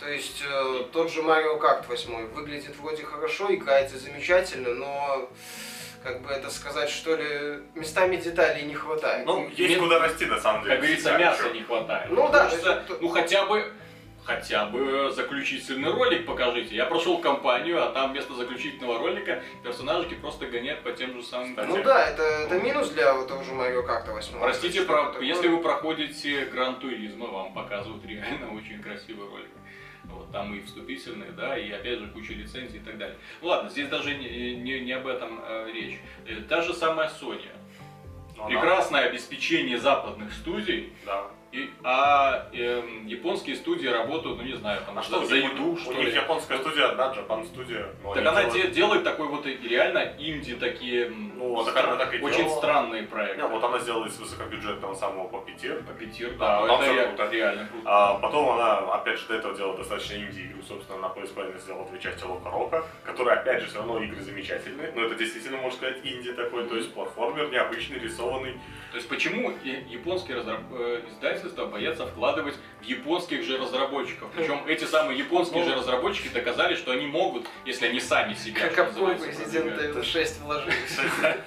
То 0.00 0.08
есть, 0.08 0.42
э, 0.44 0.84
тот 0.92 1.10
же 1.12 1.22
Mario 1.22 1.60
Kart 1.60 1.86
8 1.88 2.26
выглядит 2.34 2.76
вроде 2.76 3.04
хорошо, 3.04 3.54
играется 3.54 3.98
замечательно, 3.98 4.74
но, 4.74 5.30
как 6.02 6.22
бы 6.22 6.30
это 6.30 6.50
сказать, 6.50 6.88
что 6.90 7.16
ли, 7.16 7.60
местами 7.74 8.16
деталей 8.16 8.62
не 8.62 8.74
хватает. 8.74 9.26
Ну, 9.26 9.48
есть 9.48 9.58
Нет. 9.70 9.78
куда 9.80 9.98
расти, 9.98 10.26
на 10.26 10.40
самом 10.40 10.62
деле. 10.62 10.74
Как 10.76 10.84
говорится, 10.84 11.18
мяса 11.18 11.50
не 11.50 11.62
хватает. 11.62 12.10
Ну 12.10 12.28
да, 12.30 12.44
Хочется, 12.48 12.72
это- 12.72 12.98
ну 13.00 13.08
хотя 13.08 13.46
бы 13.46 13.72
хотя 14.24 14.66
бы 14.66 15.10
заключительный 15.10 15.90
ролик 15.90 16.26
покажите. 16.26 16.74
Я 16.76 16.84
прошел 16.84 17.18
кампанию, 17.18 17.82
а 17.82 17.88
там 17.92 18.10
вместо 18.12 18.34
заключительного 18.34 18.98
ролика 18.98 19.42
персонажики 19.64 20.14
просто 20.14 20.44
гоняют 20.46 20.82
по 20.82 20.92
тем 20.92 21.14
же 21.14 21.22
самым. 21.22 21.50
Кстати, 21.56 21.68
Ну 21.68 21.82
да, 21.82 22.08
это, 22.10 22.22
это 22.22 22.60
минус 22.60 22.90
для 22.90 23.14
вот 23.14 23.26
того 23.28 23.42
же 23.42 23.52
Mario 23.52 23.86
Kart 23.86 24.06
8. 24.12 24.38
Простите, 24.38 24.82
про- 24.82 25.12
такое. 25.12 25.22
если 25.26 25.48
вы 25.48 25.62
проходите 25.62 26.44
Гран 26.44 26.78
Туризма, 26.78 27.26
вам 27.28 27.54
показывают 27.54 28.04
реально 28.04 28.54
очень 28.54 28.82
красивый 28.82 29.26
ролик. 29.30 29.48
Вот, 30.08 30.30
там 30.32 30.54
и 30.54 30.60
вступительные, 30.62 31.30
да, 31.32 31.56
и 31.58 31.70
опять 31.70 31.98
же 31.98 32.06
куча 32.08 32.32
лицензий 32.32 32.78
и 32.78 32.82
так 32.82 32.98
далее. 32.98 33.16
Ну 33.42 33.48
ладно, 33.48 33.68
здесь 33.70 33.88
даже 33.88 34.14
не, 34.14 34.54
не, 34.56 34.80
не 34.80 34.92
об 34.92 35.06
этом 35.06 35.40
э, 35.42 35.70
речь. 35.72 35.98
Э, 36.26 36.36
Та 36.48 36.62
же 36.62 36.72
самая 36.74 37.08
Sony. 37.08 37.46
Ну, 38.36 38.44
она- 38.44 38.48
Прекрасное 38.60 39.02
обеспечение 39.08 39.78
западных 39.78 40.32
студий, 40.32 40.92
Да. 41.04 41.26
И, 41.52 41.70
а 41.82 42.46
эм, 42.52 43.06
японские 43.06 43.56
студии 43.56 43.86
работают, 43.88 44.36
ну 44.38 44.44
не 44.44 44.54
знаю, 44.56 44.82
там 44.84 44.98
А 44.98 45.02
что, 45.02 45.24
за 45.24 45.34
у 45.34 45.38
еду, 45.38 45.70
них, 45.70 45.80
что 45.80 45.90
у 45.90 45.94
них 45.94 46.08
ли. 46.08 46.14
японская 46.14 46.58
студия 46.58 46.88
одна, 46.90 47.12
Japan 47.14 47.46
студия. 47.46 47.86
но 48.02 48.14
Так 48.14 48.26
она 48.26 48.44
делают- 48.44 48.66
де- 48.66 48.74
делает 48.74 49.04
такой 49.04 49.28
вот 49.28 49.46
реально 49.46 50.14
инди 50.18 50.54
такие 50.56 51.10
Ну, 51.10 51.64
так 51.64 51.74
стра- 51.76 51.96
так 51.96 52.14
и 52.14 52.20
очень 52.20 52.38
делала. 52.44 52.56
странные 52.58 53.02
проекты. 53.04 53.40
Не, 53.40 53.48
вот 53.48 53.64
она 53.64 53.78
сделала 53.78 54.06
из 54.06 54.18
высокобюджетного 54.18 54.94
самого 54.94 55.28
Puppeteer. 55.28 55.84
Папетир, 55.86 56.32
Да, 56.38 56.60
да, 56.62 56.66
там 56.68 56.80
это 56.82 56.92
ре- 56.92 57.06
круто. 57.06 57.30
реально 57.30 57.68
круто. 57.68 57.84
А 57.86 58.14
потом 58.18 58.50
она, 58.50 58.78
опять 58.94 59.18
же, 59.18 59.26
до 59.28 59.34
этого 59.34 59.54
делала 59.56 59.76
достаточно 59.78 60.14
инди-игру, 60.16 60.62
собственно, 60.68 60.98
на 60.98 61.06
PSP 61.08 61.58
сделала 61.60 61.88
две 61.88 61.98
части 61.98 62.24
Лока 62.24 62.50
Рока, 62.50 62.84
которые, 63.04 63.38
опять 63.38 63.62
же, 63.62 63.68
все 63.68 63.78
равно 63.78 64.02
игры 64.02 64.20
замечательные, 64.20 64.92
но 64.94 65.02
это 65.04 65.14
действительно, 65.14 65.56
можно 65.58 65.78
сказать, 65.78 65.98
инди 66.04 66.32
такой, 66.32 66.64
то 66.68 66.76
есть 66.76 66.92
платформер 66.92 67.50
необычный, 67.50 67.98
рисованный. 67.98 68.52
То 68.90 68.96
есть 68.96 69.08
почему 69.08 69.52
я- 69.64 69.78
японские 69.88 70.38
разраб- 70.38 70.64
э, 70.72 71.02
издательства 71.38 71.66
боятся 71.66 72.06
вкладывать 72.06 72.54
в 72.80 72.84
японских 72.84 73.44
же 73.44 73.58
разработчиков? 73.58 74.28
Причем 74.34 74.60
эти 74.66 74.84
самые 74.84 75.18
японские 75.18 75.64
же 75.64 75.74
разработчики 75.74 76.28
доказали, 76.28 76.74
что 76.74 76.92
они 76.92 77.06
могут, 77.06 77.46
если 77.64 77.86
они 77.86 78.00
сами 78.00 78.34
себя, 78.34 78.68
Как 78.68 78.92
продвигают. 78.92 79.22
Evil 79.22 80.02
6 80.02 80.40
вложились. 80.40 80.98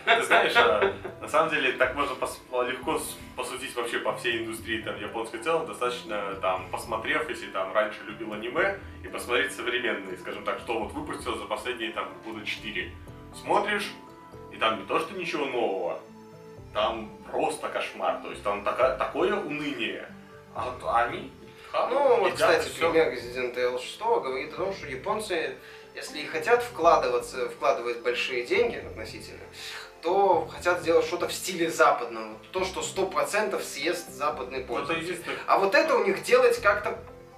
Ты 0.05 0.23
знаешь, 0.23 0.53
а, 0.55 0.93
на 1.21 1.27
самом 1.27 1.51
деле, 1.51 1.73
так 1.73 1.95
можно 1.95 2.15
легко 2.63 3.01
посудить 3.35 3.75
вообще 3.75 3.99
по 3.99 4.15
всей 4.17 4.39
индустрии 4.39 4.81
там, 4.81 4.99
японской 4.99 5.39
в 5.39 5.43
целом, 5.43 5.67
достаточно 5.67 6.35
там, 6.41 6.69
посмотрев, 6.69 7.29
если 7.29 7.47
там 7.47 7.73
раньше 7.73 7.99
любил 8.07 8.33
аниме, 8.33 8.79
и 9.03 9.07
посмотреть 9.07 9.53
современные, 9.53 10.17
скажем 10.17 10.43
так, 10.43 10.59
что 10.59 10.79
вот 10.79 10.91
выпустил 10.93 11.37
за 11.37 11.45
последние 11.45 11.91
там 11.91 12.09
года 12.25 12.45
4. 12.45 12.91
Смотришь, 13.41 13.91
и 14.51 14.57
там 14.57 14.79
не 14.79 14.85
то, 14.85 14.99
что 14.99 15.17
ничего 15.17 15.45
нового, 15.45 16.01
там 16.73 17.11
просто 17.29 17.67
кошмар, 17.69 18.21
то 18.21 18.29
есть 18.29 18.43
там 18.43 18.63
така- 18.63 18.95
такое 18.95 19.35
уныние. 19.35 20.07
А 20.55 20.65
вот 20.69 20.89
они 20.95 21.31
Ну, 21.73 22.17
вот, 22.17 22.33
кстати, 22.33 22.67
и 22.67 22.69
всё. 22.69 22.91
пример 22.91 23.13
Resident 23.13 23.55
Evil 23.55 23.79
6 23.79 24.21
говорит 24.21 24.53
о 24.53 24.57
том, 24.57 24.73
что 24.73 24.87
японцы, 24.87 25.55
если 25.95 26.19
и 26.19 26.25
хотят 26.25 26.61
вкладываться, 26.63 27.47
вкладывать 27.49 27.99
большие 28.01 28.45
деньги 28.45 28.77
относительно, 28.77 29.39
то 30.01 30.47
хотят 30.53 30.81
сделать 30.81 31.05
что-то 31.05 31.27
в 31.27 31.33
стиле 31.33 31.69
западного. 31.69 32.35
То, 32.51 32.65
что 32.65 32.81
100% 32.81 33.61
съест 33.63 34.09
западный 34.09 34.57
Ну, 34.57 34.63
это 34.63 34.67
пользователь. 34.67 35.03
единственное. 35.03 35.37
А 35.47 35.59
вот 35.59 35.75
это 35.75 35.95
у 35.95 36.03
них 36.03 36.21
делать 36.23 36.59
как-то 36.61 36.97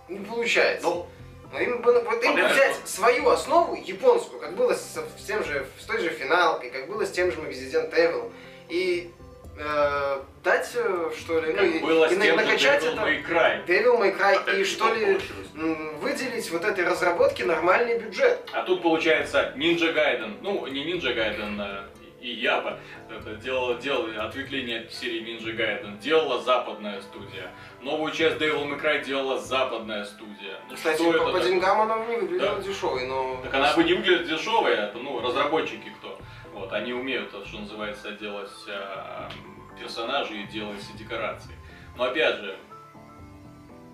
не 0.09 0.19
получается. 0.25 0.87
Ну, 0.87 1.07
Но 1.51 1.59
им 1.59 1.83
бы, 1.83 2.01
вот 2.01 2.23
им 2.23 2.33
взять 2.33 2.75
свою 2.87 3.29
основу, 3.29 3.75
японскую, 3.75 4.39
как 4.41 4.55
было 4.55 4.73
с, 4.73 4.95
с 5.19 5.23
тем 5.27 5.43
же, 5.43 5.67
с 5.79 5.85
той 5.85 5.99
же 5.99 6.09
финалкой, 6.09 6.71
как 6.71 6.87
было 6.87 7.05
с 7.05 7.11
тем 7.11 7.31
же 7.31 7.39
Resident 7.41 7.93
Evil, 7.93 8.31
и 8.69 9.13
э, 9.57 10.19
дать, 10.43 10.71
э, 10.75 11.11
что 11.17 11.39
ли, 11.39 11.53
Как 11.53 11.61
ну, 11.61 11.67
и, 11.67 11.79
было 11.79 12.05
и 12.05 12.09
тем 12.09 12.21
же 12.21 12.33
накачать 12.35 12.83
Devil 12.83 12.93
это... 12.93 13.01
May 13.01 13.25
Cry. 13.25 13.65
Devil 13.65 13.99
May 14.01 14.17
Cry, 14.17 14.35
опять 14.35 14.59
и 14.59 14.63
что 14.63 14.87
то 14.87 14.93
ли, 14.93 15.05
получилось. 15.05 15.99
выделить 16.01 16.51
вот 16.51 16.65
этой 16.65 16.85
разработке 16.85 17.45
нормальный 17.45 17.99
бюджет. 17.99 18.49
А 18.53 18.63
тут 18.63 18.81
получается 18.81 19.53
Ninja 19.55 19.93
Gaiden, 19.93 20.37
ну 20.41 20.67
не 20.67 20.83
Ninja 20.83 21.15
Gaiden, 21.15 21.59
а 21.59 21.89
и 22.23 22.29
Япа 22.35 22.79
это 23.09 23.35
делала, 23.35 23.75
делала 23.75 24.23
ответвление 24.23 24.81
от 24.81 24.93
серии 24.93 25.21
Ninja 25.21 25.55
Gaiden, 25.55 25.99
делала 25.99 26.41
западная 26.41 27.01
студия. 27.01 27.51
Новую 27.81 28.13
часть 28.13 28.37
Devil 28.37 28.65
May 28.65 28.81
Cry 28.81 29.03
делала 29.03 29.39
западная 29.39 30.05
студия. 30.05 30.57
Ну, 30.69 30.75
Кстати, 30.75 30.95
что 31.01 31.11
по, 31.11 31.15
это 31.17 31.31
по 31.31 31.39
деньгам 31.41 31.81
она 31.81 32.05
не 32.05 32.15
выглядела 32.15 32.55
Да. 32.55 32.61
дешевой, 32.61 33.05
но... 33.07 33.41
Так 33.43 33.53
она 33.53 33.73
бы 33.73 33.83
не 33.83 33.93
выглядит 33.93 34.27
дешевой, 34.27 34.71
это 34.73 34.97
ну 34.99 35.19
разработчики 35.21 35.91
кто. 35.99 36.17
Вот, 36.63 36.71
они 36.71 36.93
умеют, 36.93 37.29
то, 37.31 37.43
что 37.45 37.59
называется, 37.59 38.11
делать 38.11 38.49
а, 38.69 39.29
персонажей 39.77 40.43
и 40.43 40.47
делать 40.47 40.81
декорации. 40.97 41.51
Но 41.97 42.05
опять 42.05 42.37
же, 42.37 42.55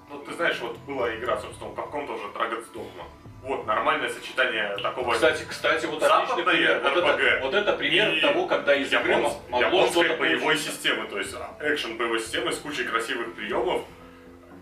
Ну, 0.08 0.20
ты 0.20 0.34
знаешь, 0.34 0.60
вот 0.60 0.78
была 0.80 1.16
игра, 1.16 1.40
собственно, 1.40 1.72
у 1.72 1.74
Capcom 1.74 2.06
тоже 2.06 2.24
Dragon's 2.36 2.72
Dogma. 2.72 3.06
Вот, 3.42 3.66
нормальное 3.66 4.10
сочетание 4.10 4.78
такого... 4.84 5.14
кстати, 5.14 5.46
кстати, 5.50 5.86
вот 5.88 6.02
Западное 6.02 6.26
отличный 6.26 6.44
пример. 6.44 6.82
Вот 6.84 6.98
это, 6.98 7.40
вот 7.42 7.54
это 7.56 7.74
пример 7.74 8.14
И 8.14 8.22
того, 8.22 8.46
когда 8.46 8.76
из 8.76 8.94
игры 8.94 9.14
японс- 9.14 9.34
мо- 9.50 9.60
могло 9.62 9.80
японской 9.80 10.04
что-то 10.06 10.20
боевой 10.20 10.40
получиться. 10.42 10.72
системы, 10.72 11.08
то 11.08 11.18
есть 11.18 11.36
экшен 11.62 11.98
боевой 11.98 12.20
системы 12.20 12.52
с 12.54 12.60
кучей 12.60 12.84
красивых 12.84 13.34
приемов 13.34 13.82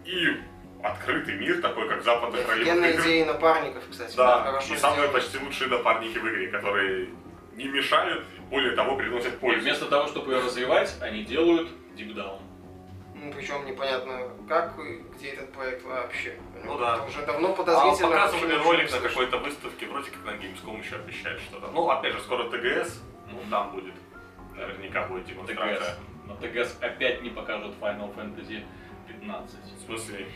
и 0.06 0.28
открытый 0.82 1.36
мир, 1.36 1.62
такой 1.62 1.90
как 1.90 2.04
западных 2.04 2.48
ролевых 2.48 2.68
Офигенные 2.68 2.94
игр. 2.94 3.02
идеи 3.02 3.24
напарников, 3.24 3.84
кстати. 3.92 4.16
Да, 4.16 4.44
хорошо 4.44 4.74
и 4.74 4.78
самые 4.78 5.10
почти 5.10 5.38
лучшие 5.40 5.70
напарники 5.70 6.18
в 6.18 6.26
игре, 6.30 6.48
которые 6.48 7.10
не 7.58 7.66
мешают, 7.66 8.24
более 8.50 8.76
того, 8.76 8.96
приносят 8.96 9.34
И 9.34 9.38
пользу. 9.38 9.62
вместо 9.62 9.86
того, 9.88 10.08
чтобы 10.08 10.32
ее 10.34 10.40
развивать, 10.40 10.96
они 11.02 11.24
делают 11.24 11.70
дипдаун. 11.96 12.40
Ну, 13.16 13.34
причем 13.34 13.66
непонятно 13.66 14.30
как 14.48 14.78
и 14.80 15.02
где 15.16 15.30
этот 15.32 15.52
проект 15.52 15.84
вообще. 15.84 16.38
Ну 16.64 16.78
да. 16.78 16.96
Это 16.98 17.04
уже 17.06 17.26
давно 17.26 17.50
А 17.50 17.56
подозрительно. 17.56 18.10
показывали 18.12 18.52
почему 18.54 18.64
ролик 18.72 18.92
на 18.92 19.00
какой-то 19.00 19.38
выставке, 19.40 19.88
вроде 19.88 20.12
как 20.12 20.24
на 20.24 20.30
Gamescom 20.38 20.80
еще 20.80 20.96
обещают 20.98 21.42
что-то. 21.42 21.68
Ну, 21.72 21.90
опять 21.90 22.14
же, 22.14 22.20
скоро 22.22 22.44
ТГС, 22.50 23.02
ну, 23.32 23.40
там 23.50 23.72
будет. 23.72 23.96
Наверняка 24.56 25.08
будет 25.08 25.26
демонстрация. 25.26 25.78
ТГС. 25.78 25.98
На 26.28 26.36
ТГС 26.36 26.78
опять 26.80 27.24
не 27.24 27.30
покажут 27.32 27.74
Final 27.82 28.16
Fantasy 28.16 28.64
15. 29.08 29.56
В 29.80 29.86
смысле, 29.88 30.28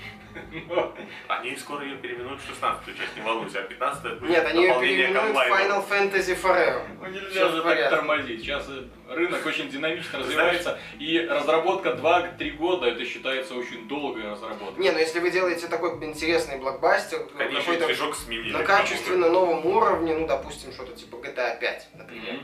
они 1.28 1.56
скоро 1.56 1.84
ее 1.84 1.98
переименуют 1.98 2.42
в 2.42 2.48
16 2.48 2.98
часть, 2.98 3.16
не 3.16 3.22
волнуйся, 3.22 3.60
а 3.60 3.64
15 3.64 4.20
будет 4.20 4.30
Нет, 4.30 4.46
они 4.46 4.64
ее 4.64 4.80
переименуют 4.80 5.36
в. 5.36 5.40
Final 5.40 5.90
Fantasy 5.90 6.42
Forever. 6.42 6.82
Ну 7.00 7.08
нельзя 7.08 7.50
же 7.50 7.62
так 7.62 7.90
тормозить. 7.90 8.42
Сейчас 8.42 8.68
э, 8.70 8.84
рынок 9.10 9.46
очень 9.46 9.70
динамично 9.70 10.20
развивается, 10.20 10.80
и 11.00 11.20
разработка 11.20 11.90
2-3 11.90 12.52
года, 12.52 12.88
это 12.88 13.06
считается 13.06 13.56
очень 13.56 13.88
долгая 13.88 14.32
разработка. 14.32 14.80
Не, 14.80 14.92
ну 14.92 15.00
если 15.00 15.20
вы 15.20 15.32
делаете 15.32 15.68
такой 15.68 15.92
интересный 16.04 16.58
блокбастер, 16.58 17.28
Они 17.38 17.56
еще 17.56 17.62
и 17.62 17.64
какой-то 17.64 17.88
движок 17.88 18.16
сменили. 18.16 18.52
на 18.52 18.64
качественно 18.64 19.30
новом 19.30 19.66
уровне, 19.66 20.16
ну, 20.16 20.28
допустим, 20.28 20.72
что-то 20.72 20.94
типа 20.94 21.16
GTA 21.16 21.60
5, 21.60 21.90
например, 21.96 22.40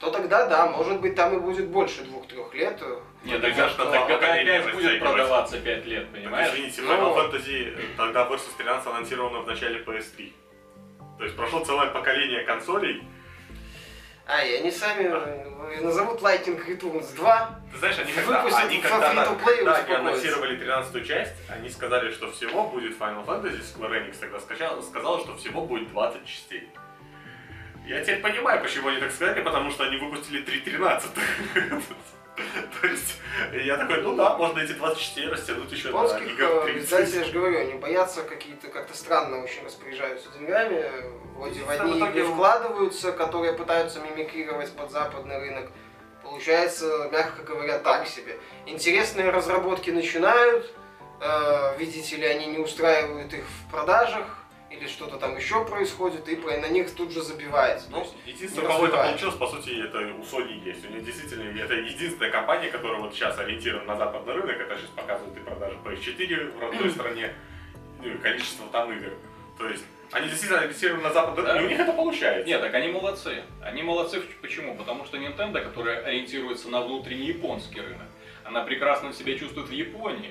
то 0.00 0.10
тогда, 0.10 0.46
да, 0.46 0.66
может 0.66 1.00
быть, 1.00 1.14
там 1.14 1.36
и 1.36 1.40
будет 1.40 1.68
больше 1.68 2.02
двух-трех 2.02 2.54
лет. 2.54 2.80
Нет, 3.24 3.42
Ну, 3.42 3.48
а 3.48 3.52
же 3.52 3.68
что, 3.70 3.84
на 3.90 3.94
GTA 3.96 4.08
поколения 4.08 4.44
5 4.44 4.62
будет 4.62 4.74
растягивать. 4.74 5.00
продаваться 5.00 5.58
5 5.58 5.86
лет, 5.86 6.04
Так, 6.04 6.12
понимаешь? 6.12 6.48
извините, 6.52 6.82
Ну. 6.82 6.92
Final 6.92 7.16
Fantasy, 7.16 7.76
э, 7.76 7.82
тогда 7.96 8.26
Versus 8.28 8.56
13 8.56 8.86
анонсировано 8.86 9.40
в 9.40 9.46
начале 9.46 9.80
PS3. 9.82 10.32
То 11.18 11.24
есть 11.24 11.36
прошло 11.36 11.64
целое 11.64 11.88
поколение 11.90 12.44
консолей. 12.44 13.02
А, 14.26 14.44
и 14.44 14.56
они 14.56 14.70
сами 14.70 15.04
э, 15.04 15.80
назовут 15.80 16.20
Lightning 16.20 16.62
Returns 16.64 17.14
2. 17.16 17.60
Ты 17.72 17.78
знаешь, 17.78 17.98
они 17.98 18.12
когда, 18.12 18.42
они 18.44 18.78
когда, 18.78 19.10
free-to-play 19.14 19.56
когда 19.56 19.74
они 19.76 19.94
анонсировали 19.94 20.56
13 20.56 21.06
часть, 21.06 21.34
они 21.48 21.70
сказали, 21.70 22.12
что 22.12 22.30
всего 22.30 22.68
будет 22.68 22.98
Final 22.98 23.24
Fantasy, 23.24 23.60
Square 23.62 24.06
Enix 24.06 24.16
тогда 24.20 24.38
скачал, 24.38 24.82
сказал, 24.82 25.20
что 25.20 25.34
всего 25.36 25.62
будет 25.62 25.90
20 25.90 26.26
частей. 26.26 26.68
Я 27.86 28.02
теперь 28.02 28.20
понимаю, 28.20 28.60
почему 28.62 28.88
они 28.88 29.00
так 29.00 29.10
сказали, 29.10 29.40
потому 29.42 29.70
что 29.70 29.84
они 29.84 29.96
выпустили 29.96 30.44
3.13. 30.44 31.18
То 32.80 32.86
есть, 32.86 33.16
я 33.52 33.76
такой, 33.76 34.02
ну 34.02 34.14
да, 34.14 34.36
можно 34.36 34.60
эти 34.60 34.72
24 34.72 35.28
растянуть 35.30 35.72
еще 35.72 35.90
на 35.90 36.20
гигов 36.20 36.64
э, 36.64 36.72
30. 36.72 36.84
издателей, 36.84 37.18
я 37.18 37.24
же 37.24 37.32
говорю, 37.32 37.60
они 37.60 37.74
боятся 37.74 38.22
какие-то 38.22 38.68
как-то 38.68 38.96
странно 38.96 39.42
очень 39.42 39.64
распоряжаются 39.64 40.28
деньгами. 40.38 40.84
Вроде 41.36 41.60
в 41.60 41.70
одни 41.70 41.98
игры 41.98 42.24
вкладываются, 42.24 43.12
которые 43.12 43.52
пытаются 43.52 44.00
мимикрировать 44.00 44.72
под 44.72 44.90
западный 44.90 45.38
рынок. 45.38 45.70
Получается, 46.22 47.08
мягко 47.12 47.42
говоря, 47.42 47.78
так 47.78 48.06
себе. 48.06 48.36
Интересные 48.66 49.30
разработки 49.30 49.90
начинают, 49.90 50.72
э, 51.20 51.76
видите 51.78 52.16
ли, 52.16 52.26
они 52.26 52.46
не 52.46 52.58
устраивают 52.58 53.32
их 53.32 53.44
в 53.44 53.70
продажах, 53.70 54.37
или 54.70 54.86
что-то 54.86 55.16
там 55.16 55.36
еще 55.36 55.64
происходит, 55.64 56.28
и 56.28 56.36
на 56.36 56.68
них 56.68 56.94
тут 56.94 57.10
же 57.10 57.22
забивается. 57.22 57.90
То 57.90 57.98
Ну, 57.98 58.06
единственное, 58.26 58.68
у 58.68 58.72
кого 58.72 58.86
это 58.86 58.96
получилось, 58.96 59.36
по 59.36 59.46
сути, 59.48 59.82
это 59.82 59.98
у 59.98 60.22
Sony 60.22 60.62
есть. 60.64 60.84
У 60.84 60.90
нее 60.90 61.00
действительно, 61.00 61.58
это 61.58 61.74
единственная 61.74 62.30
компания, 62.30 62.68
которая 62.68 63.00
вот 63.00 63.14
сейчас 63.14 63.38
ориентирована 63.38 63.86
на 63.86 63.96
западный 63.96 64.34
рынок, 64.34 64.60
это 64.60 64.76
сейчас 64.76 64.90
показывает 64.90 65.36
и 65.36 65.40
продажи 65.40 65.76
PS4 65.84 66.58
в 66.58 66.60
родной 66.60 66.90
стране, 66.90 67.34
ну 68.02 68.08
и 68.08 68.18
количество 68.18 68.66
там 68.68 68.92
игр. 68.92 69.12
То 69.56 69.68
есть, 69.68 69.84
они 70.12 70.28
действительно 70.28 70.60
ориентированы 70.60 71.02
на 71.02 71.12
западный 71.12 71.42
рынок, 71.44 71.56
Да. 71.56 71.62
и 71.62 71.66
у 71.66 71.68
них 71.68 71.80
это 71.80 71.92
получается. 71.92 72.46
Нет, 72.46 72.60
так 72.60 72.74
они 72.74 72.88
молодцы. 72.88 73.42
Они 73.62 73.82
молодцы 73.82 74.22
почему? 74.42 74.76
Потому 74.76 75.04
что 75.06 75.16
Nintendo, 75.16 75.62
которая 75.62 76.04
ориентируется 76.04 76.68
на 76.68 76.82
внутренний 76.82 77.26
японский 77.28 77.80
рынок, 77.80 78.06
она 78.44 78.62
прекрасно 78.64 79.12
себя 79.12 79.38
чувствует 79.38 79.68
в 79.68 79.72
Японии. 79.72 80.30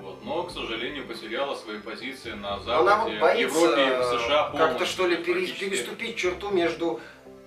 Вот, 0.00 0.24
но, 0.24 0.44
к 0.44 0.50
сожалению, 0.50 1.06
потеряла 1.06 1.54
свои 1.54 1.78
позиции 1.78 2.30
на 2.32 2.54
она 2.54 2.60
Западе, 2.64 3.12
вот 3.12 3.20
боится 3.20 3.58
Европе 3.58 3.82
и 3.82 3.96
в 3.96 4.04
США 4.04 4.50
э, 4.52 4.56
как-то 4.56 4.86
что 4.86 5.06
ли 5.06 5.16
переступить 5.16 6.16
черту 6.16 6.50
между 6.50 7.00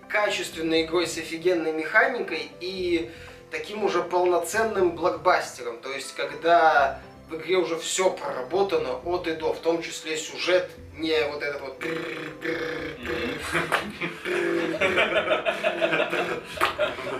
качественной 0.09 0.83
игрой 0.83 1.07
с 1.07 1.17
офигенной 1.17 1.71
механикой 1.71 2.51
и 2.59 3.09
таким 3.49 3.83
уже 3.83 4.03
полноценным 4.03 4.95
блокбастером. 4.95 5.79
То 5.79 5.91
есть, 5.91 6.15
когда 6.15 6.99
в 7.29 7.35
игре 7.35 7.57
уже 7.57 7.77
все 7.77 8.09
проработано 8.09 8.95
от 9.05 9.27
и 9.27 9.33
до, 9.33 9.53
в 9.53 9.59
том 9.59 9.81
числе 9.81 10.17
сюжет, 10.17 10.69
не 10.97 11.17
вот 11.27 11.41
этот 11.41 11.61
вот... 11.61 11.79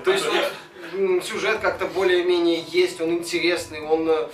То 0.04 0.12
есть 0.12 0.26
вот 0.26 1.24
сюжет 1.24 1.60
как-то 1.60 1.88
более-менее 1.88 2.64
есть, 2.68 3.00
он 3.00 3.14
интересный, 3.14 3.82
он... 3.82 4.30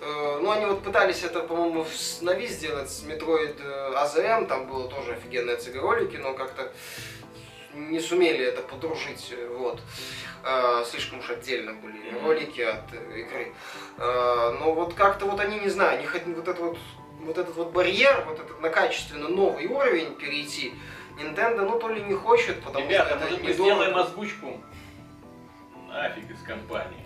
э, 0.00 0.38
ну, 0.42 0.50
они 0.50 0.66
вот 0.66 0.82
пытались 0.82 1.24
это, 1.24 1.40
по-моему, 1.40 1.84
с 1.84 2.22
Нави 2.22 2.46
сделать 2.46 2.90
с 2.90 3.02
Metroid 3.04 3.56
э, 3.60 3.94
AZM, 3.94 4.46
там 4.46 4.66
было 4.66 4.88
тоже 4.88 5.12
офигенные 5.12 5.56
CG-ролики, 5.56 6.16
но 6.16 6.34
как-то 6.34 6.72
не 7.74 8.00
сумели 8.00 8.44
это 8.44 8.62
подружить, 8.62 9.32
э, 9.32 9.48
вот. 9.48 9.80
Слишком 10.88 11.18
уж 11.18 11.30
отдельно 11.30 11.72
были 11.72 12.16
ролики 12.22 12.60
от 12.60 12.94
игры. 12.94 13.52
Но 13.98 14.74
вот 14.74 14.94
как-то 14.94 15.26
вот 15.26 15.40
они, 15.40 15.58
не 15.58 15.68
знаю, 15.68 15.98
они 15.98 16.06
хотят 16.06 16.28
вот 16.28 16.46
этот 16.46 16.58
вот 16.60 16.78
вот 17.22 17.38
этот 17.38 17.56
вот 17.56 17.72
барьер, 17.72 18.24
вот 18.26 18.38
этот 18.38 18.60
на 18.60 18.68
качественно 18.68 19.28
новый 19.28 19.66
уровень 19.66 20.14
перейти, 20.14 20.72
Nintendo, 21.18 21.62
ну, 21.62 21.78
то 21.78 21.88
ли 21.88 22.02
не 22.02 22.14
хочет, 22.14 22.62
потому 22.62 22.86
Ребята, 22.86 23.08
что 23.08 23.16
это 23.16 23.24
может 23.24 23.42
мы 23.42 23.50
недорого. 23.50 23.74
сделаем 23.74 23.96
озвучку? 23.96 24.60
Нафиг 25.88 26.30
из 26.30 26.42
компании. 26.42 27.05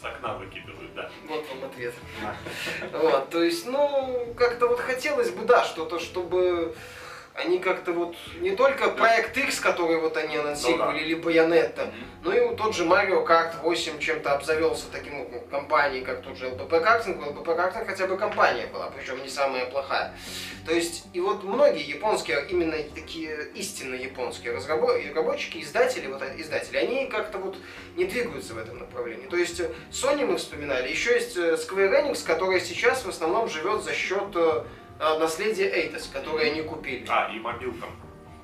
С 0.00 0.04
окна 0.04 0.34
выкидывают, 0.34 0.94
да. 0.94 1.10
Вот 1.28 1.44
вам 1.48 1.70
ответ. 1.70 1.94
Вот, 2.92 3.28
то 3.30 3.42
есть, 3.42 3.66
ну, 3.66 4.34
как-то 4.36 4.68
вот 4.68 4.80
хотелось 4.80 5.30
бы, 5.30 5.44
да, 5.44 5.64
что-то, 5.64 5.98
чтобы 5.98 6.74
они 7.40 7.58
как-то 7.58 7.92
вот 7.92 8.14
не 8.40 8.52
только 8.54 8.90
проект 8.90 9.36
X, 9.36 9.60
который 9.60 9.98
вот 10.00 10.16
они 10.16 10.36
анонсировали, 10.36 11.00
или 11.00 11.16
Bayonetta, 11.18 11.86
Мгм. 11.86 11.94
ну 12.24 12.32
и 12.32 12.40
вот 12.40 12.56
тот 12.56 12.74
же 12.74 12.84
Mario 12.84 13.26
Kart 13.26 13.60
8 13.62 13.98
чем-то 13.98 14.32
обзавелся 14.32 14.84
таким 14.92 15.18
вот, 15.18 15.32
ну, 15.32 15.40
компанией, 15.50 16.04
как 16.04 16.22
тот 16.22 16.36
же 16.36 16.48
LPP 16.50 16.68
Karting, 16.70 17.18
у 17.18 17.32
LPP 17.32 17.56
Karting 17.56 17.86
хотя 17.86 18.06
бы 18.06 18.16
компания 18.16 18.66
была, 18.66 18.90
причем 18.90 19.22
не 19.22 19.28
самая 19.28 19.66
плохая. 19.66 20.14
То 20.66 20.74
есть, 20.74 21.06
и 21.14 21.20
вот 21.20 21.42
многие 21.42 21.82
японские, 21.82 22.44
именно 22.50 22.76
такие 22.94 23.48
истинно 23.54 23.94
японские 23.94 24.52
разрабо- 24.52 25.08
разработчики, 25.08 25.58
издатели, 25.58 26.06
вот 26.06 26.22
э, 26.22 26.34
издатели, 26.36 26.76
они 26.76 27.06
как-то 27.06 27.38
вот 27.38 27.56
не 27.96 28.04
двигаются 28.04 28.54
в 28.54 28.58
этом 28.58 28.78
направлении. 28.78 29.26
То 29.26 29.36
есть, 29.36 29.58
э, 29.60 29.70
Sony 29.90 30.26
мы 30.26 30.36
вспоминали, 30.36 30.88
еще 30.90 31.14
есть 31.14 31.36
э, 31.36 31.54
Square 31.54 32.04
Enix, 32.04 32.24
которая 32.26 32.60
сейчас 32.60 33.04
в 33.04 33.08
основном 33.08 33.48
живет 33.48 33.82
за 33.82 33.94
счет 33.94 34.36
э, 35.00 35.14
э, 35.14 35.18
наследия 35.18 35.68
Эйдос, 35.68 36.08
которые 36.12 36.52
они 36.52 36.62
купили. 36.62 37.04
А, 37.08 37.30
и 37.34 37.38
мобилкам. 37.38 37.90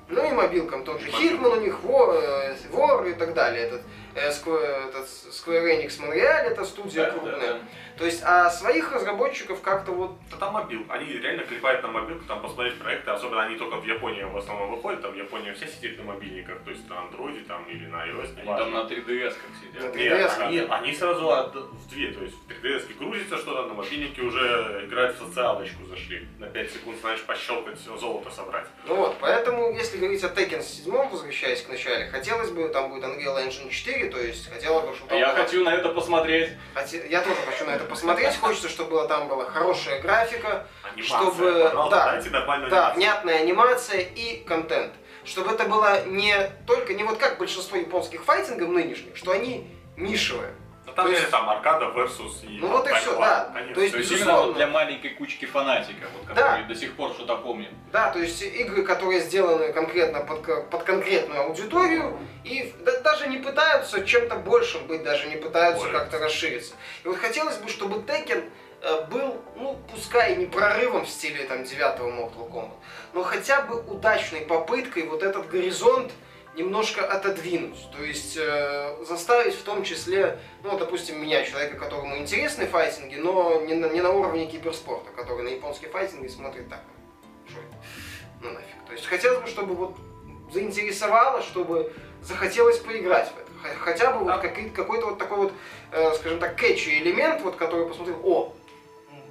Ну 0.09 0.25
и 0.25 0.31
мобилкам 0.31 0.83
тот 0.83 1.01
же 1.01 1.11
Мобилкам. 1.11 1.29
Хитман 1.29 1.51
у 1.51 1.61
них, 1.61 1.79
Вор, 1.81 2.15
э, 2.15 2.55
Вор 2.71 3.05
и 3.05 3.13
так 3.13 3.33
далее. 3.33 3.67
Этот, 3.67 3.81
Square, 4.29 4.89
этот 4.89 5.07
Square 5.07 5.79
Enix 5.83 5.99
Montreal, 5.99 6.43
это 6.51 6.65
студия 6.65 7.05
Да, 7.05 7.11
крупная. 7.11 7.39
да, 7.39 7.53
да. 7.53 7.59
То 7.97 8.05
есть, 8.05 8.21
а 8.23 8.49
своих 8.51 8.91
разработчиков 8.91 9.59
как-то 9.61 9.91
вот 9.91 10.11
Да 10.29 10.37
там 10.37 10.53
мобил. 10.53 10.85
Они 10.89 11.13
реально 11.13 11.43
клепают 11.43 11.81
на 11.81 11.87
мобилку, 11.89 12.25
там 12.25 12.41
посмотреть 12.41 12.77
проекты, 12.79 13.09
особенно 13.09 13.41
они 13.43 13.55
только 13.57 13.77
в 13.77 13.85
Японии 13.85 14.23
в 14.23 14.37
основном 14.37 14.69
выходят, 14.75 15.01
там 15.01 15.15
Япония 15.17 15.53
вся 15.53 15.65
сидит 15.67 15.97
на 15.97 16.03
мобильниках, 16.03 16.59
то 16.63 16.69
есть 16.69 16.87
на 16.89 16.99
андроиде 17.01 17.39
там 17.47 17.65
или 17.65 17.85
на 17.87 18.05
iOS, 18.07 18.29
Они 18.35 18.41
неважно. 18.43 18.65
там 18.65 18.73
на 18.73 18.79
3DS 18.87 19.29
как 19.33 19.49
сидят. 19.61 19.83
На 19.95 19.97
3DS. 19.97 20.07
Нет, 20.19 20.31
они, 20.39 20.59
они 20.69 20.93
сразу 20.95 21.29
от- 21.31 21.55
в 21.55 21.89
две, 21.89 22.11
то 22.11 22.21
есть 22.23 22.35
в 22.35 22.47
3DS 22.47 22.97
грузится 22.99 23.37
что-то, 23.37 23.65
на 23.67 23.73
мобильнике 23.73 24.21
уже 24.21 24.83
играют 24.85 25.15
в 25.19 25.25
социалочку 25.27 25.83
зашли. 25.85 26.27
На 26.37 26.45
5 26.47 26.71
секунд, 26.71 26.99
знаешь, 27.01 27.23
пощелкать, 27.23 27.79
золото 27.79 28.29
собрать. 28.29 28.67
Ну 28.85 28.95
вот, 28.95 29.15
поэтому, 29.19 29.71
если 29.71 29.97
говорить 29.97 30.23
о 30.23 30.27
Tekken 30.27 30.61
7, 30.61 31.09
возвращаясь 31.09 31.63
к 31.63 31.69
начале, 31.69 32.07
хотелось 32.11 32.51
бы, 32.51 32.69
там 32.69 32.89
будет 32.89 33.03
Unreal 33.05 33.43
Engine 33.47 33.69
4, 33.71 34.06
то 34.09 34.19
есть 34.19 34.49
хотела 34.51 34.81
бы, 34.81 34.95
чтобы... 34.95 35.15
Я 35.15 35.29
хочу 35.29 35.63
на 35.63 35.73
это 35.73 35.89
посмотреть. 35.89 36.51
Хоте- 36.75 37.07
Я 37.09 37.21
тоже 37.21 37.35
хочу 37.45 37.65
на 37.65 37.71
это 37.71 37.85
посмотреть, 37.85 38.35
хочется, 38.37 38.69
чтобы 38.69 39.07
там 39.07 39.27
была 39.27 39.45
хорошая 39.45 40.01
графика, 40.01 40.67
Анимация, 40.83 41.03
Чтобы- 41.03 41.89
да, 41.89 42.11
дайте 42.13 42.29
нормальную 42.29 42.69
да, 42.71 42.77
анимацию. 42.91 42.95
внятная 42.97 43.39
анимация 43.41 43.99
и 44.01 44.43
контент. 44.43 44.93
Чтобы 45.25 45.51
это 45.51 45.65
было 45.65 46.05
не 46.05 46.33
только, 46.65 46.93
не 46.93 47.03
вот 47.03 47.17
как 47.17 47.37
большинство 47.37 47.77
японских 47.77 48.23
файтингов 48.23 48.69
нынешних, 48.69 49.17
что 49.17 49.31
они 49.31 49.69
нишевые. 49.97 50.53
Там 50.97 51.05
то 51.05 51.11
есть 51.11 51.21
есть- 51.21 51.31
там 51.31 51.47
аркада 51.47 51.85
versus 51.95 52.43
и 52.43 52.57
Ну 52.59 52.69
вот 52.69 52.87
и 52.87 52.89
Тайвань, 52.89 53.19
да. 53.19 53.51
конечно. 53.53 53.75
То 53.75 53.81
есть- 53.81 53.93
То 53.93 53.99
есть 53.99 54.11
именно 54.13 54.33
вот 54.37 54.55
для 54.55 54.65
маленькой 54.65 55.11
кучки 55.11 55.45
фанатиков, 55.45 56.09
вот, 56.17 56.25
Да. 56.25 56.33
которые 56.33 56.65
до 56.65 56.73
сих 56.75 56.95
пор 56.95 57.11
что-то 57.11 57.35
помнят. 57.37 57.69
Да, 57.91 58.09
то 58.11 58.17
есть 58.17 58.41
игры, 58.41 58.81
которые 58.81 59.19
сделаны 59.21 59.71
конкретно 59.73 60.21
под, 60.21 60.71
под 60.71 60.83
конкретную 60.83 61.41
аудиторию 61.41 62.17
и 62.43 62.73
да- 62.83 62.99
даже 63.01 63.27
не 63.27 63.37
пытаются 63.37 64.03
чем-то 64.03 64.37
большим 64.37 64.87
быть, 64.87 65.03
даже 65.03 65.27
не 65.27 65.35
пытаются 65.35 65.85
Ой. 65.85 65.91
как-то 65.91 66.17
расшириться. 66.17 66.73
И 67.03 67.07
вот 67.07 67.17
хотелось 67.19 67.57
бы, 67.57 67.69
чтобы 67.69 67.97
Tekken 67.99 68.49
э, 68.81 69.05
был, 69.05 69.39
ну, 69.55 69.79
пускай 69.91 70.35
не 70.35 70.45
прорывом 70.47 71.05
в 71.05 71.09
стиле 71.09 71.43
там 71.45 71.63
девятого 71.63 72.09
Mortal 72.09 72.49
Kombat, 72.51 72.73
но 73.13 73.23
хотя 73.23 73.61
бы 73.61 73.79
удачной 73.81 74.41
попыткой 74.41 75.03
вот 75.07 75.21
этот 75.23 75.47
горизонт 75.49 76.11
немножко 76.57 77.05
отодвинуть. 77.05 77.77
То 77.95 78.03
есть 78.03 78.35
э, 78.35 78.97
заставить 79.05 79.53
в 79.53 79.63
том 79.63 79.83
числе, 79.83 80.39
ну, 80.63 80.77
допустим, 80.77 81.21
меня, 81.21 81.43
человека, 81.43 81.77
которому 81.77 82.17
интересны 82.17 82.65
файтинги, 82.65 83.15
но 83.15 83.61
не 83.61 83.75
на, 83.75 83.87
не 83.87 84.01
на 84.01 84.09
уровне 84.09 84.47
киберспорта, 84.47 85.11
который 85.11 85.43
на 85.43 85.49
японские 85.49 85.89
файтинги 85.91 86.27
смотрит 86.27 86.67
так. 86.69 86.81
Что 87.47 87.59
это? 87.59 87.75
Ну 88.41 88.51
нафиг. 88.51 88.85
То 88.87 88.93
есть 88.93 89.05
хотелось 89.05 89.39
бы, 89.39 89.47
чтобы 89.47 89.75
вот 89.75 89.97
заинтересовало, 90.51 91.41
чтобы 91.43 91.93
захотелось 92.21 92.79
поиграть 92.79 93.31
в 93.31 93.37
это. 93.37 93.75
Хотя 93.79 94.11
бы 94.11 94.19
вот 94.19 94.27
Да. 94.27 94.37
какой-то 94.39 95.07
вот 95.07 95.17
такой 95.19 95.37
вот, 95.37 95.53
э, 95.91 96.13
скажем 96.15 96.39
так, 96.39 96.55
кэтчи 96.55 96.89
элемент, 96.89 97.41
вот, 97.41 97.55
который 97.55 97.87
посмотрел, 97.87 98.19
о, 98.23 98.53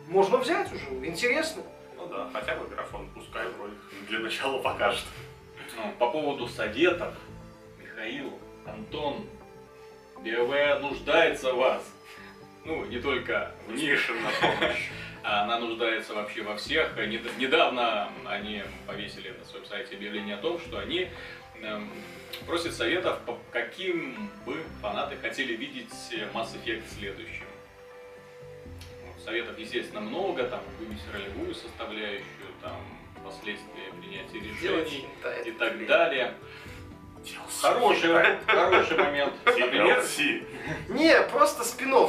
можно 0.08 0.36
взять 0.38 0.72
уже, 0.72 1.06
интересно. 1.06 1.62
Ну 1.96 2.06
да, 2.06 2.30
хотя 2.32 2.54
бы 2.54 2.66
графон 2.68 3.08
пускай 3.14 3.48
в 3.48 3.60
ролик 3.60 3.78
для 4.08 4.20
начала 4.20 4.58
покажет. 4.62 5.04
Ну, 5.76 5.92
по 5.98 6.10
поводу 6.10 6.48
советов, 6.48 7.14
Михаил, 7.78 8.38
Антон, 8.66 9.26
BioWare 10.18 10.80
нуждается 10.80 11.52
в 11.52 11.56
вас. 11.58 11.82
Ну, 12.64 12.84
не 12.86 12.98
только 12.98 13.52
в 13.68 13.76
Спешим 13.76 14.16
на 14.22 14.30
помощь. 14.30 14.88
а 15.22 15.42
она 15.44 15.58
нуждается 15.58 16.14
вообще 16.14 16.42
во 16.42 16.56
всех. 16.56 16.96
Нед- 16.96 17.38
Недавно 17.38 18.08
они 18.26 18.62
повесили 18.86 19.30
на 19.38 19.44
своем 19.44 19.66
сайте 19.66 19.96
объявление 19.96 20.34
о 20.36 20.38
том, 20.38 20.58
что 20.58 20.78
они 20.78 21.08
эм, 21.62 21.90
просят 22.46 22.72
советов, 22.74 23.20
по 23.26 23.38
каким 23.52 24.30
бы 24.44 24.56
фанаты 24.82 25.16
хотели 25.16 25.54
видеть 25.54 25.90
Mass 26.34 26.48
Effect 26.60 26.82
следующим. 26.98 27.44
Советов, 29.24 29.58
естественно, 29.58 30.00
много, 30.00 30.44
там 30.44 30.60
вывести 30.78 31.06
ролевую 31.12 31.54
составляющую, 31.54 32.24
там 32.62 32.76
последствия 33.26 33.92
принятия 34.00 34.38
решений 34.38 35.06
и 35.44 35.50
так 35.52 35.86
далее. 35.86 36.34
Хороший, 37.60 38.08
хороший 38.46 38.96
момент. 38.96 39.32
Например, 39.44 40.00
DLC. 40.00 40.44
Не, 40.88 41.20
просто 41.22 41.64
спин 41.64 42.08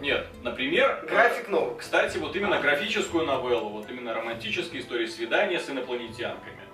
нет, 0.00 0.26
например, 0.42 1.06
График 1.08 1.48
новый. 1.48 1.78
Кстати, 1.78 2.18
вот 2.18 2.36
именно 2.36 2.60
графическую 2.60 3.24
новеллу, 3.24 3.70
вот 3.70 3.88
именно 3.90 4.12
романтические 4.14 4.82
истории 4.82 5.06
свидания 5.06 5.58
с 5.58 5.70
инопланетянками. 5.70 6.67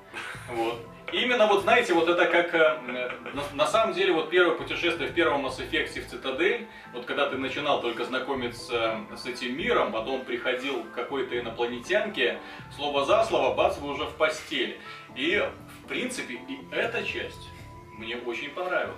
Вот. 0.51 0.87
Именно 1.13 1.47
вот, 1.47 1.63
знаете, 1.63 1.95
вот 1.95 2.09
это 2.09 2.27
как, 2.27 2.55
э, 2.55 3.11
на, 3.35 3.45
на 3.53 3.67
самом 3.67 3.95
деле, 3.95 4.13
вот 4.13 4.31
первое 4.31 4.57
путешествие 4.57 5.09
в 5.09 5.15
первом 5.15 5.47
Mass 5.47 5.59
Effect 5.59 6.05
в 6.05 6.11
Цитадель, 6.11 6.67
вот 6.93 7.05
когда 7.05 7.29
ты 7.29 7.37
начинал 7.37 7.81
только 7.81 8.05
знакомиться 8.05 9.01
с 9.17 9.25
этим 9.27 9.57
миром, 9.57 9.93
потом 9.93 10.25
приходил 10.25 10.83
к 10.85 10.93
какой-то 10.93 11.39
инопланетянке, 11.39 12.41
слово 12.75 13.05
за 13.05 13.23
слово, 13.25 13.55
бац, 13.55 13.79
вы 13.79 13.91
уже 13.93 14.05
в 14.07 14.15
постели. 14.15 14.81
И, 15.15 15.41
в 15.85 15.89
принципе, 15.89 16.35
и 16.35 16.59
эта 16.73 17.05
часть 17.05 17.49
мне 17.93 18.17
очень 18.17 18.51
понравилась. 18.51 18.97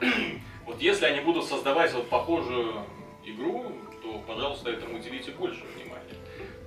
Вот 0.65 0.81
если 0.81 1.05
они 1.05 1.21
будут 1.21 1.45
создавать 1.45 1.93
вот 1.93 2.09
похожую 2.09 2.85
игру, 3.25 3.73
то, 4.03 4.19
пожалуйста, 4.27 4.71
этому 4.71 4.99
уделите 4.99 5.31
больше 5.33 5.63
внимания. 5.77 6.15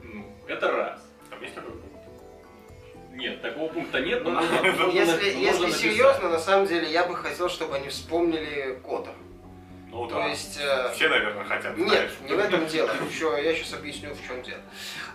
Ну, 0.03 0.25
это 0.47 0.71
раз. 0.71 1.11
Там 1.29 1.41
есть 1.41 1.55
такой? 1.55 1.73
Нет, 3.19 3.41
такого 3.41 3.67
пункта 3.67 3.99
нет, 3.99 4.23
но 4.23 4.31
нужно, 4.31 4.61
нужно 4.63 4.91
Если, 4.91 5.65
на- 5.67 5.71
серьезно, 5.73 6.29
на 6.29 6.39
самом 6.39 6.67
деле, 6.67 6.89
я 6.89 7.03
бы 7.03 7.15
хотел, 7.15 7.49
чтобы 7.49 7.75
они 7.75 7.89
вспомнили 7.89 8.79
Котор. 8.81 9.13
Ну 9.91 10.07
То 10.07 10.15
да. 10.15 10.27
есть... 10.27 10.57
э, 10.61 10.91
Все, 10.93 11.09
наверное, 11.09 11.43
хотят, 11.43 11.75
Нет, 11.77 11.89
знаешь. 11.89 12.11
не 12.21 12.33
в 12.33 12.39
этом 12.39 12.67
дело. 12.67 12.91
Еще, 13.09 13.25
я 13.43 13.55
сейчас 13.55 13.73
объясню, 13.73 14.11
в 14.13 14.25
чем 14.27 14.41
дело. 14.43 14.61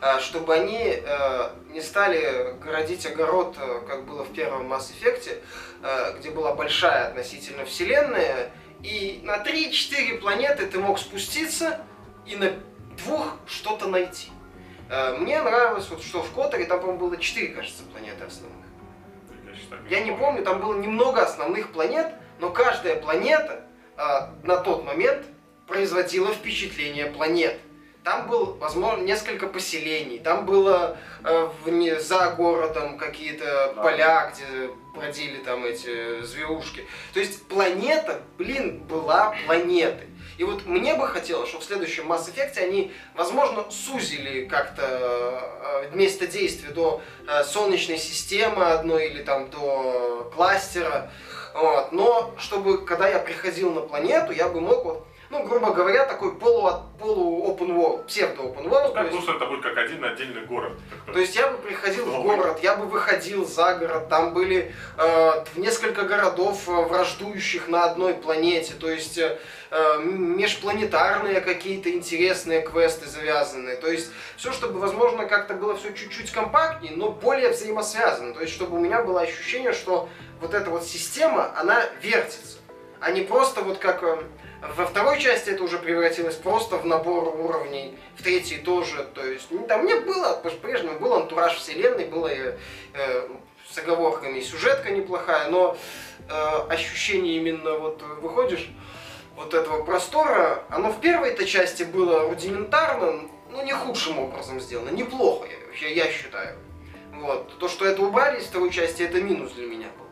А, 0.01 0.19
Чтобы 0.19 0.53
они 0.55 1.01
э, 1.01 1.51
не 1.71 1.81
стали 1.81 2.55
городить 2.61 3.07
огород, 3.07 3.57
э, 3.59 3.81
как 3.89 4.05
было 4.05 4.25
в 4.25 4.33
первом 4.35 4.71
Mass 4.73 4.91
Effect, 5.01 5.41
э, 5.83 6.19
где 6.19 6.31
была 6.31 6.55
большая 6.55 7.07
относительно 7.09 7.65
вселенная, 7.65 8.51
и 8.83 9.21
на 9.23 9.37
3-4 9.43 10.19
планеты 10.19 10.67
ты 10.67 10.79
мог 10.81 10.99
спуститься 10.99 11.81
и 12.27 12.35
на 12.37 12.53
двух 12.99 13.37
что-то 13.47 13.87
найти. 13.87 14.31
Э, 14.91 15.17
Мне 15.17 15.41
нравилось, 15.43 15.89
вот, 15.91 16.03
что 16.03 16.23
в 16.23 16.33
Которе 16.33 16.65
там, 16.67 16.81
по-моему, 16.81 17.07
было 17.07 17.17
4, 17.17 17.49
кажется, 17.49 17.83
планеты 17.85 18.25
основных. 18.25 18.65
Я 19.89 20.01
не 20.01 20.13
помню, 20.13 20.43
там 20.43 20.61
было 20.61 20.79
немного 20.79 21.23
основных 21.23 21.73
планет, 21.73 22.13
но 22.39 22.51
каждая 22.51 22.97
планета 22.97 23.65
а, 23.97 24.35
на 24.43 24.57
тот 24.57 24.85
момент 24.85 25.25
производила 25.67 26.33
впечатление 26.33 27.07
планет. 27.07 27.59
Там 28.03 28.27
был, 28.29 28.55
возможно, 28.55 29.03
несколько 29.03 29.47
поселений, 29.47 30.19
там 30.19 30.45
было 30.45 30.99
э, 31.25 31.49
вне- 31.65 31.99
за 31.99 32.31
городом 32.33 32.99
какие-то 32.99 33.73
Да. 33.75 33.83
поля, 33.83 34.31
где 34.31 34.69
бродили 34.95 35.39
там 35.39 35.65
эти 35.65 36.21
зверушки. 36.23 36.85
То 37.15 37.21
есть 37.21 37.49
планета, 37.49 38.21
блин, 38.37 38.81
была 38.81 39.35
планетой. 39.47 40.09
И 40.39 40.45
вот 40.45 40.67
мне 40.67 40.95
бы 40.95 41.07
хотелось, 41.07 41.49
чтобы 41.49 41.65
в 41.65 41.67
следующем 41.67 42.11
Mass 42.11 42.33
Effect 42.33 42.59
они, 42.59 42.93
возможно, 43.15 43.71
сузили 43.71 44.47
как-то 44.47 44.83
э, 44.83 45.91
место 45.97 46.27
действия 46.27 46.71
до 46.71 47.03
э, 47.27 47.45
Солнечной 47.45 47.99
системы 47.99 48.65
одной 48.65 49.09
или 49.09 49.23
там 49.23 49.51
до 49.51 50.31
кластера. 50.35 51.11
Вот. 51.55 51.93
Но 51.93 52.35
чтобы, 52.39 52.85
когда 52.85 53.09
я 53.09 53.21
приходил 53.21 53.73
на 53.73 53.83
планету, 53.83 54.33
я 54.33 54.49
бы 54.49 54.61
мог 54.61 54.85
вот, 54.85 55.07
ну, 55.35 55.43
грубо 55.49 55.73
говоря, 55.73 56.05
такой 56.07 56.37
полу, 56.37 56.71
полу 56.99 57.45
open 57.49 57.75
world, 57.77 58.05
псевдо 58.07 58.43
open 58.43 58.69
world. 58.69 58.89
то 58.89 58.95
Как 58.95 59.05
есть- 59.07 59.17
ну, 59.17 59.23
что 59.23 59.33
это 59.35 59.47
будет 59.47 59.63
как 59.63 59.77
один 59.77 60.05
отдельный 60.05 60.47
город. 60.47 60.73
то 61.13 61.19
есть 61.19 61.35
я 61.35 61.49
бы 61.49 61.59
приходил 61.59 62.05
в 62.05 62.13
Новый. 62.13 62.37
город, 62.37 62.61
я 62.63 62.77
бы 62.77 62.87
выходил 62.87 63.45
за 63.45 63.75
город, 63.75 64.09
там 64.09 64.33
были 64.33 64.73
э, 64.97 65.45
несколько 65.57 66.03
городов 66.03 66.69
э, 66.69 66.73
враждующих 66.73 67.67
на 67.69 67.85
одной 67.85 68.15
планете, 68.15 68.75
то 68.75 68.89
есть 68.89 69.19
э, 69.19 69.37
э, 69.73 69.99
межпланетарные 70.05 71.41
какие-то 71.41 71.91
интересные 71.91 72.63
квесты 72.63 73.09
завязаны, 73.09 73.75
то 73.77 73.91
есть 73.91 74.11
все, 74.37 74.53
чтобы, 74.53 74.79
возможно, 74.79 75.27
как-то 75.27 75.55
было 75.55 75.77
все 75.77 75.93
чуть-чуть 75.93 76.31
компактнее, 76.31 76.93
но 76.95 77.11
более 77.11 77.51
взаимосвязано, 77.51 78.35
то 78.35 78.41
есть 78.41 78.53
чтобы 78.55 78.77
у 78.77 78.81
меня 78.81 79.03
было 79.03 79.23
ощущение, 79.23 79.73
что 79.73 80.09
вот 80.41 80.55
эта 80.55 80.71
вот 80.71 80.85
система, 80.85 81.51
она 81.59 81.83
вертится, 82.01 82.59
а 83.01 83.11
не 83.11 83.23
просто 83.23 83.63
вот 83.63 83.79
как... 83.79 84.05
во 84.77 84.87
второй 84.87 85.21
части 85.21 85.51
это 85.51 85.63
уже 85.63 85.79
превратилось 85.79 86.37
просто 86.37 86.77
в 86.77 86.87
набор 86.87 87.29
уровней, 87.39 87.97
в 88.17 88.23
третьей 88.23 88.59
тоже, 88.59 89.05
то 89.15 89.25
есть 89.25 89.49
ну, 89.51 89.67
там 89.67 89.87
не 89.87 89.95
было, 89.95 90.35
по-прежнему 90.43 90.99
был 90.99 91.15
антураж 91.15 91.57
вселенной, 91.57 92.07
было 92.07 92.29
э, 92.29 92.57
э, 92.95 93.29
с 93.69 93.79
оговорками 93.79 94.41
сюжетка 94.41 94.91
неплохая, 94.91 95.51
но 95.51 95.77
э, 96.29 96.33
ощущение 96.69 97.37
именно 97.37 97.79
вот 97.79 98.03
э, 98.03 98.07
выходишь 98.21 98.71
вот 99.37 99.53
этого 99.53 99.85
простора, 99.85 100.65
оно 100.71 100.91
в 100.93 101.01
первой-то 101.01 101.45
части 101.45 101.83
было 101.83 102.29
рудиментарно, 102.29 103.29
ну 103.51 103.63
не 103.65 103.73
худшим 103.73 104.19
образом 104.19 104.61
сделано, 104.61 104.91
неплохо, 104.91 105.47
я, 105.81 105.89
я 105.89 106.11
считаю. 106.11 106.57
Вот. 107.13 107.59
То, 107.59 107.69
что 107.69 107.85
это 107.85 108.03
убрали 108.03 108.41
из 108.41 108.47
второй 108.47 108.71
части, 108.71 109.03
это 109.03 109.21
минус 109.21 109.53
для 109.53 109.67
меня 109.67 109.87
был. 109.99 110.07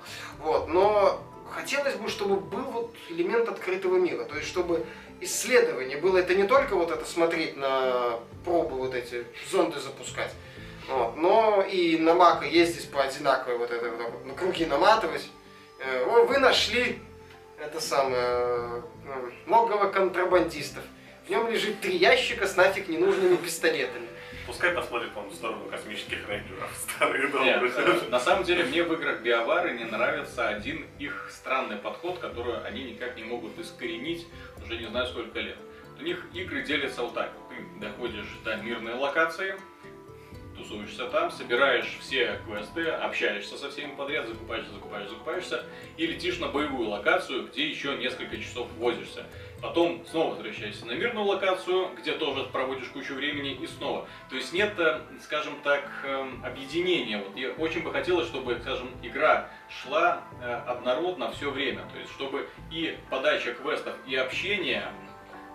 Вот. 0.44 0.68
Но 0.68 1.20
хотелось 1.52 1.94
бы, 1.94 2.08
чтобы 2.08 2.36
был 2.36 2.64
вот 2.64 2.94
элемент 3.08 3.48
открытого 3.48 3.96
мира. 3.96 4.24
То 4.24 4.36
есть, 4.36 4.48
чтобы 4.48 4.84
исследование 5.20 5.98
было 5.98 6.18
это 6.18 6.34
не 6.34 6.44
только 6.44 6.74
вот 6.74 6.90
это 6.90 7.04
смотреть 7.04 7.56
на 7.56 8.18
пробы, 8.44 8.76
вот 8.76 8.94
эти 8.94 9.24
зонды 9.50 9.78
запускать, 9.78 10.32
вот, 10.88 11.16
но 11.16 11.62
и 11.62 11.96
на 11.98 12.14
Мака 12.14 12.44
ездить 12.44 12.90
по 12.90 13.02
одинаковой 13.02 13.58
вот 13.58 13.70
это 13.70 13.88
вот, 13.90 14.26
на 14.26 14.34
круги 14.34 14.66
наматывать. 14.66 15.28
Э, 15.78 16.04
вы 16.04 16.38
нашли 16.38 16.98
это 17.58 17.80
самое 17.80 18.22
э, 18.24 18.82
логово 19.46 19.90
контрабандистов. 19.90 20.82
В 21.26 21.30
нем 21.30 21.48
лежит 21.48 21.80
три 21.80 21.96
ящика 21.96 22.48
с 22.48 22.56
нафиг 22.56 22.88
ненужными 22.88 23.36
пистолетами. 23.36 24.08
Пускай 24.52 24.72
посмотрит 24.72 25.08
он 25.16 25.30
в 25.30 25.34
сторону 25.34 25.64
космических 25.64 26.28
рейнджеров. 26.28 26.70
Старых 26.76 27.32
Нет, 27.40 27.54
добрых. 27.54 27.78
э, 27.78 28.10
на 28.10 28.20
самом 28.20 28.44
деле 28.44 28.64
мне 28.64 28.82
в 28.82 28.92
играх 28.92 29.22
Биовары 29.22 29.78
не 29.78 29.84
нравится 29.84 30.46
один 30.46 30.86
их 30.98 31.30
странный 31.32 31.78
подход, 31.78 32.18
который 32.18 32.62
они 32.62 32.84
никак 32.84 33.16
не 33.16 33.24
могут 33.24 33.58
искоренить 33.58 34.26
уже 34.62 34.76
не 34.76 34.88
знаю 34.88 35.06
сколько 35.06 35.40
лет. 35.40 35.56
У 35.98 36.02
них 36.02 36.22
игры 36.34 36.62
делятся 36.64 37.00
вот 37.00 37.14
так. 37.14 37.32
Ты 37.48 37.80
доходишь 37.80 38.28
до 38.44 38.56
мирной 38.56 38.92
локации, 38.92 39.56
тусуешься 40.54 41.06
там, 41.06 41.30
собираешь 41.30 41.96
все 42.00 42.38
квесты, 42.44 42.88
общаешься 42.90 43.56
со 43.56 43.70
всеми 43.70 43.94
подряд, 43.94 44.28
закупаешься, 44.28 44.70
закупаешься, 44.72 45.14
закупаешься, 45.14 45.64
и 45.96 46.06
летишь 46.06 46.38
на 46.38 46.48
боевую 46.48 46.90
локацию, 46.90 47.48
где 47.48 47.66
еще 47.66 47.96
несколько 47.96 48.36
часов 48.36 48.68
возишься. 48.72 49.24
Потом 49.62 50.04
снова 50.10 50.30
возвращаешься 50.34 50.84
на 50.86 50.92
мирную 50.92 51.24
локацию, 51.24 51.90
где 51.96 52.12
тоже 52.14 52.42
проводишь 52.46 52.88
кучу 52.88 53.14
времени 53.14 53.52
и 53.52 53.66
снова. 53.68 54.08
То 54.28 54.34
есть 54.34 54.52
нет, 54.52 54.74
э, 54.76 55.00
скажем 55.22 55.54
так, 55.62 55.88
эм, 56.04 56.44
объединения. 56.44 57.18
Вот 57.18 57.36
я 57.36 57.50
очень 57.52 57.84
бы 57.84 57.92
хотелось, 57.92 58.26
чтобы, 58.26 58.58
скажем, 58.60 58.90
игра 59.02 59.48
шла 59.68 60.24
э, 60.40 60.52
однородно 60.66 61.30
все 61.30 61.48
время. 61.48 61.82
То 61.92 61.98
есть 62.00 62.10
чтобы 62.10 62.48
и 62.72 62.98
подача 63.08 63.54
квестов, 63.54 63.94
и 64.04 64.16
общение, 64.16 64.82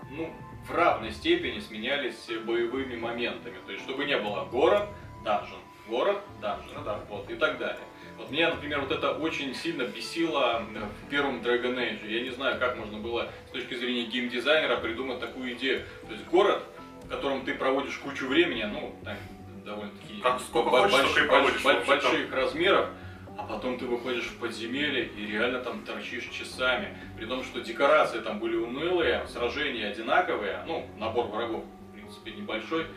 ну, 0.10 0.34
в 0.66 0.74
равной 0.74 1.12
степени 1.12 1.60
сменялись 1.60 2.30
боевыми 2.46 2.96
моментами. 2.96 3.58
То 3.66 3.74
есть 3.74 3.84
чтобы 3.84 4.06
не 4.06 4.18
было 4.18 4.46
город, 4.46 4.88
данжен, 5.26 5.60
город, 5.90 6.22
данжен, 6.40 6.78
Ну 6.78 6.84
да. 6.86 7.00
вот, 7.10 7.30
и 7.30 7.36
так 7.36 7.58
далее. 7.58 7.84
Вот 8.18 8.32
меня, 8.32 8.50
например, 8.50 8.82
вот 8.82 8.92
это 8.92 9.12
очень 9.12 9.54
сильно 9.54 9.84
бесило 9.84 10.64
э, 10.74 10.80
в 11.06 11.10
первом 11.10 11.42
Dragon 11.42 11.76
Age. 11.76 12.10
Я 12.10 12.22
не 12.22 12.32
знаю, 12.32 12.60
как 12.60 12.78
можно 12.78 12.98
было 12.98 13.30
с 13.50 13.52
точки 13.52 13.76
зрения 13.76 14.06
геймдизайнера 14.06 14.78
придумать 14.78 15.20
такую 15.20 15.54
идею. 15.54 15.84
То 16.08 16.14
есть 16.14 16.26
город, 16.26 16.64
в 17.04 17.10
котором 17.10 17.46
ты 17.46 17.54
проводишь 17.54 17.98
кучу 17.98 18.28
времени, 18.28 18.64
ну, 18.64 18.96
так, 19.04 19.18
довольно-таки 19.66 20.20
Как 20.22 20.40
сколько 20.42 20.70
хочешь, 20.72 21.16
больш- 21.16 21.62
больш- 21.64 21.86
больших 21.88 22.34
размеров, 22.34 22.90
а 23.38 23.44
потом 23.44 23.78
ты 23.78 23.86
выходишь 23.86 24.26
в 24.26 24.40
подземелье 24.40 25.06
и 25.06 25.28
реально 25.28 25.60
там 25.60 25.82
торчишь 25.86 26.28
часами. 26.30 26.98
При 27.18 27.26
том, 27.28 27.44
что 27.44 27.60
декорации 27.60 28.20
там 28.20 28.40
были 28.40 28.56
унылые, 28.56 29.28
сражения 29.28 29.90
одинаковые, 29.92 30.64
ну, 30.66 30.88
набор 30.98 31.28
врагов, 31.28 31.64
в 31.64 31.94
принципе, 31.94 32.32
небольшой. 32.32 32.88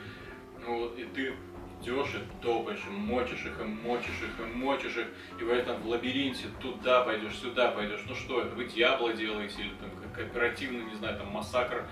Ну, 0.66 0.78
вот, 0.80 0.98
и 0.98 1.04
ты 1.04 1.34
идешь 1.80 2.14
и 2.14 2.42
топаешь, 2.42 2.82
и 2.86 2.90
мочишь 2.90 3.44
их, 3.44 3.60
и 3.60 3.64
мочишь 3.64 4.22
их, 4.22 4.40
и 4.40 4.56
мочишь 4.56 4.96
их, 4.96 5.06
и 5.38 5.44
в 5.44 5.50
этом 5.50 5.80
в 5.82 5.88
лабиринте 5.88 6.46
туда 6.60 7.02
пойдешь, 7.02 7.38
сюда 7.38 7.70
пойдешь. 7.70 8.00
Ну 8.08 8.14
что 8.14 8.42
это, 8.42 8.54
вы 8.54 8.66
Диабло 8.66 9.12
делаете, 9.12 9.62
или 9.62 9.74
там 9.80 9.90
кооперативный, 10.14 10.84
не 10.84 10.94
знаю, 10.94 11.16
там 11.18 11.28
массакр 11.28 11.86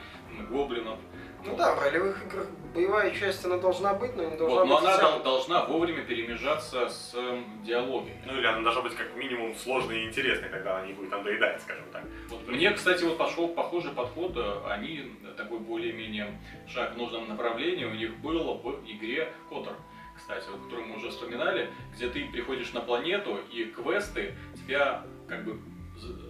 гоблинов. 0.48 0.98
Ну 1.44 1.50
Вот. 1.50 1.58
да, 1.58 1.74
в 1.74 1.82
ролевых 1.82 2.24
играх 2.26 2.46
боевая 2.74 3.10
часть 3.12 3.44
она 3.44 3.56
должна 3.58 3.94
быть, 3.94 4.14
но 4.16 4.24
не 4.24 4.36
должна 4.36 4.56
Вот, 4.60 4.66
но 4.66 4.76
быть 4.76 4.84
она 4.84 4.94
социальной. 4.96 5.22
дол- 5.22 5.32
должна 5.34 5.64
вовремя 5.66 6.02
перемежаться 6.04 6.88
с 6.88 7.14
эм, 7.14 7.62
диалогами. 7.64 8.20
Ну 8.26 8.36
или 8.36 8.46
она 8.46 8.60
должна 8.62 8.82
быть 8.82 8.94
как 8.96 9.14
минимум 9.16 9.54
сложной 9.54 10.00
и 10.02 10.06
интересной, 10.08 10.48
тогда 10.48 10.78
она 10.78 10.86
не 10.86 10.92
будет 10.94 11.10
надоедать, 11.10 11.62
скажем 11.62 11.84
так. 11.92 12.02
Вот 12.28 12.46
мне, 12.48 12.70
кстати, 12.72 13.04
вот 13.04 13.16
пошел 13.18 13.48
похожий 13.48 13.92
подход, 13.92 14.32
э, 14.36 14.60
они 14.66 15.12
э, 15.24 15.32
такой 15.36 15.60
более-менее 15.60 16.38
шаг 16.66 16.94
в 16.94 16.98
нужном 16.98 17.28
направлении 17.28 17.84
у 17.84 17.94
них 17.94 18.16
был 18.18 18.38
в 18.54 18.80
игре 18.86 19.32
Котор, 19.48 19.74
кстати, 20.16 20.44
вот, 20.50 20.62
которую 20.64 20.88
мы 20.88 20.96
уже 20.96 21.10
вспоминали, 21.10 21.70
где 21.94 22.08
ты 22.08 22.26
приходишь 22.30 22.72
на 22.72 22.80
планету 22.80 23.38
и 23.52 23.64
квесты 23.64 24.34
тебя 24.66 25.04
как 25.28 25.44
бы 25.44 25.58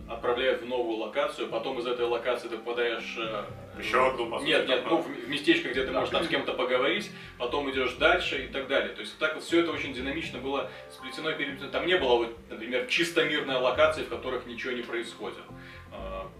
отправляют 0.08 0.62
в 0.62 0.66
новую 0.66 0.96
локацию, 0.98 1.48
потом 1.48 1.78
из 1.78 1.86
этой 1.86 2.06
локации 2.06 2.48
ты 2.48 2.56
попадаешь... 2.56 3.16
э, 3.18 3.44
Еще 3.78 4.06
одну, 4.06 4.30
по 4.30 4.42
Нет, 4.42 4.66
нет, 4.66 4.84
ну 4.88 4.98
в 4.98 5.28
местечко, 5.28 5.68
где 5.68 5.84
ты 5.84 5.92
можешь 5.92 6.10
там 6.10 6.24
с 6.24 6.28
кем-то 6.28 6.52
поговорить, 6.54 7.10
потом 7.36 7.70
идешь 7.70 7.92
дальше 7.94 8.44
и 8.44 8.48
так 8.48 8.68
далее. 8.68 8.94
То 8.94 9.00
есть 9.02 9.18
так 9.18 9.34
вот 9.34 9.44
все 9.44 9.60
это 9.60 9.70
очень 9.70 9.92
динамично 9.92 10.38
было 10.38 10.70
сплетено 10.90 11.30
и 11.30 11.34
переплетено. 11.34 11.70
Там 11.70 11.86
не 11.86 11.96
было, 11.96 12.16
вот, 12.16 12.36
например, 12.48 12.86
чисто 12.86 13.24
мирной 13.24 13.56
локации, 13.56 14.02
в 14.02 14.08
которых 14.08 14.46
ничего 14.46 14.72
не 14.72 14.82
происходит. 14.82 15.38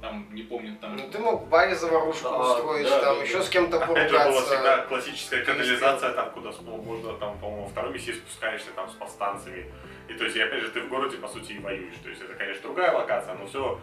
Там, 0.00 0.26
не 0.32 0.42
помню, 0.42 0.76
там... 0.80 0.96
Ну, 0.96 1.10
ты 1.10 1.18
мог 1.18 1.42
в 1.42 1.48
баре 1.48 1.74
заварушку 1.74 2.22
Да, 2.28 2.38
устроить, 2.38 2.86
да, 2.88 3.00
там 3.00 3.16
да, 3.16 3.22
еще 3.24 3.38
да. 3.38 3.42
с 3.42 3.48
кем-то 3.48 3.82
Опять 3.82 4.10
же, 4.10 4.16
была 4.16 4.30
всегда 4.30 4.56
поругаться. 4.58 4.86
классическая 4.88 5.44
канализация, 5.44 6.12
там, 6.12 6.30
куда 6.30 6.50
можно, 6.62 7.14
там, 7.14 7.36
по-моему, 7.38 7.62
во 7.64 7.68
второй 7.68 7.92
миссии 7.92 8.12
спускаешься, 8.12 8.70
там, 8.76 8.88
с 8.88 8.92
подстанциями. 8.92 9.66
И, 10.08 10.14
то 10.14 10.24
есть, 10.24 10.36
и, 10.36 10.40
опять 10.40 10.62
же, 10.62 10.68
ты 10.70 10.82
в 10.82 10.88
городе, 10.88 11.16
по 11.16 11.26
сути, 11.26 11.52
и 11.52 11.58
воюешь. 11.58 11.96
То 12.02 12.10
есть, 12.10 12.22
это, 12.22 12.34
конечно, 12.34 12.62
другая 12.62 12.92
локация, 12.92 13.34
но 13.34 13.46
все, 13.46 13.80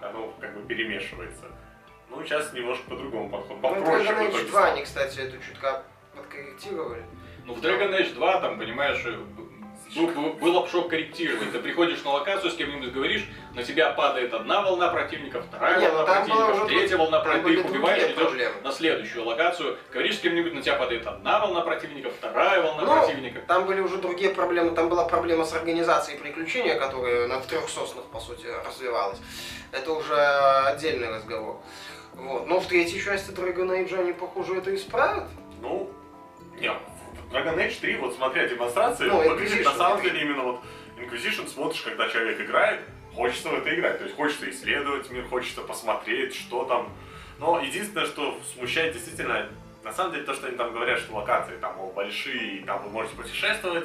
оно, 0.00 0.32
как 0.40 0.54
бы, 0.56 0.66
перемешивается. 0.66 1.44
Ну, 2.08 2.24
сейчас 2.24 2.50
немножко 2.54 2.88
по-другому 2.88 3.28
подход, 3.28 3.56
Ну, 3.56 3.62
попроще 3.62 4.04
Dragon 4.08 4.14
в 4.14 4.20
Age 4.20 4.30
итоге 4.30 4.44
2 4.44 4.60
стал. 4.60 4.72
они, 4.72 4.82
кстати, 4.84 5.18
эту 5.20 5.38
чутка 5.42 5.82
подкорректировали. 6.16 7.02
Ну, 7.44 7.54
в 7.54 7.60
Dragon 7.60 7.90
Age 7.98 8.14
2, 8.14 8.40
там, 8.40 8.58
понимаешь, 8.58 9.04
э, 9.96 10.00
б- 10.00 10.12
был, 10.12 10.32
был 10.34 10.66
шок 10.68 10.88
корректировать. 10.90 11.52
Ты 11.52 11.58
приходишь 11.58 12.02
на 12.04 12.12
локацию, 12.12 12.50
с 12.50 12.54
кем-нибудь 12.56 12.92
говоришь, 12.92 13.24
на 13.54 13.62
тебя 13.62 13.90
падает 13.90 14.32
одна 14.34 14.62
волна 14.62 14.88
противников, 14.88 15.44
вторая 15.46 15.78
Не, 15.80 15.88
волна 15.88 16.24
ну 16.26 16.34
было 16.34 16.46
противников, 16.46 16.68
третья 16.68 16.96
волна 16.96 17.20
противников. 17.20 17.44
были 17.44 17.56
Ты 17.56 17.68
их 17.68 17.70
убиваешь, 17.70 18.02
идешь 18.04 18.14
проблемы. 18.16 18.54
на 18.62 18.72
следующую 18.72 19.24
локацию, 19.24 19.78
говоришь 19.92 20.16
с 20.16 20.20
кем-нибудь, 20.20 20.54
на 20.54 20.62
тебя 20.62 20.76
падает 20.76 21.06
одна 21.06 21.40
волна 21.40 21.60
противников, 21.60 22.12
вторая 22.18 22.62
волна 22.62 22.82
Ну, 22.82 22.92
противников. 22.98 23.44
Там 23.46 23.66
были 23.66 23.80
уже 23.80 23.98
другие 23.98 24.30
проблемы. 24.30 24.70
Там 24.72 24.88
была 24.88 25.04
проблема 25.04 25.44
с 25.44 25.52
организацией 25.52 26.18
приключения, 26.18 26.78
которая 26.78 27.26
на 27.28 27.40
трех 27.40 27.68
соснах, 27.68 28.04
по 28.06 28.20
сути, 28.20 28.46
развивалась. 28.66 29.18
Это 29.72 29.92
уже 29.92 30.14
отдельный 30.66 31.08
разговор. 31.08 31.60
Вот. 32.14 32.46
Но 32.46 32.60
в 32.60 32.66
третьей 32.66 33.00
части 33.02 33.30
Dragon 33.30 33.70
Age 33.70 33.98
они, 33.98 34.12
похоже, 34.12 34.56
это 34.58 34.74
исправят. 34.74 35.24
Ну, 35.62 35.90
не, 36.60 36.70
в 36.70 36.91
Dragon 37.32 37.56
Age 37.56 37.80
3, 37.80 37.96
вот 37.96 38.14
смотря 38.14 38.46
демонстрации, 38.46 39.06
Ну, 39.06 39.28
выглядит 39.28 39.64
на 39.64 39.72
самом 39.72 40.02
деле 40.02 40.20
именно 40.20 40.42
вот 40.42 40.60
Inquisition 40.98 41.48
смотришь, 41.48 41.80
когда 41.80 42.08
человек 42.08 42.40
играет, 42.40 42.80
хочется 43.14 43.48
в 43.48 43.54
это 43.54 43.74
играть. 43.74 43.98
То 43.98 44.04
есть 44.04 44.16
хочется 44.16 44.50
исследовать 44.50 45.10
мир, 45.10 45.26
хочется 45.28 45.62
посмотреть, 45.62 46.34
что 46.34 46.64
там. 46.64 46.92
Но 47.38 47.60
единственное, 47.60 48.06
что 48.06 48.38
смущает 48.54 48.92
действительно, 48.92 49.48
на 49.82 49.92
самом 49.92 50.12
деле 50.12 50.24
то, 50.24 50.34
что 50.34 50.46
они 50.46 50.56
там 50.56 50.72
говорят, 50.72 51.00
что 51.00 51.14
локации 51.14 51.56
там 51.56 51.76
мол, 51.76 51.92
большие, 51.92 52.58
и 52.58 52.64
там 52.64 52.82
вы 52.84 52.90
можете 52.90 53.16
путешествовать, 53.16 53.84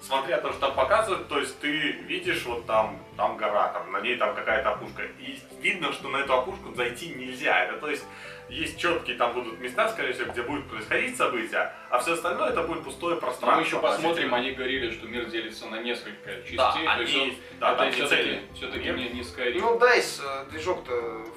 смотря 0.00 0.38
то, 0.38 0.50
что 0.50 0.60
там 0.60 0.74
показывают, 0.74 1.28
то 1.28 1.38
есть 1.38 1.58
ты 1.60 1.70
видишь 1.70 2.44
вот 2.44 2.66
там, 2.66 2.98
там 3.16 3.36
гора, 3.36 3.68
там 3.68 3.90
на 3.92 4.00
ней 4.00 4.16
там 4.16 4.34
какая-то 4.34 4.70
опушка, 4.70 5.02
и 5.18 5.38
видно, 5.60 5.92
что 5.92 6.08
на 6.08 6.18
эту 6.18 6.34
опушку 6.34 6.74
зайти 6.74 7.08
нельзя. 7.08 7.64
Это 7.64 7.78
то 7.78 7.90
есть 7.90 8.04
есть 8.48 8.78
четкие 8.78 9.16
там 9.16 9.32
будут 9.32 9.58
места, 9.60 9.88
скорее 9.88 10.12
всего, 10.12 10.30
где 10.32 10.42
будет 10.42 10.68
происходить 10.68 11.16
события, 11.16 11.74
а 11.90 11.98
все 11.98 12.12
остальное 12.14 12.50
это 12.50 12.62
будет 12.62 12.84
пустое 12.84 13.16
пространство. 13.16 13.56
мы 13.60 13.66
еще 13.66 13.80
посмотрим, 13.80 14.34
они 14.34 14.52
говорили, 14.52 14.90
что 14.90 15.06
мир 15.06 15.24
делится 15.26 15.66
на 15.66 15.76
несколько 15.80 16.34
частей. 16.42 16.56
Да, 16.56 16.72
то 16.72 17.00
есть 17.02 17.14
он- 17.16 17.22
они, 17.22 17.38
да, 17.60 17.72
это 17.72 17.86
не 17.86 17.92
все-таки, 17.92 18.40
все-таки 18.54 18.88
не, 18.90 19.08
не 19.10 19.20
Skyrim. 19.22 19.60
Ну, 19.60 19.78
DICE, 19.78 20.20
э, 20.24 20.50
движок-то 20.50 20.92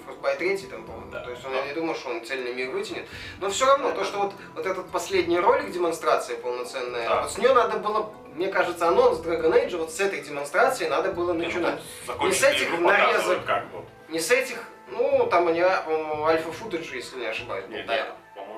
Frostbite 0.05 0.38
3, 0.38 0.57
там, 0.69 0.84
по-моему. 0.85 1.11
Да. 1.11 1.21
То 1.23 1.31
есть 1.31 1.45
он, 1.45 1.53
я 1.53 1.65
не 1.65 1.73
думаю, 1.73 1.95
что 1.95 2.09
он 2.09 2.25
цельный 2.25 2.53
мир 2.53 2.69
вытянет. 2.71 3.07
Но 3.39 3.49
все 3.49 3.65
равно, 3.65 3.91
то, 3.91 4.03
что 4.03 4.19
вот, 4.19 4.34
вот 4.55 4.65
этот 4.65 4.89
последний 4.89 5.39
ролик, 5.39 5.71
демонстрация 5.71 6.38
полноценная, 6.38 7.07
Да. 7.07 7.21
вот 7.21 7.31
с 7.31 7.38
нее 7.38 7.53
надо 7.53 7.77
было, 7.77 8.11
мне 8.35 8.47
кажется, 8.49 8.88
анонс 8.88 9.19
Dragon 9.19 9.51
Age, 9.53 9.77
вот 9.77 9.91
с 9.91 9.99
этой 9.99 10.21
демонстрации 10.21 10.88
надо 10.88 11.11
было 11.11 11.34
Не, 11.34 11.39
ну, 11.39 11.45
начинать. 11.45 11.75
тут 11.75 11.84
закончить 12.07 12.41
Не 12.41 12.47
с 12.47 12.51
этих 12.51 12.79
нарезок. 12.79 13.45
как 13.45 13.71
бы. 13.71 13.84
Не 14.09 14.19
с 14.19 14.31
этих, 14.31 14.57
ну, 14.91 15.27
там 15.30 15.47
они, 15.47 15.61
по-моему, 15.85 16.26
альфа-футажи, 16.26 16.95
если 16.95 17.19
не 17.19 17.26
ошибаюсь, 17.26 17.65
был, 17.65 17.73
Нет, 17.76 17.85
да. 17.85 17.95
нет, 17.95 18.14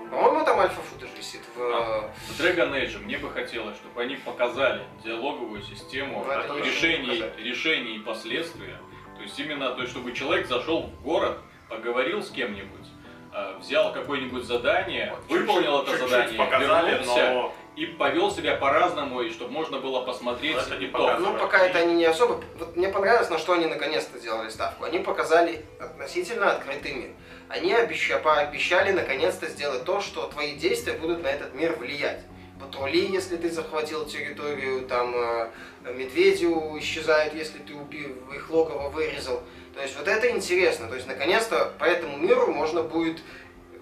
по-моему. 0.09 0.45
Там 0.45 0.59
альфа-футаж 0.59 1.09
висит 1.17 1.41
в... 1.55 1.61
А. 1.61 2.11
В 2.27 2.39
Dragon 2.39 2.71
Age 2.73 2.99
мне 2.99 3.17
бы 3.17 3.29
хотелось, 3.29 3.75
чтобы 3.77 4.01
они 4.01 4.15
показали 4.15 4.83
диалоговую 5.03 5.61
систему 5.63 6.25
Ну, 6.47 6.63
решений, 6.63 7.23
решений 7.37 7.95
и 7.95 7.99
последствия. 7.99 8.77
То 9.17 9.23
есть 9.23 9.37
именно, 9.39 9.71
то 9.71 9.81
есть, 9.81 9.91
чтобы 9.91 10.13
человек 10.13 10.47
зашел 10.47 10.83
в 10.83 11.01
город, 11.03 11.39
поговорил 11.67 12.23
с 12.23 12.29
кем-нибудь, 12.31 12.87
э, 13.33 13.57
взял 13.59 13.91
какое-нибудь 13.93 14.43
задание, 14.43 15.11
Вот, 15.11 15.25
выполнил 15.39 15.79
чуть-чуть- 15.85 15.93
это 15.95 16.03
чуть-чуть 16.03 16.09
задание, 16.09 16.37
показали, 16.37 16.91
вернулся 16.91 17.31
но 17.33 17.53
и 17.79 17.85
повел 17.85 18.29
себя 18.29 18.55
по-разному, 18.57 19.21
и 19.21 19.29
чтобы 19.29 19.51
можно 19.51 19.79
было 19.79 20.01
посмотреть 20.01 20.55
Но 20.55 20.61
это 20.61 20.77
не 20.77 20.87
показывает. 20.87 21.33
Ну, 21.33 21.39
пока 21.39 21.65
это 21.65 21.79
они 21.79 21.93
не 21.93 22.03
особо... 22.03 22.43
Вот 22.57 22.75
мне 22.75 22.89
понравилось, 22.89 23.29
на 23.29 23.37
что 23.37 23.53
они 23.53 23.67
наконец-то 23.67 24.19
сделали 24.19 24.49
ставку. 24.49 24.83
Они 24.83 24.99
показали 24.99 25.65
относительно 25.79 26.51
открытый 26.51 26.91
мир. 26.91 27.09
Они 27.47 27.71
обеща- 27.71 28.19
пообещали 28.19 28.91
наконец-то 28.91 29.47
сделать 29.47 29.85
то, 29.85 30.01
что 30.01 30.27
твои 30.27 30.55
действия 30.55 30.91
будут 30.93 31.23
на 31.23 31.27
этот 31.27 31.53
мир 31.53 31.73
влиять. 31.79 32.19
Патрули, 32.59 33.05
если 33.05 33.37
ты 33.37 33.49
захватил 33.49 34.05
территорию, 34.05 34.85
там 34.85 35.15
э, 35.15 35.49
медведи 35.93 36.43
исчезают, 36.79 37.33
если 37.33 37.59
ты 37.59 37.73
убил, 37.75 38.13
их 38.35 38.49
логово 38.49 38.89
вырезал. 38.89 39.41
То 39.73 39.81
есть 39.81 39.97
вот 39.97 40.09
это 40.09 40.29
интересно. 40.29 40.89
То 40.89 40.95
есть 40.95 41.07
наконец-то 41.07 41.71
по 41.79 41.85
этому 41.85 42.17
миру 42.17 42.51
можно 42.51 42.83
будет 42.83 43.21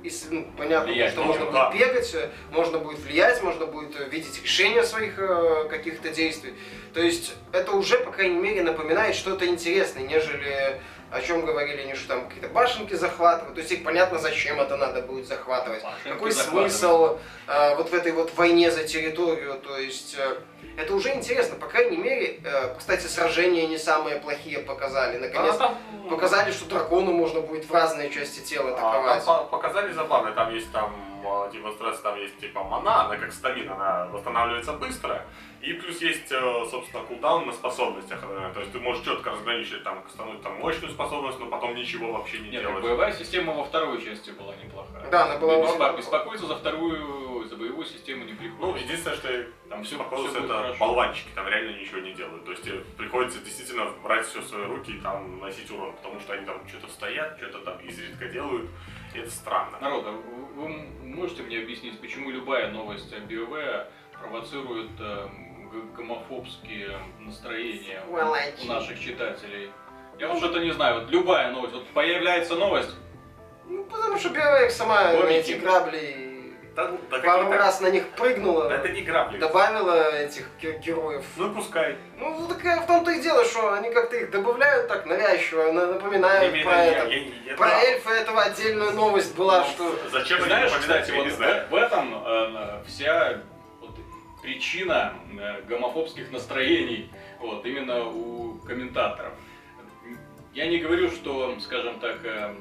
ис- 0.04 0.28
ну, 0.30 0.48
понятно, 0.58 0.92
Влиять 0.92 1.12
что 1.12 1.24
можно, 1.24 1.46
можно 1.46 1.60
да. 1.60 1.70
будет 1.72 1.80
бегать, 1.80 2.14
э, 2.16 2.30
можно 2.52 2.78
будет 2.80 3.00
влиять, 3.00 3.42
можно 3.44 3.66
будет 3.66 4.00
э, 4.00 4.10
видеть 4.10 4.42
решения 4.42 4.84
своих 4.84 5.16
э, 5.18 5.68
каких-то 5.70 6.10
действий. 6.10 6.54
То 6.94 7.02
есть 7.02 7.36
это 7.52 7.72
уже, 7.72 7.98
по 8.00 8.12
крайней 8.12 8.40
мере, 8.40 8.64
напоминает 8.64 9.16
что-то 9.16 9.46
интересное, 9.48 10.04
нежели 10.04 10.82
о 11.12 11.22
чем 11.22 11.46
говорили 11.46 11.82
они, 11.82 11.96
что 11.96 12.10
там 12.10 12.28
какие-то 12.28 12.50
башенки 12.50 12.94
захватывают. 12.94 13.56
То 13.56 13.62
есть 13.62 13.72
их 13.72 13.84
понятно, 13.84 14.20
зачем 14.20 14.60
это 14.60 14.76
надо 14.78 15.02
будет 15.02 15.28
захватывать. 15.28 15.84
Башенки 15.84 16.10
Какой 16.10 16.32
смысл 16.32 17.18
э, 17.48 17.76
вот 17.76 17.90
в 17.90 17.94
этой 17.94 18.12
вот 18.12 18.34
войне 18.36 18.72
за 18.72 18.84
территорию? 18.84 19.56
То 19.56 19.78
есть 19.78 20.18
э, 20.20 20.38
это 20.78 20.94
уже 20.94 21.14
интересно. 21.14 21.56
По 21.56 21.68
крайней 21.68 21.98
мере, 21.98 22.40
э, 22.44 22.76
кстати, 22.78 23.08
сражения 23.08 23.68
не 23.68 23.78
самые 23.78 24.18
плохие 24.18 24.60
показали. 24.60 25.18
А 25.18 25.20
Наконец 25.20 25.56
там, 25.58 25.78
показали, 26.10 26.52
что 26.52 26.66
дракону 26.66 27.14
можно 27.14 27.42
будет 27.42 27.66
в 27.66 27.74
разные 27.74 28.10
части 28.10 28.42
тела 28.42 28.72
а, 28.72 28.74
атаковать. 28.74 29.26
там 29.26 29.38
по- 29.38 29.58
показали 29.58 29.94
забавно, 29.94 30.32
там 30.32 30.54
есть 30.54 30.72
там 30.72 30.94
а, 31.26 31.50
демонстрация, 31.52 32.04
там 32.04 32.20
есть 32.20 32.38
типа 32.38 32.64
мана, 32.64 33.06
она 33.06 33.18
как 33.18 33.32
стамина, 33.32 33.76
она 33.76 34.08
восстанавливается 34.12 34.74
быстро. 34.74 35.24
И 35.62 35.74
плюс 35.74 36.02
есть, 36.02 36.32
э, 36.32 36.66
собственно, 36.70 37.04
кулдаун 37.04 37.48
на 37.48 37.52
способностях. 37.54 38.24
э, 38.24 38.52
То 38.54 38.60
есть 38.62 38.72
ты 38.72 38.80
можешь 38.80 39.04
четко 39.04 39.32
разграничить, 39.32 39.84
там, 39.84 40.04
становить 40.10 40.42
там 40.44 40.58
мощную 40.60 40.92
способность, 40.94 41.40
но 41.40 41.48
потом 41.48 41.76
ничего 41.76 42.12
вообще 42.14 42.40
не 42.40 42.50
Нет, 42.50 42.62
делать. 42.62 42.84
боевая 42.84 43.12
система 43.12 43.54
во 43.54 43.64
второй 43.64 44.02
части 44.04 44.32
была 44.32 44.54
неплохая. 44.64 45.10
Да, 45.10 45.26
она 45.26 45.38
была 45.38 45.58
очень- 45.58 45.98
Беспокоиться 45.98 46.46
за 46.48 46.56
вторую, 46.56 47.44
за 47.46 47.56
боевую 47.58 47.86
систему 47.86 48.24
не 48.26 48.34
Ну, 48.34 48.38
приходится. 48.38 48.84
единственное, 48.86 49.18
что 49.18 49.46
Там 49.70 49.84
все, 49.84 49.96
беспокоился, 49.98 50.40
это 50.40 50.76
болванчики, 50.80 51.28
там 51.36 51.48
реально 51.48 51.78
ничего 51.80 52.00
не 52.00 52.14
делают. 52.14 52.46
То 52.46 52.52
есть 52.52 52.64
тебе 52.64 52.80
приходится 52.98 53.40
действительно 53.40 53.90
брать 54.04 54.26
все 54.26 54.40
в 54.42 54.46
свои 54.48 54.64
руки 54.66 54.92
и 54.94 55.00
там 55.02 55.40
носить 55.40 55.70
урон, 55.72 55.94
потому 55.94 56.20
что 56.22 56.34
они 56.34 56.46
там 56.46 56.66
что-то 56.68 56.88
стоят, 56.88 57.38
что-то 57.38 57.60
там 57.60 57.78
изредка 57.80 58.28
делают, 58.30 58.70
и 59.14 59.20
это 59.20 59.30
странно. 59.32 59.78
Народ, 59.82 60.06
а 60.08 60.12
вы 60.12 60.48
вы 60.58 60.70
можете 61.04 61.44
мне 61.44 61.60
объяснить, 61.60 62.00
почему 62.00 62.32
любая 62.32 62.72
новость 62.72 63.12
о 63.14 63.18
BioWare 63.18 63.88
провоцирует 64.20 64.90
э, 65.00 65.28
гомофобские 65.96 66.92
настроения 67.20 68.02
I 68.14 68.54
у 68.64 68.66
наших 68.68 69.00
читателей? 69.00 69.72
Я 70.20 70.28
вот 70.30 70.40
что-то 70.40 70.60
не 70.60 70.72
знаю, 70.72 71.02
вот 71.02 71.10
любая 71.12 71.52
новость, 71.52 71.74
вот 71.76 71.88
появляется 71.90 72.56
новость, 72.56 72.90
Ну, 73.66 73.84
потому 73.84 74.18
что 74.18 74.30
Биовек 74.30 74.72
сама 74.72 75.12
на 75.12 75.18
Комики. 75.22 75.34
эти 75.38 75.52
грабли 75.54 76.56
Да, 76.76 76.88
да 77.10 77.20
пару 77.20 77.46
какие-то- 77.46 77.58
раз 77.58 77.82
на 77.82 77.90
них 77.90 78.08
прыгнула, 78.10 78.70
Да 78.70 78.76
это 78.76 78.90
не 78.90 79.02
грабли. 79.02 79.38
добавила 79.40 80.16
этих 80.16 80.48
ге- 80.62 80.78
героев. 80.80 81.24
Ну 81.36 81.52
и 81.52 81.54
пускай. 81.56 81.98
Ну, 82.18 82.48
такая 82.48 82.80
в 82.82 82.88
том-то 82.88 83.12
и 83.12 83.20
дело, 83.22 83.44
что 83.46 83.74
они 83.74 83.92
как-то 83.92 84.16
их 84.16 84.32
добавляют 84.32 84.88
так 84.88 85.06
навязчиво, 85.06 85.72
на- 85.72 85.88
напоминают 85.88 86.54
Именно 86.54 86.66
про 86.70 86.78
я- 86.78 86.92
это. 86.92 87.08
я- 87.10 87.24
я- 87.52 87.56
Про 87.58 87.68
да. 87.68 87.82
эльфа 87.84 88.10
этого 88.12 88.42
отдельная 88.44 88.92
новость 88.92 89.36
была, 89.36 89.60
Ну, 89.60 89.66
что... 89.66 90.10
Зачем 90.12 90.42
Знаешь, 90.44 90.72
кстати, 90.72 91.12
я 91.12 91.18
вот 91.18 91.28
в, 91.28 91.70
в 91.72 91.76
этом 91.76 92.24
э, 92.26 92.84
вся 92.88 93.42
причина 94.42 95.14
э, 95.40 95.62
гомофобских 95.64 96.32
настроений, 96.32 97.10
вот, 97.40 97.66
именно 97.66 98.06
у 98.06 98.56
комментаторов. 98.60 99.34
Я 100.54 100.68
не 100.68 100.80
говорю, 100.80 101.12
что, 101.12 101.60
скажем 101.60 102.00
так, 102.00 102.24
э, 102.24 102.56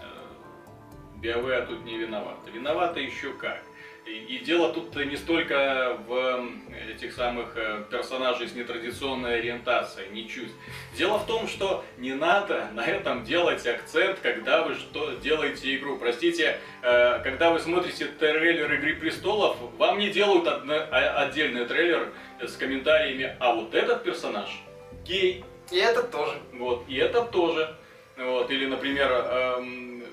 э, 0.00 1.20
BioWare 1.20 1.66
тут 1.66 1.84
не 1.84 1.98
виновата. 1.98 2.50
Виновата 2.50 3.00
еще 3.00 3.32
как. 3.32 3.62
И, 4.06 4.36
и 4.36 4.38
дело 4.38 4.72
тут 4.72 4.94
не 5.04 5.16
столько 5.16 5.98
в 6.06 6.48
этих 6.88 7.12
самых 7.12 7.56
э, 7.56 7.82
персонажей 7.90 8.46
с 8.46 8.54
нетрадиционной 8.54 9.40
ориентацией, 9.40 10.08
ничуть. 10.12 10.52
Дело 10.96 11.18
в 11.18 11.26
том, 11.26 11.48
что 11.48 11.84
не 11.98 12.14
надо 12.14 12.68
на 12.74 12.86
этом 12.86 13.24
делать 13.24 13.66
акцент, 13.66 14.20
когда 14.22 14.62
вы 14.62 14.76
что 14.76 15.10
делаете 15.14 15.74
игру. 15.74 15.98
Простите, 15.98 16.58
э, 16.82 17.18
когда 17.24 17.50
вы 17.50 17.58
смотрите 17.58 18.04
трейлер 18.06 18.72
Игры 18.74 18.94
Престолов, 18.94 19.56
вам 19.76 19.98
не 19.98 20.10
делают 20.10 20.46
одно- 20.46 20.86
а- 20.90 21.24
отдельный 21.26 21.64
трейлер 21.64 22.12
с 22.40 22.52
комментариями, 22.56 23.36
а 23.40 23.54
вот 23.54 23.74
этот 23.74 24.04
персонаж 24.04 24.48
гей, 25.04 25.44
И 25.72 25.78
этот 25.78 26.12
тоже. 26.12 26.38
Вот, 26.52 26.84
и 26.86 26.96
это 26.96 27.22
тоже. 27.22 27.74
Вот, 28.16 28.50
или, 28.52 28.66
например, 28.66 29.10
эм, 29.10 30.04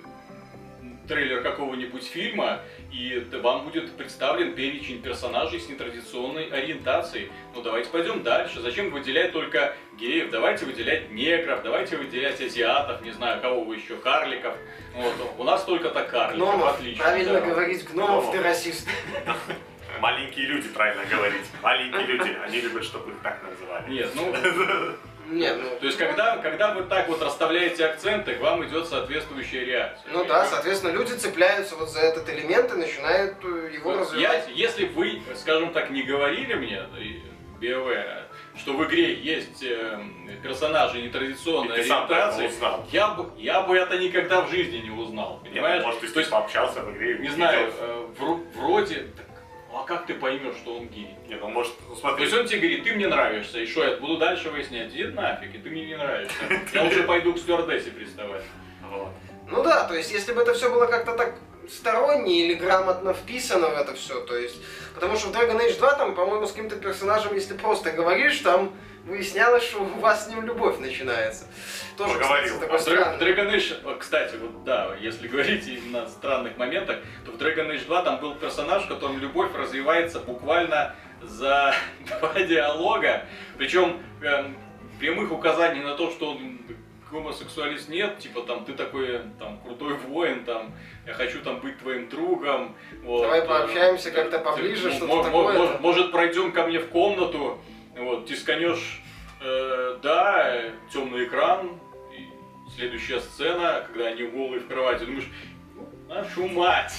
трейлер 1.07 1.41
какого-нибудь 1.43 2.03
фильма, 2.05 2.61
и 2.93 3.27
вам 3.41 3.65
будет 3.65 3.97
представлен 3.97 4.53
перечень 4.53 5.01
персонажей 5.01 5.59
с 5.59 5.67
нетрадиционной 5.67 6.45
ориентацией. 6.45 7.31
Ну 7.55 7.63
давайте 7.63 7.89
пойдем 7.89 8.21
дальше. 8.21 8.61
Зачем 8.61 8.91
выделять 8.91 9.31
только 9.31 9.75
геев? 9.97 10.29
Давайте 10.29 10.65
выделять 10.65 11.09
негров, 11.09 11.63
давайте 11.63 11.97
выделять 11.97 12.39
азиатов, 12.39 13.01
не 13.01 13.11
знаю, 13.11 13.41
кого 13.41 13.63
вы 13.63 13.77
еще, 13.77 13.95
карликов. 13.97 14.55
Вот, 14.95 15.13
у 15.39 15.43
нас 15.43 15.63
только-то 15.63 16.03
карликов, 16.03 16.37
Гномов. 16.37 16.75
отлично. 16.75 17.03
Правильно 17.03 17.33
да. 17.33 17.41
говорить, 17.41 17.83
гномов 17.89 18.25
ты 18.25 18.37
Гномов. 18.37 18.45
расист. 18.45 18.87
Маленькие 19.99 20.45
люди, 20.47 20.67
правильно 20.69 21.03
говорить. 21.05 21.45
Маленькие 21.61 22.05
люди, 22.05 22.37
они 22.45 22.61
любят, 22.61 22.83
чтобы 22.83 23.11
их 23.11 23.17
так 23.23 23.41
называли. 23.43 23.91
Нет, 23.91 24.11
ну, 24.15 24.33
Нет, 25.27 25.57
ну... 25.61 25.79
то 25.79 25.85
есть 25.85 25.97
когда, 25.97 26.37
когда 26.37 26.73
вы 26.73 26.83
так 26.83 27.07
вот 27.07 27.21
расставляете 27.21 27.85
акценты, 27.85 28.35
к 28.35 28.41
вам 28.41 28.65
идет 28.65 28.87
соответствующая 28.87 29.65
реакция. 29.65 30.11
Ну 30.11 30.25
да, 30.25 30.45
соответственно, 30.45 30.91
люди 30.91 31.13
цепляются 31.13 31.75
вот 31.75 31.89
за 31.89 32.01
этот 32.01 32.29
элемент 32.29 32.71
и 32.73 32.77
начинают 32.77 33.35
э, 33.43 33.69
его 33.73 33.91
Вот 33.91 34.01
развивать. 34.01 34.47
Я, 34.49 34.53
если 34.53 34.85
бы 34.85 34.93
вы, 34.93 35.21
скажем 35.35 35.71
так, 35.71 35.89
не 35.89 36.03
говорили 36.03 36.53
мне, 36.53 36.83
BioWare, 37.59 38.23
что 38.57 38.73
в 38.73 38.83
игре 38.85 39.13
есть 39.13 39.63
э, 39.63 39.99
персонажи 40.41 41.01
нетрадиционной 41.01 41.75
ориентации, 41.75 42.51
я 42.91 43.09
бы, 43.09 43.29
я 43.37 43.61
бы 43.61 43.77
это 43.77 43.97
никогда 43.97 44.41
в 44.41 44.49
жизни 44.51 44.77
не 44.77 44.91
узнал, 44.91 45.39
Нет, 45.43 45.53
понимаешь? 45.53 45.83
может, 45.83 46.01
ты 46.01 46.07
с 46.07 46.11
То 46.11 46.19
ним 46.19 46.21
есть, 46.21 46.31
пообщался 46.31 46.81
в 46.81 46.91
игре. 46.95 47.19
не 47.19 47.29
знаю, 47.29 47.71
э, 47.79 48.07
вро- 48.19 48.45
вроде, 48.55 49.07
а 49.73 49.83
как 49.83 50.05
ты 50.05 50.13
поймешь, 50.13 50.55
что 50.55 50.77
он 50.77 50.87
гей? 50.87 51.15
Не, 51.27 51.35
ну 51.35 51.49
может, 51.49 51.73
ну 51.87 51.95
То 51.95 52.17
есть 52.17 52.33
он 52.33 52.45
тебе 52.45 52.59
говорит, 52.59 52.83
ты 52.83 52.93
мне 52.93 53.07
нравишься, 53.07 53.59
и 53.59 53.65
что, 53.65 53.83
я 53.83 53.97
буду 53.97 54.17
дальше 54.17 54.49
выяснять, 54.49 54.91
иди 54.91 55.05
нафиг, 55.05 55.55
и 55.55 55.57
ты 55.57 55.69
мне 55.69 55.85
не 55.85 55.97
нравишься. 55.97 56.35
Я 56.73 56.85
уже 56.85 57.03
пойду 57.03 57.33
к 57.33 57.39
стюардессе 57.39 57.91
приставать. 57.91 58.43
Ну 59.47 59.63
да, 59.63 59.85
то 59.85 59.95
есть 59.95 60.11
если 60.11 60.33
бы 60.33 60.41
это 60.41 60.53
все 60.53 60.69
было 60.69 60.85
как-то 60.85 61.15
так 61.15 61.35
сторонне 61.69 62.45
или 62.45 62.53
грамотно 62.55 63.13
вписано 63.13 63.69
в 63.69 63.77
это 63.77 63.93
все, 63.95 64.21
то 64.21 64.35
есть... 64.37 64.57
Потому 64.93 65.15
что 65.15 65.29
в 65.29 65.31
Dragon 65.31 65.59
Age 65.59 65.77
2 65.77 65.93
там, 65.95 66.15
по-моему, 66.15 66.45
с 66.45 66.51
каким-то 66.51 66.75
персонажем, 66.75 67.33
если 67.33 67.55
просто 67.55 67.91
говоришь, 67.91 68.39
там 68.39 68.73
выяснялось, 69.05 69.63
что 69.63 69.81
у 69.83 69.99
вас 69.99 70.25
с 70.25 70.29
ним 70.29 70.45
любовь 70.45 70.79
начинается. 70.79 71.45
Тоже, 71.97 72.13
Поговорил. 72.13 72.59
кстати, 72.75 72.97
А. 72.97 73.17
Dragon 73.19 73.53
Age, 73.53 73.97
кстати, 73.97 74.35
вот 74.35 74.63
да, 74.63 74.95
если 74.99 75.27
говорить 75.33 75.67
именно 75.67 76.03
о 76.03 76.07
странных 76.07 76.57
моментах, 76.57 76.99
то 77.25 77.31
в 77.31 77.35
Dragon 77.35 77.69
Age 77.71 77.85
2 77.85 78.01
там 78.03 78.19
был 78.19 78.35
персонаж, 78.35 78.85
в 78.85 78.87
котором 78.87 79.19
любовь 79.19 79.51
развивается 79.55 80.19
буквально 80.19 80.95
за 81.21 81.73
два 82.19 82.33
диалога. 82.41 83.25
Причем 83.57 84.01
эм, 84.21 84.55
прямых 84.99 85.31
указаний 85.31 85.81
на 85.81 85.95
то, 85.95 86.09
что 86.11 86.31
он 86.31 86.59
гомосексуалист 87.11 87.89
нет, 87.89 88.17
типа 88.19 88.41
там 88.41 88.65
ты 88.65 88.73
такой 88.73 89.21
там 89.39 89.59
крутой 89.59 89.93
воин, 89.93 90.43
там 90.45 90.73
я 91.05 91.13
хочу 91.13 91.41
там 91.41 91.59
быть 91.59 91.77
твоим 91.79 92.09
другом. 92.09 92.75
Вот, 93.03 93.21
Давай 93.21 93.41
э, 93.41 93.45
пообщаемся 93.45 94.09
э, 94.09 94.11
как-то 94.13 94.39
поближе, 94.39 94.91
что-то 94.91 95.23
такое. 95.23 95.57
Может, 95.57 95.79
может, 95.79 96.11
пройдем 96.11 96.51
ко 96.51 96.65
мне 96.65 96.79
в 96.79 96.89
комнату, 96.89 97.61
вот, 97.97 98.25
тисканешь, 98.27 99.01
э, 99.41 99.97
да, 100.01 100.61
темный 100.91 101.25
экран, 101.25 101.79
и 102.11 102.27
следующая 102.75 103.19
сцена, 103.19 103.83
когда 103.87 104.07
они 104.07 104.23
голые 104.23 104.59
в 104.61 104.67
кровати, 104.67 105.03
думаешь, 105.05 105.27
нашу 106.07 106.47
мать, 106.47 106.93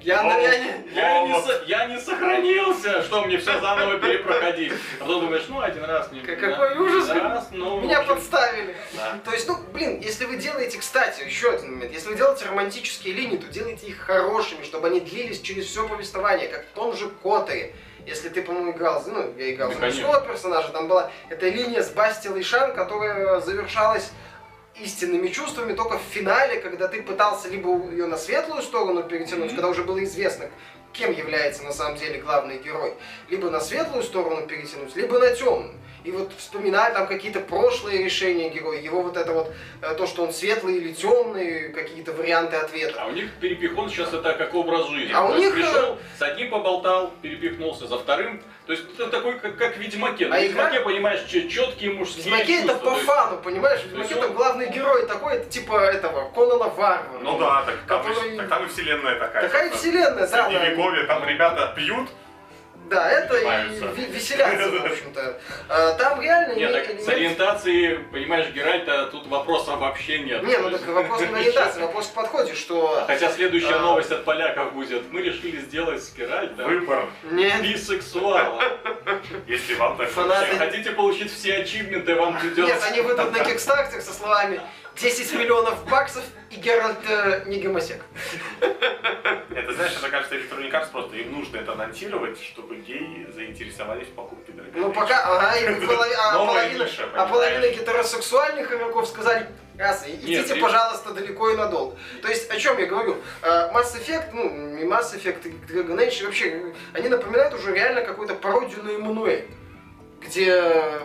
Я, 0.00 0.22
на- 0.22 0.38
я 0.38 0.58
не... 0.58 0.72
я 0.94 1.26
не, 1.26 1.40
со- 1.42 1.64
я 1.66 1.86
не 1.86 1.98
сохранился, 1.98 3.02
что 3.02 3.22
мне 3.24 3.38
все 3.38 3.58
заново 3.60 3.98
перепроходить. 3.98 4.72
А 5.00 5.04
потом 5.04 5.22
думаешь, 5.22 5.44
ну 5.48 5.60
один 5.60 5.84
раз 5.84 6.12
не... 6.12 6.20
Как- 6.20 6.38
какой 6.38 6.76
ужас, 6.78 7.08
Раз, 7.08 7.48
ну, 7.52 7.80
Меня 7.80 8.00
общем, 8.00 8.14
подставили. 8.14 8.76
да. 8.94 9.18
То 9.24 9.32
есть, 9.32 9.48
ну, 9.48 9.56
блин, 9.72 10.00
если 10.00 10.24
вы 10.26 10.36
делаете, 10.36 10.78
кстати, 10.78 11.24
еще 11.24 11.50
один 11.52 11.72
момент, 11.74 11.92
если 11.92 12.10
вы 12.10 12.16
делаете 12.16 12.44
романтические 12.46 13.14
линии, 13.14 13.38
то 13.38 13.48
делайте 13.48 13.86
их 13.88 13.98
хорошими, 13.98 14.62
чтобы 14.64 14.86
они 14.88 15.00
длились 15.00 15.40
через 15.40 15.66
все 15.66 15.88
повествование, 15.88 16.48
как 16.48 16.64
в 16.66 16.70
том 16.72 16.94
же 16.96 17.08
Которе. 17.08 17.74
Если 18.06 18.28
ты, 18.28 18.42
по-моему, 18.42 18.72
играл, 18.72 19.02
ну, 19.06 19.32
я 19.36 19.52
играл 19.52 19.68
Да, 19.70 19.74
за 19.76 19.80
мужского 19.86 20.20
персонажа, 20.26 20.68
там 20.70 20.88
была 20.88 21.10
эта 21.28 21.48
линия 21.48 21.82
с 21.82 21.90
Бастилой 21.90 22.42
Шан, 22.42 22.74
которая 22.74 23.40
завершалась 23.40 24.10
истинными 24.76 25.28
чувствами 25.28 25.74
только 25.74 25.98
в 25.98 26.02
финале, 26.02 26.60
когда 26.60 26.88
ты 26.88 27.02
пытался 27.02 27.48
либо 27.48 27.68
ее 27.90 28.06
на 28.06 28.16
светлую 28.16 28.62
сторону 28.62 29.02
перетянуть, 29.02 29.46
Мгм. 29.48 29.56
когда 29.56 29.68
уже 29.68 29.84
было 29.84 30.02
известно, 30.04 30.46
кем 30.92 31.12
является 31.12 31.62
на 31.62 31.72
самом 31.72 31.96
деле 31.96 32.20
главный 32.20 32.58
герой, 32.58 32.94
либо 33.28 33.50
на 33.50 33.60
светлую 33.60 34.02
сторону 34.02 34.46
перетянуть, 34.46 34.94
либо 34.96 35.18
на 35.18 35.30
темную. 35.34 35.74
И 36.02 36.10
вот 36.12 36.32
вспоминая 36.38 36.94
там 36.94 37.06
какие-то 37.06 37.40
прошлые 37.40 38.02
решения 38.02 38.48
героя, 38.48 38.80
его 38.80 39.02
вот 39.02 39.18
это 39.18 39.32
вот, 39.34 39.52
э, 39.82 39.94
то, 39.96 40.06
что 40.06 40.22
он 40.24 40.32
светлый 40.32 40.76
или 40.78 40.92
темный, 40.94 41.68
какие-то 41.72 42.12
варианты 42.12 42.56
ответа. 42.56 43.02
А 43.02 43.06
у 43.06 43.10
них 43.12 43.30
перепихон 43.38 43.90
сейчас 43.90 44.10
это 44.14 44.32
как 44.32 44.54
образ 44.54 44.88
жизни. 44.88 45.12
А 45.14 45.26
у 45.26 45.28
То 45.28 45.34
есть 45.36 45.44
них, 45.44 45.54
пришел, 45.66 45.98
с 46.18 46.22
одним 46.22 46.50
поболтал, 46.50 47.12
перепихнулся, 47.20 47.86
за 47.86 47.98
вторым. 47.98 48.42
То 48.66 48.72
есть 48.72 48.84
это 48.94 49.08
такой, 49.08 49.38
как, 49.40 49.58
как 49.58 49.76
в 49.76 49.78
Ведьмаке. 49.78 50.28
На 50.28 50.36
А 50.36 50.40
Ведьмаке, 50.40 50.76
игра- 50.76 50.84
понимаешь, 50.84 51.24
четкие 51.24 51.92
мужские 51.92 52.24
Ведьмаке 52.24 52.62
это 52.62 52.74
по 52.76 52.94
фану, 52.94 53.36
понимаешь? 53.38 53.80
Ведьмаке 53.84 54.14
там 54.14 54.30
он- 54.30 54.32
главный 54.36 54.70
герой 54.70 55.06
такой, 55.06 55.34
это 55.34 55.50
типа 55.50 55.74
этого, 55.80 56.30
Конана 56.30 56.68
Варвара. 56.70 57.02
Ну 57.20 57.38
да, 57.38 57.62
так 57.66 57.74
там, 57.86 58.02
Который- 58.02 58.34
и, 58.34 58.38
так 58.38 58.48
там 58.48 58.64
и 58.64 58.68
вселенная 58.68 59.18
такая. 59.18 59.42
Такая 59.42 59.64
типа, 59.68 59.76
вселенная, 59.76 60.26
да, 60.26 60.48
да. 60.48 60.48
Средневековье, 60.80 61.04
там 61.06 61.24
ребята 61.28 61.72
пьют, 61.76 62.08
Да, 62.88 63.08
это 63.08 63.36
и 63.36 64.04
веселятся, 64.06 64.68
в 64.70 64.84
общем-то. 64.84 65.40
А, 65.68 65.92
Там 65.94 66.20
реально 66.20 66.54
Нет, 66.54 66.72
так 66.72 67.00
с 67.00 67.08
ориентацией, 67.08 67.98
понимаешь, 68.10 68.48
Геральта 68.52 69.06
тут 69.06 69.26
вопросов 69.28 69.78
вообще 69.78 70.20
нет. 70.20 70.42
Не, 70.42 70.56
ну 70.58 70.70
так 70.70 70.86
вопрос 70.88 71.20
не 71.20 71.26
ориентации, 71.26 71.82
вопрос 71.82 72.06
в 72.06 72.14
подходе, 72.14 72.54
что... 72.54 73.04
Хотя 73.06 73.30
следующая 73.30 73.76
А. 73.76 73.80
новость 73.80 74.10
от 74.10 74.24
поляков 74.24 74.72
будет. 74.72 75.12
Мы 75.12 75.22
решили 75.22 75.58
сделать 75.60 76.02
с 76.02 76.12
Геральта 76.14 76.64
выбор. 76.64 77.06
Не, 77.30 77.52
бисексуала. 77.62 78.60
Если 79.46 79.74
вам 79.74 79.96
так 79.96 80.08
Фанаты- 80.08 80.56
Хотите 80.58 80.90
получить 80.90 81.32
все 81.32 81.58
ачивменты, 81.58 82.14
вам 82.16 82.38
придется... 82.40 82.62
нет, 82.62 82.82
они 82.90 83.00
выйдут 83.02 83.32
на 83.32 83.44
кикстартер 83.44 84.00
со 84.00 84.12
словами 84.12 84.60
10 84.96 85.32
миллионов 85.34 85.84
баксов 85.88 86.24
и 86.50 86.56
Геральт 86.56 86.98
э, 87.08 87.44
не 87.46 87.60
гомосек. 87.60 88.02
Это, 88.60 89.72
знаешь, 89.72 89.92
это 89.98 90.08
кажется, 90.10 90.36
Electronic 90.36 90.70
Arts 90.70 90.90
просто 90.90 91.16
им 91.16 91.32
нужно 91.32 91.58
это 91.58 91.72
анонсировать, 91.72 92.40
чтобы 92.42 92.76
геи 92.76 93.26
заинтересовались 93.34 94.08
Dragon 94.08 94.70
Ну 94.74 94.92
пока, 94.92 95.24
ага, 95.24 95.56
и 95.58 95.64
полови- 95.86 96.14
а 96.18 96.38
половина, 96.46 96.84
ниша, 96.84 97.08
а 97.14 97.26
половина 97.26 97.68
гетеросексуальных 97.68 98.72
игроков 98.72 99.08
сказали, 99.08 99.46
раз, 99.78 100.04
идите, 100.06 100.32
Нет, 100.32 100.56
и- 100.56 100.60
пожалуйста, 100.60 101.12
далеко 101.14 101.50
и 101.50 101.56
надолго. 101.56 101.96
То 102.22 102.28
есть, 102.28 102.50
о 102.50 102.56
чем 102.58 102.78
я 102.78 102.86
говорю? 102.86 103.16
Э, 103.42 103.72
Mass 103.72 103.94
Effect, 103.96 104.30
ну, 104.32 104.50
не 104.76 104.84
Mass 104.84 105.14
Effect, 105.14 105.48
и 105.48 105.72
Dragon 105.72 105.96
Age, 105.98 106.24
вообще, 106.24 106.48
э, 106.48 106.72
они 106.92 107.08
напоминают 107.08 107.54
уже 107.54 107.72
реально 107.72 108.02
какую-то 108.02 108.34
пародию 108.34 108.82
на 108.82 108.90
Эммануэль, 108.90 109.46
где 110.20 110.62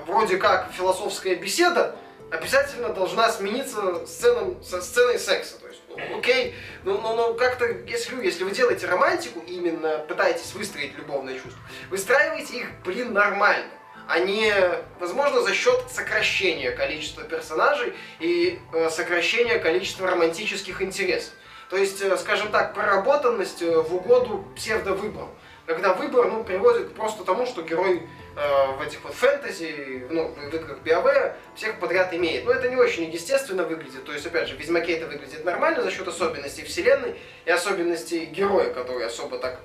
вроде 0.07 0.37
как 0.37 0.71
философская 0.73 1.35
беседа 1.35 1.95
обязательно 2.35 2.89
должна 2.89 3.31
смениться 3.31 4.05
сценом, 4.05 4.63
со 4.63 4.81
сценой 4.81 5.19
секса. 5.19 5.59
То 5.59 5.67
есть, 5.67 5.81
ну, 5.89 6.17
окей, 6.17 6.55
ну, 6.83 6.99
ну, 7.01 7.15
ну 7.15 7.33
как-то, 7.35 7.65
если, 7.65 8.23
если 8.23 8.43
вы 8.43 8.51
делаете 8.51 8.87
романтику, 8.87 9.41
именно 9.47 9.99
пытаетесь 9.99 10.53
выстроить 10.53 10.95
любовные 10.97 11.35
чувства, 11.35 11.61
выстраивайте 11.89 12.57
их, 12.57 12.67
блин, 12.83 13.13
нормально 13.13 13.71
а 14.07 14.19
не, 14.19 14.53
возможно, 14.99 15.41
за 15.41 15.53
счет 15.53 15.85
сокращения 15.89 16.71
количества 16.71 17.23
персонажей 17.23 17.93
и 18.19 18.59
э, 18.73 18.89
сокращения 18.89 19.57
количества 19.57 20.07
романтических 20.07 20.81
интересов. 20.81 21.33
То 21.69 21.77
есть, 21.77 22.01
э, 22.01 22.15
скажем 22.17 22.49
так, 22.51 22.73
проработанность 22.75 23.61
э, 23.61 23.79
в 23.81 23.95
угоду 23.95 24.45
псевдовыбору. 24.55 25.29
Когда 25.65 25.93
выбор 25.93 26.31
ну, 26.31 26.43
приводит 26.43 26.93
просто 26.93 27.23
тому, 27.23 27.47
что 27.47 27.63
герой 27.63 28.07
э, 28.35 28.75
в 28.77 28.81
этих 28.81 29.03
вот 29.03 29.13
фэнтези, 29.13 30.07
ну, 30.09 30.27
в 30.29 30.55
играх 30.55 30.79
BioWare 30.83 31.35
всех 31.55 31.79
подряд 31.79 32.13
имеет. 32.13 32.45
Но 32.45 32.51
это 32.51 32.69
не 32.69 32.75
очень 32.75 33.05
естественно 33.09 33.63
выглядит. 33.63 34.03
То 34.05 34.13
есть, 34.13 34.25
опять 34.25 34.47
же, 34.49 34.55
в 34.55 34.59
Ведьмаке 34.59 34.93
это 34.97 35.07
выглядит 35.07 35.43
нормально 35.45 35.83
за 35.83 35.91
счет 35.91 36.07
особенностей 36.07 36.63
вселенной 36.63 37.15
и 37.45 37.49
особенностей 37.51 38.25
героя, 38.25 38.73
который 38.73 39.05
особо 39.05 39.37
так 39.39 39.59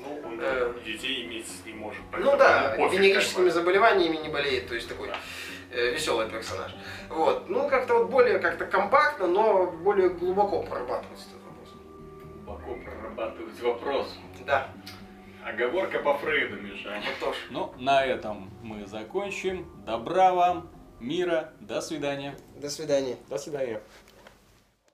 Ну, 0.00 0.20
он 0.24 0.38
Э. 0.42 0.72
детей 0.84 1.24
иметь 1.26 1.46
не 1.64 1.72
может. 1.72 2.02
ну 2.12 2.36
да, 2.36 2.76
венерическими 2.76 3.48
заболеваниями 3.48 4.16
не 4.16 4.28
болеет, 4.28 4.68
то 4.68 4.74
есть 4.74 4.86
такой 4.88 5.08
э, 5.70 5.90
веселый 5.90 6.28
персонаж. 6.28 6.74
Вот. 7.08 7.48
Ну, 7.48 7.68
как-то 7.70 7.94
вот 8.00 8.10
более 8.10 8.38
как-то 8.38 8.66
компактно, 8.66 9.26
но 9.26 9.66
более 9.66 10.10
глубоко 10.10 10.62
прорабатывается 10.62 11.26
этот 11.30 11.42
вопрос. 11.46 11.68
Глубоко 12.44 12.74
прорабатывать 12.84 13.60
вопрос. 13.62 14.14
Да, 14.46 14.68
Оговорка 15.44 15.98
по 15.98 16.14
Фрейду, 16.14 16.56
Миша. 16.62 16.88
вот 17.04 17.18
тоже. 17.20 17.38
Ну, 17.50 17.74
на 17.78 18.02
этом 18.02 18.50
мы 18.62 18.86
закончим. 18.86 19.70
Добра 19.84 20.32
вам, 20.32 20.70
мира, 21.00 21.52
до 21.60 21.82
свидания. 21.82 22.34
До 22.56 22.70
свидания. 22.70 23.18
До 23.28 23.36
свидания. 23.36 23.82